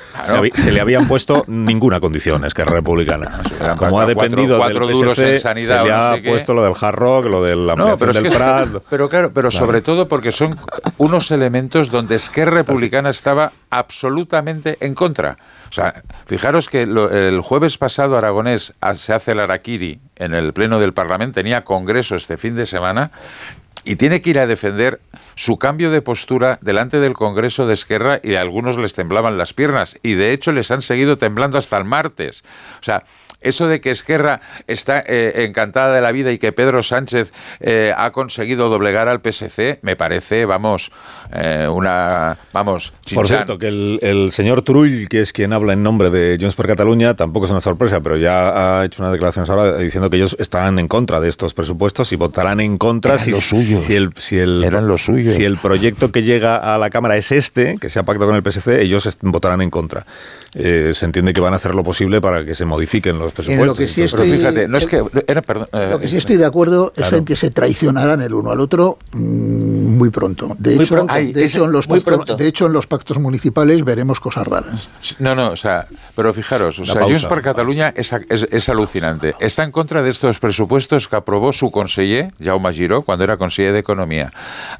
Se, 0.54 0.70
le 0.70 0.78
habían 0.78 1.09
puesto 1.09 1.42
ninguna 1.48 2.00
condición 2.00 2.44
es 2.44 2.52
que 2.52 2.66
Republicana. 2.66 3.40
Como 3.78 3.98
ha 3.98 4.04
dependido 4.04 4.59
del 4.59 4.76
PSC, 4.76 5.38
se 5.38 5.54
le 5.54 5.90
ha 5.90 6.20
puesto 6.22 6.52
lo 6.52 6.62
del 6.62 6.74
hard 6.78 6.94
rock, 6.94 7.26
lo 7.26 7.42
de 7.42 7.57
la 7.57 7.72
ampliación 7.72 8.24
del 8.24 8.32
Prat. 8.32 8.68
Pero 8.90 9.09
claro, 9.09 9.30
pero 9.32 9.50
sobre 9.50 9.80
todo 9.80 10.07
porque 10.07 10.32
son 10.32 10.59
unos 10.98 11.30
elementos 11.30 11.90
donde 11.90 12.16
Esquerra 12.16 12.50
Republicana 12.50 13.09
estaba 13.09 13.52
absolutamente 13.70 14.76
en 14.80 14.94
contra. 14.94 15.38
O 15.70 15.72
sea, 15.72 16.02
fijaros 16.26 16.68
que 16.68 16.82
el 16.82 17.40
jueves 17.40 17.78
pasado 17.78 18.18
Aragonés 18.18 18.74
se 18.96 19.12
hace 19.14 19.32
el 19.32 19.40
Araquiri 19.40 19.98
en 20.16 20.34
el 20.34 20.52
Pleno 20.52 20.78
del 20.78 20.92
Parlamento, 20.92 21.34
tenía 21.34 21.64
congreso 21.64 22.16
este 22.16 22.36
fin 22.36 22.54
de 22.54 22.66
semana 22.66 23.11
y 23.87 23.97
tiene 23.97 24.20
que 24.20 24.30
ir 24.30 24.39
a 24.39 24.47
defender 24.47 25.01
su 25.37 25.59
cambio 25.59 25.91
de 25.91 26.03
postura 26.03 26.59
delante 26.61 26.99
del 26.99 27.14
Congreso 27.14 27.66
de 27.66 27.74
Esquerra 27.74 28.20
y 28.22 28.34
a 28.34 28.41
algunos 28.41 28.76
les 28.76 28.95
temblaban 28.95 29.39
las 29.39 29.55
piernas 29.55 29.97
y 30.03 30.14
de 30.14 30.32
hecho 30.32 30.53
les 30.53 30.70
han 30.70 30.82
seguido 30.82 31.16
temblando 31.18 31.57
hasta 31.57 31.78
el 31.78 31.84
martes. 31.84 32.43
O 32.80 32.82
sea, 32.82 33.05
eso 33.47 33.68
de 33.68 33.80
que 33.80 33.90
Esquerra 33.90 34.40
está 34.66 35.03
eh, 35.07 35.44
encantada 35.47 35.94
de 35.94 36.01
la 36.01 36.12
vida 36.12 36.32
y 36.32 36.38
que 36.38 36.53
Pedro 36.53 36.82
Sánchez 36.82 37.32
eh, 37.61 37.92
ha 37.97 38.11
conseguido 38.11 38.68
doblegar 38.68 39.09
al 39.09 39.20
PSC, 39.20 39.78
me 39.82 39.97
parece, 39.97 40.44
vamos, 40.44 40.90
eh, 41.32 41.68
una. 41.70 42.36
Vamos, 42.53 42.92
Por 43.14 43.28
cierto, 43.28 43.59
que 43.59 43.68
el, 43.68 44.30
señor 44.32 44.62
Trull, 44.62 45.09
que 45.09 45.20
es 45.20 45.32
quien 45.32 45.53
habla 45.53 45.72
en 45.72 45.82
nombre 45.82 46.11
de 46.11 46.36
Junts 46.40 46.57
por 46.57 46.66
Cataluña, 46.66 47.14
tampoco 47.14 47.47
es 47.47 47.53
una 47.53 47.61
sorpresa, 47.61 48.01
pero 48.01 48.16
ya 48.16 48.80
ha 48.80 48.84
hecho 48.84 49.03
unas 49.03 49.12
declaraciones 49.12 49.49
ahora 49.49 49.76
diciendo 49.76 50.11
que 50.11 50.16
ellos 50.16 50.36
estarán 50.38 50.78
en 50.78 50.88
contra 50.88 51.20
de 51.20 51.28
estos 51.28 51.55
presupuestos 51.55 52.12
y 52.12 52.16
votarán 52.16 52.61
en 52.61 52.78
contra 52.78 53.18
si, 53.18 53.32
si, 53.34 53.94
el, 53.94 54.12
si, 54.16 54.38
el, 54.38 54.64
Eran 54.64 54.88
los 54.88 55.05
suyos. 55.05 55.34
si 55.34 55.44
el 55.44 55.59
proyecto 55.59 56.11
que 56.11 56.22
llega 56.22 56.57
a 56.57 56.78
la 56.78 56.90
Cámara 56.90 57.16
es 57.16 57.30
este, 57.32 57.76
que 57.80 57.90
se 57.90 57.99
ha 57.99 58.03
pactado 58.03 58.30
con 58.30 58.36
el 58.36 58.42
PSC, 58.42 58.80
ellos 58.80 59.18
votarán 59.22 59.62
en 59.62 59.70
contra. 59.70 60.07
se 60.53 61.05
entiende 61.05 61.32
que 61.32 61.40
van 61.40 61.53
a 61.53 61.57
hacer 61.57 61.74
lo 61.74 61.84
posible 61.84 62.20
para 62.20 62.44
que 62.44 62.55
se 62.55 62.64
modifiquen 62.64 63.18
los 63.18 63.32
lo 63.39 63.74
que 63.74 63.89
sí 63.89 64.03
estoy, 64.03 64.39
lo 64.39 65.99
que 65.99 66.09
sí 66.09 66.16
estoy 66.16 66.37
de 66.37 66.45
acuerdo 66.45 66.93
es 66.97 67.12
en 67.12 67.24
que 67.24 67.37
se 67.37 67.51
traicionarán 67.51 68.20
el 68.22 68.34
uno 68.34 68.51
al 68.51 68.61
otro 68.61 68.99
mm, 69.12 69.65
muy 69.97 70.11
pronto. 70.11 70.55
De, 70.59 70.74
hecho, 70.74 71.07
de, 71.07 71.44
hecho, 71.44 71.64
en 71.64 71.72
los 71.72 71.86
pactos, 71.86 72.36
de 72.36 72.47
hecho, 72.47 72.66
en 72.66 72.72
los 72.72 72.86
pactos 72.86 73.18
municipales 73.18 73.84
veremos 73.84 74.20
cosas 74.20 74.47
raras. 74.47 74.88
No, 75.18 75.34
no, 75.34 75.51
o 75.51 75.57
sea, 75.57 75.86
pero 76.14 76.32
fijaros, 76.32 76.78
o 76.78 76.84
sea, 76.84 77.03
Junts 77.03 77.26
per 77.26 77.42
Cataluña 77.42 77.92
es, 77.97 78.12
es, 78.12 78.68
alucinante. 78.68 79.34
Está 79.40 79.64
en 79.64 79.72
contra 79.72 80.03
de 80.03 80.11
estos 80.11 80.38
presupuestos 80.38 81.09
que 81.09 81.16
aprobó 81.16 81.53
su 81.53 81.70
conseller, 81.70 82.32
Jaume 82.42 82.72
Giró, 82.72 83.03
cuando 83.03 83.24
era 83.24 83.36
conseller 83.36 83.72
de 83.72 83.78
Economía. 83.80 84.32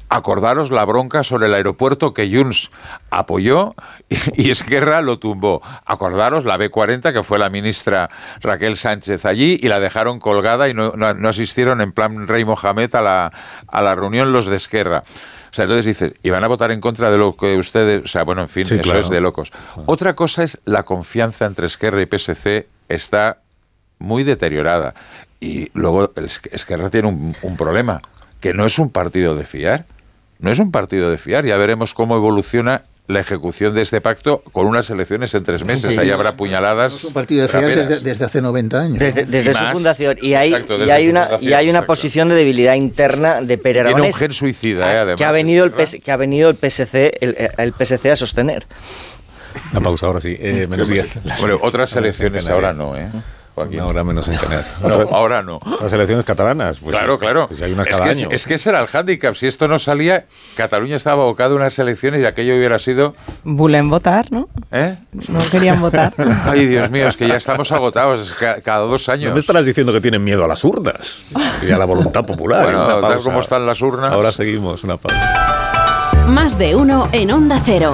Acordaros 0.09 0.71
la 0.71 0.85
bronca 0.85 1.23
sobre 1.23 1.47
el 1.47 1.53
aeropuerto 1.53 2.13
que 2.13 2.29
Junts 2.29 2.71
apoyó 3.09 3.75
y, 4.09 4.47
y 4.47 4.51
Esquerra 4.51 5.01
lo 5.01 5.19
tumbó. 5.19 5.61
Acordaros 5.85 6.45
la 6.45 6.57
B40 6.57 7.13
que 7.13 7.23
fue 7.23 7.39
la 7.39 7.49
ministra 7.49 8.09
Raquel 8.41 8.77
Sánchez 8.77 9.25
allí 9.25 9.57
y 9.61 9.67
la 9.67 9.79
dejaron 9.79 10.19
colgada 10.19 10.69
y 10.69 10.73
no, 10.73 10.93
asistieron 11.27 11.81
en 11.81 11.91
plan 11.91 12.27
Rey 12.27 12.45
Mohamed 12.45 12.93
a 12.95 13.01
la, 13.01 13.31
a 13.67 13.81
la 13.81 13.95
reunión 13.95 14.31
los 14.31 14.45
de 14.45 14.55
Esquerra. 14.55 15.03
O 15.49 15.53
sea, 15.53 15.63
entonces 15.63 15.85
dices, 15.85 16.13
y 16.23 16.29
van 16.29 16.43
a 16.43 16.47
votar 16.47 16.71
en 16.71 16.81
contra 16.81 17.09
de 17.11 17.17
lo 17.17 17.35
que 17.35 17.57
ustedes, 17.57 18.03
o 18.03 18.07
sea, 18.07 18.23
bueno, 18.23 18.41
en 18.41 18.49
fin, 18.49 18.63
eso 18.63 18.95
es 18.95 19.09
de 19.09 19.21
locos. 19.21 19.51
Otra 19.85 20.15
cosa 20.15 20.43
es 20.43 20.59
la 20.65 20.83
confianza 20.83 21.45
entre 21.45 21.67
Esquerra 21.67 22.01
y 22.01 22.05
PSC 22.05 22.67
está 22.89 23.39
muy 23.99 24.23
deteriorada. 24.23 24.93
Y 25.39 25.69
luego 25.73 26.11
Esquerra 26.51 26.89
tiene 26.89 27.07
un, 27.07 27.35
un 27.41 27.57
problema, 27.57 28.01
que 28.39 28.53
no 28.53 28.65
es 28.65 28.79
un 28.79 28.89
partido 28.89 29.35
de 29.35 29.45
fiar. 29.45 29.85
No 30.39 30.51
es 30.51 30.59
un 30.59 30.71
partido 30.71 31.09
de 31.09 31.17
fiar. 31.17 31.45
Ya 31.45 31.57
veremos 31.57 31.93
cómo 31.93 32.15
evoluciona 32.15 32.83
la 33.07 33.21
ejecución 33.21 33.73
de 33.73 33.81
este 33.81 34.01
pacto 34.01 34.43
con 34.51 34.67
unas 34.67 34.89
elecciones 34.89 35.33
en 35.33 35.43
tres 35.43 35.63
meses. 35.63 35.97
Ahí 35.97 36.09
habrá 36.09 36.35
puñaladas. 36.35 36.93
es 36.93 37.03
un 37.05 37.13
partido 37.13 37.43
de 37.43 37.47
fiar 37.47 37.87
desde, 37.87 38.25
hace 38.25 38.41
90 38.41 38.81
años. 38.81 38.99
Desde, 38.99 39.53
su 39.53 39.65
fundación. 39.65 40.17
Y 40.21 40.33
hay, 40.33 40.53
y 40.85 40.89
hay 40.89 41.07
una, 41.07 41.29
y 41.39 41.53
hay 41.53 41.69
una 41.69 41.85
posición 41.85 42.27
de 42.27 42.35
debilidad 42.35 42.75
interna 42.75 43.41
de 43.41 43.57
Pere 43.57 43.83
Tiene 43.83 44.01
un 44.01 44.13
gen 44.13 44.33
suicida, 44.33 44.93
eh, 44.93 44.97
además. 44.97 45.17
Que 45.17 45.25
ha 45.25 45.31
venido, 45.31 45.65
el, 45.65 45.73
que 45.73 46.11
ha 46.11 46.17
venido 46.17 46.49
el, 46.49 46.57
PSC, 46.57 47.17
el, 47.21 47.73
PSC 47.73 48.11
a 48.11 48.15
sostener. 48.15 48.65
Una 49.71 49.81
pausa 49.81 50.05
ahora 50.05 50.19
sí. 50.19 50.35
Eh, 50.37 50.67
bueno, 50.67 51.59
otras 51.61 51.95
elecciones 51.95 52.49
ahora 52.49 52.73
no, 52.73 52.97
¿eh? 52.97 53.09
Joaquín. 53.57 53.79
Una 53.79 53.87
hora 53.87 54.03
menos 54.03 54.27
en 54.27 54.35
Canarias. 54.37 54.77
ahora 55.11 55.41
no. 55.41 55.59
Las 55.81 55.91
elecciones 55.91 56.23
catalanas. 56.23 56.77
Pues 56.77 56.95
claro, 56.95 57.13
sí, 57.13 57.19
claro. 57.19 57.47
pues 57.47 57.59
hay 57.63 57.71
una 57.71 57.81
es, 57.81 57.89
cada 57.89 58.03
que, 58.03 58.09
año. 58.11 58.27
es 58.31 58.45
que 58.45 58.53
ese 58.53 58.69
era 58.69 58.79
el 58.81 58.85
hándicap. 58.85 59.33
Si 59.33 59.47
esto 59.47 59.67
no 59.67 59.79
salía, 59.79 60.25
Cataluña 60.55 60.95
estaba 60.95 61.23
abocado 61.23 61.55
a 61.55 61.57
unas 61.57 61.79
elecciones 61.79 62.21
y 62.21 62.25
aquello 62.25 62.55
hubiera 62.55 62.77
sido... 62.77 63.15
Bulen 63.43 63.89
votar, 63.89 64.31
¿no? 64.31 64.47
¿Eh? 64.71 64.95
No 65.29 65.39
querían 65.49 65.81
votar. 65.81 66.13
Ay, 66.45 66.67
Dios 66.67 66.91
mío, 66.91 67.07
es 67.07 67.17
que 67.17 67.27
ya 67.27 67.37
estamos 67.37 67.71
agotados 67.71 68.29
es 68.29 68.33
ca- 68.33 68.61
cada 68.61 68.81
dos 68.81 69.09
años. 69.09 69.29
No 69.29 69.33
me 69.33 69.39
estarás 69.39 69.65
diciendo 69.65 69.91
que 69.91 70.01
tienen 70.01 70.23
miedo 70.23 70.45
a 70.45 70.47
las 70.47 70.63
urnas 70.63 71.17
y 71.67 71.71
a 71.71 71.79
la 71.79 71.85
voluntad 71.85 72.23
popular. 72.25 72.63
Bueno, 72.63 72.99
tal 73.01 73.17
como 73.21 73.39
están 73.39 73.65
las 73.65 73.81
urnas. 73.81 74.11
Ahora 74.11 74.31
seguimos, 74.31 74.83
una 74.83 74.97
pausa. 74.97 76.25
Más 76.27 76.59
de 76.59 76.75
uno 76.75 77.09
en 77.11 77.31
Onda 77.31 77.59
Cero. 77.65 77.93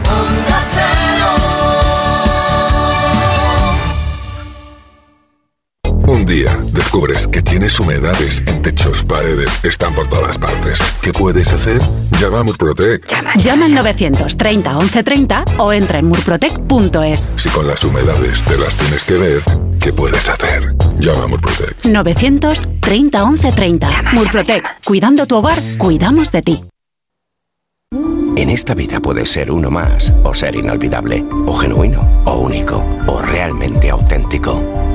Un 6.11 6.25
día 6.25 6.51
descubres 6.73 7.25
que 7.25 7.41
tienes 7.41 7.79
humedades 7.79 8.43
en 8.45 8.61
techos, 8.61 9.01
paredes, 9.01 9.49
están 9.63 9.95
por 9.95 10.09
todas 10.09 10.37
partes. 10.37 10.77
¿Qué 11.01 11.13
puedes 11.13 11.53
hacer? 11.53 11.81
Llama 12.19 12.39
a 12.39 12.43
Murprotec. 12.43 13.07
Llama 13.37 13.65
al 13.67 13.73
930 13.73 14.73
1130 14.73 15.43
o 15.57 15.71
entra 15.71 15.99
en 15.99 16.07
murprotec.es. 16.07 17.29
Si 17.37 17.47
con 17.47 17.65
las 17.65 17.81
humedades 17.85 18.43
te 18.43 18.57
las 18.57 18.75
tienes 18.75 19.05
que 19.05 19.13
ver, 19.13 19.41
¿qué 19.79 19.93
puedes 19.93 20.27
hacer? 20.27 20.75
Llama 20.99 21.23
a 21.23 21.27
Murprotec. 21.27 21.85
930 21.85 23.25
1130. 23.25 23.87
Murprotec. 24.11 24.83
Cuidando 24.83 25.25
tu 25.25 25.37
hogar, 25.37 25.59
cuidamos 25.77 26.33
de 26.33 26.41
ti. 26.41 26.61
En 28.35 28.49
esta 28.49 28.73
vida 28.73 28.99
puedes 28.99 29.29
ser 29.29 29.49
uno 29.49 29.71
más 29.71 30.11
o 30.25 30.33
ser 30.33 30.57
inolvidable, 30.57 31.23
o 31.45 31.55
genuino, 31.55 32.05
o 32.25 32.39
único, 32.39 32.83
o 33.07 33.21
realmente 33.21 33.89
auténtico. 33.89 34.61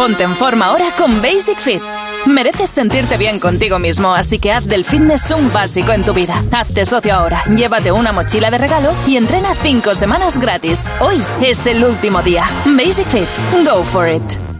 Ponte 0.00 0.24
en 0.24 0.34
forma 0.34 0.64
ahora 0.64 0.86
con 0.96 1.12
Basic 1.20 1.58
Fit. 1.58 1.82
Mereces 2.24 2.70
sentirte 2.70 3.18
bien 3.18 3.38
contigo 3.38 3.78
mismo, 3.78 4.14
así 4.14 4.38
que 4.38 4.50
haz 4.50 4.64
del 4.64 4.86
fitness 4.86 5.30
un 5.30 5.52
básico 5.52 5.92
en 5.92 6.06
tu 6.06 6.14
vida. 6.14 6.42
Hazte 6.52 6.86
socio 6.86 7.14
ahora, 7.14 7.44
llévate 7.54 7.92
una 7.92 8.10
mochila 8.10 8.50
de 8.50 8.56
regalo 8.56 8.94
y 9.06 9.18
entrena 9.18 9.54
5 9.54 9.94
semanas 9.94 10.38
gratis. 10.38 10.88
Hoy 11.00 11.22
es 11.42 11.66
el 11.66 11.84
último 11.84 12.22
día. 12.22 12.48
Basic 12.64 13.08
Fit, 13.08 13.28
go 13.66 13.84
for 13.84 14.08
it. 14.08 14.59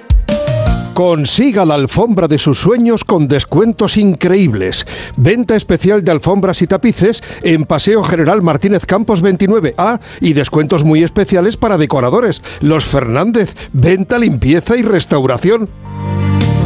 Consiga 1.01 1.65
la 1.65 1.73
alfombra 1.73 2.27
de 2.27 2.37
sus 2.37 2.59
sueños 2.59 3.03
con 3.03 3.27
descuentos 3.27 3.97
increíbles. 3.97 4.85
Venta 5.17 5.55
especial 5.55 6.03
de 6.03 6.11
alfombras 6.11 6.61
y 6.61 6.67
tapices 6.67 7.23
en 7.41 7.65
Paseo 7.65 8.03
General 8.03 8.43
Martínez 8.43 8.85
Campos 8.85 9.23
29A 9.23 9.99
y 10.19 10.33
descuentos 10.33 10.83
muy 10.83 11.03
especiales 11.03 11.57
para 11.57 11.79
decoradores. 11.79 12.43
Los 12.59 12.85
Fernández, 12.85 13.55
venta, 13.73 14.19
limpieza 14.19 14.77
y 14.77 14.83
restauración. 14.83 15.69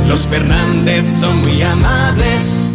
Los 0.10 0.28
Fernández 0.28 1.10
son 1.10 1.42
muy 1.42 1.62
amables. 1.62 2.75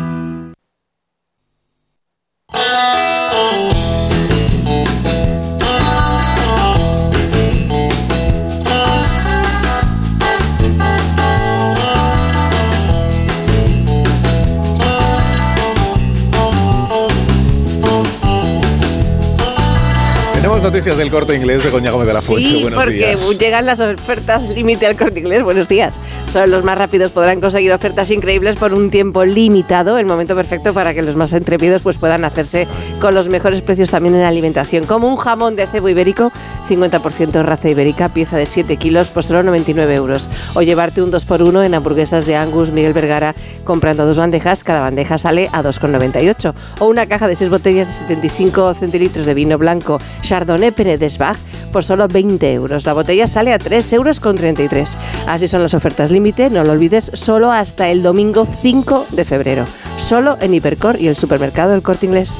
Noticias 20.71 20.97
del 20.97 21.11
corte 21.11 21.35
inglés 21.35 21.65
de 21.65 21.69
Coña 21.69 21.91
Gómez 21.91 22.07
de 22.07 22.13
la 22.13 22.21
Fuente. 22.21 22.49
Sí, 22.49 22.65
porque 22.73 23.17
llegan 23.37 23.65
las 23.65 23.81
ofertas 23.81 24.47
límite 24.47 24.87
al 24.87 24.95
corte 24.95 25.19
inglés. 25.19 25.43
Buenos 25.43 25.67
días. 25.67 25.99
Solo 26.27 26.47
los 26.47 26.63
más 26.63 26.77
rápidos 26.77 27.11
podrán 27.11 27.41
conseguir 27.41 27.73
ofertas 27.73 28.09
increíbles 28.09 28.55
por 28.55 28.73
un 28.73 28.89
tiempo 28.89 29.25
limitado. 29.25 29.97
El 29.97 30.05
momento 30.05 30.33
perfecto 30.33 30.73
para 30.73 30.93
que 30.93 31.01
los 31.01 31.17
más 31.17 31.33
entrepidos 31.33 31.81
pues, 31.81 31.97
puedan 31.97 32.23
hacerse 32.23 32.69
con 33.01 33.13
los 33.13 33.27
mejores 33.27 33.61
precios 33.61 33.89
también 33.89 34.15
en 34.15 34.23
alimentación. 34.23 34.85
Como 34.85 35.09
un 35.09 35.17
jamón 35.17 35.57
de 35.57 35.67
cebo 35.67 35.89
ibérico, 35.89 36.31
50% 36.69 37.43
raza 37.43 37.67
ibérica, 37.67 38.07
pieza 38.07 38.37
de 38.37 38.45
7 38.45 38.77
kilos 38.77 39.09
por 39.09 39.25
solo 39.25 39.43
99 39.43 39.93
euros. 39.93 40.29
O 40.53 40.61
llevarte 40.61 41.01
un 41.01 41.11
2x1 41.11 41.65
en 41.65 41.73
hamburguesas 41.73 42.25
de 42.25 42.37
Angus 42.37 42.71
Miguel 42.71 42.93
Vergara 42.93 43.35
comprando 43.65 44.05
dos 44.05 44.17
bandejas. 44.17 44.63
Cada 44.63 44.79
bandeja 44.79 45.17
sale 45.17 45.49
a 45.51 45.63
2,98. 45.63 46.53
O 46.79 46.85
una 46.85 47.07
caja 47.07 47.27
de 47.27 47.35
6 47.35 47.49
botellas 47.49 47.87
de 47.87 47.93
75 47.93 48.73
centilitros 48.73 49.25
de 49.25 49.33
vino 49.33 49.57
blanco 49.57 49.99
Chardonnay 50.21 50.60
Chardonnay 50.61 50.71
Pérez 50.71 51.17
Bach 51.17 51.37
por 51.71 51.83
solo 51.83 52.07
20 52.07 52.53
euros. 52.53 52.85
La 52.85 52.93
botella 52.93 53.27
sale 53.27 53.53
a 53.53 53.57
3 53.57 53.93
euros 53.93 54.19
con 54.19 54.35
33. 54.35 54.97
Así 55.27 55.47
son 55.47 55.61
las 55.61 55.73
ofertas 55.73 56.11
límite, 56.11 56.49
no 56.49 56.63
lo 56.63 56.73
olvides, 56.73 57.11
solo 57.13 57.51
hasta 57.51 57.89
el 57.89 58.03
domingo 58.03 58.47
5 58.61 59.07
de 59.11 59.25
febrero. 59.25 59.65
Solo 59.97 60.37
en 60.41 60.53
Hipercor 60.53 61.01
y 61.01 61.07
el 61.07 61.15
supermercado 61.15 61.73
El 61.73 61.81
Corte 61.81 62.05
Inglés. 62.05 62.39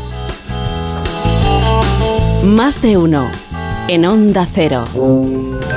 Más 2.44 2.82
de 2.82 2.98
uno. 2.98 3.30
En 3.88 4.06
Onda 4.06 4.48
Cero. 4.50 4.86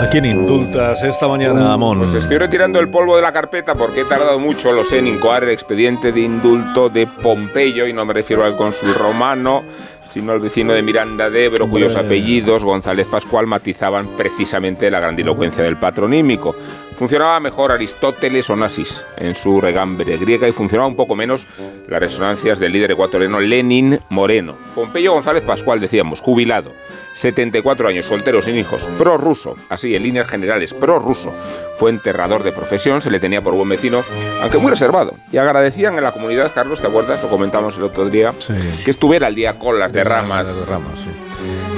¿A 0.00 0.08
quién 0.10 0.24
indultas 0.24 1.02
esta 1.02 1.26
mañana, 1.26 1.72
Amón? 1.72 1.98
Pues 1.98 2.14
estoy 2.14 2.38
retirando 2.38 2.78
el 2.78 2.88
polvo 2.88 3.16
de 3.16 3.22
la 3.22 3.32
carpeta 3.32 3.74
porque 3.74 4.02
he 4.02 4.04
tardado 4.04 4.38
mucho, 4.38 4.72
lo 4.72 4.84
sé, 4.84 4.98
en 4.98 5.08
incoar 5.08 5.42
el 5.44 5.50
expediente 5.50 6.12
de 6.12 6.20
indulto 6.20 6.88
de 6.88 7.06
Pompeyo, 7.06 7.86
y 7.88 7.92
no 7.92 8.04
me 8.04 8.12
refiero 8.12 8.44
al 8.44 8.56
cónsul 8.56 8.94
romano, 8.94 9.62
sino 10.14 10.30
al 10.30 10.38
vecino 10.38 10.72
de 10.72 10.80
Miranda 10.80 11.28
de 11.28 11.46
Ebro, 11.46 11.66
cuyos 11.66 11.96
apellidos, 11.96 12.62
González 12.62 13.04
Pascual, 13.08 13.48
matizaban 13.48 14.06
precisamente 14.16 14.88
la 14.88 15.00
grandilocuencia 15.00 15.64
del 15.64 15.76
patronímico. 15.76 16.54
Funcionaba 16.96 17.40
mejor 17.40 17.72
Aristóteles 17.72 18.48
o 18.50 18.56
Nasis 18.56 19.04
en 19.16 19.34
su 19.34 19.60
regambre 19.60 20.16
griega 20.16 20.48
y 20.48 20.52
funcionaba 20.52 20.88
un 20.88 20.96
poco 20.96 21.16
menos 21.16 21.46
las 21.88 22.00
resonancias 22.00 22.58
del 22.58 22.72
líder 22.72 22.92
ecuatoriano 22.92 23.40
Lenin 23.40 23.98
Moreno. 24.10 24.56
Pompeyo 24.74 25.12
González 25.12 25.42
Pascual, 25.42 25.80
decíamos, 25.80 26.20
jubilado 26.20 26.72
74 27.14 27.88
años, 27.88 28.06
soltero, 28.06 28.42
sin 28.42 28.56
hijos, 28.56 28.82
pro-ruso, 28.98 29.56
así 29.68 29.94
en 29.94 30.02
líneas 30.02 30.28
generales, 30.28 30.74
pro-ruso. 30.74 31.32
Fue 31.78 31.90
enterrador 31.90 32.42
de 32.42 32.52
profesión, 32.52 33.00
se 33.00 33.10
le 33.10 33.20
tenía 33.20 33.42
por 33.42 33.54
buen 33.54 33.68
vecino, 33.68 34.04
aunque 34.42 34.58
muy 34.58 34.70
reservado. 34.70 35.14
Y 35.32 35.38
agradecían 35.38 35.96
en 35.96 36.04
la 36.04 36.12
comunidad, 36.12 36.52
Carlos, 36.54 36.80
¿te 36.80 36.86
acuerdas? 36.86 37.22
Lo 37.22 37.28
comentamos 37.28 37.76
el 37.76 37.84
otro 37.84 38.08
día, 38.08 38.32
que 38.84 38.90
estuviera 38.90 39.28
al 39.28 39.34
día 39.34 39.58
con 39.58 39.78
las 39.78 39.92
derramas. 39.92 40.48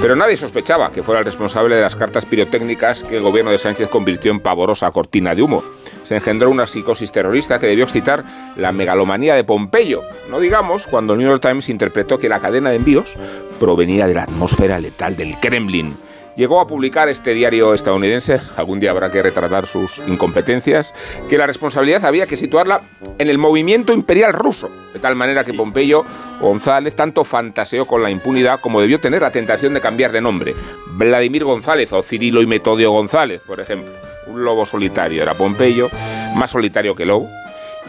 Pero 0.01 0.15
nadie 0.15 0.37
sospechaba 0.37 0.91
que 0.91 1.01
fuera 1.01 1.19
el 1.19 1.25
responsable 1.25 1.75
de 1.75 1.81
las 1.81 1.95
cartas 1.95 2.25
pirotécnicas 2.25 3.03
que 3.03 3.17
el 3.17 3.23
gobierno 3.23 3.51
de 3.51 3.57
Sánchez 3.57 3.89
convirtió 3.89 4.31
en 4.31 4.39
pavorosa 4.39 4.91
cortina 4.91 5.33
de 5.33 5.41
humo. 5.41 5.63
Se 6.03 6.15
engendró 6.15 6.49
una 6.49 6.67
psicosis 6.67 7.11
terrorista 7.11 7.57
que 7.57 7.67
debió 7.67 7.83
excitar 7.83 8.23
la 8.55 8.71
megalomanía 8.71 9.35
de 9.35 9.43
Pompeyo. 9.43 10.03
No 10.29 10.39
digamos 10.39 10.85
cuando 10.85 11.13
el 11.13 11.19
New 11.19 11.27
York 11.27 11.41
Times 11.41 11.67
interpretó 11.69 12.19
que 12.19 12.29
la 12.29 12.39
cadena 12.39 12.69
de 12.69 12.77
envíos 12.77 13.15
provenía 13.59 14.07
de 14.07 14.13
la 14.13 14.23
atmósfera 14.23 14.79
letal 14.79 15.15
del 15.15 15.39
Kremlin 15.39 15.97
llegó 16.37 16.61
a 16.61 16.67
publicar 16.67 17.09
este 17.09 17.33
diario 17.33 17.73
estadounidense, 17.73 18.39
algún 18.55 18.79
día 18.79 18.91
habrá 18.91 19.11
que 19.11 19.23
retratar 19.23 19.65
sus 19.65 19.99
incompetencias, 20.07 20.93
que 21.27 21.37
la 21.37 21.47
responsabilidad 21.47 22.05
había 22.05 22.27
que 22.27 22.37
situarla 22.37 22.81
en 23.17 23.29
el 23.29 23.39
movimiento 23.39 23.91
imperial 23.91 24.31
ruso, 24.31 24.69
de 24.93 24.99
tal 24.99 25.15
manera 25.15 25.43
que 25.43 25.53
Pompeyo 25.53 26.05
González 26.39 26.95
tanto 26.95 27.23
fantaseó 27.23 27.85
con 27.85 28.03
la 28.03 28.11
impunidad 28.11 28.61
como 28.61 28.79
debió 28.79 28.99
tener 28.99 29.23
la 29.23 29.31
tentación 29.31 29.73
de 29.73 29.81
cambiar 29.81 30.11
de 30.11 30.21
nombre. 30.21 30.53
Vladimir 30.91 31.43
González 31.43 31.91
o 31.91 32.03
Cirilo 32.03 32.41
y 32.41 32.47
Metodio 32.47 32.91
González, 32.91 33.41
por 33.45 33.59
ejemplo. 33.59 33.91
Un 34.27 34.43
lobo 34.43 34.65
solitario 34.65 35.23
era 35.23 35.33
Pompeyo, 35.33 35.89
más 36.35 36.51
solitario 36.51 36.95
que 36.95 37.05
Lobo, 37.05 37.29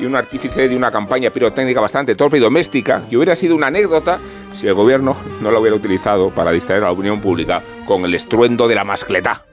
y 0.01 0.07
un 0.07 0.17
artífice 0.17 0.69
de 0.69 0.77
una 0.77 0.91
campaña 0.91 1.31
pirotécnica 1.31 1.81
bastante 1.81 2.15
torpe 2.15 2.39
y 2.39 2.41
doméstica, 2.41 3.03
que 3.09 3.17
hubiera 3.17 3.35
sido 3.35 3.57
una 3.57 3.69
anécdota 3.69 4.19
si 4.53 4.67
el 4.67 4.75
gobierno 4.75 5.17
no 5.41 5.51
lo 5.51 5.61
hubiera 5.61 5.77
utilizado 5.77 6.31
para 6.31 6.51
distraer 6.51 6.83
a 6.83 6.87
la 6.87 6.93
opinión 6.93 7.21
pública 7.21 7.63
con 7.87 8.05
el 8.05 8.15
estruendo 8.15 8.69
de 8.69 8.75
la 8.75 8.85
mascleta. 8.85 9.45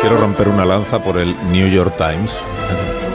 Quiero 0.00 0.16
romper 0.16 0.48
una 0.48 0.64
lanza 0.64 1.02
por 1.02 1.18
el 1.18 1.34
New 1.50 1.68
York 1.68 1.96
Times 1.96 2.40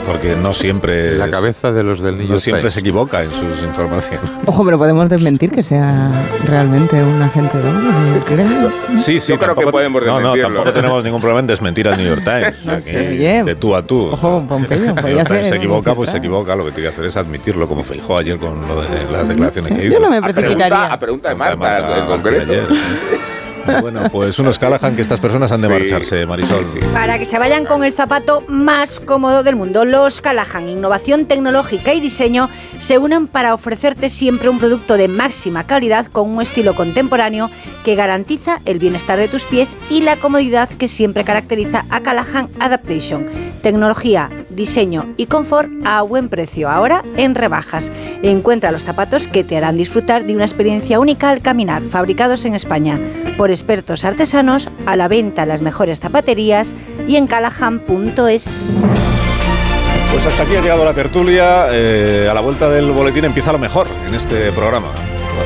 porque 0.04 0.36
no 0.36 0.54
siempre. 0.54 1.16
La 1.16 1.30
cabeza 1.30 1.72
de 1.72 1.82
los 1.82 2.00
del 2.00 2.28
No 2.28 2.38
siempre 2.38 2.70
se 2.70 2.80
equivoca 2.80 3.22
en 3.22 3.30
sus 3.30 3.62
informaciones. 3.62 4.30
Ojo, 4.46 4.64
pero 4.64 4.78
podemos 4.78 5.08
desmentir 5.08 5.50
que 5.50 5.62
sea 5.62 6.10
realmente 6.46 7.02
un 7.02 7.22
agente 7.22 7.58
doble, 7.58 8.96
Sí, 8.96 9.20
sí, 9.20 9.32
Yo 9.32 9.38
creo 9.38 9.54
que 9.54 9.66
podemos 9.66 10.04
No, 10.04 10.20
no, 10.20 10.36
tampoco 10.36 10.72
tenemos 10.72 11.04
ningún 11.04 11.20
problema 11.20 11.40
en 11.40 11.46
desmentir 11.46 11.88
al 11.88 11.96
New 11.96 12.08
York 12.08 12.22
Times. 12.24 12.84
de 12.84 13.56
tú 13.58 13.74
a 13.74 13.86
tú. 13.86 14.10
Ojo, 14.12 14.44
Pompeyo, 14.48 14.94
podría 14.94 15.24
ser. 15.24 15.44
Se 15.44 15.56
equivoca, 15.56 15.94
pues 15.94 16.10
se 16.10 16.18
equivoca. 16.18 16.54
Lo 16.56 16.64
que 16.64 16.72
tiene 16.72 16.88
que 16.88 16.94
hacer 16.94 17.04
es 17.06 17.16
admitirlo, 17.16 17.68
como 17.68 17.82
fijó 17.82 18.18
ayer 18.18 18.38
con 18.38 18.66
lo 18.66 18.82
de 18.82 18.88
las 19.10 19.28
declaraciones 19.28 19.74
que 19.74 19.86
hizo. 19.86 19.94
Yo 19.94 20.00
no 20.00 20.10
me 20.10 20.20
precipitaría. 20.22 20.92
A 20.92 20.98
pregunta, 20.98 21.28
de 21.30 21.34
Marta, 21.34 21.98
en 21.98 22.06
concreto. 22.06 22.52
Bueno, 23.80 24.08
pues 24.10 24.38
unos 24.38 24.58
Callahan 24.58 24.96
que 24.96 25.02
estas 25.02 25.20
personas 25.20 25.52
han 25.52 25.60
de 25.60 25.68
marcharse, 25.68 26.26
Marisol. 26.26 26.64
Para 26.92 27.18
que 27.18 27.24
se 27.24 27.38
vayan 27.38 27.66
con 27.66 27.84
el 27.84 27.92
zapato 27.92 28.44
más 28.48 29.00
cómodo 29.00 29.42
del 29.42 29.56
mundo, 29.56 29.84
los 29.84 30.20
Callahan, 30.20 30.68
innovación 30.68 31.26
tecnológica 31.26 31.92
y 31.92 32.00
diseño, 32.00 32.48
se 32.78 32.98
unen 32.98 33.26
para 33.26 33.54
ofrecerte 33.54 34.08
siempre 34.08 34.48
un 34.48 34.58
producto 34.58 34.96
de 34.96 35.08
máxima 35.08 35.64
calidad 35.64 36.06
con 36.06 36.30
un 36.30 36.42
estilo 36.42 36.74
contemporáneo 36.74 37.50
que 37.84 37.94
garantiza 37.94 38.60
el 38.64 38.78
bienestar 38.78 39.18
de 39.18 39.28
tus 39.28 39.44
pies 39.44 39.76
y 39.90 40.00
la 40.00 40.16
comodidad 40.16 40.68
que 40.68 40.88
siempre 40.88 41.24
caracteriza 41.24 41.84
a 41.90 42.00
Callahan 42.00 42.48
Adaptation. 42.58 43.26
Tecnología, 43.62 44.30
diseño 44.50 45.14
y 45.16 45.26
confort 45.26 45.70
a 45.84 46.02
buen 46.02 46.28
precio, 46.28 46.70
ahora 46.70 47.02
en 47.16 47.34
rebajas. 47.34 47.92
Encuentra 48.22 48.72
los 48.72 48.84
zapatos 48.84 49.28
que 49.28 49.44
te 49.44 49.56
harán 49.56 49.76
disfrutar 49.76 50.24
de 50.24 50.34
una 50.34 50.44
experiencia 50.44 51.00
única 51.00 51.30
al 51.30 51.40
caminar, 51.40 51.82
fabricados 51.82 52.44
en 52.44 52.54
España 52.54 52.98
por 53.36 53.50
expertos 53.54 54.04
artesanos, 54.04 54.68
a 54.86 54.96
la 54.96 55.08
venta 55.08 55.44
en 55.44 55.48
las 55.48 55.62
mejores 55.62 56.00
zapaterías 56.00 56.74
y 57.08 57.16
en 57.16 57.26
callahan.es. 57.26 58.64
Pues 60.12 60.26
hasta 60.26 60.42
aquí 60.42 60.54
ha 60.54 60.60
llegado 60.60 60.84
la 60.84 60.94
tertulia. 60.94 61.68
Eh, 61.72 62.28
a 62.30 62.34
la 62.34 62.40
vuelta 62.40 62.68
del 62.68 62.90
boletín 62.92 63.24
empieza 63.24 63.52
lo 63.52 63.58
mejor 63.58 63.88
en 64.06 64.14
este 64.14 64.52
programa. 64.52 64.92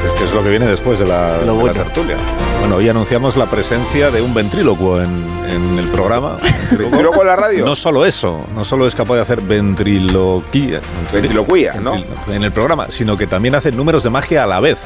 Es 0.07 0.13
que 0.15 0.25
es 0.25 0.33
lo 0.33 0.43
que 0.43 0.51
viene 0.51 0.67
después 0.67 0.99
de 0.99 1.07
la, 1.07 1.39
de 1.39 1.47
la 1.47 1.73
tertulia. 1.73 2.17
Bueno, 2.61 2.77
hoy 2.77 2.89
anunciamos 2.89 3.37
la 3.37 3.47
presencia 3.47 4.11
de 4.11 4.21
un 4.23 4.35
ventrílocuo 4.35 5.01
en, 5.01 5.25
en 5.49 5.79
el 5.79 5.89
programa. 5.89 6.39
¿Ventrílocuo 6.71 7.21
en 7.23 7.27
la 7.27 7.37
radio? 7.37 7.65
No 7.65 7.75
solo 7.75 8.05
eso, 8.05 8.45
no 8.55 8.65
solo 8.65 8.87
es 8.87 8.95
capaz 8.95 9.15
de 9.17 9.21
hacer 9.23 9.41
ventriloquía. 9.41 10.81
Ventriloquía, 11.13 11.75
¿no? 11.75 11.95
En 12.29 12.43
el 12.43 12.53
programa, 12.53 12.87
sino 12.91 13.17
que 13.17 13.27
también 13.27 13.55
hace 13.55 13.71
números 13.73 14.03
de 14.03 14.11
magia 14.11 14.45
a 14.45 14.47
la 14.47 14.61
vez. 14.61 14.79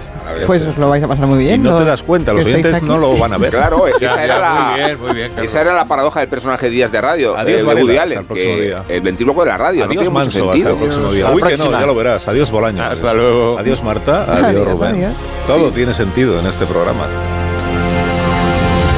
Pues 0.46 0.62
os 0.62 0.76
lo 0.78 0.88
vais 0.90 1.02
a 1.02 1.08
pasar 1.08 1.26
muy 1.26 1.38
bien. 1.38 1.54
Y 1.56 1.58
no 1.58 1.76
te 1.76 1.84
das 1.84 2.02
cuenta, 2.02 2.32
los 2.32 2.44
oyentes 2.44 2.74
aquí. 2.74 2.86
no 2.86 2.98
lo 2.98 3.16
van 3.16 3.32
a 3.32 3.38
ver. 3.38 3.50
Claro, 3.50 3.86
esa, 3.86 4.24
era 4.24 4.38
la, 4.38 4.50
muy 4.70 4.80
bien, 4.80 5.00
muy 5.00 5.14
bien, 5.14 5.28
Carlos. 5.30 5.46
esa 5.50 5.60
era 5.60 5.74
la 5.74 5.84
paradoja 5.86 6.20
del 6.20 6.28
personaje 6.28 6.66
de 6.66 6.72
Días 6.72 6.92
de 6.92 7.00
Radio, 7.00 7.36
Adiós, 7.36 7.60
eh, 7.60 7.64
Varela, 7.64 8.02
Allen, 8.02 8.18
el 8.18 8.24
próximo 8.24 8.54
que 8.54 8.60
día. 8.62 8.84
el 8.88 9.00
ventríloco 9.00 9.42
de 9.42 9.48
la 9.48 9.58
radio. 9.58 9.84
Adiós 9.84 9.88
no 9.88 10.00
tiene 10.02 10.10
mucho 10.10 10.46
Manso, 10.46 10.50
hasta 10.52 10.70
el 10.70 10.76
próximo 10.76 11.12
día. 11.12 11.24
Hasta 11.26 11.36
Uy, 11.36 11.42
que 11.42 11.56
no, 11.56 11.70
ya 11.70 11.86
lo 11.86 11.94
verás. 11.94 12.28
Adiós 12.28 12.50
Bolaño. 12.50 12.82
Hasta 12.82 13.14
luego. 13.14 13.58
Adiós 13.58 13.82
Marta, 13.82 14.22
adiós, 14.24 14.44
Adiós, 14.44 14.68
Rubén. 14.68 14.91
Todo 15.46 15.70
tiene 15.70 15.94
sentido 15.94 16.38
en 16.38 16.46
este 16.46 16.66
programa. 16.66 17.41